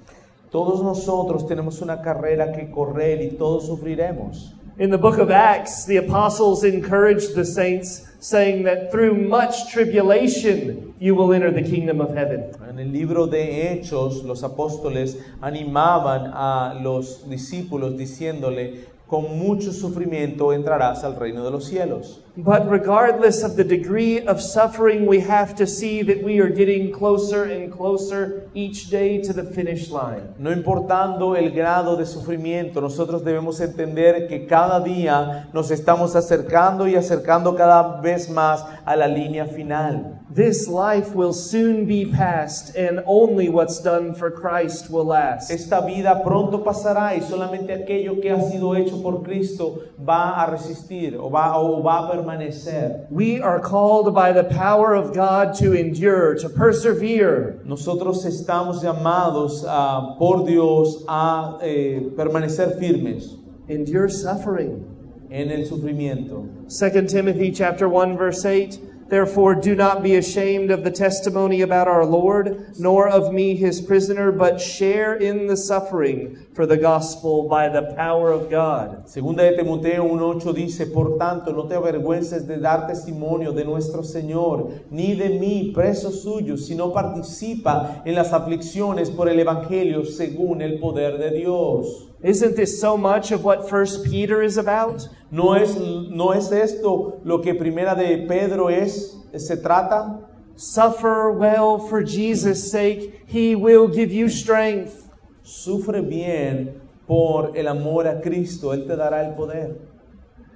Todos 0.50 0.82
nosotros 0.82 1.46
tenemos 1.46 1.80
una 1.80 2.02
carrera 2.02 2.50
que 2.50 2.70
correr 2.72 3.22
y 3.22 3.36
todos 3.36 3.66
sufriremos. 3.66 4.52
In 4.80 4.90
the 4.90 4.96
book 4.96 5.18
of 5.18 5.30
Acts, 5.30 5.84
the 5.84 5.98
apostles 5.98 6.64
encouraged 6.64 7.36
the 7.36 7.44
saints, 7.44 8.08
saying 8.18 8.64
that 8.64 8.90
through 8.90 9.14
much 9.14 9.70
tribulation 9.70 10.92
you 10.98 11.14
will 11.14 11.32
enter 11.32 11.52
the 11.52 11.62
kingdom 11.62 12.00
of 12.00 12.16
heaven. 12.16 12.50
En 12.68 12.80
el 12.80 12.90
libro 12.90 13.28
de 13.28 13.70
Hechos, 13.70 14.24
los 14.24 14.42
apóstoles 14.42 15.18
animaban 15.40 16.32
a 16.34 16.74
los 16.82 17.28
discípulos 17.28 17.96
diciéndole, 17.96 18.86
con 19.06 19.38
mucho 19.38 19.72
sufrimiento 19.72 20.52
entrarás 20.52 21.04
al 21.04 21.14
reino 21.14 21.44
de 21.44 21.50
los 21.50 21.66
cielos. 21.66 22.22
But 22.36 22.70
regardless 22.70 23.42
of 23.42 23.56
the 23.56 23.64
degree 23.64 24.20
of 24.20 24.40
suffering, 24.40 25.06
we 25.06 25.20
have 25.20 25.56
to 25.56 25.66
see 25.66 26.02
that 26.02 26.22
we 26.22 26.38
are 26.38 26.48
getting 26.48 26.92
closer 26.92 27.44
and 27.44 27.72
closer 27.72 28.48
each 28.54 28.88
day 28.88 29.20
to 29.22 29.32
the 29.32 29.44
finish 29.44 29.90
line. 29.90 30.34
No 30.38 30.50
importando 30.50 31.36
el 31.36 31.50
grado 31.50 31.96
de 31.96 32.06
sufrimiento, 32.06 32.80
nosotros 32.80 33.24
debemos 33.24 33.60
entender 33.60 34.28
que 34.28 34.46
cada 34.46 34.80
día 34.80 35.48
nos 35.52 35.70
estamos 35.70 36.14
acercando 36.14 36.86
y 36.86 36.94
acercando 36.94 37.56
cada 37.56 38.00
vez 38.00 38.30
más 38.30 38.64
a 38.84 38.96
la 38.96 39.08
línea 39.08 39.46
final. 39.46 40.20
This 40.32 40.68
life 40.68 41.12
will 41.16 41.32
soon 41.32 41.86
be 41.86 42.06
past, 42.06 42.76
and 42.76 43.02
only 43.06 43.48
what's 43.48 43.82
done 43.82 44.14
for 44.14 44.30
Christ 44.30 44.88
will 44.88 45.04
last. 45.04 45.50
Esta 45.50 45.80
vida 45.80 46.22
pronto 46.22 46.62
pasará 46.62 47.16
y 47.16 47.20
solamente 47.20 47.72
aquello 47.72 48.20
que 48.20 48.30
ha 48.30 48.40
sido 48.40 48.76
hecho 48.76 49.02
por 49.02 49.24
Cristo 49.24 49.80
va 49.98 50.40
a 50.40 50.46
resistir 50.46 51.16
o 51.16 51.28
va, 51.28 51.58
o 51.58 51.82
va 51.82 51.98
a 51.98 52.19
permanecer. 52.22 53.10
We 53.10 53.40
are 53.40 53.60
called 53.60 54.14
by 54.14 54.32
the 54.32 54.44
power 54.44 54.94
of 54.94 55.14
God 55.14 55.54
to 55.56 55.72
endure, 55.72 56.34
to 56.36 56.48
persevere. 56.48 57.60
Nosotros 57.64 58.24
estamos 58.24 58.82
llamados 58.82 59.64
ah, 59.66 60.14
por 60.18 60.46
Dios 60.46 61.04
a 61.08 61.58
eh, 61.62 62.00
permanecer 62.16 62.78
firmes 62.78 63.36
Endure 63.68 64.08
suffering. 64.08 64.86
en 65.30 65.50
el 65.50 65.64
sufrimiento. 65.64 66.48
2 66.68 67.06
Timothy 67.06 67.52
chapter 67.52 67.88
1 67.88 68.16
verse 68.16 68.44
8 68.44 68.78
Therefore 69.08 69.56
do 69.56 69.74
not 69.74 70.04
be 70.04 70.14
ashamed 70.16 70.70
of 70.70 70.84
the 70.84 70.90
testimony 70.90 71.62
about 71.62 71.88
our 71.88 72.04
Lord 72.04 72.78
nor 72.78 73.08
of 73.08 73.32
me 73.32 73.56
his 73.56 73.80
prisoner 73.80 74.30
but 74.32 74.60
share 74.60 75.14
in 75.14 75.46
the 75.46 75.56
suffering 75.56 76.46
for 76.52 76.66
the 76.66 76.76
gospel 76.76 77.48
by 77.48 77.68
the 77.68 77.94
power 77.94 78.32
of 78.32 78.50
God. 78.50 79.08
Segunda 79.08 79.42
de 79.44 79.56
Timoteo 79.56 80.04
1.8 80.04 80.52
dice, 80.52 80.86
por 80.86 81.16
tanto, 81.16 81.52
no 81.52 81.68
te 81.68 81.76
avergüences 81.76 82.46
de 82.46 82.58
dar 82.58 82.86
testimonio 82.88 83.52
de 83.52 83.64
nuestro 83.64 84.02
Señor, 84.02 84.82
ni 84.90 85.14
de 85.14 85.28
mí, 85.38 85.72
preso 85.72 86.10
suyo, 86.10 86.56
sino 86.56 86.92
participa 86.92 88.02
en 88.04 88.14
las 88.14 88.32
aflicciones 88.32 89.10
por 89.10 89.28
el 89.28 89.38
Evangelio 89.38 90.04
según 90.04 90.60
el 90.60 90.80
poder 90.80 91.18
de 91.18 91.30
Dios. 91.30 92.08
Isn't 92.22 92.56
this 92.56 92.80
so 92.80 92.98
much 92.98 93.30
of 93.30 93.44
what 93.44 93.68
first 93.70 94.04
Peter 94.04 94.42
is 94.42 94.58
about? 94.58 95.08
¿No 95.30 95.54
es, 95.54 95.76
no 95.76 96.32
es 96.32 96.50
esto 96.50 97.20
lo 97.24 97.38
que 97.38 97.54
primera 97.54 97.94
de 97.94 98.26
Pedro 98.26 98.68
es, 98.68 99.16
se 99.36 99.56
trata? 99.56 100.26
Suffer 100.56 101.30
well 101.30 101.78
for 101.78 102.02
Jesus' 102.02 102.70
sake, 102.70 103.22
he 103.26 103.54
will 103.54 103.88
give 103.88 104.12
you 104.12 104.28
strength. 104.28 105.09
Sufre 105.50 106.00
bien 106.00 106.80
por 107.08 107.56
el 107.56 107.66
amor 107.66 108.06
a 108.06 108.20
Cristo, 108.20 108.72
Él 108.72 108.86
te 108.86 108.94
dará 108.94 109.26
el 109.26 109.34
poder. 109.34 109.80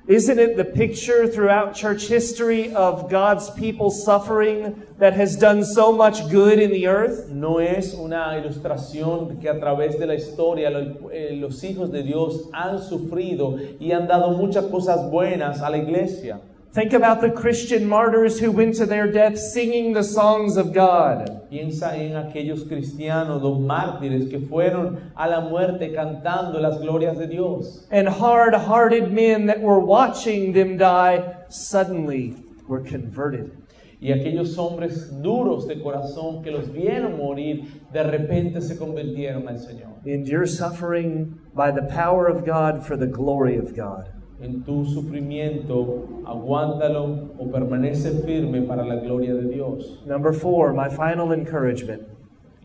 Isn't 0.07 0.39
it 0.39 0.57
the 0.57 0.65
picture 0.65 1.27
throughout 1.27 1.75
church 1.75 2.07
history 2.07 2.73
of 2.75 3.11
God's 3.11 3.51
people 3.51 3.91
suffering 3.91 4.81
that 4.99 5.15
has 5.15 5.35
done 5.35 5.65
so 5.65 5.91
much 5.91 6.31
good 6.31 6.61
in 6.61 6.71
the 6.71 6.87
earth? 6.87 7.29
No 7.29 7.59
es 7.59 7.95
una 7.95 8.37
ilustración 8.39 9.41
que 9.41 9.49
a 9.49 9.59
través 9.59 9.99
de 9.99 10.07
la 10.07 10.15
historia 10.15 10.69
eh, 10.69 11.37
los 11.41 11.65
hijos 11.65 11.91
de 11.91 12.05
Dios 12.05 12.49
han 12.53 12.79
sufrido 12.81 13.59
y 13.81 13.91
han 13.91 14.07
dado 14.07 14.31
muchas 14.37 14.67
cosas 14.67 15.11
buenas 15.11 15.61
a 15.61 15.71
la 15.71 15.79
iglesia. 15.79 16.41
Think 16.73 16.93
about 16.93 17.21
the 17.21 17.31
Christian 17.31 17.89
martyrs 17.89 18.39
who 18.39 18.53
went 18.53 18.77
to 18.77 18.87
their 18.87 19.11
death 19.11 19.39
singing 19.39 19.93
the 19.93 20.05
songs 20.05 20.57
of 20.57 20.73
God. 20.73 21.44
Piensa 21.55 21.97
en 21.97 22.17
aquellos 22.17 22.65
cristianos, 22.65 23.41
los 23.41 23.61
mártires 23.61 24.27
que 24.29 24.41
fueron 24.41 24.99
a 25.15 25.29
la 25.29 25.39
muerte 25.39 25.93
cantando 25.93 26.59
las 26.59 26.81
glorias 26.81 27.17
de 27.17 27.29
Dios. 27.29 27.87
And 27.93 28.09
hard 28.09 28.55
hearted 28.55 29.13
men 29.13 29.47
that 29.47 29.61
were 29.61 29.79
watching 29.79 30.53
them 30.53 30.77
die 30.77 31.23
suddenly 31.49 32.35
were 32.67 32.83
converted. 32.83 33.53
Y 34.01 34.11
aquellos 34.11 34.59
hombres 34.59 35.23
duros 35.23 35.69
de 35.69 35.81
corazón 35.81 36.43
que 36.43 36.51
los 36.51 36.73
vieron 36.73 37.19
morir, 37.19 37.83
de 37.93 38.03
repente 38.03 38.61
se 38.61 38.77
convirtieron 38.77 39.47
al 39.47 39.61
Señor. 39.61 40.01
Endure 40.05 40.49
suffering 40.49 41.39
by 41.55 41.71
the 41.71 41.83
power 41.83 42.27
of 42.27 42.45
God 42.45 42.85
for 42.85 42.97
the 42.97 43.07
glory 43.07 43.57
of 43.57 43.77
God. 43.77 44.11
En 44.41 44.65
tu 44.65 44.85
sufrimiento, 44.85 46.23
aguántalo 46.27 47.31
o 47.39 47.51
permanece 47.51 48.23
firme 48.25 48.63
para 48.63 48.85
la 48.85 48.97
gloria 48.97 49.35
de 49.35 49.49
Dios. 49.49 50.03
Number 50.07 50.33
four, 50.33 50.73
my 50.73 50.89
final 50.89 51.33
encouragement 51.33 52.03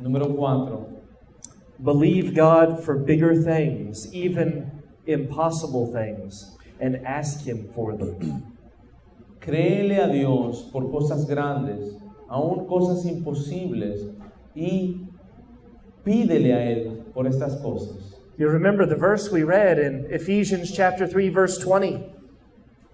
Número 0.01 0.35
cuatro. 0.35 0.99
believe 1.81 2.35
God 2.35 2.83
for 2.83 2.97
bigger 2.97 3.35
things, 3.35 4.13
even 4.13 4.71
impossible 5.05 5.91
things, 5.91 6.57
and 6.79 7.05
ask 7.05 7.45
Him 7.45 7.69
for 7.73 7.95
them. 7.95 8.55
Créele 9.41 10.03
a 10.03 10.11
Dios 10.11 10.69
por 10.71 10.89
cosas 10.91 11.25
grandes, 11.25 11.97
aún 12.29 12.67
cosas 12.67 13.05
imposibles, 13.05 14.09
y 14.55 15.07
pídele 16.03 16.53
a 16.53 16.71
Él 16.71 17.03
por 17.13 17.25
estas 17.25 17.55
cosas. 17.61 18.08
You 18.39 18.47
remember 18.47 18.85
the 18.85 18.95
verse 18.95 19.29
we 19.29 19.43
read 19.43 19.79
in 19.79 20.07
Ephesians 20.11 20.71
chapter 20.71 21.05
3 21.05 21.27
verse 21.27 21.57
20. 21.57 21.99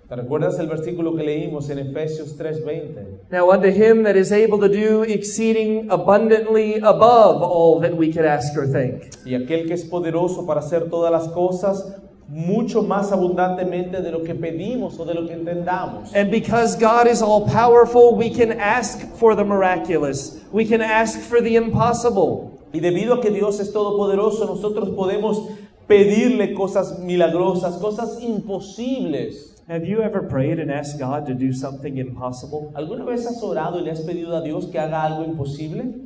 ¿Te 0.09 0.15
recuerdas 0.15 0.57
el 0.57 0.65
versículo 0.65 1.15
que 1.15 1.23
leímos 1.23 1.69
en 1.69 1.77
Efesios 1.77 2.35
3:20? 2.35 3.29
Now 3.31 3.51
unto 3.51 3.69
him 3.69 4.01
that 4.05 4.15
is 4.15 4.31
able 4.31 4.57
to 4.57 4.67
do 4.67 5.03
exceeding 5.03 5.91
abundantly 5.91 6.77
above 6.77 7.43
all 7.43 7.79
that 7.81 7.95
we 7.95 8.11
could 8.11 8.25
ask 8.25 8.57
or 8.57 8.65
think. 8.65 9.15
Y 9.23 9.35
aquel 9.35 9.67
que 9.67 9.75
es 9.75 9.85
poderoso 9.85 10.47
para 10.47 10.61
hacer 10.61 10.89
todas 10.89 11.11
las 11.11 11.27
cosas 11.27 11.95
mucho 12.27 12.81
más 12.81 13.11
abundantemente 13.11 14.01
de 14.01 14.11
lo 14.11 14.23
que 14.23 14.33
pedimos 14.33 14.99
o 14.99 15.05
de 15.05 15.13
lo 15.13 15.27
que 15.27 15.33
entendamos. 15.33 16.11
And 16.15 16.31
because 16.31 16.75
God 16.75 17.05
is 17.05 17.21
all 17.21 17.45
powerful, 17.45 18.15
we 18.15 18.31
can 18.31 18.59
ask 18.59 18.99
for 19.19 19.35
the 19.35 19.43
miraculous. 19.43 20.41
We 20.51 20.65
can 20.65 20.81
ask 20.81 21.19
for 21.19 21.39
the 21.39 21.55
impossible. 21.55 22.54
Y 22.75 22.81
debido 22.81 23.13
a 23.13 23.21
que 23.21 23.31
Dios 23.31 23.61
es 23.61 23.71
todopoderoso, 23.71 24.45
nosotros 24.45 24.89
podemos 24.89 25.47
pedirle 25.87 26.53
cosas 26.53 26.99
milagrosas, 26.99 27.77
cosas 27.77 28.19
imposibles. 28.21 29.63
Have 29.69 29.85
you 29.87 30.01
ever 30.01 30.21
prayed 30.27 30.59
and 30.59 30.69
asked 30.69 30.99
God 30.99 31.25
to 31.27 31.33
do 31.33 31.53
something 31.53 31.97
impossible? 31.97 32.71
¿Alguna 32.75 33.05
vez 33.05 33.25
has 33.25 33.41
orado 33.41 33.79
y 33.79 33.83
le 33.85 33.91
has 33.91 34.01
pedido 34.01 34.35
a 34.35 34.41
Dios 34.41 34.65
que 34.67 34.77
haga 34.77 35.03
algo 35.03 35.23
imposible? 35.23 36.01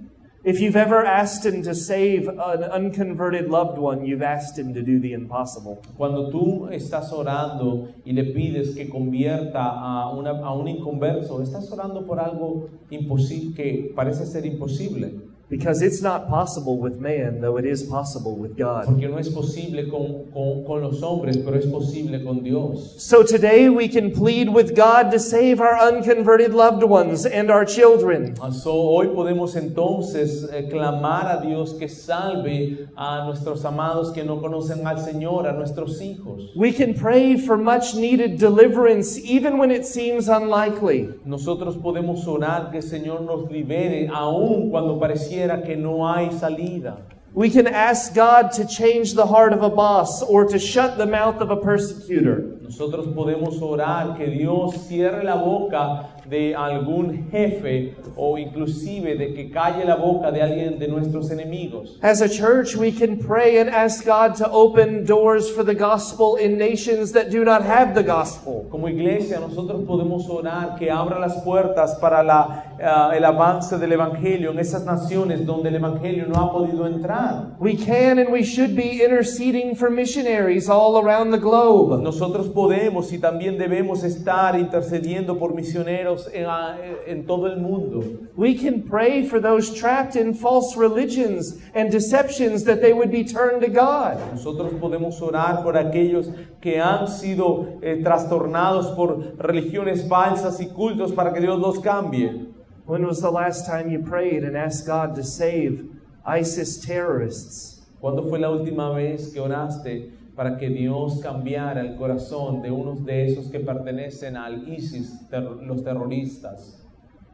If 0.45 0.61
you've 0.61 0.77
ever 0.77 1.03
asked 1.05 1.43
him 1.45 1.63
to 1.63 1.73
save 1.73 2.29
an 2.29 2.63
unconverted 2.71 3.49
loved 3.49 3.77
one, 3.77 4.05
you've 4.05 4.21
asked 4.23 4.57
him 4.57 4.73
to 4.73 4.81
do 4.81 4.99
the 5.01 5.11
impossible. 5.13 5.79
Cuando 5.97 6.29
tú 6.29 6.69
estás 6.71 7.11
orando 7.11 7.89
y 8.05 8.13
le 8.13 8.23
pides 8.25 8.75
que 8.75 8.87
convierta 8.87 9.59
a, 9.69 10.13
una- 10.15 10.39
a 10.45 10.53
un 10.53 10.67
inconverso, 10.69 11.41
estás 11.41 11.69
orando 11.73 12.05
por 12.05 12.19
algo 12.21 12.69
imposible 12.89 13.53
que 13.55 13.91
parece 13.93 14.25
ser 14.25 14.45
imposible, 14.45 15.13
Because 15.49 15.81
it's 15.81 15.99
not 15.99 16.29
possible 16.29 16.77
with 16.77 16.99
man, 16.99 17.41
though 17.41 17.57
it 17.57 17.65
is 17.65 17.81
possible 17.81 18.35
with 18.35 18.55
God. 18.55 18.85
porque 18.85 19.07
no 19.09 19.17
es 19.17 19.29
posible 19.29 19.89
con, 19.89 20.29
con- 20.31 20.63
con 20.63 20.81
los 20.81 21.01
hombres, 21.01 21.37
pero 21.37 21.57
es 21.57 21.65
posible 21.65 22.23
con 22.23 22.43
Dios. 22.43 22.93
So 23.01 23.23
today 23.23 23.67
we 23.67 23.87
can 23.87 24.11
plead 24.11 24.49
with 24.53 24.75
God 24.75 25.09
to 25.09 25.17
save 25.17 25.59
our 25.59 25.75
unconverted 25.75 26.53
loved 26.53 26.83
ones 26.83 27.25
and 27.25 27.49
our 27.49 27.65
children. 27.65 28.35
Ah, 28.39 28.51
so, 28.51 28.71
hoy 28.73 29.07
podemos 29.07 29.55
entonces 29.55 30.47
eh, 30.53 30.67
clamar 30.69 31.25
a 31.25 31.41
Dios 31.43 31.73
que 31.73 31.87
salve 31.89 32.87
a 32.95 33.25
nuestros 33.25 33.65
amados 33.65 34.11
que 34.11 34.23
no 34.23 34.39
conocen 34.41 34.85
al 34.85 34.99
Señor, 34.99 35.47
a 35.47 35.53
nuestros 35.53 35.99
hijos. 35.99 36.51
We 36.55 36.71
can 36.71 36.93
pray 36.93 37.37
for 37.37 37.57
much 37.57 37.95
needed 37.95 38.37
deliverance 38.37 39.17
even 39.17 39.57
when 39.57 39.71
it 39.71 39.83
seems 39.85 40.27
unlikely. 40.27 41.09
Nosotros 41.25 41.75
podemos 41.75 42.27
orar 42.27 42.69
que 42.69 42.77
el 42.77 42.83
Señor 42.83 43.21
nos 43.21 43.49
libere 43.49 44.07
aun 44.13 44.69
cuando 44.69 44.99
pareciera 44.99 45.38
que 45.65 45.75
no 45.75 46.05
hay 46.05 46.29
salida. 46.37 46.97
We 47.33 47.49
can 47.49 47.67
ask 47.67 48.13
God 48.13 48.51
to 48.53 48.65
change 48.65 49.13
the 49.13 49.25
heart 49.25 49.53
of 49.53 49.61
a 49.61 49.69
boss 49.69 50.23
or 50.23 50.45
to 50.45 50.57
shut 50.57 50.97
the 50.97 51.05
mouth 51.05 51.39
of 51.41 51.51
a 51.51 51.57
persecutor. 51.57 52.57
Nosotros 52.61 53.07
podemos 53.07 53.61
orar 53.61 54.17
que 54.17 54.27
Dios 54.27 54.87
cierre 54.87 55.23
la 55.23 55.35
boca 55.35 56.07
de 56.29 56.55
algún 56.55 57.29
jefe 57.31 57.95
o 58.15 58.37
inclusive 58.37 59.15
de 59.15 59.33
que 59.33 59.49
calle 59.49 59.85
la 59.85 59.95
boca 59.95 60.31
de 60.31 60.41
alguien 60.41 60.77
de 60.77 60.87
nuestros 60.87 61.31
enemigos. 61.31 61.97
As 62.01 62.21
a 62.21 62.29
church, 62.29 62.75
we 62.75 62.91
can 62.91 63.17
pray 63.17 63.59
and 63.59 63.69
ask 63.69 64.05
God 64.05 64.35
to 64.35 64.49
open 64.51 65.05
doors 65.05 65.49
for 65.49 65.63
the 65.63 65.73
gospel 65.73 66.35
in 66.35 66.57
nations 66.57 67.11
that 67.13 67.31
do 67.31 67.43
not 67.43 67.63
have 67.63 67.95
the 67.95 68.03
gospel. 68.03 68.67
Como 68.69 68.87
iglesia 68.87 69.39
nosotros 69.39 69.83
podemos 69.85 70.29
orar 70.29 70.75
que 70.77 70.91
abra 70.91 71.19
las 71.19 71.41
puertas 71.43 71.95
para 71.99 72.23
la, 72.23 72.75
ah, 72.81 73.11
el 73.15 73.25
avance 73.25 73.77
del 73.77 73.93
Evangelio 73.93 74.51
en 74.51 74.59
esas 74.59 74.85
naciones 74.85 75.45
donde 75.45 75.69
el 75.69 75.75
Evangelio 75.75 76.25
no 76.27 76.35
ha 76.35 76.51
podido 76.51 76.85
entrar. 76.85 77.55
We 77.59 77.75
can 77.75 78.19
and 78.19 78.31
we 78.31 78.43
should 78.43 78.75
be 78.75 79.03
interceding 79.03 79.75
for 79.75 79.89
missionaries 79.89 80.69
all 80.69 80.97
around 80.97 81.31
the 81.31 81.39
globe. 81.39 82.01
Nosotros 82.03 82.47
podemos 82.49 83.11
y 83.13 83.19
también 83.19 83.57
debemos 83.57 84.03
estar 84.03 84.59
intercediendo 84.59 85.37
por 85.37 85.53
misioneros 85.53 86.18
en, 86.27 86.45
ah, 86.45 86.77
en 87.07 87.25
todo 87.25 87.47
el 87.47 87.57
mundo. 87.57 88.03
We 88.35 88.55
can 88.55 88.83
pray 88.83 89.27
for 89.27 89.39
those 89.39 89.73
trapped 89.73 90.15
in 90.15 90.33
false 90.33 90.75
religions 90.75 91.57
and 91.73 91.91
deceptions 91.91 92.63
that 92.65 92.81
they 92.81 92.93
would 92.93 93.11
be 93.11 93.23
turned 93.23 93.61
to 93.61 93.69
God. 93.69 94.17
Nosotros 94.33 94.73
podemos 94.79 95.21
orar 95.21 95.63
por 95.63 95.73
aquellos 95.73 96.31
que 96.61 96.79
han 96.79 97.07
sido 97.07 97.79
eh, 97.81 98.01
trastornados 98.03 98.95
por 98.95 99.37
religiones 99.37 100.07
falsas 100.07 100.59
y 100.59 100.67
cultos 100.67 101.13
para 101.13 101.33
que 101.33 101.41
Dios 101.41 101.59
los 101.59 101.79
cambie. 101.79 102.47
When 102.85 103.05
was 103.05 103.21
the 103.21 103.31
last 103.31 103.65
time 103.65 103.89
you 103.89 103.99
prayed 103.99 104.43
and 104.43 104.57
asked 104.57 104.87
God 104.87 105.15
to 105.15 105.23
save 105.23 105.85
ISIS 106.25 106.79
terrorists? 106.79 107.81
¿Cuándo 108.01 108.27
fue 108.29 108.39
la 108.39 108.49
última 108.49 108.91
vez 108.95 109.33
que 109.33 109.39
oraste 109.39 110.18
para 110.39 110.55
que 110.57 110.69
Dios 110.69 111.19
cambiara 111.21 111.81
el 111.81 111.97
corazón 111.97 112.61
de 112.61 112.71
unos 112.71 113.03
de 113.03 113.25
esos 113.27 113.49
que 113.49 113.59
pertenecen 113.59 114.37
al 114.37 114.69
ISIS, 114.69 115.27
ter- 115.29 115.43
los 115.43 115.83
terroristas? 115.83 116.81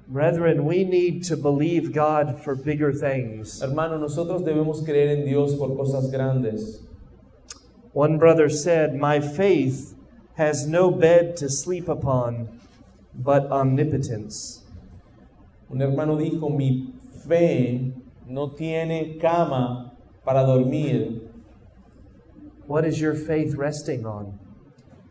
Brethren, 0.07 0.65
we 0.65 0.83
need 0.83 1.23
to 1.27 1.37
believe 1.37 1.93
God 1.93 2.39
for 2.43 2.55
bigger 2.55 2.91
things. 2.91 3.61
Hermano, 3.61 3.99
nosotros 3.99 4.43
debemos 4.43 4.83
creer 4.83 5.19
en 5.19 5.25
Dios 5.25 5.53
por 5.53 5.75
cosas 5.77 6.09
grandes. 6.09 6.81
One 7.93 8.17
brother 8.17 8.49
said, 8.49 8.95
My 8.95 9.19
faith 9.19 9.93
has 10.39 10.65
no 10.67 10.89
bed 10.89 11.37
to 11.37 11.47
sleep 11.47 11.87
upon, 11.87 12.59
but 13.13 13.51
omnipotence. 13.51 14.63
Un 15.69 15.79
hermano 15.79 16.17
dijo, 16.17 16.49
mi 16.49 16.91
fe 17.27 17.93
no 18.27 18.49
tiene 18.49 19.19
cama 19.21 19.93
para 20.25 20.43
dormir, 20.43 21.24
What 22.67 22.85
is 22.85 22.99
your 22.99 23.15
faith 23.15 23.55
resting 23.55 24.05
on? 24.05 24.39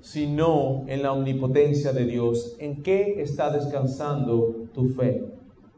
sino 0.04 0.84
en 0.86 1.02
la 1.02 1.12
omnipotencia 1.12 1.92
de 1.92 2.04
Dios. 2.04 2.56
¿En 2.58 2.82
qué 2.82 3.22
está 3.22 3.50
descansando 3.50 4.68
tu 4.74 4.88
fe? 4.90 5.24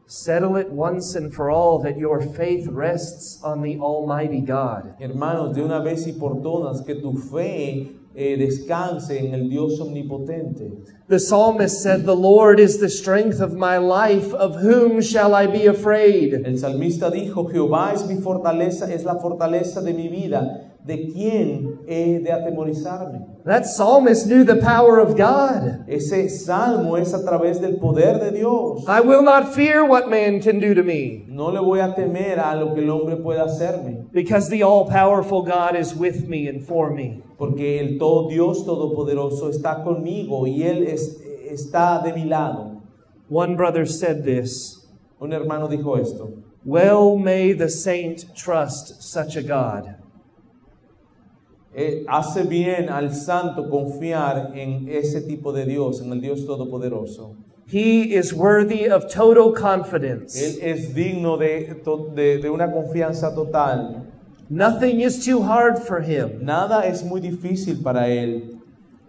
Settle 0.08 0.56
it 0.56 0.70
once 0.70 1.16
and 1.16 1.32
for 1.32 1.50
all 1.50 1.80
that 1.80 1.96
your 1.96 2.20
faith 2.20 2.66
rests 2.68 3.40
on 3.42 3.62
the 3.62 3.78
Almighty 3.78 4.40
God. 4.40 4.94
Hermanos, 5.00 5.54
de 5.54 5.62
una 5.62 5.80
vez 5.80 6.06
y 6.06 6.12
por 6.12 6.42
todas, 6.42 6.82
que 6.84 6.96
tu 6.96 7.12
fe 7.12 7.88
eh, 8.14 8.36
descanse 8.36 9.18
en 9.18 9.34
el 9.34 9.48
Dios 9.48 9.80
omnipotente. 9.80 10.72
The 11.08 11.18
psalmist 11.20 11.82
said, 11.82 12.04
The 12.04 12.16
Lord 12.16 12.58
is 12.58 12.78
the 12.78 12.88
strength 12.88 13.40
of 13.40 13.54
my 13.54 13.78
life. 13.78 14.32
Of 14.34 14.56
whom 14.56 15.00
shall 15.02 15.34
I 15.34 15.46
be 15.46 15.66
afraid? 15.66 16.34
El 16.34 16.58
salmista 16.58 17.10
dijo, 17.10 17.48
Jehová 17.50 17.92
es 17.92 18.06
mi 18.08 18.16
fortaleza, 18.16 18.92
es 18.92 19.04
la 19.04 19.20
fortaleza 19.20 19.82
de 19.82 19.92
mi 19.92 20.08
vida. 20.08 20.65
¿De 20.86 21.12
quién 21.12 21.80
he 21.88 22.20
de 22.20 22.30
atemorizarme? 22.30 23.26
That 23.44 23.64
psalmist 23.66 24.26
knew 24.28 24.44
the 24.44 24.56
power 24.56 24.98
of 25.00 25.16
God. 25.16 25.84
Ese 25.88 26.28
salmo 26.44 26.96
es 26.96 27.12
a 27.12 27.22
través 27.24 27.60
del 27.60 27.78
poder 27.78 28.18
de 28.20 28.30
Dios. 28.38 28.84
I 28.88 29.00
will 29.00 29.22
not 29.22 29.52
fear 29.54 29.84
what 29.84 30.08
man 30.08 30.40
can 30.40 30.60
do 30.60 30.74
to 30.74 30.82
me, 30.84 31.24
No 31.28 31.48
le 31.50 31.60
voy 31.60 31.80
a 31.80 31.92
temer 31.94 32.38
a 32.38 32.54
lo 32.56 32.72
que 32.74 32.82
el 32.82 32.90
hombre 32.90 33.16
pueda 33.16 33.44
hacerme, 33.46 34.06
because 34.12 34.48
the 34.48 34.62
all 34.62 34.86
powerful 34.88 35.42
God 35.42 35.74
is 35.76 35.94
with 35.94 36.28
me 36.28 36.46
and 36.48 36.62
for 36.64 36.90
me. 36.94 37.22
porque 37.38 37.80
el 37.80 37.98
todo 37.98 38.28
Dios 38.28 38.64
todopoderoso 38.64 39.50
está 39.50 39.82
conmigo 39.84 40.46
y 40.46 40.62
él 40.62 40.86
es- 40.86 41.20
está 41.50 42.00
de 42.02 42.12
mi 42.12 42.24
lado. 42.24 42.80
One 43.28 43.56
brother 43.56 43.86
said 43.86 44.24
this 44.24 44.86
Un 45.20 45.32
hermano 45.32 45.66
dijo 45.68 45.98
esto. 46.00 46.30
Well 46.64 47.16
may 47.18 47.52
the 47.52 47.68
saint 47.68 48.26
trust 48.36 49.02
such 49.02 49.36
a 49.36 49.42
God. 49.42 49.96
Eh, 51.78 52.04
hace 52.08 52.42
bien 52.44 52.88
al 52.88 53.14
santo 53.14 53.68
confiar 53.68 54.52
en 54.54 54.88
ese 54.88 55.20
tipo 55.20 55.52
de 55.52 55.66
Dios, 55.66 56.00
en 56.00 56.10
el 56.10 56.22
Dios 56.22 56.46
todopoderoso. 56.46 57.34
He 57.70 58.14
is 58.16 58.32
worthy 58.32 58.88
of 58.88 59.04
total 59.12 59.52
confidence. 59.52 60.36
Él 60.40 60.58
es 60.62 60.94
digno 60.94 61.36
de, 61.36 61.74
de- 62.14 62.38
de 62.38 62.48
una 62.48 62.70
confianza 62.72 63.34
total. 63.34 64.04
Nothing 64.48 65.00
is 65.00 65.22
too 65.22 65.42
hard 65.42 65.78
for 65.78 66.00
him. 66.00 66.42
Nada 66.42 66.86
es 66.86 67.02
muy 67.04 67.20
difícil 67.20 67.82
para 67.82 68.08
él. 68.08 68.56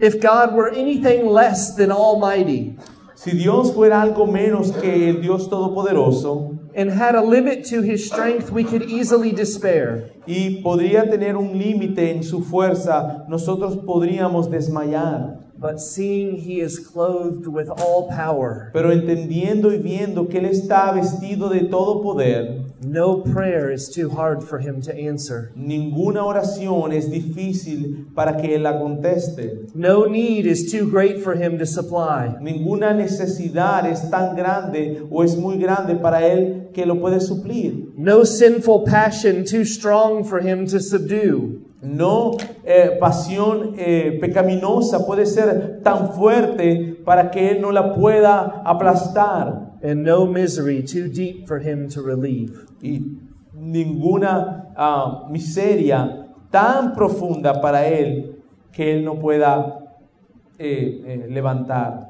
If 0.02 0.16
God 0.22 0.54
were 0.54 0.70
anything 0.70 1.26
less 1.26 1.74
than 1.76 1.90
almighty 1.92 2.76
Si 3.18 3.32
Dios 3.32 3.74
fuera 3.74 4.04
algo 4.04 4.28
menos 4.28 4.72
que 4.72 5.10
el 5.10 5.22
Dios 5.22 5.50
todopoderoso 5.50 6.52
and 6.76 6.92
had 6.92 7.16
a 7.16 7.22
limit 7.24 7.66
to 7.66 7.82
his 7.82 8.06
strength, 8.06 8.52
we 8.52 8.64
could 8.64 8.84
easily 8.84 9.32
despair. 9.32 10.12
y 10.28 10.62
podría 10.62 11.10
tener 11.10 11.36
un 11.36 11.58
límite 11.58 12.12
en 12.12 12.22
su 12.22 12.44
fuerza, 12.44 13.26
nosotros 13.28 13.76
podríamos 13.78 14.52
desmayar. 14.52 15.40
But 15.58 15.80
seeing 15.80 16.36
he 16.36 16.62
is 16.62 16.78
clothed 16.78 17.48
with 17.48 17.70
all 17.70 18.08
power, 18.08 18.70
Pero 18.72 18.92
entendiendo 18.92 19.74
y 19.74 19.80
viendo 19.80 20.28
que 20.28 20.38
Él 20.38 20.46
está 20.46 20.92
vestido 20.92 21.50
de 21.50 21.62
todo 21.62 22.04
poder, 22.04 22.67
no 22.82 23.22
prayer 23.22 23.72
is 23.72 23.90
too 23.90 24.10
hard 24.10 24.44
for 24.44 24.60
him 24.60 24.82
to 24.82 24.94
answer. 24.94 25.52
ninguna 25.56 26.24
oración 26.24 26.94
es 26.94 27.10
difícil 27.10 28.08
para 28.14 28.38
que 28.38 28.56
Él 28.56 28.64
la 28.64 28.80
conteste. 28.80 29.68
No 29.74 30.06
need 30.06 30.46
is 30.46 30.72
too 30.72 30.90
great 30.90 31.22
for 31.22 31.36
him 31.36 31.58
to 31.58 31.66
supply. 31.66 32.36
Ninguna 32.42 32.94
necesidad 32.94 33.86
es 33.86 34.10
tan 34.10 34.36
grande 34.36 35.02
o 35.10 35.24
es 35.24 35.36
muy 35.36 35.58
grande 35.58 35.96
para 35.96 36.26
Él 36.26 36.70
que 36.74 36.86
lo 36.86 37.00
puede 37.00 37.20
suplir. 37.20 37.94
No 37.96 38.26
sinful 38.26 38.84
passion 38.84 39.44
too 39.44 39.66
strong 39.66 40.24
for 40.24 40.40
him 40.40 40.68
to 40.68 40.80
subdue. 40.80 41.64
No 41.82 42.38
eh, 42.66 42.98
pasión 43.00 43.76
eh, 43.78 44.18
pecaminosa 44.20 45.06
puede 45.06 45.26
ser 45.26 45.82
tan 45.84 46.14
fuerte 46.14 46.98
para 47.06 47.30
que 47.30 47.52
Él 47.52 47.62
no 47.62 47.72
la 47.72 47.94
pueda 47.94 48.62
aplastar. 48.66 49.67
And 49.82 50.04
no 50.04 50.26
misery 50.26 50.82
too 50.84 51.08
deep 51.08 51.48
for 51.48 51.60
him 51.60 51.90
to 51.90 52.02
relieve. 52.02 52.68
Y 52.82 53.02
ninguna 53.56 54.74
ah, 54.76 55.28
miseria 55.30 56.28
tan 56.52 56.96
profunda 56.96 57.62
para 57.62 57.88
Él 57.88 58.36
que 58.72 58.86
Él 58.86 59.04
no 59.04 59.16
pueda 59.16 59.80
eh, 60.60 61.02
eh, 61.06 61.28
levantar. 61.30 62.08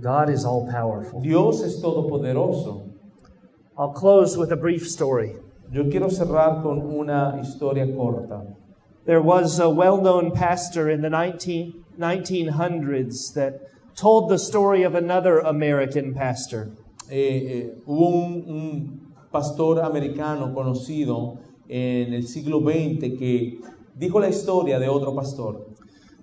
God 0.00 0.30
is 0.30 0.44
all 0.44 0.68
powerful. 0.70 1.20
Dios 1.20 1.62
es 1.62 1.80
todopoderoso. 1.82 2.88
I'll 3.76 3.92
close 3.92 4.36
with 4.36 4.52
a 4.52 4.56
brief 4.56 4.86
story. 4.86 5.36
Yo 5.70 5.84
quiero 5.90 6.08
cerrar 6.08 6.62
con 6.62 6.78
una 6.78 7.36
historia 7.40 7.86
corta. 7.86 8.54
There 9.06 9.22
was 9.22 9.58
a 9.58 9.68
well 9.68 10.00
known 10.00 10.32
pastor 10.32 10.90
in 10.90 11.00
the 11.02 11.10
19, 11.10 11.84
1900s 11.98 13.34
that 13.34 13.60
told 13.96 14.30
the 14.30 14.38
story 14.38 14.82
of 14.82 14.94
another 14.94 15.38
American 15.38 16.14
pastor. 16.14 16.70
Eh, 17.10 17.46
eh, 17.46 17.82
hubo 17.86 18.08
un, 18.08 18.44
un 18.46 19.14
pastor 19.30 19.80
americano 19.80 20.52
conocido 20.52 21.38
en 21.68 22.12
el 22.14 22.26
siglo 22.26 22.60
XX 22.60 23.18
que 23.18 23.60
dijo 23.94 24.20
la 24.20 24.28
historia 24.28 24.78
de 24.78 24.88
otro 24.88 25.14
pastor. 25.14 25.66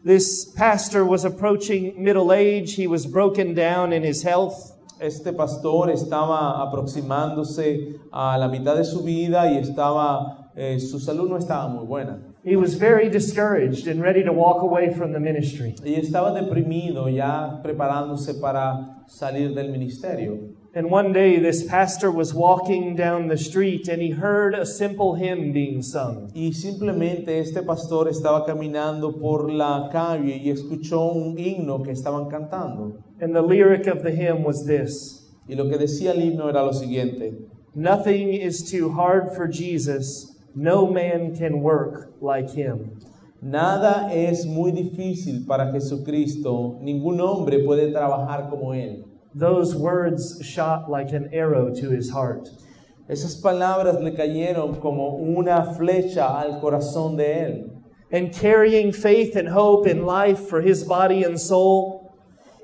This 0.04 0.46
pastor 0.56 1.04
was 1.04 1.26
approaching 1.26 1.96
middle 1.98 2.32
age, 2.32 2.76
he 2.76 2.88
was 2.88 3.08
broken 3.08 3.56
down 3.56 3.92
in 3.92 4.04
his 4.04 4.24
health. 4.24 4.74
Este 5.00 5.34
pastor 5.34 5.90
estaba 5.90 6.62
aproximándose 6.62 8.00
a 8.12 8.38
la 8.38 8.48
mitad 8.48 8.76
de 8.78 8.86
su 8.86 9.04
vida 9.04 9.52
y 9.52 9.58
estaba, 9.58 10.52
eh, 10.56 10.80
su 10.80 11.00
salud 11.00 11.28
no 11.28 11.38
estaba 11.38 11.68
muy 11.68 11.86
buena. 11.86 12.20
He 12.44 12.56
was 12.56 12.76
very 12.76 13.10
discouraged 13.10 13.88
and 13.88 14.00
ready 14.00 14.24
to 14.24 14.32
walk 14.32 14.62
away 14.62 14.94
from 14.94 15.12
the 15.12 15.20
ministry. 15.20 15.74
Y 15.84 15.96
estaba 15.96 16.32
deprimido, 16.32 17.10
ya 17.10 17.60
preparándose 17.64 18.36
para 18.36 19.04
salir 19.08 19.56
del 19.56 19.72
ministerio. 19.72 20.55
And 20.78 20.92
one 20.92 21.14
day, 21.14 21.40
this 21.40 21.64
pastor 21.64 22.12
was 22.12 22.34
walking 22.34 22.98
down 22.98 23.30
the 23.30 23.38
street 23.38 23.88
and 23.88 24.02
he 24.02 24.10
heard 24.10 24.54
a 24.54 24.66
simple 24.66 25.16
hymn 25.16 25.54
being 25.54 25.82
sung. 25.82 26.30
Y 26.36 26.52
simplemente 26.52 27.40
este 27.40 27.66
pastor 27.66 28.10
estaba 28.10 28.46
caminando 28.46 29.18
por 29.18 29.50
la 29.50 29.88
calle 29.90 30.36
y 30.36 30.50
escuchó 30.50 31.16
un 31.16 31.38
himno 31.38 31.82
que 31.82 31.94
estaban 31.94 32.30
cantando. 32.30 33.02
And 33.22 33.34
the 33.34 33.42
lyric 33.42 33.88
of 33.88 34.04
the 34.04 34.12
hymn 34.12 34.44
was 34.44 34.66
this 34.66 35.32
Y 35.48 35.56
lo 35.56 35.70
que 35.70 35.78
decía 35.78 36.12
el 36.12 36.22
himno 36.22 36.50
era 36.50 36.62
lo 36.62 36.74
siguiente. 36.74 37.38
Nothing 37.74 38.34
is 38.34 38.70
too 38.70 38.92
hard 38.92 39.34
for 39.34 39.48
Jesus, 39.48 40.36
no 40.54 40.88
man 40.88 41.34
can 41.38 41.62
work 41.62 42.12
like 42.20 42.50
him. 42.50 43.00
Nada 43.42 44.14
es 44.14 44.46
muy 44.46 44.72
difícil 44.72 45.46
para 45.48 45.72
Jesucristo, 45.72 46.80
ningún 46.82 47.22
hombre 47.22 47.60
puede 47.60 47.94
trabajar 47.94 48.50
como 48.50 48.74
Él. 48.74 49.06
Those 49.38 49.76
words 49.76 50.40
shot 50.42 50.90
like 50.90 51.12
an 51.12 51.30
arrow 51.34 51.70
to 51.76 51.90
his 51.90 52.12
heart. 52.12 52.48
Esas 53.10 53.36
palabras 53.42 54.02
le 54.02 54.12
cayeron 54.12 54.80
como 54.82 55.18
una 55.18 55.74
flecha 55.78 56.40
al 56.40 56.62
corazón 56.62 57.18
de 57.18 57.26
él. 57.26 57.70
And 58.12 58.32
carrying 58.34 58.94
faith 58.94 59.36
and 59.36 59.50
hope 59.50 59.88
in 59.88 60.06
life 60.06 60.48
for 60.48 60.62
his 60.62 60.84
body 60.86 61.24
and 61.24 61.38
soul, 61.40 62.02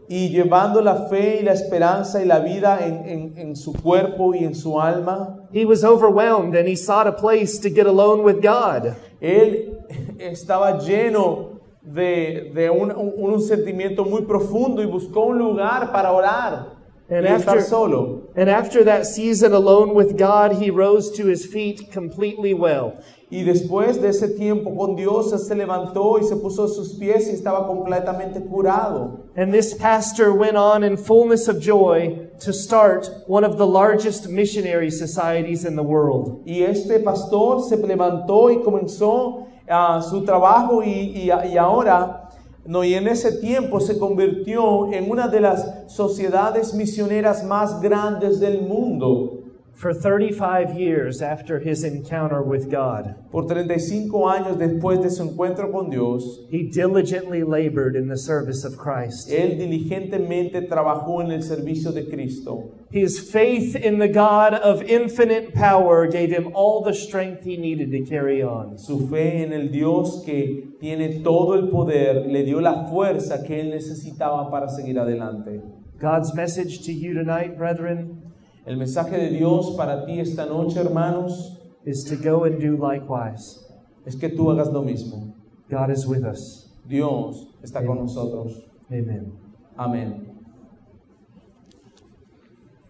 Y 0.09 0.29
llevando 0.29 0.81
la 0.83 1.07
fe 1.09 1.39
y 1.39 1.43
la 1.43 1.53
esperanza 1.53 2.19
y 2.21 2.25
la 2.25 2.39
vida 2.39 2.79
en, 2.85 3.05
en- 3.07 3.33
en 3.37 3.55
su 3.55 3.71
cuerpo 3.73 4.33
y 4.33 4.43
en 4.43 4.53
su 4.55 4.77
alma, 4.79 5.47
he 5.53 5.63
was 5.65 5.83
overwhelmed 5.85 6.53
and 6.55 6.67
he 6.67 6.75
sought 6.75 7.07
a 7.07 7.11
place 7.13 7.57
to 7.59 7.69
get 7.69 7.85
alone 7.85 8.23
with 8.23 8.41
God. 8.41 8.95
él 9.21 9.77
estaba 10.19 10.79
lleno 10.81 11.50
de, 11.81 12.51
de 12.53 12.69
un, 12.69 12.91
un- 12.91 13.13
un 13.17 13.41
sentimiento 13.41 14.05
muy 14.05 14.21
profundo 14.23 14.81
y 14.81 14.85
buscó 14.85 15.25
un 15.25 15.39
lugar 15.39 15.91
para 15.91 16.11
orar 16.11 16.79
And 17.09 17.25
y 17.25 17.27
estar 17.27 17.57
after- 17.57 17.61
solo. 17.63 18.29
And 18.37 18.49
after 18.49 18.85
that 18.85 19.05
season 19.05 19.53
alone 19.53 19.93
with 19.93 20.15
God, 20.17 20.61
he 20.61 20.69
rose 20.71 21.11
to 21.17 21.27
his 21.27 21.45
feet 21.45 21.91
completely 21.93 22.53
well. 22.53 22.93
Y 23.29 23.43
después 23.43 23.99
de 24.01 24.09
ese 24.09 24.29
tiempo 24.37 24.75
con 24.75 24.95
Dios, 24.95 25.31
él 25.33 25.39
se 25.39 25.55
levantó 25.55 26.19
y 26.19 26.23
se 26.23 26.35
puso 26.35 26.65
a 26.65 26.67
sus 26.67 26.93
pies 26.99 27.27
y 27.29 27.31
estaba 27.31 27.65
completamente 27.67 28.41
curado. 28.41 29.19
And 29.35 29.53
this 29.53 29.73
pastor 29.73 30.33
went 30.33 30.55
on 30.57 30.83
in 30.83 30.97
fullness 30.97 31.47
of 31.49 31.59
joy 31.61 32.27
to 32.45 32.51
start 32.53 33.09
one 33.27 33.43
of 33.45 33.57
the 33.57 33.65
largest 33.67 34.29
missionary 34.29 34.91
societies 34.91 35.65
in 35.65 35.75
the 35.75 35.83
world. 35.83 36.41
Y 36.45 36.61
este 36.63 36.99
pastor 37.03 37.61
se 37.61 37.75
levantó 37.77 38.51
y 38.51 38.61
comenzó 38.63 39.47
ah, 39.71 40.01
su 40.01 40.23
trabajo 40.23 40.83
y, 40.83 40.89
y- 40.89 41.31
y 41.53 41.57
ahora, 41.57 42.29
no, 42.65 42.83
y 42.83 42.93
en 42.93 43.07
ese 43.07 43.31
tiempo 43.39 43.79
se 43.79 43.97
convirtió 43.97 44.91
en 44.93 45.09
una 45.09 45.27
de 45.27 45.41
las 45.41 45.85
sociedades 45.87 46.73
misioneras 46.73 47.43
más 47.43 47.81
grandes 47.81 48.39
del 48.39 48.61
mundo. 48.61 49.30
For 49.81 49.95
35 49.95 50.77
years 50.77 51.23
after 51.23 51.57
his 51.57 51.83
encounter 51.83 52.43
with 52.43 52.69
God, 52.69 53.15
Por 53.31 53.47
35 53.47 54.29
años 54.29 54.59
después 54.59 55.01
de 55.01 55.09
su 55.09 55.23
encuentro 55.23 55.71
con 55.71 55.89
Dios, 55.89 56.41
he 56.51 56.69
diligently 56.69 57.41
labored 57.41 57.95
in 57.95 58.07
the 58.07 58.15
service 58.15 58.63
of 58.63 58.77
Christ. 58.77 59.31
él 59.31 59.57
diligentemente 59.57 60.69
trabajó 60.69 61.23
en 61.23 61.31
el 61.31 61.41
servicio 61.41 61.91
de 61.91 62.03
Cristo. 62.03 62.69
His 62.91 63.19
faith 63.31 63.75
in 63.75 63.97
the 63.97 64.07
God 64.07 64.53
of 64.53 64.83
infinite 64.83 65.55
power 65.55 66.05
gave 66.05 66.29
him 66.29 66.51
all 66.53 66.83
the 66.83 66.93
strength 66.93 67.43
he 67.43 67.57
needed 67.57 67.89
to 67.91 68.05
carry 68.07 68.43
on. 68.43 68.77
Su 68.77 69.07
fe 69.07 69.41
en 69.41 69.51
el 69.51 69.69
Dios 69.69 70.21
que 70.23 70.75
tiene 70.79 71.23
todo 71.23 71.53
el 71.55 71.69
poder 71.69 72.27
le 72.27 72.43
dio 72.43 72.59
la 72.61 72.87
fuerza 72.87 73.43
que 73.43 73.59
él 73.59 73.71
necesitaba 73.71 74.51
para 74.51 74.69
seguir 74.69 74.99
adelante. 74.99 75.59
God's 75.99 76.35
message 76.35 76.83
to 76.85 76.91
you 76.91 77.15
tonight, 77.15 77.57
brethren, 77.57 78.20
El 78.65 78.77
mensaje 78.77 79.17
de 79.17 79.29
Dios 79.29 79.75
para 79.75 80.05
ti 80.05 80.19
esta 80.19 80.45
noche, 80.45 80.79
hermanos, 80.79 81.57
is 81.85 82.03
to 82.05 82.15
go 82.15 82.43
and 82.45 82.59
do 82.59 82.77
likewise. 82.77 83.61
es 84.05 84.15
que 84.15 84.29
tú 84.29 84.49
hagas 84.49 84.71
lo 84.71 84.81
mismo. 84.81 85.33
God 85.69 85.91
is 85.91 86.07
with 86.07 86.23
us. 86.25 86.73
Dios 86.85 87.47
está 87.61 87.85
con 87.85 87.99
nosotros. 87.99 88.67
Amen. 88.89 89.33
Amén. 89.77 90.27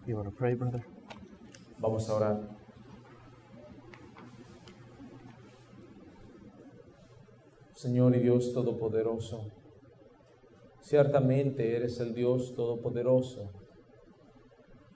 You 0.06 0.16
want 0.16 0.28
to 0.28 0.34
pray, 0.34 0.54
brother? 0.54 0.84
Vamos 1.78 2.08
a 2.08 2.14
orar. 2.14 2.40
Señor 7.74 8.14
y 8.14 8.20
Dios 8.20 8.52
Todopoderoso, 8.52 9.50
ciertamente 10.80 11.74
eres 11.74 11.98
el 11.98 12.14
Dios 12.14 12.54
Todopoderoso. 12.54 13.50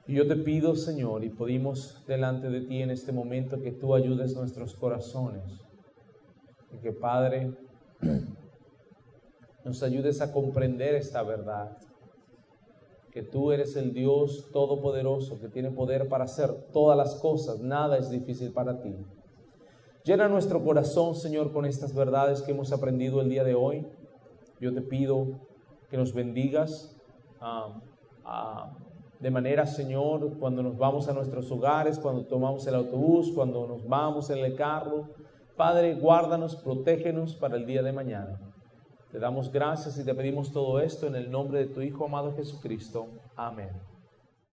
Y 0.08 0.14
yo 0.14 0.28
te 0.28 0.36
pido, 0.36 0.76
Señor, 0.76 1.24
y 1.24 1.30
pedimos 1.30 2.04
delante 2.06 2.48
de 2.48 2.60
ti 2.60 2.80
en 2.80 2.90
este 2.90 3.10
momento 3.10 3.60
que 3.60 3.72
tú 3.72 3.92
ayudes 3.94 4.36
nuestros 4.36 4.74
corazones. 4.74 5.42
Y 6.72 6.78
que, 6.78 6.92
Padre, 6.92 7.52
nos 9.64 9.82
ayudes 9.82 10.20
a 10.20 10.32
comprender 10.32 10.94
esta 10.94 11.24
verdad. 11.24 11.76
Que 13.10 13.22
tú 13.22 13.50
eres 13.50 13.74
el 13.74 13.92
Dios 13.92 14.48
Todopoderoso, 14.52 15.40
que 15.40 15.48
tiene 15.48 15.72
poder 15.72 16.08
para 16.08 16.24
hacer 16.24 16.52
todas 16.72 16.96
las 16.96 17.16
cosas. 17.16 17.58
Nada 17.58 17.98
es 17.98 18.08
difícil 18.08 18.52
para 18.52 18.80
ti. 18.80 18.94
Llena 20.04 20.28
nuestro 20.28 20.62
corazón, 20.62 21.16
Señor, 21.16 21.52
con 21.52 21.66
estas 21.66 21.92
verdades 21.92 22.42
que 22.42 22.52
hemos 22.52 22.70
aprendido 22.70 23.20
el 23.20 23.28
día 23.28 23.42
de 23.42 23.56
hoy. 23.56 23.84
Yo 24.60 24.72
te 24.72 24.82
pido 24.82 25.40
que 25.90 25.96
nos 25.96 26.14
bendigas 26.14 26.96
ah, 27.40 27.80
de 29.18 29.30
manera, 29.30 29.66
Señor, 29.66 30.38
cuando 30.38 30.62
nos 30.62 30.76
vamos 30.76 31.08
a 31.08 31.14
nuestros 31.14 31.50
hogares, 31.50 31.98
cuando 31.98 32.26
tomamos 32.26 32.66
el 32.66 32.74
autobús, 32.74 33.32
cuando 33.34 33.66
nos 33.66 33.86
vamos 33.86 34.28
en 34.30 34.38
el 34.38 34.54
carro. 34.54 35.08
Padre, 35.56 35.94
guárdanos, 35.94 36.56
protégenos 36.56 37.34
para 37.34 37.56
el 37.56 37.64
día 37.64 37.82
de 37.82 37.92
mañana. 37.92 38.38
Te 39.10 39.18
damos 39.18 39.50
gracias 39.50 39.98
y 39.98 40.04
te 40.04 40.14
pedimos 40.14 40.52
todo 40.52 40.80
esto 40.80 41.06
en 41.06 41.14
el 41.14 41.30
nombre 41.30 41.60
de 41.60 41.66
tu 41.66 41.80
Hijo 41.80 42.04
amado 42.04 42.34
Jesucristo. 42.34 43.06
Amén. 43.36 43.95